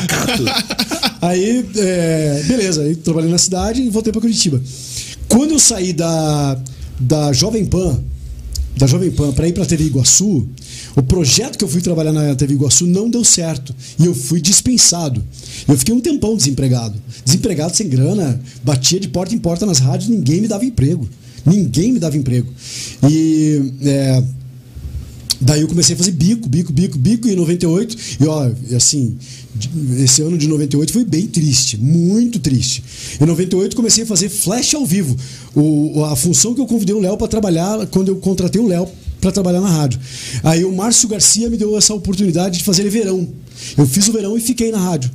Aí, 1.22 1.66
é, 1.76 2.44
beleza, 2.48 2.84
aí 2.84 2.96
trabalhei 2.96 3.32
na 3.32 3.38
cidade 3.38 3.82
e 3.82 3.90
voltei 3.90 4.12
pra 4.12 4.22
Curitiba. 4.22 4.62
Quando 5.28 5.52
eu 5.52 5.60
saí 5.60 5.94
da, 5.94 6.58
da 7.00 7.34
Jovem 7.34 7.66
Pan, 7.66 8.00
da 8.78 8.86
Jovem 8.88 9.12
Pan 9.12 9.32
para 9.34 9.48
ir 9.48 9.54
para 9.54 9.66
TV 9.66 9.86
Iguaçu, 9.86 10.48
o 10.98 11.04
projeto 11.04 11.60
que 11.60 11.64
eu 11.64 11.68
fui 11.68 11.80
trabalhar 11.80 12.12
na 12.12 12.34
TV 12.34 12.56
Iguaçu 12.56 12.88
não 12.88 13.08
deu 13.08 13.24
certo 13.24 13.74
e 14.00 14.06
eu 14.08 14.16
fui 14.16 14.42
dispensado. 14.42 15.24
Eu 15.68 15.78
fiquei 15.78 15.94
um 15.94 16.00
tempão 16.00 16.36
desempregado, 16.36 17.00
desempregado 17.24 17.78
sem 17.78 17.88
grana, 17.88 18.42
batia 18.64 19.00
de 19.00 19.08
porta 19.08 19.36
em 19.36 19.38
porta 19.38 19.64
nas 19.64 19.78
rádios, 19.78 20.10
ninguém 20.10 20.42
me 20.42 20.48
dava 20.48 20.66
emprego, 20.66 21.08
ninguém 21.46 21.94
me 21.94 22.00
dava 22.00 22.18
emprego. 22.18 22.52
E 23.08 23.74
é, 23.84 24.24
Daí 25.40 25.62
eu 25.62 25.68
comecei 25.68 25.94
a 25.94 25.98
fazer 25.98 26.14
bico, 26.14 26.50
bico, 26.50 26.74
bico, 26.74 26.98
bico 26.98 27.28
em 27.28 27.36
98. 27.36 27.96
E 28.20 28.26
ó, 28.26 28.50
assim, 28.76 29.16
esse 30.00 30.24
ano 30.24 30.36
de 30.36 30.48
98 30.48 30.92
foi 30.92 31.06
bem 31.06 31.28
triste, 31.28 31.78
muito 31.78 32.40
triste. 32.40 32.84
Em 33.22 33.26
98 33.28 33.76
comecei 33.76 34.04
a 34.04 34.08
fazer 34.08 34.30
flash 34.30 34.74
ao 34.74 34.84
vivo. 34.84 35.16
O, 35.56 36.04
a 36.06 36.16
função 36.16 36.56
que 36.56 36.62
eu 36.62 36.66
convidei 36.66 36.96
o 36.96 37.00
Léo 37.00 37.18
para 37.18 37.28
trabalhar, 37.28 37.86
quando 37.86 38.08
eu 38.08 38.16
contratei 38.16 38.60
o 38.60 38.66
Léo 38.66 38.90
para 39.20 39.32
trabalhar 39.32 39.62
na 39.62 39.70
rádio. 39.70 40.00
Aí 40.44 40.64
o 40.64 40.74
Márcio 40.74 41.10
Garcia 41.10 41.50
me 41.50 41.58
deu 41.58 41.78
essa 41.78 41.94
oportunidade 41.94 42.60
de 42.60 42.64
fazer 42.64 42.88
verão. 42.90 43.28
Eu 43.78 43.86
fiz 43.86 44.08
o 44.08 44.14
verão 44.14 44.38
e 44.38 44.42
fiquei 44.42 44.72
na 44.72 44.80
rádio. 44.80 45.10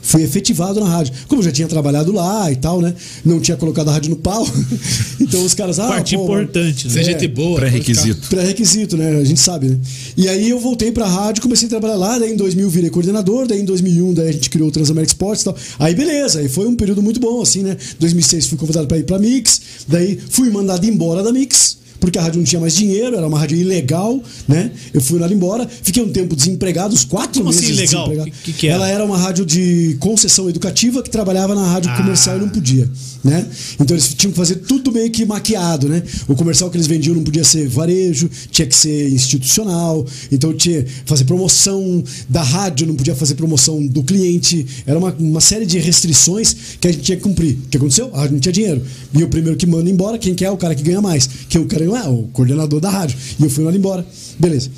Fui 0.00 0.22
efetivado 0.22 0.80
na 0.80 0.88
rádio. 0.88 1.12
Como 1.26 1.40
eu 1.40 1.44
já 1.44 1.52
tinha 1.52 1.68
trabalhado 1.68 2.12
lá 2.12 2.50
e 2.50 2.56
tal, 2.56 2.80
né? 2.80 2.94
Não 3.24 3.40
tinha 3.40 3.56
colocado 3.58 3.88
a 3.90 3.92
rádio 3.92 4.10
no 4.10 4.16
pau. 4.16 4.46
então 5.20 5.44
os 5.44 5.52
caras. 5.52 5.78
Ah, 5.78 5.88
Parte 5.88 6.16
pô, 6.16 6.22
importante, 6.22 6.88
né? 6.88 6.94
É 6.96 7.00
É, 7.00 7.04
gente 7.04 7.28
boa. 7.28 7.56
Pré-requisito. 7.56 8.28
Pré-requisito, 8.28 8.96
né? 8.96 9.18
A 9.20 9.24
gente 9.24 9.40
sabe, 9.40 9.68
né? 9.68 9.78
E 10.16 10.28
aí 10.28 10.48
eu 10.48 10.58
voltei 10.58 10.90
pra 10.92 11.06
rádio, 11.06 11.42
comecei 11.42 11.66
a 11.66 11.68
trabalhar 11.68 11.96
lá, 11.96 12.18
daí 12.18 12.32
em 12.32 12.36
2000 12.36 12.70
virei 12.70 12.90
coordenador, 12.90 13.46
daí 13.46 13.60
em 13.60 13.64
2001 13.64 14.14
daí 14.14 14.28
a 14.28 14.32
gente 14.32 14.48
criou 14.48 14.68
o 14.68 14.72
Transamérica 14.72 15.12
Sports 15.12 15.42
e 15.42 15.44
tal. 15.44 15.56
Aí 15.78 15.94
beleza, 15.94 16.38
aí 16.38 16.48
foi 16.48 16.66
um 16.66 16.74
período 16.76 17.02
muito 17.02 17.20
bom, 17.20 17.42
assim, 17.42 17.62
né? 17.62 17.76
2006 17.98 18.46
fui 18.46 18.56
convidado 18.56 18.86
pra 18.86 18.96
ir 18.96 19.04
pra 19.04 19.18
Mix, 19.18 19.60
daí 19.86 20.18
fui 20.30 20.48
mandado 20.48 20.86
embora 20.86 21.22
da 21.22 21.32
Mix. 21.32 21.76
Porque 22.00 22.18
a 22.18 22.22
rádio 22.22 22.38
não 22.38 22.44
tinha 22.44 22.60
mais 22.60 22.74
dinheiro, 22.74 23.16
era 23.16 23.26
uma 23.26 23.38
rádio 23.38 23.56
ilegal, 23.58 24.22
né? 24.46 24.70
Eu 24.94 25.00
fui 25.00 25.14
mandado 25.18 25.34
embora, 25.34 25.68
fiquei 25.82 26.02
um 26.02 26.10
tempo 26.10 26.36
desempregado, 26.36 26.94
uns 26.94 27.04
quatro 27.04 27.42
Como 27.42 27.46
meses 27.52 27.64
assim 27.64 27.72
ilegal? 27.72 28.24
Que- 28.44 28.52
que 28.52 28.66
era? 28.68 28.76
Ela 28.76 28.88
era 28.88 29.04
uma 29.04 29.16
rádio 29.18 29.44
de 29.44 29.96
concessão 30.00 30.48
educativa 30.48 31.02
que 31.02 31.10
trabalhava 31.10 31.54
na 31.54 31.66
rádio 31.66 31.94
comercial 31.96 32.36
e 32.36 32.40
não 32.40 32.48
podia, 32.48 32.88
né? 33.24 33.46
Então 33.80 33.96
eles 33.96 34.14
tinham 34.14 34.30
que 34.32 34.36
fazer 34.38 34.56
tudo 34.56 34.92
meio 34.92 35.10
que 35.10 35.24
maquiado, 35.26 35.88
né? 35.88 36.02
O 36.28 36.34
comercial 36.34 36.70
que 36.70 36.76
eles 36.76 36.86
vendiam 36.86 37.14
não 37.16 37.22
podia 37.24 37.44
ser 37.44 37.68
varejo, 37.68 38.30
tinha 38.50 38.66
que 38.66 38.74
ser 38.76 39.08
institucional, 39.10 40.06
então 40.30 40.52
tinha 40.52 40.82
que 40.84 40.90
fazer 41.04 41.24
promoção 41.24 42.02
da 42.28 42.42
rádio, 42.42 42.86
não 42.86 42.94
podia 42.94 43.14
fazer 43.14 43.34
promoção 43.34 43.84
do 43.86 44.02
cliente, 44.02 44.66
era 44.86 44.98
uma, 44.98 45.14
uma 45.18 45.40
série 45.40 45.66
de 45.66 45.78
restrições 45.78 46.54
que 46.80 46.88
a 46.88 46.92
gente 46.92 47.02
tinha 47.02 47.16
que 47.16 47.22
cumprir. 47.22 47.56
O 47.66 47.68
que 47.68 47.76
aconteceu? 47.76 48.10
A 48.14 48.18
rádio 48.20 48.32
não 48.34 48.40
tinha 48.40 48.52
dinheiro. 48.52 48.82
E 49.14 49.22
o 49.22 49.28
primeiro 49.28 49.56
que 49.56 49.66
manda 49.66 49.88
embora, 49.90 50.18
quem 50.18 50.34
quer 50.34 50.46
é 50.46 50.50
o 50.50 50.56
cara 50.56 50.74
que 50.74 50.82
ganha 50.82 51.00
mais. 51.00 51.28
Que 51.48 51.58
o 51.58 51.66
cara 51.66 51.82
é 51.96 52.08
o 52.08 52.28
coordenador 52.32 52.80
da 52.80 52.90
rádio. 52.90 53.16
E 53.38 53.42
eu 53.44 53.50
fui 53.50 53.64
mandado 53.64 53.78
embora. 53.78 54.06
Beleza. 54.38 54.70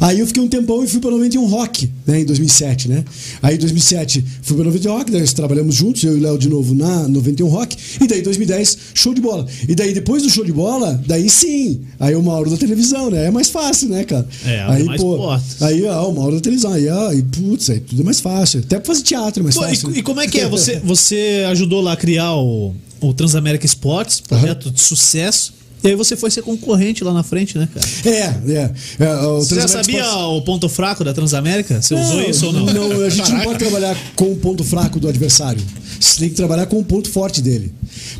Aí 0.00 0.18
eu 0.18 0.26
fiquei 0.26 0.42
um 0.42 0.48
tempão 0.48 0.82
e 0.82 0.88
fui 0.88 1.00
para 1.00 1.10
91 1.10 1.44
Rock, 1.46 1.90
né, 2.06 2.20
em 2.20 2.24
2007, 2.24 2.88
né? 2.88 3.04
Aí 3.42 3.56
em 3.56 3.58
2007 3.58 4.24
fui 4.42 4.56
para 4.56 4.64
91 4.64 4.96
Rock, 4.96 5.10
daí 5.10 5.20
nós 5.20 5.32
trabalhamos 5.32 5.74
juntos, 5.74 6.02
eu 6.04 6.16
e 6.16 6.20
o 6.20 6.22
Léo 6.22 6.38
de 6.38 6.48
novo 6.48 6.74
na 6.74 7.06
91 7.06 7.48
Rock, 7.48 7.76
e 8.00 8.06
daí 8.06 8.22
2010 8.22 8.78
show 8.94 9.12
de 9.12 9.20
bola. 9.20 9.46
E 9.68 9.74
daí 9.74 9.92
depois 9.92 10.22
do 10.22 10.30
show 10.30 10.44
de 10.44 10.52
bola, 10.52 11.02
daí 11.06 11.28
sim, 11.28 11.80
aí 11.98 12.14
o 12.14 12.22
Mauro 12.22 12.50
da 12.50 12.56
televisão, 12.56 13.10
né? 13.10 13.26
É 13.26 13.30
mais 13.30 13.50
fácil, 13.50 13.88
né, 13.88 14.04
cara? 14.04 14.26
É, 14.46 14.62
aí, 14.62 14.84
mais 14.84 15.00
portas. 15.02 15.62
Aí, 15.62 15.84
ó, 15.84 16.08
o 16.08 16.14
Mauro 16.14 16.36
da 16.36 16.40
televisão, 16.40 16.72
aí, 16.72 16.88
ó, 16.88 17.12
e 17.12 17.22
putz, 17.22 17.68
aí 17.68 17.80
tudo 17.80 18.00
é 18.00 18.04
mais 18.04 18.20
fácil. 18.20 18.60
Até 18.60 18.78
pra 18.78 18.86
fazer 18.86 19.02
teatro 19.02 19.42
é 19.42 19.44
mais 19.44 19.54
Pô, 19.54 19.62
fácil. 19.62 19.90
e, 19.94 19.98
e 19.98 20.02
como 20.02 20.20
é 20.20 20.26
que 20.26 20.40
é? 20.40 20.48
Você, 20.48 20.80
você 20.80 21.44
ajudou 21.50 21.82
lá 21.82 21.92
a 21.92 21.96
criar 21.96 22.34
o, 22.36 22.74
o 23.00 23.12
Transamérica 23.12 23.66
Sports, 23.66 24.20
projeto 24.20 24.70
de 24.70 24.80
sucesso. 24.80 25.59
E 25.82 25.88
aí 25.88 25.94
você 25.94 26.16
foi 26.16 26.30
ser 26.30 26.42
concorrente 26.42 27.02
lá 27.02 27.12
na 27.12 27.22
frente, 27.22 27.56
né, 27.56 27.68
cara? 27.72 27.86
É, 28.04 28.52
é. 28.52 28.70
é 28.98 29.26
o 29.26 29.38
Você 29.38 29.54
já 29.54 29.66
sabia 29.68 30.06
o 30.10 30.42
ponto 30.42 30.68
fraco 30.68 31.02
da 31.02 31.14
Transamérica? 31.14 31.80
Você 31.80 31.94
usou 31.94 32.22
isso 32.22 32.46
ou 32.46 32.52
não? 32.52 32.66
Não, 32.66 33.02
a 33.02 33.08
gente 33.08 33.32
não 33.32 33.40
pode 33.40 33.58
trabalhar 33.58 33.96
com 34.14 34.32
o 34.32 34.36
ponto 34.36 34.62
fraco 34.62 35.00
do 35.00 35.08
adversário. 35.08 35.62
Você 35.98 36.20
tem 36.20 36.28
que 36.28 36.34
trabalhar 36.34 36.66
com 36.66 36.78
o 36.78 36.84
ponto 36.84 37.08
forte 37.08 37.40
dele. 37.40 37.72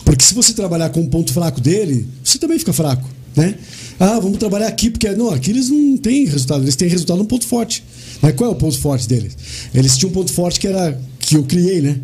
Porque 0.05 0.25
se 0.25 0.35
você 0.35 0.53
trabalhar 0.53 0.91
com 0.91 1.01
o 1.01 1.09
ponto 1.09 1.33
fraco 1.33 1.61
dele, 1.61 2.07
você 2.25 2.39
também 2.39 2.59
fica 2.59 2.73
fraco, 2.73 3.09
né? 3.37 3.55
Ah, 3.99 4.19
vamos 4.19 4.39
trabalhar 4.39 4.69
aqui, 4.69 4.91
porque 4.91 5.11
não, 5.11 5.29
aqui 5.29 5.51
eles 5.51 5.69
não 5.69 5.97
têm 5.99 6.25
resultado, 6.25 6.63
eles 6.63 6.77
têm 6.77 6.89
resultado 6.89 7.19
no 7.19 7.27
ponto 7.27 7.47
forte. 7.47 7.85
Mas 8.23 8.35
qual 8.35 8.51
é 8.51 8.53
o 8.53 8.57
ponto 8.57 8.79
forte 8.79 9.07
deles? 9.07 9.37
Eles 9.75 9.97
tinham 9.99 10.11
um 10.11 10.15
ponto 10.15 10.33
forte 10.33 10.59
que 10.59 10.67
era 10.67 10.99
que 11.19 11.37
eu 11.37 11.45
criei, 11.45 11.81
né? 11.81 12.01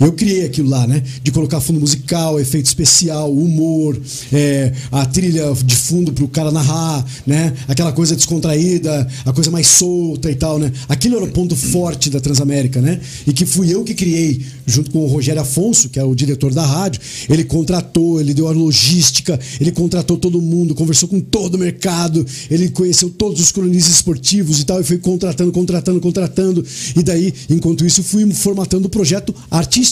Eu 0.00 0.12
criei 0.12 0.46
aquilo 0.46 0.70
lá, 0.70 0.86
né? 0.86 1.02
De 1.22 1.30
colocar 1.30 1.60
fundo 1.60 1.78
musical, 1.78 2.40
efeito 2.40 2.64
especial, 2.64 3.30
humor, 3.30 4.00
é, 4.32 4.72
a 4.90 5.04
trilha 5.04 5.52
de 5.62 5.76
fundo 5.76 6.10
pro 6.10 6.26
cara 6.26 6.50
narrar, 6.50 7.04
né? 7.26 7.52
Aquela 7.68 7.92
coisa 7.92 8.16
descontraída, 8.16 9.06
a 9.26 9.32
coisa 9.34 9.50
mais 9.50 9.66
solta 9.66 10.30
e 10.30 10.34
tal, 10.34 10.58
né? 10.58 10.72
Aquilo 10.88 11.16
era 11.16 11.26
o 11.26 11.30
ponto 11.30 11.54
forte 11.54 12.08
da 12.08 12.18
Transamérica, 12.18 12.80
né? 12.80 12.98
E 13.26 13.32
que 13.34 13.44
fui 13.44 13.74
eu 13.74 13.84
que 13.84 13.92
criei, 13.92 14.42
junto 14.66 14.90
com 14.90 15.00
o 15.00 15.06
Rogério 15.06 15.42
Afonso, 15.42 15.90
que 15.90 15.98
é 15.98 16.04
o 16.04 16.14
diretor 16.14 16.54
da 16.54 16.64
rádio. 16.64 17.02
Ele 17.28 17.44
contratou, 17.44 18.22
ele 18.22 18.32
deu 18.32 18.48
a 18.48 18.52
logística, 18.52 19.38
ele 19.60 19.70
contratou 19.70 20.16
todo 20.16 20.40
mundo, 20.40 20.74
conversou 20.74 21.10
com 21.10 21.20
todo 21.20 21.56
o 21.56 21.58
mercado, 21.58 22.24
ele 22.50 22.70
conheceu 22.70 23.10
todos 23.10 23.38
os 23.38 23.52
cronistas 23.52 23.96
esportivos 23.96 24.60
e 24.60 24.64
tal, 24.64 24.80
e 24.80 24.84
foi 24.84 24.96
contratando, 24.96 25.52
contratando, 25.52 26.00
contratando. 26.00 26.64
E 26.96 27.02
daí, 27.02 27.34
enquanto 27.50 27.84
isso, 27.84 28.02
fui 28.02 28.32
formatando 28.32 28.86
o 28.86 28.90
projeto 28.90 29.34
artístico 29.50 29.89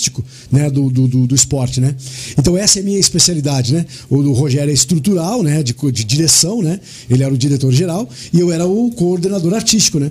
né, 0.50 0.70
do, 0.70 0.90
do, 0.90 1.08
do, 1.08 1.26
do 1.26 1.34
esporte, 1.34 1.80
né? 1.80 1.94
Então 2.36 2.56
essa 2.56 2.78
é 2.78 2.82
a 2.82 2.84
minha 2.84 2.98
especialidade, 2.98 3.74
né? 3.74 3.86
O 4.08 4.32
Rogério 4.32 4.70
é 4.70 4.74
estrutural, 4.74 5.42
né? 5.42 5.62
De, 5.62 5.74
de 5.74 6.04
direção, 6.04 6.62
né? 6.62 6.80
Ele 7.08 7.22
era 7.22 7.32
o 7.32 7.38
diretor 7.38 7.72
geral 7.72 8.08
e 8.32 8.40
eu 8.40 8.52
era 8.52 8.66
o 8.66 8.90
coordenador 8.90 9.54
artístico, 9.54 9.98
né? 9.98 10.10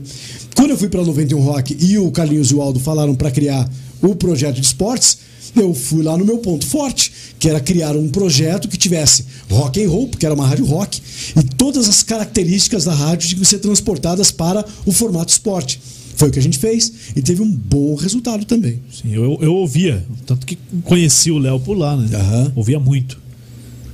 Quando 0.56 0.72
eu 0.72 0.78
fui 0.78 0.90
para 0.90 1.04
91 1.04 1.40
Rock 1.40 1.78
e 1.80 1.98
o 1.98 2.12
Carlinhos 2.12 2.52
e 2.52 2.56
o 2.56 2.62
Aldo 2.62 2.80
falaram 2.80 3.16
para 3.16 3.32
criar 3.32 3.70
o 4.02 4.16
projeto 4.16 4.56
de 4.56 4.62
esportes, 4.62 5.18
eu 5.56 5.74
fui 5.74 6.04
lá 6.04 6.18
no 6.18 6.26
meu 6.26 6.38
ponto 6.40 6.66
forte, 6.66 7.12
que 7.40 7.50
era 7.50 7.60
criar 7.60 7.96
um 7.96 8.10
projeto 8.10 8.68
que 8.68 8.78
tivesse 8.78 9.26
rock 9.50 9.84
and 9.84 9.90
roll, 9.90 10.08
porque 10.08 10.26
era 10.26 10.36
uma 10.36 10.48
rádio 10.48 10.66
rock, 10.66 11.02
e 11.36 11.44
todas 11.56 11.88
as 11.88 12.04
características 12.04 12.86
da 12.86 12.94
rádio 12.94 13.30
tinham 13.30 13.42
que 13.42 13.48
ser 13.48 13.60
transportadas 13.60 14.32
para 14.32 14.66
o 14.86 14.92
formato 14.92 15.32
esporte. 15.32 15.80
Foi 16.18 16.28
o 16.28 16.32
que 16.32 16.40
a 16.40 16.42
gente 16.42 16.58
fez 16.58 16.92
e 17.16 17.22
teve 17.22 17.42
um 17.42 17.50
bom 17.50 17.96
resultado 17.96 18.44
também. 18.44 18.82
Sim, 18.92 19.14
eu, 19.14 19.38
eu 19.42 19.54
ouvia. 19.54 20.04
Tanto 20.26 20.46
que 20.46 20.58
conheci 20.84 21.32
o 21.32 21.38
Léo 21.38 21.60
por 21.60 21.78
lá, 21.78 21.96
né? 21.96 22.10
Aham. 22.18 22.52
Ouvia 22.56 22.80
muito. 22.80 23.18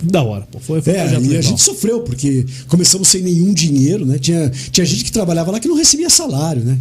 Da 0.01 0.21
hora, 0.23 0.45
pô. 0.51 0.59
Foi, 0.59 0.81
foi 0.81 0.93
um 0.93 0.95
É, 0.97 0.99
projeto 1.03 1.21
e 1.21 1.25
a 1.25 1.27
legal. 1.29 1.41
gente 1.43 1.61
sofreu, 1.61 2.01
porque 2.01 2.45
começamos 2.67 3.07
sem 3.07 3.21
nenhum 3.21 3.53
dinheiro, 3.53 4.05
né? 4.05 4.17
Tinha, 4.17 4.51
tinha 4.71 4.85
gente 4.85 5.03
que 5.03 5.11
trabalhava 5.11 5.51
lá 5.51 5.59
que 5.61 5.67
não 5.67 5.77
recebia 5.77 6.09
salário, 6.09 6.61
né? 6.63 6.77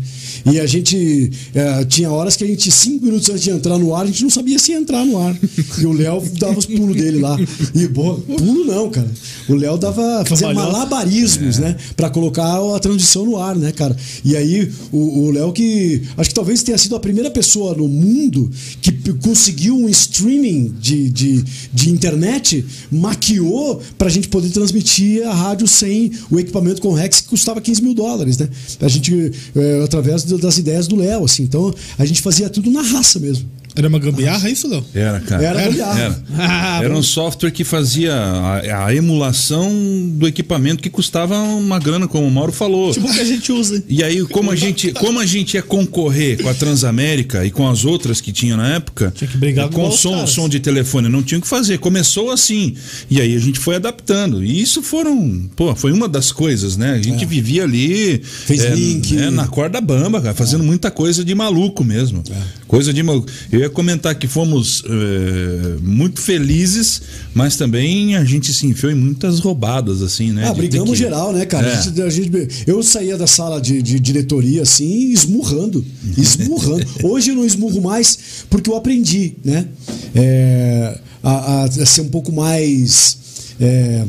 E 0.51 0.59
a 0.60 0.66
gente. 0.66 1.31
eh, 1.55 1.85
tinha 1.85 2.10
horas 2.10 2.36
que 2.36 2.44
a 2.44 2.47
gente, 2.47 2.70
cinco 2.70 3.05
minutos 3.05 3.28
antes 3.31 3.43
de 3.43 3.51
entrar 3.51 3.78
no 3.78 3.94
ar, 3.94 4.02
a 4.05 4.06
gente 4.06 4.23
não 4.23 4.31
sabia 4.31 4.59
se 4.59 4.73
ia 4.73 4.78
entrar 4.78 5.05
no 5.05 5.19
ar. 5.19 5.36
E 5.78 5.86
o 5.86 5.93
Léo 5.93 6.23
dava 6.39 6.59
os 6.59 6.66
pulos 6.66 6.97
dele 6.97 7.19
lá. 7.20 7.36
E, 7.74 7.86
boa, 7.86 8.19
pulo 8.20 8.64
não, 8.64 8.90
cara. 8.90 9.10
O 9.48 9.55
Léo 9.55 9.77
dava. 9.78 10.24
fazia 10.27 10.48
Cambalhota. 10.48 10.73
malabarismos, 10.73 11.59
né? 11.59 11.77
Pra 11.97 12.10
colocar 12.10 12.59
a 12.74 12.78
transmissão 12.78 13.24
no 13.24 13.36
ar, 13.36 13.56
né, 13.56 13.73
cara? 13.73 13.97
E 14.24 14.36
aí, 14.36 14.70
o 14.93 15.31
Léo 15.31 15.52
que. 15.52 16.02
Acho 16.16 16.28
que 16.31 16.35
talvez 16.35 16.62
tenha 16.62 16.78
sido 16.78 16.97
a 16.97 17.01
primeira 17.01 17.31
pessoa 17.31 17.74
no 17.74 17.89
mundo 17.89 18.51
que 18.81 18.93
conseguiu 19.23 19.77
um 19.77 19.89
streaming 19.89 20.74
de, 20.81 21.09
de, 21.10 21.44
de 21.73 21.90
internet, 21.90 22.64
maquiou 22.90 23.81
pra 23.98 24.09
gente 24.09 24.28
poder 24.28 24.48
transmitir 24.51 25.27
a 25.27 25.35
rádio 25.35 25.66
sem 25.66 26.10
o 26.31 26.39
equipamento 26.39 26.81
com 26.81 26.93
Rex 26.93 27.20
que 27.20 27.28
custava 27.28 27.60
15 27.60 27.82
mil 27.82 27.94
dólares, 27.94 28.39
né? 28.39 28.48
A 28.81 28.89
gente, 28.89 29.32
eh, 29.56 29.82
através 29.85 30.24
do- 30.24 30.31
das 30.38 30.59
ideias 30.59 30.86
do 30.86 30.96
Léo, 30.96 31.24
assim. 31.24 31.42
Então, 31.42 31.74
a 31.98 32.04
gente 32.04 32.22
fazia 32.22 32.48
tudo 32.48 32.70
na 32.70 32.82
raça 32.82 33.18
mesmo. 33.18 33.48
Era 33.74 33.88
uma 33.88 33.98
gambiarra 33.98 34.50
isso, 34.50 34.68
Léo? 34.68 34.84
Era, 34.94 35.20
cara. 35.20 35.42
Era 35.44 35.62
gambiarra. 35.62 36.00
Era. 36.00 36.22
Ah, 36.38 36.80
Era 36.82 36.94
um 36.94 37.02
software 37.02 37.50
que 37.50 37.64
fazia 37.64 38.12
a, 38.14 38.86
a 38.86 38.94
emulação 38.94 39.72
do 40.14 40.26
equipamento 40.26 40.82
que 40.82 40.90
custava 40.90 41.38
uma 41.38 41.78
grana, 41.78 42.06
como 42.06 42.26
o 42.26 42.30
Mauro 42.30 42.52
falou. 42.52 42.92
Tipo 42.92 43.12
que 43.12 43.20
a 43.20 43.24
gente 43.24 43.50
usa. 43.50 43.82
E 43.88 44.02
aí, 44.02 44.22
como 44.26 44.50
a 44.50 44.56
gente, 44.56 44.92
como 44.92 45.18
a 45.18 45.26
gente 45.26 45.54
ia 45.54 45.62
concorrer 45.62 46.42
com 46.42 46.48
a 46.48 46.54
Transamérica 46.54 47.44
e 47.46 47.50
com 47.50 47.68
as 47.68 47.84
outras 47.84 48.20
que 48.20 48.30
tinha 48.32 48.56
na 48.56 48.74
época, 48.74 49.12
Tinha 49.16 49.28
que 49.30 49.36
brigar 49.38 49.68
com 49.68 49.82
com 49.82 49.88
o 49.88 49.92
som, 49.92 50.26
som 50.26 50.48
de 50.48 50.60
telefone, 50.60 51.08
não 51.08 51.22
tinha 51.22 51.38
o 51.38 51.42
que 51.42 51.48
fazer. 51.48 51.78
Começou 51.78 52.30
assim. 52.30 52.74
E 53.10 53.20
aí 53.20 53.34
a 53.34 53.40
gente 53.40 53.58
foi 53.58 53.76
adaptando. 53.76 54.44
E 54.44 54.60
isso 54.60 54.82
foram, 54.82 55.48
pô, 55.56 55.74
foi 55.74 55.92
uma 55.92 56.08
das 56.08 56.30
coisas, 56.30 56.76
né? 56.76 56.92
A 56.92 57.02
gente 57.02 57.24
vivia 57.24 57.64
ali 57.64 58.20
Fez 58.22 58.64
é, 58.64 58.74
link. 58.74 59.16
é, 59.16 59.30
na 59.30 59.46
corda 59.48 59.80
bamba, 59.80 60.20
cara, 60.20 60.34
fazendo 60.34 60.62
muita 60.62 60.90
coisa 60.90 61.24
de 61.24 61.34
maluco 61.34 61.82
mesmo. 61.82 62.22
Coisa 62.66 62.92
de 62.92 63.02
maluco. 63.02 63.28
Eu 63.50 63.61
ia 63.62 63.70
comentar 63.70 64.14
que 64.14 64.26
fomos 64.26 64.82
é, 64.86 65.76
muito 65.82 66.20
felizes, 66.20 67.02
mas 67.34 67.56
também 67.56 68.16
a 68.16 68.24
gente 68.24 68.52
se 68.52 68.66
enfiou 68.66 68.90
em 68.93 68.94
muitas 68.94 69.39
roubadas, 69.40 70.02
assim, 70.02 70.32
né? 70.32 70.47
Ah, 70.48 70.52
De 70.52 70.59
brigamos 70.59 70.90
que- 70.90 70.97
geral, 70.97 71.32
né, 71.32 71.44
cara? 71.47 71.68
É. 71.68 71.74
A 71.76 71.80
gente- 71.80 72.02
a 72.02 72.10
gente- 72.10 72.48
eu 72.66 72.82
saía 72.82 73.16
da 73.16 73.26
sala 73.26 73.60
de, 73.60 73.80
de 73.82 73.98
diretoria 74.01 74.62
assim, 74.62 75.10
esmurrando. 75.12 75.84
Esmurrando. 76.16 76.86
Hoje 77.02 77.30
eu 77.30 77.36
não 77.36 77.44
esmurro 77.44 77.80
mais 77.80 78.18
porque 78.51 78.68
eu 78.70 78.76
aprendi, 78.76 79.34
né? 79.44 79.66
É, 80.14 80.98
a, 81.22 81.30
a- 81.30 81.64
a 81.64 81.86
ser 81.86 82.01
um 82.02 82.09
pouco 82.09 82.32
mais. 82.32 83.18
é, 83.60 84.05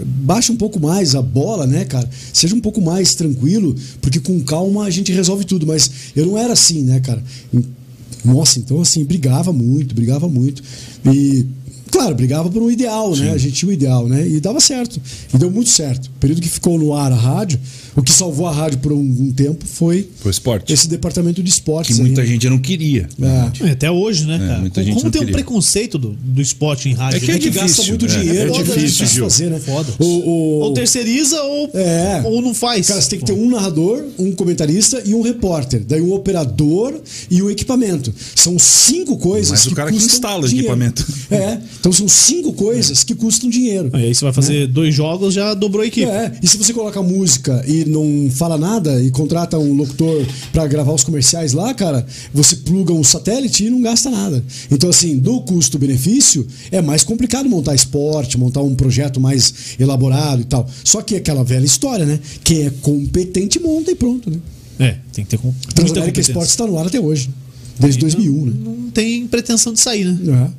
baixa 0.00 0.52
um 0.52 0.56
pouco 0.56 0.78
mais 0.78 1.14
a 1.16 1.22
bola, 1.22 1.66
né, 1.66 1.84
cara? 1.84 2.08
Seja 2.32 2.54
um 2.54 2.60
pouco 2.60 2.80
mais 2.80 3.14
tranquilo, 3.16 3.74
porque 4.00 4.20
com 4.20 4.38
calma 4.40 4.84
a 4.84 4.90
gente 4.90 5.12
resolve 5.12 5.44
tudo. 5.44 5.66
Mas 5.66 5.90
eu 6.14 6.24
não 6.26 6.38
era 6.38 6.52
assim, 6.52 6.82
né, 6.82 7.00
cara? 7.00 7.22
Nossa, 8.24 8.58
então 8.58 8.80
assim, 8.80 9.04
brigava 9.04 9.52
muito, 9.52 9.94
brigava 9.94 10.28
muito. 10.28 10.62
E, 11.06 11.46
claro, 11.90 12.14
brigava 12.14 12.50
por 12.50 12.62
um 12.62 12.70
ideal, 12.70 13.14
né? 13.16 13.32
A 13.32 13.38
gente 13.38 13.54
tinha 13.54 13.68
um 13.68 13.72
ideal, 13.72 14.08
né? 14.08 14.26
E 14.26 14.40
dava 14.40 14.60
certo. 14.60 15.00
E 15.32 15.38
deu 15.38 15.50
muito 15.50 15.70
certo. 15.70 16.06
O 16.06 16.20
período 16.20 16.40
que 16.40 16.48
ficou 16.48 16.78
no 16.78 16.94
ar 16.94 17.12
a 17.12 17.16
rádio, 17.16 17.58
o 17.98 18.02
que 18.02 18.12
salvou 18.12 18.46
a 18.46 18.52
rádio 18.52 18.78
por 18.78 18.92
um, 18.92 18.98
um 19.00 19.32
tempo 19.32 19.64
foi 19.66 20.08
Foi 20.20 20.30
esporte. 20.30 20.72
esse 20.72 20.88
departamento 20.88 21.42
de 21.42 21.50
esportes. 21.50 21.96
Que 21.96 22.02
muita 22.02 22.20
aí. 22.22 22.26
gente 22.28 22.48
não 22.48 22.58
queria. 22.58 23.08
É. 23.20 23.66
É, 23.68 23.70
Até 23.72 23.90
hoje, 23.90 24.24
né, 24.26 24.38
cara? 24.38 24.58
muita 24.60 24.80
Como, 24.80 24.86
gente 24.86 24.98
como 25.00 25.10
tem 25.10 25.20
um 25.20 25.24
queria. 25.24 25.34
preconceito 25.34 25.98
do, 25.98 26.10
do 26.10 26.40
esporte 26.40 26.88
em 26.88 26.92
rádio, 26.94 27.16
É 27.16 27.20
que 27.20 27.26
né? 27.26 27.34
é 27.34 27.38
que 27.38 27.50
gasta 27.50 27.82
muito 27.84 28.04
é, 28.06 28.08
dinheiro, 28.08 28.54
é 28.54 28.58
né? 28.58 28.64
difícil, 28.64 29.06
Gil. 29.06 29.24
fazer, 29.24 29.50
né? 29.50 29.58
Foda. 29.58 29.92
O, 29.98 30.04
o- 30.04 30.60
Ou 30.60 30.72
terceiriza 30.74 31.42
ou, 31.42 31.70
É. 31.74 32.22
ou 32.24 32.40
não 32.40 32.54
faz. 32.54 32.86
Cara, 32.86 33.00
você 33.00 33.10
tem 33.10 33.18
que 33.18 33.24
ter 33.26 33.32
um 33.32 33.50
narrador, 33.50 34.04
um 34.18 34.32
comentarista 34.32 35.02
e 35.04 35.14
um 35.14 35.20
repórter. 35.22 35.82
Daí 35.86 36.00
um 36.00 36.12
operador 36.12 36.94
e 37.30 37.42
um 37.42 37.50
equipamento. 37.50 38.14
São 38.34 38.58
cinco 38.58 39.16
coisas 39.18 39.50
Mas 39.50 39.66
o 39.66 39.70
que 39.70 39.74
cara 39.74 39.90
que 39.90 39.96
instala 39.96 40.44
o 40.44 40.48
equipamento. 40.48 41.04
É. 41.30 41.58
Então 41.80 41.92
são 41.92 42.06
cinco 42.08 42.52
coisas 42.52 43.02
que 43.02 43.14
custam 43.14 43.50
dinheiro. 43.50 43.90
Aí 43.92 44.14
você 44.14 44.24
vai 44.24 44.32
fazer 44.32 44.66
dois 44.68 44.94
jogos, 44.94 45.34
já 45.34 45.52
dobrou 45.54 45.82
a 45.82 45.86
equipe. 45.86 46.06
É, 46.08 46.32
e 46.42 46.46
se 46.46 46.56
você 46.56 46.72
coloca 46.72 47.02
música 47.02 47.64
e 47.66 47.84
não 47.88 48.30
fala 48.30 48.56
nada 48.56 49.02
e 49.02 49.10
contrata 49.10 49.58
um 49.58 49.74
locutor 49.74 50.24
pra 50.52 50.66
gravar 50.66 50.92
os 50.92 51.04
comerciais 51.04 51.52
lá, 51.52 51.72
cara, 51.74 52.06
você 52.32 52.56
pluga 52.56 52.92
um 52.92 53.02
satélite 53.02 53.64
e 53.64 53.70
não 53.70 53.80
gasta 53.80 54.10
nada. 54.10 54.44
Então, 54.70 54.90
assim, 54.90 55.18
do 55.18 55.40
custo-benefício, 55.40 56.46
é 56.70 56.80
mais 56.80 57.02
complicado 57.02 57.48
montar 57.48 57.74
esporte, 57.74 58.38
montar 58.38 58.62
um 58.62 58.74
projeto 58.74 59.20
mais 59.20 59.76
elaborado 59.78 60.42
e 60.42 60.44
tal. 60.44 60.68
Só 60.84 61.02
que 61.02 61.14
é 61.14 61.18
aquela 61.18 61.42
velha 61.42 61.64
história, 61.64 62.04
né? 62.04 62.20
Quem 62.44 62.66
é 62.66 62.70
competente 62.82 63.58
monta 63.58 63.90
e 63.90 63.94
pronto, 63.94 64.30
né? 64.30 64.38
É, 64.78 64.96
tem 65.12 65.24
que 65.24 65.30
ter 65.30 65.38
com, 65.38 65.52
Transamérica 65.74 66.00
competência. 66.00 66.30
Esportes 66.30 66.50
está 66.52 66.66
no 66.66 66.78
ar 66.78 66.86
até 66.86 67.00
hoje. 67.00 67.30
Desde 67.78 68.00
2001, 68.00 68.46
né? 68.46 68.52
Não 68.64 68.90
tem 68.90 69.26
pretensão 69.26 69.72
de 69.72 69.80
sair, 69.80 70.04
né? 70.04 70.46
É. 70.46 70.50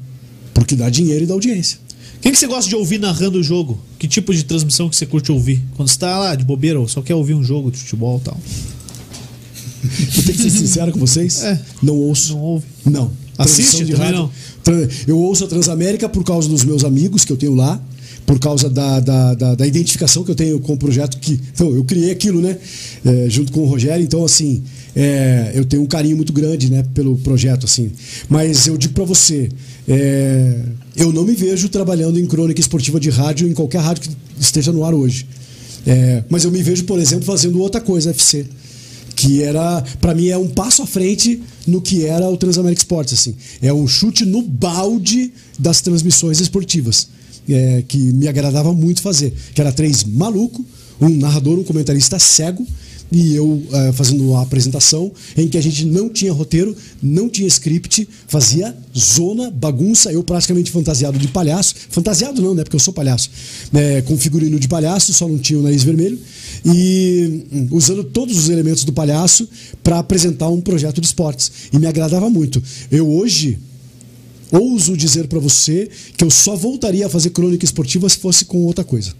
Porque 0.53 0.75
dá 0.75 0.89
dinheiro 0.89 1.23
e 1.23 1.27
dá 1.27 1.33
audiência. 1.33 1.77
Quem 2.21 2.31
que 2.33 2.37
você 2.37 2.47
gosta 2.47 2.67
de 2.69 2.75
ouvir 2.75 2.99
narrando 2.99 3.39
o 3.39 3.43
jogo? 3.43 3.79
Que 3.97 4.07
tipo 4.07 4.33
de 4.33 4.43
transmissão 4.43 4.89
que 4.89 4.95
você 4.95 5.05
curte 5.05 5.31
ouvir? 5.31 5.61
Quando 5.75 5.87
você 5.89 5.97
tá 5.97 6.17
lá 6.19 6.35
de 6.35 6.43
bobeira 6.43 6.79
ou 6.79 6.87
só 6.87 7.01
quer 7.01 7.15
ouvir 7.15 7.33
um 7.33 7.43
jogo 7.43 7.71
de 7.71 7.77
futebol 7.77 8.19
e 8.21 8.25
tal. 8.25 8.37
Eu 9.83 10.23
tenho 10.23 10.37
que 10.37 10.43
ser 10.43 10.49
sincero 10.49 10.91
com 10.91 10.99
vocês. 10.99 11.41
É. 11.43 11.59
Não 11.81 11.95
ouço. 11.95 12.33
Não 12.33 12.41
ouve. 12.41 12.65
Não. 12.85 13.11
Assiste 13.37 13.85
de 13.85 13.93
também 13.93 14.07
rádio. 14.13 14.29
não? 14.65 14.87
Eu 15.07 15.17
ouço 15.17 15.45
a 15.45 15.47
Transamérica 15.47 16.09
por 16.09 16.23
causa 16.25 16.49
dos 16.49 16.65
meus 16.65 16.83
amigos 16.83 17.23
que 17.23 17.31
eu 17.31 17.37
tenho 17.37 17.55
lá, 17.55 17.81
por 18.25 18.37
causa 18.37 18.69
da, 18.69 18.99
da, 18.99 19.33
da- 19.33 19.55
da 19.55 19.65
identificação 19.65 20.23
que 20.25 20.31
eu 20.31 20.35
tenho 20.35 20.59
com 20.59 20.73
o 20.73 20.77
projeto 20.77 21.17
que. 21.19 21.39
Então, 21.53 21.73
eu 21.73 21.85
criei 21.85 22.11
aquilo, 22.11 22.41
né? 22.41 22.57
É, 23.05 23.29
junto 23.29 23.53
com 23.53 23.61
o 23.61 23.65
Rogério. 23.65 24.03
Então, 24.03 24.25
assim, 24.25 24.61
é, 24.95 25.51
eu 25.53 25.65
tenho 25.65 25.83
um 25.83 25.85
carinho 25.85 26.15
muito 26.15 26.33
grande, 26.33 26.71
né, 26.71 26.83
pelo 26.93 27.17
projeto, 27.17 27.65
assim. 27.65 27.91
Mas 28.27 28.67
eu 28.67 28.77
digo 28.77 28.93
pra 28.93 29.03
você, 29.03 29.49
é, 29.87 30.59
eu 30.95 31.13
não 31.13 31.23
me 31.23 31.35
vejo 31.35 31.69
trabalhando 31.69 32.19
em 32.19 32.25
crônica 32.25 32.59
esportiva 32.59 32.99
de 32.99 33.09
rádio 33.09 33.47
em 33.47 33.53
qualquer 33.53 33.81
rádio 33.81 34.03
que 34.03 34.09
esteja 34.39 34.71
no 34.71 34.83
ar 34.83 34.93
hoje. 34.93 35.25
É, 35.85 36.23
mas 36.29 36.43
eu 36.43 36.51
me 36.51 36.61
vejo, 36.61 36.83
por 36.83 36.99
exemplo, 36.99 37.25
fazendo 37.25 37.59
outra 37.59 37.79
coisa, 37.79 38.11
FC 38.11 38.45
que 39.19 39.43
era 39.43 39.83
para 39.99 40.15
mim 40.15 40.29
é 40.29 40.37
um 40.37 40.47
passo 40.47 40.81
à 40.81 40.87
frente 40.87 41.41
no 41.67 41.81
que 41.81 42.05
era 42.05 42.29
o 42.29 42.37
Transamérica 42.37 42.79
Esportes 42.81 43.15
assim 43.15 43.35
é 43.61 43.73
um 43.73 43.85
chute 43.85 44.25
no 44.25 44.41
balde 44.41 45.33
das 45.57 45.81
transmissões 45.81 46.39
esportivas 46.39 47.09
é, 47.49 47.83
que 47.85 47.97
me 47.97 48.29
agradava 48.29 48.73
muito 48.73 49.01
fazer 49.01 49.33
que 49.53 49.59
era 49.59 49.73
três 49.73 50.05
maluco 50.05 50.65
um 51.01 51.09
narrador 51.09 51.59
um 51.59 51.65
comentarista 51.65 52.17
cego 52.17 52.65
e 53.11 53.35
eu 53.35 53.63
eh, 53.71 53.91
fazendo 53.91 54.35
a 54.35 54.41
apresentação 54.41 55.11
em 55.35 55.47
que 55.47 55.57
a 55.57 55.61
gente 55.61 55.85
não 55.85 56.09
tinha 56.09 56.31
roteiro, 56.31 56.75
não 57.01 57.27
tinha 57.27 57.47
script, 57.47 58.07
fazia 58.27 58.75
zona, 58.97 59.49
bagunça, 59.49 60.11
eu 60.11 60.23
praticamente 60.23 60.69
fantasiado 60.71 61.17
de 61.17 61.27
palhaço. 61.27 61.75
Fantasiado 61.89 62.41
não, 62.41 62.53
né? 62.53 62.63
Porque 62.63 62.75
eu 62.75 62.79
sou 62.79 62.93
palhaço. 62.93 63.29
É, 63.73 64.01
com 64.01 64.17
figurino 64.17 64.59
de 64.59 64.67
palhaço, 64.67 65.13
só 65.13 65.27
não 65.27 65.37
tinha 65.37 65.59
o 65.59 65.63
nariz 65.63 65.83
vermelho. 65.83 66.19
E 66.65 67.45
hum, 67.51 67.67
usando 67.71 68.03
todos 68.03 68.37
os 68.37 68.49
elementos 68.49 68.83
do 68.83 68.93
palhaço 68.93 69.47
para 69.83 69.99
apresentar 69.99 70.49
um 70.49 70.61
projeto 70.61 71.01
de 71.01 71.07
esportes. 71.07 71.51
E 71.73 71.79
me 71.79 71.87
agradava 71.87 72.29
muito. 72.29 72.61
Eu 72.91 73.09
hoje 73.09 73.57
ouso 74.51 74.97
dizer 74.97 75.27
para 75.27 75.39
você 75.39 75.89
que 76.17 76.23
eu 76.23 76.29
só 76.29 76.55
voltaria 76.55 77.05
a 77.05 77.09
fazer 77.09 77.29
crônica 77.31 77.65
esportiva 77.65 78.07
se 78.09 78.17
fosse 78.17 78.45
com 78.45 78.63
outra 78.63 78.83
coisa. 78.83 79.13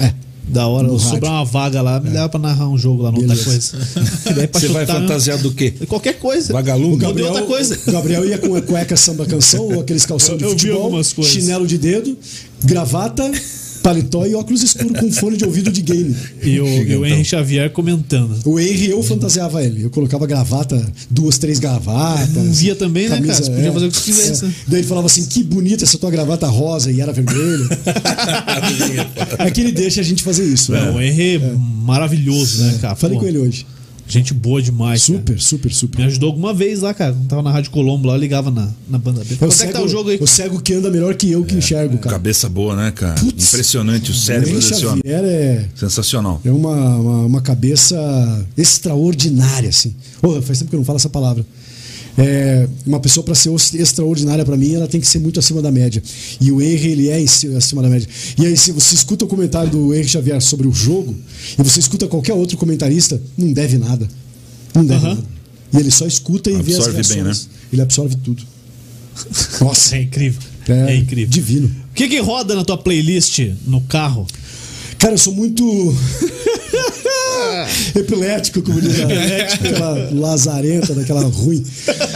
É. 0.00 0.25
Da 0.48 0.66
hora, 0.68 0.86
No 0.86 0.98
sobrar 0.98 1.32
uma 1.32 1.44
vaga 1.44 1.82
lá, 1.82 1.98
me 1.98 2.08
leva 2.08 2.28
pra 2.28 2.38
narrar 2.38 2.68
um 2.68 2.78
jogo 2.78 3.02
lá, 3.02 3.10
não 3.10 3.18
outra 3.18 3.36
coisa. 3.36 3.76
É 4.40 4.46
Você 4.46 4.68
vai 4.68 4.86
fantasiar 4.86 5.38
do 5.38 5.52
quê? 5.52 5.72
Qualquer 5.88 6.18
coisa. 6.18 6.52
Vagalume? 6.52 6.98
De 6.98 7.22
outra 7.22 7.42
coisa. 7.42 7.78
O 7.86 7.92
Gabriel 7.92 8.24
ia 8.24 8.38
com 8.38 8.54
a 8.54 8.62
cueca 8.62 8.96
samba 8.96 9.26
canção 9.26 9.64
ou 9.64 9.80
aqueles 9.80 10.06
calção 10.06 10.36
de 10.36 10.44
Eu 10.44 10.50
futebol, 10.50 11.02
chinelo 11.02 11.66
de 11.66 11.78
dedo, 11.78 12.16
gravata, 12.64 13.28
paletó 13.86 14.26
e 14.26 14.34
óculos 14.34 14.64
escuros 14.64 14.98
com 14.98 15.12
fone 15.12 15.36
de 15.36 15.44
ouvido 15.44 15.70
de 15.70 15.80
game. 15.80 16.16
E 16.42 16.58
o, 16.58 16.66
e 16.66 16.96
o. 16.96 17.06
Henry 17.06 17.24
Xavier 17.24 17.70
comentando. 17.70 18.36
O 18.44 18.58
Henry 18.58 18.90
eu 18.90 19.00
fantasiava 19.00 19.62
ele. 19.62 19.84
Eu 19.84 19.90
colocava 19.90 20.26
gravata, 20.26 20.84
duas, 21.08 21.38
três 21.38 21.60
gravatas. 21.60 22.34
Não 22.34 22.52
via 22.52 22.74
também, 22.74 23.08
né, 23.08 23.20
cara? 23.20 23.34
Você 23.34 23.48
podia 23.48 23.72
fazer 23.72 23.86
o 23.86 23.90
que 23.92 24.02
quisesse, 24.02 24.44
né? 24.44 24.52
Daí 24.66 24.80
ele 24.80 24.88
falava 24.88 25.06
assim: 25.06 25.24
que 25.26 25.44
bonita 25.44 25.84
essa 25.84 25.96
tua 25.98 26.10
gravata 26.10 26.48
rosa 26.48 26.90
e 26.90 27.00
era 27.00 27.12
vermelha. 27.12 27.68
é 29.38 29.50
que 29.52 29.60
ele 29.60 29.70
deixa 29.70 30.00
a 30.00 30.04
gente 30.04 30.22
fazer 30.24 30.44
isso. 30.44 30.74
É, 30.74 30.80
né? 30.80 30.90
o 30.90 31.00
Henry 31.00 31.36
é 31.36 31.52
maravilhoso, 31.56 32.64
né, 32.64 32.78
cara? 32.80 32.96
Falei 32.96 33.16
Pô, 33.16 33.22
com 33.22 33.28
ele 33.28 33.38
hoje. 33.38 33.64
Gente 34.08 34.32
boa 34.32 34.62
demais. 34.62 35.04
cara. 35.06 35.18
Super, 35.18 35.40
super, 35.40 35.72
super. 35.72 35.98
Me 36.00 36.06
ajudou 36.06 36.28
alguma 36.28 36.54
vez 36.54 36.80
lá, 36.80 36.94
cara. 36.94 37.12
Quando 37.12 37.26
tava 37.28 37.42
na 37.42 37.50
Rádio 37.50 37.70
Colombo 37.70 38.06
lá, 38.06 38.14
eu 38.14 38.20
ligava 38.20 38.50
na, 38.50 38.68
na 38.88 38.98
banda 38.98 39.24
B. 39.24 39.32
É 39.32 39.34
o 39.34 39.38
Quanto 39.38 39.52
é 39.52 39.54
que 39.54 39.56
cego, 39.58 39.72
tá 39.72 39.82
o 39.82 39.88
jogo 39.88 40.10
aí? 40.10 40.18
o 40.20 40.26
cego 40.26 40.60
que 40.60 40.74
anda 40.74 40.90
melhor 40.90 41.14
que 41.14 41.30
eu 41.30 41.44
que 41.44 41.54
enxergo, 41.56 41.98
cara. 41.98 42.16
Cabeça 42.16 42.48
boa, 42.48 42.76
né, 42.76 42.92
cara? 42.92 43.18
Putz. 43.20 43.48
Impressionante 43.48 44.10
o 44.10 44.14
cérebro 44.14 44.54
desse. 44.54 44.80
Xavier 44.80 45.24
é. 45.24 45.68
Sensacional. 45.74 46.40
É 46.44 46.50
uma, 46.50 46.96
uma, 46.96 47.26
uma 47.26 47.40
cabeça 47.40 47.96
extraordinária, 48.56 49.68
assim. 49.68 49.94
Porra, 50.20 50.40
faz 50.40 50.58
tempo 50.58 50.70
que 50.70 50.76
eu 50.76 50.80
não 50.80 50.84
falo 50.84 50.96
essa 50.96 51.08
palavra. 51.10 51.44
É, 52.18 52.66
uma 52.86 52.98
pessoa 52.98 53.22
para 53.22 53.34
ser 53.34 53.50
extraordinária 53.74 54.44
para 54.44 54.56
mim, 54.56 54.72
ela 54.74 54.88
tem 54.88 55.00
que 55.00 55.06
ser 55.06 55.18
muito 55.18 55.38
acima 55.38 55.60
da 55.60 55.70
média. 55.70 56.02
E 56.40 56.50
o 56.50 56.62
Henry, 56.62 56.90
ele 56.92 57.08
é 57.08 57.16
acima 57.56 57.82
da 57.82 57.88
média. 57.90 58.08
E 58.38 58.46
aí, 58.46 58.56
se 58.56 58.72
você 58.72 58.94
escuta 58.94 59.24
o 59.24 59.28
comentário 59.28 59.70
do 59.70 59.94
Henry 59.94 60.08
Xavier 60.08 60.40
sobre 60.40 60.66
o 60.66 60.72
jogo, 60.72 61.14
e 61.58 61.62
você 61.62 61.78
escuta 61.80 62.06
qualquer 62.06 62.32
outro 62.32 62.56
comentarista, 62.56 63.20
não 63.36 63.52
deve 63.52 63.76
nada. 63.76 64.08
Não 64.74 64.84
deve 64.84 65.04
Aham. 65.06 65.14
nada. 65.16 65.26
E 65.74 65.76
ele 65.78 65.90
só 65.90 66.06
escuta 66.06 66.50
e 66.50 66.54
vê 66.62 66.72
as 66.74 66.86
Absorve 66.86 67.02
bem, 67.08 67.22
reações. 67.24 67.46
né? 67.46 67.52
Ele 67.72 67.82
absorve 67.82 68.16
tudo. 68.16 68.42
Nossa, 69.60 69.96
É 69.96 70.02
incrível. 70.02 70.40
é, 70.68 70.92
É, 70.92 70.96
incrível. 70.96 71.28
Divino. 71.28 71.66
O 71.90 71.94
que 71.94 72.08
que 72.08 72.18
roda 72.20 72.54
na 72.54 72.64
tua 72.64 72.78
playlist 72.78 73.40
no 73.66 73.80
carro? 73.82 74.26
Cara, 74.98 75.14
eu 75.14 75.18
sou 75.18 75.34
muito. 75.34 75.64
Epilético, 77.98 78.62
como 78.62 78.80
diz 78.80 79.00
a 79.00 79.04
aquela 79.68 80.10
lazarenta, 80.12 80.94
daquela 80.94 81.22
ruim. 81.22 81.62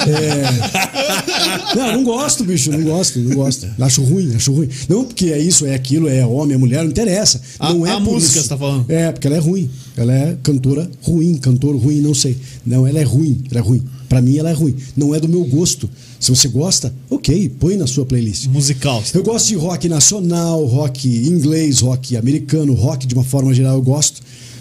É... 0.07 1.77
Não, 1.77 1.93
não 1.95 2.05
gosto, 2.05 2.45
bicho, 2.45 2.71
não 2.71 2.83
gosto, 2.83 3.19
não 3.19 3.35
gosto. 3.37 3.67
Acho 3.81 4.03
ruim, 4.03 4.35
acho 4.35 4.53
ruim. 4.53 4.69
Não 4.89 5.05
porque 5.05 5.27
é 5.27 5.39
isso, 5.39 5.67
é 5.67 5.75
aquilo, 5.75 6.09
é 6.09 6.25
homem, 6.27 6.55
é 6.55 6.59
mulher, 6.59 6.83
não 6.83 6.91
interessa. 6.91 7.41
A- 7.59 7.73
não 7.73 7.87
é 7.87 7.91
a 7.93 7.95
por 8.01 8.13
música 8.15 8.33
isso. 8.39 8.43
você 8.43 8.49
tá 8.49 8.59
falando? 8.59 8.91
É, 8.91 9.11
porque 9.13 9.27
ela 9.27 9.37
é 9.37 9.41
ruim. 9.41 9.71
Ela 9.97 10.13
é 10.15 10.37
cantora 10.43 10.91
ruim, 11.03 11.37
cantor 11.37 11.77
ruim, 11.77 12.01
não 12.01 12.15
sei. 12.15 12.37
Não, 12.65 12.87
ela 12.87 12.99
é 13.01 13.03
ruim, 13.05 13.43
ela 13.51 13.61
é 13.61 13.63
ruim. 13.63 13.83
Pra 14.09 14.21
mim 14.21 14.39
ela 14.39 14.51
é 14.51 14.53
ruim. 14.53 14.75
Não 14.97 15.15
é 15.15 15.21
do 15.21 15.29
meu 15.29 15.45
gosto. 15.45 15.89
Se 16.19 16.31
você 16.31 16.49
gosta, 16.49 16.93
ok, 17.09 17.49
põe 17.61 17.77
na 17.77 17.87
sua 17.87 18.05
playlist. 18.05 18.47
Musical. 18.49 19.03
Eu 19.15 19.23
gosto 19.23 19.49
de 19.49 19.55
rock 19.55 19.89
nacional, 19.89 20.65
rock 20.67 21.09
inglês, 21.09 21.81
rock 21.81 22.17
americano, 22.17 22.75
rock 22.75 23.07
de 23.07 23.15
uma 23.15 23.25
forma 23.25 23.55
geral 23.55 23.77
eu 23.77 23.83
gosto. 23.83 24.21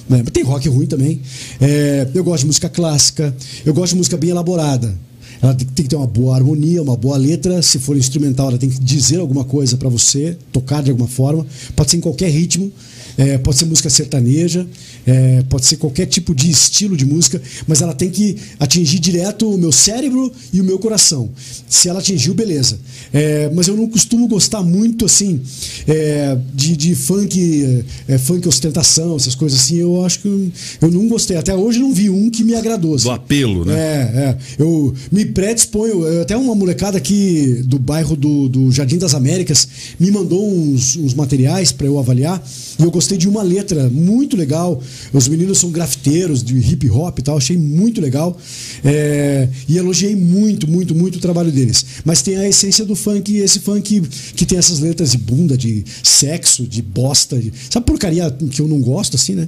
Né? 0.10 0.24
Tem 0.34 0.44
rock 0.44 0.68
ruim 0.68 0.88
também. 0.88 1.22
É, 1.62 2.08
eu 2.14 2.24
gosto 2.24 2.42
de 2.42 2.48
música 2.48 2.68
clássica, 2.68 3.36
eu 3.66 3.74
gosto 3.74 3.92
de 3.92 3.98
música 3.98 4.18
bem 4.18 4.32
elaborada. 4.32 4.94
Ela 5.42 5.54
tem 5.54 5.68
que 5.68 5.84
ter 5.84 5.96
uma 5.96 6.08
boa 6.08 6.36
harmonia, 6.36 6.82
uma 6.82 6.98
boa 6.98 7.16
letra. 7.16 7.62
Se 7.62 7.80
for 7.80 7.96
instrumental, 7.96 8.50
ela 8.50 8.58
tem 8.58 8.70
que 8.70 8.80
dizer 8.80 9.20
alguma 9.20 9.46
coisa 9.46 9.78
pra 9.78 9.88
você, 9.88 10.38
tocar 10.52 10.84
de 10.84 10.90
alguma 10.90 11.08
forma. 11.08 11.46
Pode 11.76 11.92
ser 11.92 11.98
em 11.98 12.02
qualquer 12.02 12.30
ritmo. 12.30 12.72
É, 13.18 13.38
pode 13.38 13.58
ser 13.58 13.66
música 13.66 13.90
sertaneja, 13.90 14.66
é, 15.10 15.44
pode 15.50 15.66
ser 15.66 15.78
qualquer 15.78 16.06
tipo 16.06 16.36
de 16.36 16.52
estilo 16.52 16.96
de 16.96 17.04
música, 17.04 17.42
mas 17.66 17.82
ela 17.82 17.96
tem 17.96 18.12
que 18.12 18.38
atingir 18.60 19.00
direto 19.00 19.50
o 19.50 19.58
meu 19.58 19.72
cérebro 19.72 20.32
e 20.54 20.62
o 20.62 20.64
meu 20.64 20.78
coração. 20.78 21.30
Se 21.68 21.90
ela 21.90 21.98
atingiu, 22.00 22.36
beleza. 22.36 22.78
É, 23.12 23.50
mas 23.56 23.68
eu 23.68 23.76
não 23.76 23.88
costumo 23.88 24.28
gostar 24.28 24.62
muito 24.62 25.06
assim 25.06 25.42
é, 25.88 26.38
de, 26.54 26.78
de 26.78 26.94
funk, 26.94 27.84
é, 28.08 28.18
funk 28.20 28.48
ostentação, 28.48 29.16
essas 29.16 29.34
coisas 29.34 29.60
assim. 29.60 29.78
Eu 29.78 30.06
acho 30.06 30.20
que 30.20 30.28
eu, 30.28 30.52
eu 30.82 30.92
não 30.92 31.08
gostei. 31.08 31.38
Até 31.38 31.56
hoje 31.56 31.80
não 31.80 31.92
vi 31.92 32.10
um 32.10 32.30
que 32.30 32.44
me 32.44 32.54
agradou. 32.54 32.94
assim. 32.94 33.06
Do 33.06 33.12
apelo, 33.12 33.66
né? 33.66 33.74
É, 33.74 34.20
é. 34.20 34.38
Eu 34.60 34.94
me 35.12 35.26
predisponho. 35.26 36.22
Até 36.22 36.38
uma 36.38 36.54
molecada 36.54 36.98
aqui 37.00 37.64
do 37.66 37.80
bairro 37.80 38.16
do, 38.16 38.48
do 38.48 38.72
Jardim 38.72 39.00
das 39.00 39.16
Américas 39.16 39.68
me 40.00 40.12
mandou 40.12 40.48
uns, 40.48 40.96
uns 40.96 41.16
materiais 41.16 41.72
para 41.72 41.88
eu 41.88 41.98
avaliar. 41.98 42.44
E 42.78 42.84
eu 42.84 42.92
gostei 42.92 43.18
de 43.18 43.28
uma 43.28 43.42
letra 43.42 43.90
muito 43.90 44.38
legal. 44.38 44.82
Os 45.14 45.28
meninos 45.28 45.58
são 45.58 45.72
grafiteiros 45.72 46.44
de 46.44 46.58
hip 46.58 46.90
hop 46.90 47.20
e 47.20 47.22
tal. 47.22 47.38
Achei 47.38 47.58
muito 47.58 48.00
legal. 48.02 48.38
É, 48.84 49.48
e 49.68 49.78
elogiei 49.78 50.16
muito, 50.16 50.70
muito, 50.70 50.96
muito 50.96 51.18
o 51.18 51.20
trabalho 51.20 51.52
deles. 51.52 51.86
Mas 52.06 52.22
tem 52.22 52.38
a 52.38 52.48
essência 52.48 52.86
do 52.86 52.96
funk, 52.96 53.36
esse 53.38 53.60
funk 53.60 54.02
que 54.36 54.46
tem 54.46 54.58
essas 54.58 54.80
letras 54.80 55.12
de 55.12 55.18
bunda, 55.18 55.58
de 55.58 55.84
sexo, 56.04 56.66
de 56.68 56.82
bosta. 56.82 57.38
De, 57.40 57.52
sabe 57.70 57.86
porcaria 57.86 58.30
que 58.52 58.62
eu 58.62 58.68
não 58.68 58.80
gosto, 58.80 59.16
assim, 59.16 59.36
né? 59.36 59.48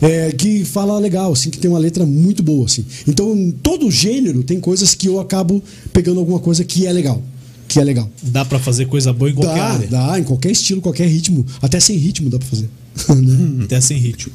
É, 0.00 0.32
que 0.32 0.64
fala 0.64 0.98
legal, 0.98 1.32
assim, 1.32 1.50
que 1.50 1.58
tem 1.58 1.70
uma 1.70 1.78
letra 1.78 2.04
muito 2.06 2.42
boa, 2.42 2.66
assim. 2.66 2.84
Então, 3.06 3.34
em 3.36 3.50
todo 3.50 3.90
gênero 3.90 4.42
tem 4.42 4.60
coisas 4.60 4.94
que 4.94 5.08
eu 5.08 5.20
acabo 5.20 5.62
pegando 5.92 6.20
alguma 6.20 6.38
coisa 6.38 6.64
que 6.64 6.86
é 6.86 6.92
legal. 6.92 7.22
Que 7.68 7.78
é 7.78 7.84
legal. 7.84 8.10
Dá 8.20 8.44
pra 8.44 8.58
fazer 8.58 8.86
coisa 8.86 9.12
boa 9.12 9.30
em 9.30 9.34
qualquer 9.34 9.56
Dá, 9.56 9.64
área. 9.64 9.88
dá, 9.88 10.18
em 10.18 10.24
qualquer 10.24 10.50
estilo, 10.50 10.80
qualquer 10.80 11.06
ritmo. 11.06 11.46
Até 11.62 11.78
sem 11.78 11.96
ritmo 11.96 12.28
dá 12.28 12.38
pra 12.38 12.48
fazer. 12.48 12.68
Né? 13.14 13.64
Até 13.64 13.80
sem 13.80 13.96
ritmo. 13.96 14.32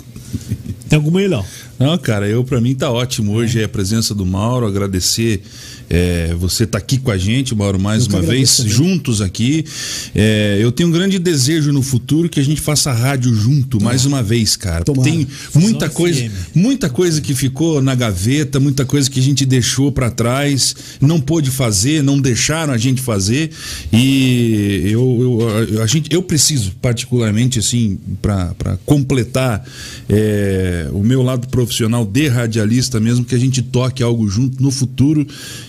Tem 0.89 0.97
alguma 0.97 1.19
aí, 1.19 1.27
Léo? 1.27 1.43
Não, 1.79 1.97
cara, 1.97 2.27
eu 2.27 2.43
para 2.43 2.61
mim 2.61 2.75
tá 2.75 2.91
ótimo 2.91 3.33
hoje 3.33 3.61
é 3.61 3.65
a 3.65 3.69
presença 3.69 4.13
do 4.13 4.25
Mauro, 4.25 4.65
agradecer 4.65 5.41
é, 5.89 6.33
você 6.39 6.65
tá 6.65 6.77
aqui 6.77 6.97
com 6.97 7.11
a 7.11 7.17
gente, 7.17 7.53
Mauro, 7.53 7.79
mais 7.79 8.03
Eu 8.03 8.09
uma 8.09 8.21
vez, 8.21 8.59
agradeço 8.59 8.69
juntos 8.69 9.21
aqui. 9.21 9.65
É, 10.13 10.57
eu 10.59 10.71
tenho 10.71 10.89
um 10.89 10.91
grande 10.91 11.19
desejo 11.19 11.71
no 11.71 11.81
futuro 11.81 12.29
que 12.29 12.39
a 12.39 12.43
gente 12.43 12.61
faça 12.61 12.91
rádio 12.91 13.33
junto 13.33 13.81
mais 13.81 14.05
uma 14.05 14.23
vez, 14.23 14.55
cara. 14.55 14.83
Tomara. 14.83 15.09
Tem 15.09 15.27
muita 15.53 15.87
Fusão 15.87 15.89
coisa, 15.89 16.21
FM. 16.21 16.55
muita 16.55 16.89
coisa 16.89 17.21
que 17.21 17.33
ficou 17.33 17.81
na 17.81 17.95
gaveta, 17.95 18.59
muita 18.59 18.85
coisa 18.85 19.09
que 19.09 19.19
a 19.19 19.23
gente 19.23 19.45
deixou 19.45 19.91
para 19.91 20.09
trás, 20.09 20.75
não 20.99 21.19
pôde 21.19 21.51
fazer, 21.51 22.03
não 22.03 22.19
deixaram 22.19 22.73
a 22.73 22.77
gente 22.77 23.01
fazer 23.01 23.51
e 23.91 24.89
eu, 24.89 25.39
eu, 25.69 25.81
a 25.81 25.87
gente, 25.87 26.13
eu 26.13 26.21
preciso 26.23 26.71
particularmente 26.81 27.59
assim 27.59 27.97
para 28.21 28.77
completar 28.85 29.65
é, 30.09 30.89
o 30.91 31.03
meu 31.03 31.21
lado 31.21 31.47
profissional 31.47 32.05
de 32.05 32.27
radialista 32.27 32.99
mesmo 32.99 33.25
que 33.25 33.35
a 33.35 33.39
gente 33.39 33.61
toque 33.61 34.01
algo 34.01 34.27
junto 34.27 34.61
no 34.61 34.71
futuro 34.71 35.25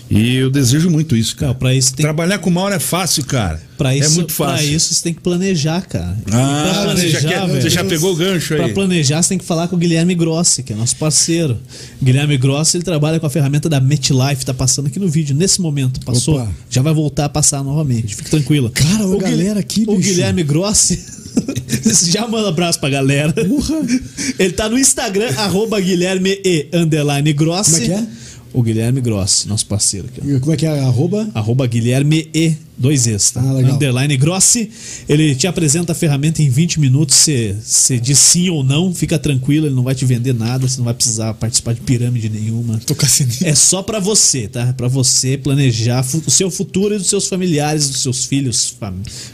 e 0.09 0.35
eu 0.37 0.49
desejo 0.49 0.89
muito 0.89 1.15
isso, 1.15 1.35
cara. 1.35 1.51
Não, 1.51 1.59
pra 1.59 1.73
isso 1.73 1.93
Trabalhar 1.95 2.37
com 2.39 2.49
o 2.49 2.53
Mauro 2.53 2.73
é 2.73 2.79
fácil, 2.79 3.23
cara. 3.25 3.61
Pra 3.77 3.95
isso, 3.95 4.05
é 4.05 4.15
muito 4.15 4.33
Pra 4.33 4.47
fácil. 4.53 4.75
isso 4.75 4.93
você 4.93 5.03
tem 5.03 5.13
que 5.13 5.21
planejar, 5.21 5.81
cara. 5.81 6.17
Ah, 6.31 6.81
pra 6.85 6.95
você 6.95 7.09
já, 7.09 7.19
quer- 7.21 7.47
você 7.47 7.69
já 7.69 7.83
pegou 7.83 8.13
o 8.13 8.15
gancho 8.15 8.55
Pra 8.55 8.65
aí. 8.65 8.73
planejar, 8.73 9.21
você 9.21 9.29
tem 9.29 9.37
que 9.37 9.45
falar 9.45 9.67
com 9.67 9.75
o 9.75 9.79
Guilherme 9.79 10.15
Grossi, 10.15 10.63
que 10.63 10.73
é 10.73 10.75
nosso 10.75 10.95
parceiro. 10.95 11.57
Guilherme 12.01 12.37
Grossi, 12.37 12.77
ele 12.77 12.83
trabalha 12.83 13.19
com 13.19 13.27
a 13.27 13.29
ferramenta 13.29 13.69
da 13.69 13.79
MetLife, 13.79 14.45
tá 14.45 14.53
passando 14.53 14.87
aqui 14.87 14.99
no 14.99 15.07
vídeo, 15.07 15.35
nesse 15.35 15.61
momento. 15.61 15.99
Passou, 16.01 16.35
Opa. 16.41 16.51
já 16.69 16.81
vai 16.81 16.93
voltar 16.93 17.25
a 17.25 17.29
passar 17.29 17.63
novamente. 17.63 18.15
Fique 18.15 18.29
tranquilo. 18.31 18.71
Cara, 18.73 19.05
O 19.05 19.17
galera 19.19 19.59
aqui, 19.59 19.83
O 19.87 19.95
bicho. 19.97 20.09
Guilherme 20.09 20.41
Grossi. 20.43 20.99
já 22.09 22.27
manda 22.27 22.45
um 22.45 22.49
abraço 22.49 22.79
pra 22.79 22.89
galera. 22.89 23.31
Ele 24.39 24.53
tá 24.53 24.67
no 24.69 24.77
Instagram, 24.79 25.29
arroba 25.37 25.79
Guilherme 25.79 26.39
E 26.43 26.67
underline 26.73 27.31
Grossi. 27.33 27.71
Como 27.73 27.83
é 27.83 27.85
que 27.87 27.91
é? 27.93 28.07
O 28.53 28.61
Guilherme 28.63 29.01
Grossi, 29.01 29.47
nosso 29.47 29.65
parceiro 29.65 30.07
aqui. 30.07 30.21
ó 30.35 30.39
Como 30.39 30.53
é 30.53 30.57
que 30.57 30.65
é? 30.65 30.79
Arroba? 30.79 31.29
arroba 31.33 31.65
Guilherme 31.67 32.29
E, 32.33 32.55
dois 32.77 33.07
Es, 33.07 33.31
tá? 33.31 33.41
Ah. 33.41 33.73
Underline 33.73 34.15
Grossi. 34.17 34.69
Ele 35.09 35.35
te 35.35 35.47
apresenta 35.47 35.91
a 35.91 35.95
ferramenta 35.95 36.41
em 36.41 36.49
20 36.49 36.79
minutos. 36.79 37.15
Você 37.15 37.55
você 37.63 37.99
diz 37.99 38.17
sim 38.19 38.49
ou 38.49 38.63
não, 38.63 38.93
fica 38.93 39.17
tranquilo, 39.17 39.65
ele 39.67 39.75
não 39.75 39.83
vai 39.83 39.95
te 39.95 40.05
vender 40.05 40.33
nada, 40.33 40.67
você 40.67 40.77
não 40.77 40.85
vai 40.85 40.93
precisar 40.93 41.33
participar 41.33 41.73
de 41.73 41.81
pirâmide 41.81 42.29
nenhuma. 42.29 42.79
Sininho. 43.07 43.37
É 43.47 43.55
só 43.55 43.81
pra 43.81 43.99
você, 43.99 44.47
tá? 44.47 44.73
Pra 44.75 44.87
você 44.87 45.37
planejar 45.37 46.05
o 46.25 46.31
seu 46.31 46.51
futuro 46.51 46.93
e 46.95 46.97
dos 46.97 47.07
seus 47.07 47.27
familiares, 47.27 47.89
dos 47.89 48.01
seus 48.01 48.25
filhos, 48.25 48.75
fam- 48.79 48.93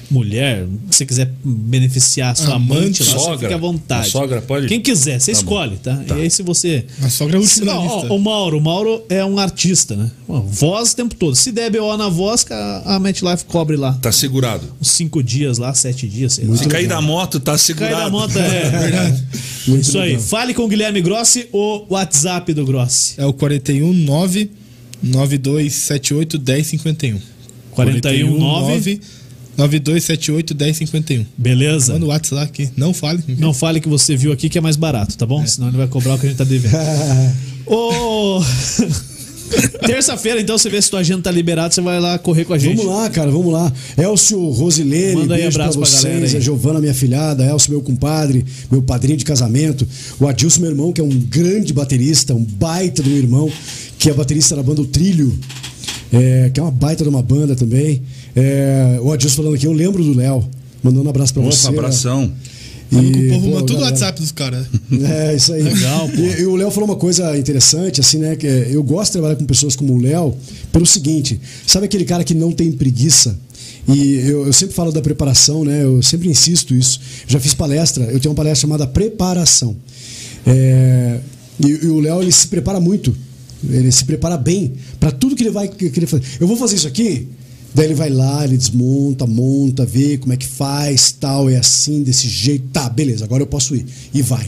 mulher. 0.10 0.66
Se 0.92 0.98
você 0.98 1.06
quiser 1.06 1.32
beneficiar 1.44 2.32
a 2.32 2.36
sua 2.36 2.56
amante, 2.56 2.74
Amante, 2.84 3.04
lá, 3.04 3.06
você 3.12 3.20
sogra. 3.20 3.38
fica 3.40 3.56
à 3.56 3.58
vontade. 3.58 4.10
Sogra 4.10 4.42
pode? 4.42 4.68
Quem 4.68 4.80
quiser, 4.82 5.20
você 5.20 5.32
Tá 5.32 5.38
escolhe, 5.40 5.78
tá? 5.78 6.04
E 6.08 6.14
aí 6.14 6.30
se 6.30 6.44
você 6.44 6.86
A 7.02 7.10
sogra 7.10 7.38
é 7.38 7.40
o 7.40 7.42
último 7.42 7.72
Ó. 7.72 8.16
O 8.16 8.20
Mauro, 8.20 8.58
o 8.58 8.62
Mauro 8.62 9.04
é 9.10 9.24
um 9.26 9.40
artista, 9.40 9.96
né? 9.96 10.12
Voz 10.28 10.92
o 10.92 10.96
tempo 10.96 11.16
todo. 11.16 11.36
Se 11.36 11.52
der 11.52 11.70
BO 11.72 11.96
na 11.98 12.10
voz, 12.10 12.46
a 12.50 12.96
a 12.96 13.00
MetLife 13.34 13.46
cobre 13.46 13.76
lá. 13.76 13.94
Tá 13.94 14.12
segurado. 14.12 14.64
Uns 14.80 14.92
cinco 14.92 15.22
dias 15.24 15.58
lá, 15.58 15.74
sete 15.74 16.08
dias, 16.08 16.34
sei 16.34 16.46
lá. 16.46 16.56
Se 16.56 16.68
cair 16.68 16.88
da 16.88 17.02
moto, 17.02 17.40
tá 17.40 17.58
segurado. 17.58 17.96
Cair 17.96 18.06
da 18.06 18.10
moto, 18.10 18.38
é. 18.38 18.70
verdade. 18.70 19.24
Isso 19.80 19.98
aí. 20.00 20.20
Fale 20.20 20.54
com 20.54 20.64
o 20.64 20.68
Guilherme 20.68 21.02
Grossi 21.02 21.48
ou 21.52 21.86
WhatsApp 21.90 22.54
do 22.54 22.66
Grossi. 22.66 23.16
É 23.18 23.26
o 23.26 23.34
419 23.34 24.52
9278 25.02 26.40
1051. 26.40 27.20
419 27.72 29.02
9278 29.58 30.56
1051. 30.56 31.26
Beleza? 31.38 31.94
Manda 31.94 32.06
o 32.06 32.10
WhatsApp 32.10 32.36
lá 32.36 32.44
aqui. 32.44 32.70
Não 32.78 32.94
fale. 32.94 33.24
Não 33.28 33.54
fale 33.54 33.80
que 33.80 33.90
você 33.90 34.16
viu 34.16 34.32
aqui 34.32 34.50
que 34.50 34.58
é 34.58 34.62
mais 34.62 34.76
barato, 34.76 35.18
tá 35.18 35.26
bom? 35.26 35.46
Senão 35.46 35.70
ele 35.70 35.78
vai 35.78 35.88
cobrar 35.88 36.16
o 36.16 36.20
que 36.20 36.28
a 36.28 36.30
gente 36.30 36.38
tá 36.38 36.44
devendo. 36.44 36.76
Ô. 37.66 38.42
Terça-feira, 39.86 40.40
então, 40.42 40.58
você 40.58 40.70
vê 40.70 40.82
se 40.82 40.90
tua 40.90 41.00
agenda 41.00 41.22
tá 41.24 41.32
liberada, 41.32 41.74
você 41.74 41.82
vai 41.82 42.00
lá 42.00 42.18
correr 42.18 42.46
com 42.46 42.54
a 42.54 42.58
gente. 42.58 42.78
Vamos 42.78 42.92
lá, 42.92 43.10
cara, 43.10 43.30
vamos 43.30 43.52
lá. 43.52 43.72
Elcio 43.98 44.40
Rosilene, 44.50 45.16
Manda 45.22 45.36
aí 45.36 45.42
beijo 45.42 45.58
abraço 45.60 45.78
pra 45.78 45.88
pra 45.88 45.96
galera 45.98 46.20
vocês. 46.20 46.32
aí. 46.34 46.38
A 46.38 46.42
Giovana, 46.42 46.80
minha 46.80 46.94
filhada. 46.94 47.46
Elcio, 47.46 47.72
meu 47.72 47.82
compadre, 47.82 48.46
meu 48.72 48.82
padrinho 48.82 49.18
de 49.18 49.26
casamento. 49.26 49.88
O 50.20 50.28
Adilson, 50.28 50.62
meu 50.62 50.70
irmão, 50.72 50.92
que 50.92 51.02
é 51.02 51.04
um 51.04 51.10
grande 51.10 51.74
baterista, 51.74 52.34
um 52.34 52.44
baita 52.44 53.02
do 53.04 53.10
meu 53.10 53.20
irmão, 53.20 53.52
que 54.00 54.10
é 54.10 54.14
baterista 54.14 54.56
da 54.56 54.64
banda 54.64 54.82
O 54.82 54.86
Trilho, 54.86 55.38
é, 56.12 56.50
que 56.54 56.60
é 56.60 56.64
uma 56.64 56.72
baita 56.72 57.04
de 57.04 57.10
uma 57.10 57.22
banda 57.22 57.56
também. 57.56 58.02
É, 58.36 58.98
o 59.02 59.12
Adilson 59.12 59.36
falando 59.38 59.56
aqui, 59.56 59.66
eu 59.66 59.74
lembro 59.74 60.04
do 60.04 60.14
Léo. 60.16 60.44
Mandando 60.82 61.06
um 61.06 61.10
abraço 61.10 61.34
pra 61.34 61.42
Opa, 61.42 61.52
você. 61.52 61.68
abração. 61.68 62.20
Vamos 62.20 62.30
com 62.30 62.34
o 62.34 62.53
E, 63.02 63.30
povo, 63.30 63.42
pô, 63.42 63.50
manda 63.56 63.66
tudo 63.66 63.80
o 63.80 63.84
WhatsApp 63.84 64.20
dos 64.22 64.32
caras. 64.32 64.66
é, 64.92 65.36
isso 65.36 65.54
aí. 65.54 65.64
Legal, 65.64 66.08
pô. 66.10 66.22
E, 66.22 66.42
e 66.42 66.46
o 66.46 66.56
Léo 66.56 66.72
falou 66.72 66.90
uma 66.90 66.96
coisa 66.96 67.38
interessante, 67.38 68.02
assim, 68.02 68.18
né? 68.18 68.36
Que 68.36 68.48
é, 68.48 68.68
eu 68.72 68.84
gosto 68.84 69.08
de 69.08 69.14
trabalhar 69.14 69.36
com 69.36 69.46
pessoas 69.46 69.76
como 69.76 69.94
o 69.94 70.02
Léo 70.02 70.36
pelo 70.72 70.86
seguinte: 70.86 71.40
sabe 71.66 71.86
aquele 71.86 72.06
cara 72.06 72.24
que 72.24 72.34
não 72.34 72.52
tem 72.52 72.72
preguiça? 72.72 73.38
E 73.88 74.16
eu, 74.16 74.46
eu 74.46 74.54
sempre 74.54 74.74
falo 74.74 74.92
da 74.92 75.02
preparação, 75.02 75.66
né? 75.66 75.84
Eu 75.84 76.02
sempre 76.02 76.30
insisto 76.30 76.74
isso. 76.74 77.00
Já 77.28 77.40
fiz 77.40 77.54
palestra, 77.54 78.06
eu 78.06 78.20
tenho 78.20 78.32
uma 78.32 78.38
palestra 78.38 78.62
chamada 78.62 78.88
Preparação. 78.88 79.76
É, 80.46 81.20
e, 81.60 81.68
e 81.68 81.88
o 81.88 82.00
Léo, 82.00 82.22
ele 82.22 82.32
se 82.32 82.48
prepara 82.48 82.80
muito. 82.80 83.16
Ele 83.70 83.92
se 83.92 84.04
prepara 84.04 84.38
bem 84.38 84.74
para 85.00 85.12
tudo 85.12 85.36
que 85.36 85.44
ele 85.44 85.52
vai 85.52 85.68
querer 85.68 86.06
fazer. 86.06 86.24
Eu 86.40 86.48
vou 86.48 86.58
fazer 86.58 86.76
isso 86.76 86.88
aqui, 86.88 87.28
Daí 87.74 87.86
ele 87.86 87.96
vai 87.96 88.10
lá, 88.10 88.44
ele 88.44 88.58
desmonta, 88.58 89.26
monta, 89.26 89.86
vê 89.86 90.18
como 90.18 90.34
é 90.34 90.38
que 90.38 90.46
faz, 90.46 91.12
tal, 91.12 91.50
é 91.50 91.58
assim, 91.58 92.04
desse 92.04 92.28
jeito. 92.28 92.68
Tá, 92.72 92.88
beleza, 92.90 93.26
agora 93.26 93.42
eu 93.42 93.48
posso 93.48 93.76
ir. 93.76 93.86
E 94.14 94.22
vai. 94.22 94.48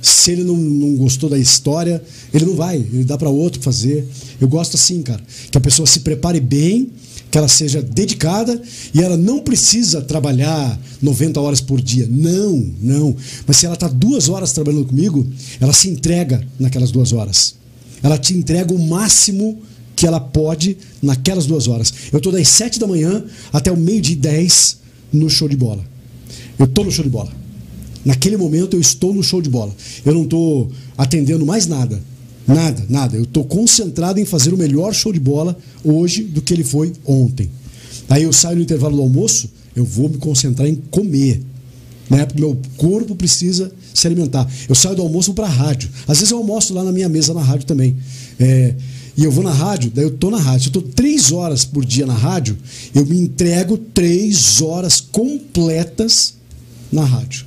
Se 0.00 0.32
ele 0.32 0.42
não, 0.42 0.56
não 0.56 0.96
gostou 0.96 1.28
da 1.30 1.38
história, 1.38 2.02
ele 2.32 2.44
não 2.44 2.56
vai, 2.56 2.76
ele 2.76 3.04
dá 3.04 3.16
para 3.16 3.28
outro 3.28 3.60
fazer. 3.60 4.08
Eu 4.40 4.48
gosto 4.48 4.76
assim, 4.76 5.02
cara, 5.02 5.22
que 5.50 5.56
a 5.56 5.60
pessoa 5.60 5.86
se 5.86 6.00
prepare 6.00 6.40
bem, 6.40 6.90
que 7.30 7.38
ela 7.38 7.48
seja 7.48 7.80
dedicada 7.80 8.60
e 8.92 9.00
ela 9.00 9.16
não 9.16 9.40
precisa 9.40 10.02
trabalhar 10.02 10.78
90 11.00 11.40
horas 11.40 11.60
por 11.60 11.80
dia. 11.80 12.06
Não, 12.10 12.70
não. 12.80 13.16
Mas 13.46 13.56
se 13.56 13.64
ela 13.64 13.76
tá 13.76 13.88
duas 13.88 14.28
horas 14.28 14.52
trabalhando 14.52 14.86
comigo, 14.86 15.26
ela 15.60 15.72
se 15.72 15.88
entrega 15.88 16.46
naquelas 16.58 16.90
duas 16.90 17.12
horas. 17.12 17.54
Ela 18.02 18.18
te 18.18 18.34
entrega 18.34 18.74
o 18.74 18.78
máximo 18.78 19.62
que 20.02 20.06
ela 20.08 20.18
pode 20.18 20.76
naquelas 21.00 21.46
duas 21.46 21.68
horas. 21.68 21.94
Eu 22.12 22.20
tô 22.20 22.32
das 22.32 22.48
sete 22.48 22.80
da 22.80 22.88
manhã 22.88 23.24
até 23.52 23.70
o 23.70 23.76
meio 23.76 24.02
de 24.02 24.16
dez 24.16 24.78
no 25.12 25.30
show 25.30 25.48
de 25.48 25.56
bola. 25.56 25.84
Eu 26.58 26.66
tô 26.66 26.82
no 26.82 26.90
show 26.90 27.04
de 27.04 27.08
bola. 27.08 27.30
Naquele 28.04 28.36
momento 28.36 28.74
eu 28.74 28.80
estou 28.80 29.14
no 29.14 29.22
show 29.22 29.40
de 29.40 29.48
bola. 29.48 29.72
Eu 30.04 30.12
não 30.12 30.24
estou 30.24 30.72
atendendo 30.98 31.46
mais 31.46 31.68
nada. 31.68 32.02
Nada, 32.48 32.84
nada. 32.88 33.16
Eu 33.16 33.24
tô 33.24 33.44
concentrado 33.44 34.18
em 34.18 34.24
fazer 34.24 34.52
o 34.52 34.58
melhor 34.58 34.92
show 34.92 35.12
de 35.12 35.20
bola 35.20 35.56
hoje 35.84 36.24
do 36.24 36.42
que 36.42 36.52
ele 36.52 36.64
foi 36.64 36.92
ontem. 37.06 37.48
Aí 38.08 38.24
eu 38.24 38.32
saio 38.32 38.56
no 38.56 38.62
intervalo 38.62 38.96
do 38.96 39.02
almoço, 39.02 39.48
eu 39.76 39.84
vou 39.84 40.08
me 40.08 40.18
concentrar 40.18 40.68
em 40.68 40.74
comer. 40.74 41.40
Né? 42.10 42.26
Porque 42.26 42.40
meu 42.40 42.58
corpo 42.76 43.14
precisa 43.14 43.70
se 43.94 44.04
alimentar. 44.08 44.50
Eu 44.68 44.74
saio 44.74 44.96
do 44.96 45.02
almoço 45.02 45.32
para 45.32 45.46
a 45.46 45.48
rádio. 45.48 45.88
Às 46.08 46.18
vezes 46.18 46.32
eu 46.32 46.38
almoço 46.38 46.74
lá 46.74 46.82
na 46.82 46.90
minha 46.90 47.08
mesa 47.08 47.32
na 47.32 47.40
rádio 47.40 47.66
também. 47.66 47.96
É, 48.40 48.74
e 49.16 49.24
eu 49.24 49.30
vou 49.30 49.44
na 49.44 49.52
rádio, 49.52 49.90
daí 49.94 50.04
eu 50.04 50.10
tô 50.10 50.30
na 50.30 50.38
rádio. 50.38 50.62
Se 50.62 50.68
eu 50.68 50.82
tô 50.82 50.82
três 50.82 51.32
horas 51.32 51.64
por 51.64 51.84
dia 51.84 52.06
na 52.06 52.14
rádio, 52.14 52.56
eu 52.94 53.04
me 53.04 53.18
entrego 53.18 53.76
três 53.76 54.62
horas 54.62 55.00
completas 55.00 56.34
na 56.90 57.04
rádio. 57.04 57.44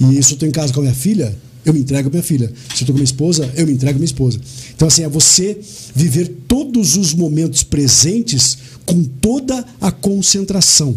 E 0.00 0.22
se 0.22 0.32
eu 0.32 0.38
tô 0.38 0.46
em 0.46 0.50
casa 0.50 0.72
com 0.72 0.80
a 0.80 0.82
minha 0.82 0.94
filha, 0.94 1.36
eu 1.64 1.72
me 1.72 1.80
entrego 1.80 2.08
a 2.08 2.10
minha 2.10 2.22
filha. 2.22 2.52
Se 2.74 2.82
eu 2.82 2.86
tô 2.86 2.92
com 2.92 2.98
minha 2.98 3.04
esposa, 3.04 3.50
eu 3.54 3.66
me 3.66 3.72
entrego 3.72 3.96
a 3.96 3.98
minha 3.98 4.04
esposa. 4.04 4.38
Então, 4.74 4.88
assim, 4.88 5.02
é 5.04 5.08
você 5.08 5.58
viver 5.94 6.28
todos 6.48 6.96
os 6.96 7.14
momentos 7.14 7.62
presentes 7.62 8.58
com 8.84 9.02
toda 9.04 9.64
a 9.80 9.90
concentração. 9.90 10.96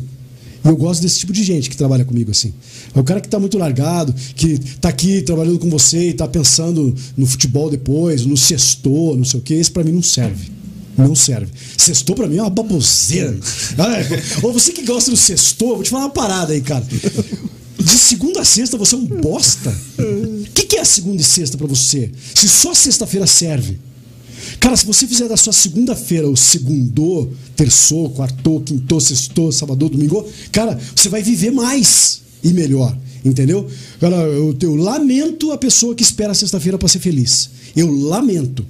E 0.66 0.68
eu 0.68 0.76
gosto 0.76 1.02
desse 1.02 1.20
tipo 1.20 1.32
de 1.32 1.44
gente 1.44 1.70
que 1.70 1.78
trabalha 1.78 2.04
comigo 2.04 2.32
assim. 2.32 2.52
É 2.94 3.00
o 3.00 3.04
cara 3.04 3.22
que 3.22 3.28
está 3.28 3.40
muito 3.40 3.58
largado, 3.58 4.14
que 4.36 4.54
está 4.54 4.90
aqui 4.90 5.22
trabalhando 5.22 5.60
com 5.60 5.70
você 5.70 6.08
e 6.08 6.10
está 6.10 6.28
pensando 6.28 6.94
no 7.16 7.28
futebol 7.28 7.70
depois, 7.70 8.26
no 8.26 8.36
sextor, 8.36 9.16
não 9.16 9.24
sei 9.24 9.40
o 9.40 9.44
que. 9.44 9.54
Esse 9.54 9.72
para 9.72 9.84
mim 9.84 9.92
não 9.92 10.02
serve. 10.02 10.52
Não 10.98 11.14
serve. 11.14 11.52
Sextor 11.78 12.16
para 12.16 12.28
mim 12.28 12.38
é 12.38 12.42
uma 12.42 12.50
baboseira. 12.50 13.38
Ou 14.42 14.52
você 14.52 14.72
que 14.72 14.84
gosta 14.84 15.12
do 15.12 15.18
sextor, 15.18 15.76
vou 15.76 15.84
te 15.84 15.92
falar 15.92 16.06
uma 16.06 16.10
parada 16.10 16.54
aí, 16.54 16.62
cara. 16.62 16.86
De 17.78 17.98
segunda 17.98 18.42
a 18.42 18.46
sexta 18.46 18.78
você 18.78 18.96
é 18.96 18.98
um 18.98 19.06
bosta. 19.06 19.76
O 20.00 20.52
que, 20.54 20.64
que 20.64 20.78
é 20.78 20.82
a 20.82 20.86
segunda 20.86 21.22
e 21.22 21.26
sexta 21.26 21.58
para 21.58 21.68
você? 21.68 22.10
Se 22.34 22.50
só 22.50 22.74
sexta-feira 22.74 23.28
serve. 23.28 23.80
Cara, 24.60 24.76
se 24.76 24.86
você 24.86 25.08
fizer 25.08 25.28
da 25.28 25.38
sua 25.38 25.54
segunda-feira 25.54 26.30
o 26.30 26.36
segundo, 26.36 27.30
terçou, 27.56 28.10
quartou, 28.10 28.62
quintou, 28.62 29.00
sextou, 29.00 29.52
sábado, 29.52 29.90
domingo, 29.90 30.26
cara, 30.52 30.80
você 30.96 31.10
vai 31.10 31.22
viver 31.22 31.52
mais 31.52 32.22
e 32.44 32.54
melhor. 32.54 32.98
Entendeu? 33.24 33.68
Cara, 34.00 34.18
eu, 34.18 34.56
eu 34.62 34.76
lamento 34.76 35.52
a 35.52 35.58
pessoa 35.58 35.96
que 35.96 36.04
espera 36.04 36.32
a 36.32 36.36
sexta-feira 36.36 36.78
para 36.78 36.88
ser 36.88 37.00
feliz. 37.00 37.50
Eu 37.76 37.92
lamento. 37.92 38.64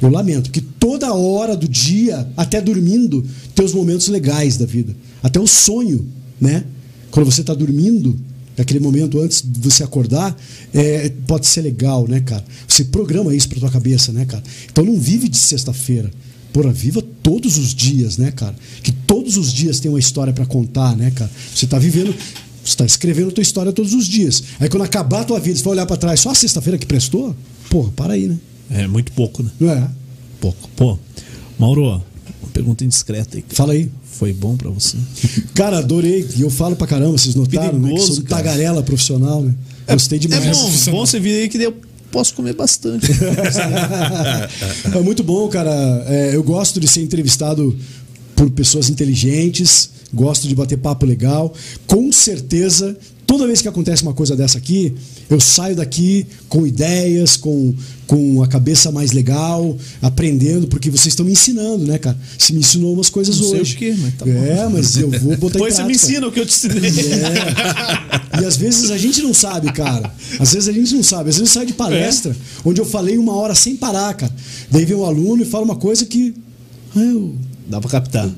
Eu 0.00 0.08
lamento 0.08 0.50
que 0.50 0.60
toda 0.60 1.12
hora 1.12 1.56
do 1.56 1.68
dia, 1.68 2.26
até 2.36 2.60
dormindo, 2.60 3.24
tem 3.54 3.66
os 3.66 3.74
momentos 3.74 4.08
legais 4.08 4.56
da 4.56 4.64
vida. 4.64 4.96
Até 5.22 5.38
o 5.38 5.46
sonho, 5.46 6.06
né? 6.40 6.64
Quando 7.10 7.26
você 7.26 7.42
está 7.42 7.52
dormindo, 7.52 8.18
aquele 8.60 8.80
momento 8.80 9.20
antes 9.20 9.42
de 9.42 9.60
você 9.60 9.82
acordar, 9.82 10.36
é, 10.72 11.10
pode 11.26 11.46
ser 11.46 11.62
legal, 11.62 12.06
né, 12.08 12.20
cara? 12.20 12.44
Você 12.66 12.84
programa 12.84 13.34
isso 13.34 13.48
pra 13.48 13.60
tua 13.60 13.70
cabeça, 13.70 14.12
né, 14.12 14.24
cara? 14.24 14.42
Então 14.70 14.84
não 14.84 14.98
vive 14.98 15.28
de 15.28 15.38
sexta-feira. 15.38 16.10
Porra, 16.52 16.72
viva 16.72 17.02
todos 17.22 17.58
os 17.58 17.74
dias, 17.74 18.16
né, 18.16 18.32
cara? 18.32 18.54
Que 18.82 18.90
todos 18.90 19.36
os 19.36 19.52
dias 19.52 19.80
tem 19.80 19.90
uma 19.90 19.98
história 19.98 20.32
para 20.32 20.46
contar, 20.46 20.96
né, 20.96 21.10
cara? 21.10 21.30
Você 21.54 21.66
tá 21.66 21.78
vivendo, 21.78 22.14
você 22.64 22.76
tá 22.76 22.84
escrevendo 22.86 23.28
a 23.28 23.32
tua 23.32 23.42
história 23.42 23.72
todos 23.72 23.94
os 23.94 24.06
dias. 24.06 24.42
Aí 24.58 24.68
quando 24.68 24.82
acabar 24.82 25.20
a 25.20 25.24
tua 25.24 25.40
vida, 25.40 25.56
você 25.56 25.62
vai 25.62 25.72
olhar 25.74 25.86
para 25.86 25.96
trás, 25.96 26.20
só 26.20 26.30
a 26.30 26.34
sexta-feira 26.34 26.78
que 26.78 26.86
prestou? 26.86 27.34
Porra, 27.70 27.90
para 27.92 28.14
aí, 28.14 28.28
né? 28.28 28.38
É 28.70 28.86
muito 28.86 29.12
pouco, 29.12 29.42
né? 29.42 29.50
Não 29.60 29.70
é? 29.70 29.88
Pouco. 30.40 30.68
Pô, 30.76 30.98
Mauro, 31.58 31.82
uma 32.42 32.50
pergunta 32.52 32.84
indiscreta 32.84 33.36
aí. 33.36 33.42
cara. 33.42 33.54
Fala 33.54 33.72
aí. 33.72 33.90
Foi 34.18 34.32
bom 34.32 34.56
pra 34.56 34.68
você? 34.68 34.96
Cara, 35.54 35.78
adorei. 35.78 36.26
E 36.36 36.42
eu 36.42 36.50
falo 36.50 36.74
pra 36.74 36.88
caramba, 36.88 37.12
vocês 37.16 37.36
notaram, 37.36 37.78
né? 37.78 37.94
Que 37.94 38.00
sou 38.00 38.16
um 38.16 38.22
cara. 38.22 38.42
tagarela 38.42 38.82
profissional, 38.82 39.42
né? 39.42 39.54
Gostei 39.88 40.18
É 40.18 40.20
demais. 40.20 40.58
bom, 40.58 40.90
bom 40.90 41.06
você 41.06 41.20
vir 41.20 41.42
aí 41.42 41.48
que 41.48 41.56
daí 41.56 41.68
eu 41.68 41.76
posso 42.10 42.34
comer 42.34 42.52
bastante. 42.54 43.06
é 44.92 45.00
muito 45.00 45.22
bom, 45.22 45.48
cara. 45.48 45.70
É, 46.08 46.34
eu 46.34 46.42
gosto 46.42 46.80
de 46.80 46.88
ser 46.88 47.02
entrevistado 47.02 47.76
por 48.34 48.50
pessoas 48.50 48.90
inteligentes, 48.90 49.90
gosto 50.12 50.48
de 50.48 50.54
bater 50.54 50.78
papo 50.78 51.06
legal. 51.06 51.54
Com 51.86 52.10
certeza, 52.10 52.96
toda 53.28 53.46
vez 53.46 53.60
que 53.60 53.68
acontece 53.68 54.02
uma 54.02 54.14
coisa 54.14 54.34
dessa 54.34 54.56
aqui, 54.56 54.94
eu 55.28 55.38
saio 55.38 55.76
daqui 55.76 56.26
com 56.48 56.66
ideias, 56.66 57.36
com, 57.36 57.74
com 58.06 58.42
a 58.42 58.48
cabeça 58.48 58.90
mais 58.90 59.12
legal, 59.12 59.76
aprendendo, 60.00 60.66
porque 60.66 60.88
vocês 60.90 61.08
estão 61.08 61.26
me 61.26 61.32
ensinando, 61.32 61.84
né, 61.86 61.98
cara? 61.98 62.18
Você 62.38 62.54
me 62.54 62.60
ensinou 62.60 62.94
umas 62.94 63.10
coisas 63.10 63.38
Não 63.38 63.50
sei 63.50 63.60
hoje. 63.60 63.74
o 63.74 63.78
quê, 63.78 63.94
mas 64.00 64.14
tá 64.14 64.24
bom. 64.24 64.32
é, 64.32 64.66
mas 64.70 64.96
eu 64.96 65.10
vou 65.10 65.36
botar 65.36 65.58
Depois 65.58 65.74
em 65.74 65.76
você 65.76 65.82
me 65.82 65.88
prática. 65.88 66.06
ensina 66.06 66.26
o 66.26 66.32
que 66.32 66.40
eu 66.40 66.46
te 66.46 66.54
ensinei. 66.54 66.90
É. 68.38 68.40
E 68.40 68.44
às 68.46 68.56
vezes 68.56 68.90
a 68.90 68.96
gente 68.96 69.20
não 69.20 69.34
sabe, 69.34 69.70
cara. 69.72 70.10
Às 70.40 70.54
vezes 70.54 70.66
a 70.68 70.72
gente 70.72 70.94
não 70.94 71.02
sabe. 71.02 71.28
Às 71.28 71.36
vezes 71.36 71.50
eu 71.50 71.54
saio 71.54 71.66
de 71.66 71.74
palestra 71.74 72.34
onde 72.64 72.80
eu 72.80 72.86
falei 72.86 73.18
uma 73.18 73.34
hora 73.34 73.54
sem 73.54 73.76
parar, 73.76 74.14
cara. 74.14 74.32
Daí 74.70 74.86
vem 74.86 74.96
um 74.96 75.04
aluno 75.04 75.42
e 75.42 75.44
fala 75.44 75.64
uma 75.64 75.76
coisa 75.76 76.06
que. 76.06 76.34
Ah, 76.96 77.00
eu. 77.00 77.34
Dá 77.68 77.78
pra 77.78 77.90
captar. 77.90 78.30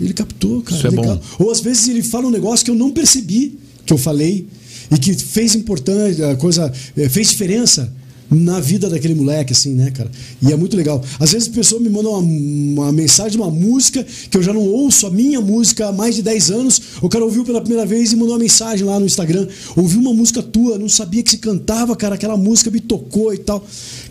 Ele 0.00 0.12
captou, 0.12 0.60
cara. 0.62 0.76
Isso 0.76 0.86
é 0.88 0.90
legal. 0.90 1.16
bom. 1.38 1.44
Ou 1.44 1.52
às 1.52 1.60
vezes 1.60 1.86
ele 1.88 2.02
fala 2.02 2.26
um 2.26 2.30
negócio 2.30 2.64
que 2.64 2.70
eu 2.72 2.74
não 2.74 2.90
percebi 2.90 3.62
que 3.84 3.92
eu 3.92 3.98
falei 3.98 4.46
e 4.90 4.98
que 4.98 5.14
fez 5.14 5.54
importante, 5.54 6.20
coisa 6.38 6.72
eh, 6.96 7.08
fez 7.08 7.30
diferença 7.30 7.92
na 8.30 8.58
vida 8.58 8.88
daquele 8.88 9.14
moleque, 9.14 9.52
assim, 9.52 9.74
né, 9.74 9.90
cara? 9.90 10.10
E 10.42 10.52
é 10.52 10.56
muito 10.56 10.76
legal. 10.76 11.02
Às 11.20 11.32
vezes 11.32 11.48
a 11.48 11.52
pessoa 11.52 11.80
me 11.80 11.88
manda 11.88 12.08
uma, 12.08 12.18
uma 12.18 12.92
mensagem, 12.92 13.40
uma 13.40 13.50
música 13.50 14.04
que 14.30 14.36
eu 14.36 14.42
já 14.42 14.52
não 14.52 14.62
ouço 14.62 15.06
a 15.06 15.10
minha 15.10 15.40
música 15.40 15.88
há 15.88 15.92
mais 15.92 16.16
de 16.16 16.22
10 16.22 16.50
anos. 16.50 16.80
O 17.02 17.08
cara 17.08 17.24
ouviu 17.24 17.44
pela 17.44 17.60
primeira 17.60 17.86
vez 17.86 18.12
e 18.12 18.16
mandou 18.16 18.32
uma 18.32 18.38
mensagem 18.38 18.84
lá 18.84 18.98
no 18.98 19.06
Instagram. 19.06 19.46
Ouviu 19.76 20.00
uma 20.00 20.12
música 20.12 20.42
tua, 20.42 20.78
não 20.78 20.88
sabia 20.88 21.22
que 21.22 21.30
se 21.30 21.38
cantava, 21.38 21.94
cara. 21.94 22.14
Aquela 22.14 22.36
música 22.36 22.70
me 22.70 22.80
tocou 22.80 23.32
e 23.32 23.38
tal. 23.38 23.64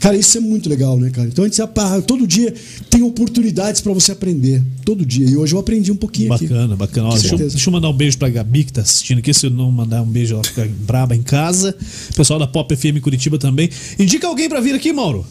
Cara, 0.04 0.18
isso 0.18 0.38
é 0.38 0.42
muito 0.42 0.68
legal, 0.70 1.00
né, 1.00 1.10
cara? 1.10 1.30
Então 1.30 1.46
a 1.46 1.48
gente 1.48 1.56
se 1.56 1.62
apa- 1.62 2.02
todo 2.02 2.28
dia 2.28 2.54
tem 2.90 3.02
oportunidades 3.04 3.80
pra 3.80 3.94
você 3.94 4.12
aprender. 4.12 4.62
Todo 4.84 5.06
dia. 5.06 5.26
E 5.30 5.38
hoje 5.38 5.56
eu 5.56 5.60
aprendi 5.60 5.94
um 5.94 5.96
pouquinho 5.96 6.34
aqui. 6.34 6.46
Bacana, 6.46 6.76
bacana. 6.76 7.08
Ó, 7.08 7.14
deixa, 7.14 7.34
eu, 7.36 7.38
deixa 7.38 7.70
eu 7.70 7.72
mandar 7.72 7.88
um 7.88 7.94
beijo 7.94 8.18
pra 8.18 8.28
Gabi 8.30 8.66
que 8.66 8.74
tá 8.74 8.82
assistindo 8.82 9.20
aqui. 9.20 9.34
Se 9.34 9.46
eu 9.46 9.50
não 9.50 9.72
mandar 9.72 10.02
um 10.02 10.06
beijo, 10.06 10.34
ela 10.34 10.44
fica 10.44 10.70
braba 10.86 11.16
em 11.16 11.22
casa. 11.24 11.74
Pessoal 12.18 12.38
da 12.38 12.46
Pop 12.46 12.76
FM 12.76 13.00
Curitiba 13.02 13.38
também. 13.40 13.70
Indica 13.98 14.28
alguém 14.28 14.50
pra 14.50 14.60
vir 14.60 14.76
aqui, 14.76 14.92
Mauro. 14.92 15.26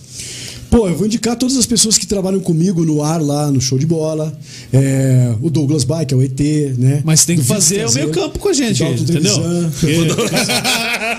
Pô, 0.72 0.88
eu 0.88 0.96
vou 0.96 1.06
indicar 1.06 1.36
todas 1.36 1.54
as 1.58 1.66
pessoas 1.66 1.98
que 1.98 2.06
trabalham 2.06 2.40
comigo 2.40 2.82
no 2.82 3.02
ar 3.02 3.20
lá 3.20 3.50
no 3.50 3.60
show 3.60 3.78
de 3.78 3.84
bola. 3.84 4.32
É, 4.72 5.34
o 5.42 5.50
Douglas 5.50 5.84
Bay, 5.84 6.06
que 6.06 6.14
é 6.14 6.16
o 6.16 6.22
ET, 6.22 6.40
né? 6.78 7.02
Mas 7.04 7.26
tem 7.26 7.36
que 7.36 7.44
fazer 7.44 7.86
o 7.86 7.92
meio 7.92 8.08
campo 8.10 8.38
com 8.38 8.48
a 8.48 8.52
gente, 8.54 8.82
entendeu? 8.82 9.36
Porque- 9.78 9.96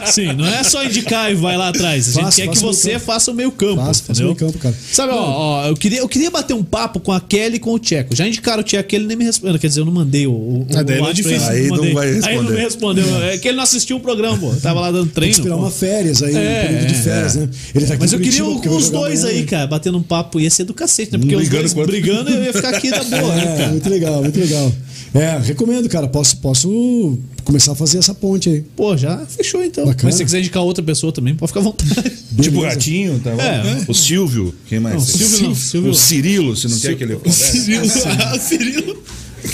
Sim, 0.12 0.34
não 0.34 0.46
é 0.46 0.64
só 0.64 0.84
indicar 0.84 1.32
e 1.32 1.36
vai 1.36 1.56
lá 1.56 1.70
atrás. 1.70 2.10
A 2.10 2.12
gente 2.14 2.24
Faço, 2.24 2.38
quer 2.38 2.48
que 2.48 2.56
faço 2.56 2.64
meio 2.64 2.74
você 2.74 2.92
campo. 2.94 3.06
faça 3.06 3.32
o 3.32 3.34
meio 3.36 3.52
campo. 3.52 3.76
Faço, 3.76 4.04
faço 4.04 4.12
entendeu? 4.24 4.26
meio 4.26 4.36
campo, 4.36 4.58
cara. 4.58 4.76
Sabe, 4.92 5.14
ó, 5.14 5.18
ó, 5.18 5.68
eu, 5.68 5.76
queria, 5.76 6.00
eu 6.00 6.10
queria 6.10 6.32
bater 6.32 6.54
um 6.54 6.64
papo 6.64 7.00
com 7.00 7.12
a 7.12 7.22
Kelly 7.22 7.56
e 7.58 7.60
com 7.60 7.74
o 7.74 7.80
Tcheco. 7.80 8.16
Já 8.16 8.28
indicaram 8.28 8.62
o 8.62 8.64
Tcheco, 8.64 8.96
ele 8.96 9.06
nem 9.06 9.16
me 9.16 9.24
respondeu. 9.24 9.60
Quer 9.60 9.68
dizer, 9.68 9.82
eu 9.82 9.86
não 9.86 9.94
mandei 9.94 10.26
o. 10.28 10.32
o, 10.32 10.68
Ah, 10.76 10.82
daí 10.84 11.00
o 11.00 11.08
é 11.08 11.14
difícil. 11.14 11.48
Aí 11.48 11.68
não 11.68 11.78
mandei. 11.78 11.94
vai 11.94 12.08
Aí 12.08 12.14
ele 12.16 12.42
não 12.42 12.52
me 12.52 12.58
responder. 12.58 13.02
respondeu. 13.02 13.24
É 13.30 13.38
que 13.38 13.48
ele 13.48 13.58
não 13.58 13.64
assistiu 13.64 13.98
o 13.98 14.00
programa, 14.00 14.38
pô. 14.38 14.52
Tava 14.62 14.80
lá 14.82 14.92
dando 14.92 15.06
Tem 15.06 15.14
treino. 15.14 15.34
que 15.36 15.40
esperar 15.42 15.56
pô. 15.58 15.62
uma 15.62 15.72
férias 15.72 16.22
aí, 16.24 16.32
um 16.32 16.68
período 16.68 16.88
de 16.88 16.94
férias, 16.96 17.36
né? 17.36 17.50
Ele 17.76 17.86
tá 17.86 17.94
aqui 17.94 18.02
Mas 18.02 18.14
eu 18.14 18.20
queria 18.20 18.46
os 18.46 18.90
dois 18.90 19.24
aí, 19.26 19.43
cara, 19.46 19.68
batendo 19.68 19.98
um 19.98 20.04
papo. 20.04 20.40
Ia 20.40 20.50
ser 20.50 20.64
do 20.64 20.74
cacete, 20.74 21.12
né? 21.12 21.18
Porque 21.20 21.36
os 21.36 21.42
Brigando 21.42 21.62
dois 21.62 21.74
quanto- 21.74 21.88
brigando, 21.88 22.30
eu 22.30 22.44
ia 22.44 22.54
ficar 22.54 22.70
aqui 22.70 22.90
da 22.90 23.04
boa, 23.04 23.36
né, 23.36 23.44
É, 23.54 23.58
cara? 23.58 23.70
muito 23.72 23.90
legal, 23.90 24.22
muito 24.22 24.40
legal. 24.40 24.74
É, 25.14 25.38
recomendo, 25.38 25.88
cara. 25.90 26.08
Posso, 26.08 26.38
posso 26.38 27.20
começar 27.44 27.74
a 27.74 27.76
fazer 27.76 28.00
essa 28.00 28.16
ponte 28.16 28.50
aí. 28.50 28.62
Pô, 28.76 28.98
já 28.98 29.24
fechou 29.28 29.64
então. 29.64 29.86
Bacana. 29.86 30.04
Mas 30.06 30.16
se 30.16 30.20
você 30.20 30.26
quiser 30.26 30.40
indicar 30.40 30.64
outra 30.64 30.84
pessoa 30.84 31.12
também, 31.14 31.36
pode 31.36 31.52
ficar 31.52 31.60
à 31.60 31.64
vontade. 31.64 31.92
Tipo 31.94 32.58
o 32.58 32.62
Beleza. 32.62 32.68
Ratinho, 32.70 33.20
tá 33.20 33.32
bom? 33.32 33.42
É. 33.42 33.86
O 33.88 33.94
Silvio, 33.94 34.56
quem 34.68 34.80
mais? 34.80 34.96
Não, 34.96 35.02
Silvio 35.02 35.48
não, 35.50 35.56
Silvio- 35.56 35.92
O 35.92 35.94
Cirilo, 35.94 36.56
se 36.56 36.68
não 36.68 36.80
quer 36.80 36.96
que 36.96 37.04
ele 37.04 37.16
converse. 37.18 38.40
Cirilo. 38.40 38.98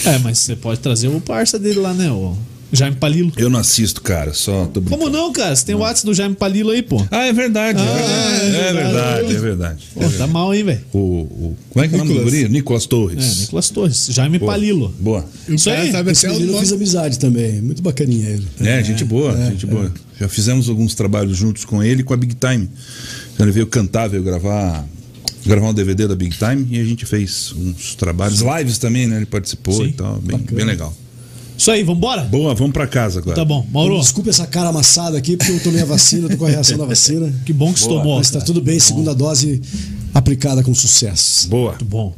É, 0.05 0.17
mas 0.19 0.39
você 0.39 0.55
pode 0.55 0.79
trazer 0.79 1.07
o 1.07 1.19
parça 1.19 1.57
dele 1.59 1.79
lá, 1.79 1.93
né? 1.93 2.09
O 2.11 2.37
Jaime 2.71 2.95
Palilo. 2.95 3.31
Eu 3.35 3.49
não 3.49 3.59
assisto, 3.59 4.01
cara, 4.01 4.33
só 4.33 4.65
tô 4.67 4.79
brincando. 4.79 5.03
Como 5.03 5.09
não, 5.15 5.31
cara? 5.33 5.55
Você 5.55 5.65
tem 5.65 5.73
o 5.75 5.79
WhatsApp 5.79 6.05
do 6.05 6.13
Jaime 6.13 6.35
Palilo 6.35 6.69
aí, 6.69 6.81
pô. 6.83 7.03
Ah, 7.09 7.25
é 7.25 7.33
verdade, 7.33 7.79
é 7.81 7.83
verdade. 7.83 8.45
É 8.45 8.73
verdade, 8.73 9.35
é 9.35 9.39
verdade. 9.39 9.83
Pô, 9.93 10.01
tá 10.17 10.27
mal, 10.27 10.53
hein, 10.53 10.63
velho? 10.63 10.81
O, 10.93 10.97
o- 10.99 11.57
como 11.69 11.83
é 11.85 11.87
que 11.87 11.95
é 11.95 11.97
o 11.97 11.99
nome 11.99 12.09
do 12.13 12.19
Nicolas. 12.19 12.33
guri? 12.41 12.49
Nicolas 12.49 12.85
Torres. 12.85 13.37
É, 13.37 13.41
Nicolas 13.41 13.69
Torres. 13.69 14.07
Jaime 14.11 14.37
Boa. 14.39 14.51
Palilo. 14.51 14.93
Boa. 14.99 15.25
Isso 15.47 15.69
aí. 15.69 15.91
sabe 15.91 16.11
Esse 16.11 16.25
até 16.27 16.35
o 16.35 16.39
menino 16.39 16.57
eu 16.57 16.59
fiz 16.61 16.71
amizade 16.73 17.17
também. 17.19 17.61
Muito 17.61 17.81
bacaninha 17.81 18.29
ele. 18.29 18.47
É, 18.61 18.83
gente 18.83 19.03
boa, 19.03 19.35
gente 19.49 19.65
boa. 19.65 19.91
Já 20.19 20.27
fizemos 20.27 20.69
alguns 20.69 20.93
trabalhos 20.93 21.37
juntos 21.37 21.65
com 21.65 21.81
ele 21.81 22.01
e 22.01 22.03
com 22.03 22.13
a 22.13 22.17
Big 22.17 22.35
Time. 22.35 22.69
Ele 23.39 23.51
veio 23.51 23.65
cantar, 23.67 24.07
veio 24.09 24.21
gravar, 24.21 24.85
gravar 25.45 25.69
um 25.69 25.73
DVD 25.73 26.07
da 26.07 26.15
Big 26.15 26.35
Time 26.37 26.67
e 26.69 26.79
a 26.79 26.83
gente 26.83 27.05
fez 27.05 27.53
uns 27.57 27.95
trabalhos, 27.95 28.41
lives 28.41 28.77
também, 28.77 29.07
né? 29.07 29.15
Ele 29.17 29.25
participou 29.25 29.73
Sim, 29.75 29.85
e 29.89 29.93
tal, 29.93 30.17
bem, 30.19 30.37
bem 30.37 30.65
legal. 30.65 30.93
Isso 31.59 31.69
aí, 31.71 31.83
vambora? 31.83 32.21
Boa, 32.23 32.55
vamos 32.55 32.71
pra 32.71 32.87
casa 32.87 33.19
agora. 33.19 33.35
Tá 33.35 33.43
bom. 33.43 33.67
Mauro, 33.69 33.99
Desculpa 33.99 34.29
essa 34.29 34.47
cara 34.47 34.69
amassada 34.69 35.17
aqui, 35.17 35.35
porque 35.35 35.51
eu 35.51 35.59
tomei 35.61 35.81
a 35.81 35.85
vacina, 35.85 36.29
tô 36.29 36.37
com 36.37 36.45
a 36.45 36.49
reação 36.49 36.77
da 36.77 36.85
vacina. 36.87 37.33
que 37.45 37.51
bom 37.51 37.73
que 37.73 37.81
você 37.81 37.87
tomou. 37.89 38.17
Mas 38.17 38.31
tá 38.31 38.39
tudo 38.39 38.61
bem, 38.61 38.79
segunda 38.79 39.13
dose 39.13 39.61
aplicada 40.13 40.63
com 40.63 40.73
sucesso. 40.73 41.49
Boa. 41.49 41.71
Muito 41.71 41.83
bom. 41.85 42.15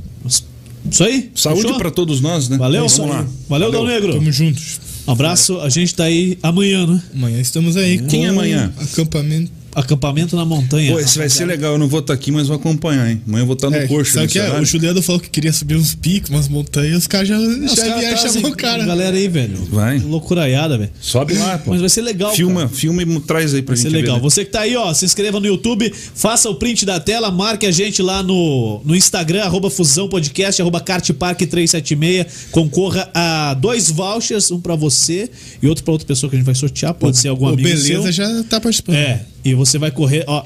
Isso 0.90 1.04
aí? 1.04 1.32
Saúde 1.34 1.64
Fechou? 1.64 1.78
pra 1.80 1.90
todos 1.90 2.22
nós, 2.22 2.50
né? 2.50 2.58
Valeu? 2.58 2.88
Vamos 2.88 3.16
lá. 3.16 3.26
Valeu, 3.50 3.72
Dal 3.72 3.86
Negro. 3.86 4.14
Tamo 4.14 4.32
juntos. 4.32 4.80
Um 5.08 5.12
abraço. 5.12 5.60
A 5.62 5.70
gente 5.70 5.96
tá 5.96 6.04
aí 6.04 6.38
amanhã, 6.44 6.86
né? 6.86 7.02
Amanhã 7.14 7.42
estamos 7.42 7.76
aí. 7.78 7.98
Quem 7.98 8.26
é 8.26 8.30
amanhã? 8.30 8.72
Acampamento. 8.80 9.52
Acampamento 9.76 10.36
na 10.36 10.46
montanha. 10.46 10.92
Pô, 10.94 11.00
esse 11.00 11.18
vai 11.18 11.30
ser 11.30 11.46
legal. 11.46 11.74
Eu 11.74 11.78
não 11.80 11.88
vou 11.88 12.00
estar 12.00 12.14
aqui, 12.14 12.32
mas 12.32 12.48
vou 12.48 12.56
acompanhar, 12.58 13.10
hein? 13.10 13.22
Amanhã 13.28 13.42
eu 13.44 13.46
vou 13.46 13.56
estar 13.56 13.70
no 13.70 13.76
É, 13.78 13.88
coxo. 13.88 14.14
sabe 14.14 14.24
nesse 14.28 14.34
que 14.34 14.40
é? 14.40 14.60
O 14.60 14.66
Juliano 14.66 15.02
falou 15.02 15.20
que 15.22 15.30
queria 15.30 15.52
subir 15.54 15.76
uns 15.76 15.94
picos, 15.96 16.30
umas 16.30 16.48
montanhas, 16.48 17.00
os 17.00 17.08
caras 17.08 17.28
já, 17.28 17.38
já 17.40 17.44
caras 17.76 18.00
vieram 18.00 18.18
trazem 18.20 18.42
chamar 18.42 18.54
o 18.54 18.58
cara. 18.58 18.86
Galera 18.86 19.16
aí, 19.18 19.28
velho. 19.28 19.58
Vai. 19.72 20.00
Loucuraiada, 20.00 20.78
velho. 20.78 20.92
Sobe 21.00 21.34
lá, 21.36 21.58
pô. 21.58 21.72
Mas 21.72 21.80
vai 21.80 21.90
ser 21.90 22.02
legal, 22.02 22.34
Filma, 22.36 22.62
cara. 22.62 22.70
filma 22.70 23.04
e 23.04 23.20
traz 23.22 23.54
aí 23.54 23.62
pra 23.62 23.76
Vai 23.76 23.82
ser 23.84 23.90
gente 23.90 24.00
legal. 24.02 24.16
ver. 24.16 24.22
né? 24.22 24.30
Você 24.30 24.46
que 24.46 24.52
tá 24.52 24.62
aí, 24.62 24.76
ó, 24.76 24.94
se 24.94 25.06
inscreva 25.06 25.40
no 25.40 25.46
YouTube, 25.46 25.92
faça 26.16 26.50
o 26.50 26.56
print 26.56 26.86
da 26.86 27.00
tela, 27.00 27.32
marque 27.32 27.66
a 27.66 27.72
gente 27.72 28.02
lá 28.02 28.22
no, 28.24 28.82
no 28.86 28.96
Instagram, 28.96 29.44
arroba 29.44 29.70
Fusão 29.70 30.08
Podcast, 30.10 30.62
arroba 30.62 30.80
Kartpark376. 30.82 32.26
Concorra 32.52 33.10
a 33.14 33.54
dois 33.56 33.90
vouchers, 33.90 34.52
um 34.52 34.60
pra 34.60 34.76
você 34.76 35.30
e 35.62 35.68
outro 35.68 35.84
pra 35.84 35.92
outra 35.94 36.08
pessoa 36.08 36.30
que 36.30 36.36
a 36.36 36.40
gente 36.40 36.46
vai 36.46 36.56
sortear. 36.56 36.94
Pode 36.94 37.18
ser 37.18 37.28
algum 37.30 37.46
O 37.46 37.50
amigo 37.50 37.64
Beleza 37.68 38.04
seu. 38.04 38.12
já 38.12 38.44
tá 38.44 38.60
participando. 38.60 38.96
É, 38.96 39.26
e 39.44 39.54
você 39.54 39.78
vai 39.78 39.92
correr, 39.92 40.24
ó, 40.28 40.44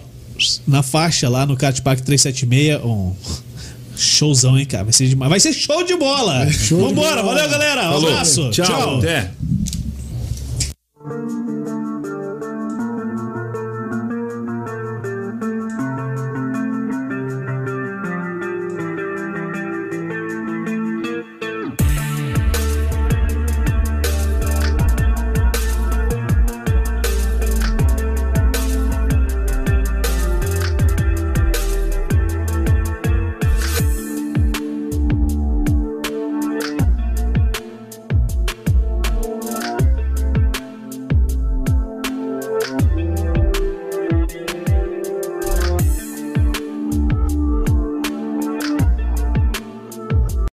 na 0.67 0.81
faixa 0.83 1.29
lá 1.29 1.45
no 1.45 1.55
Kart 1.55 1.79
Park 1.81 2.01
376. 2.01 2.83
Um, 2.83 3.13
Showzão, 3.97 4.57
hein, 4.57 4.65
cara? 4.65 4.83
Vai 4.83 4.93
ser 4.93 5.07
demais. 5.07 5.29
Vai 5.29 5.39
ser 5.39 5.53
show 5.53 5.83
de 5.83 5.95
bola! 5.95 6.51
Show 6.51 6.79
Vambora, 6.79 7.17
de 7.17 7.21
bola. 7.23 7.35
valeu, 7.35 7.49
galera! 7.49 7.81
Falou. 7.83 8.09
Abraço! 8.09 8.49
Tchau! 8.51 8.65
Tchau. 8.65 8.97
Até! 8.99 9.31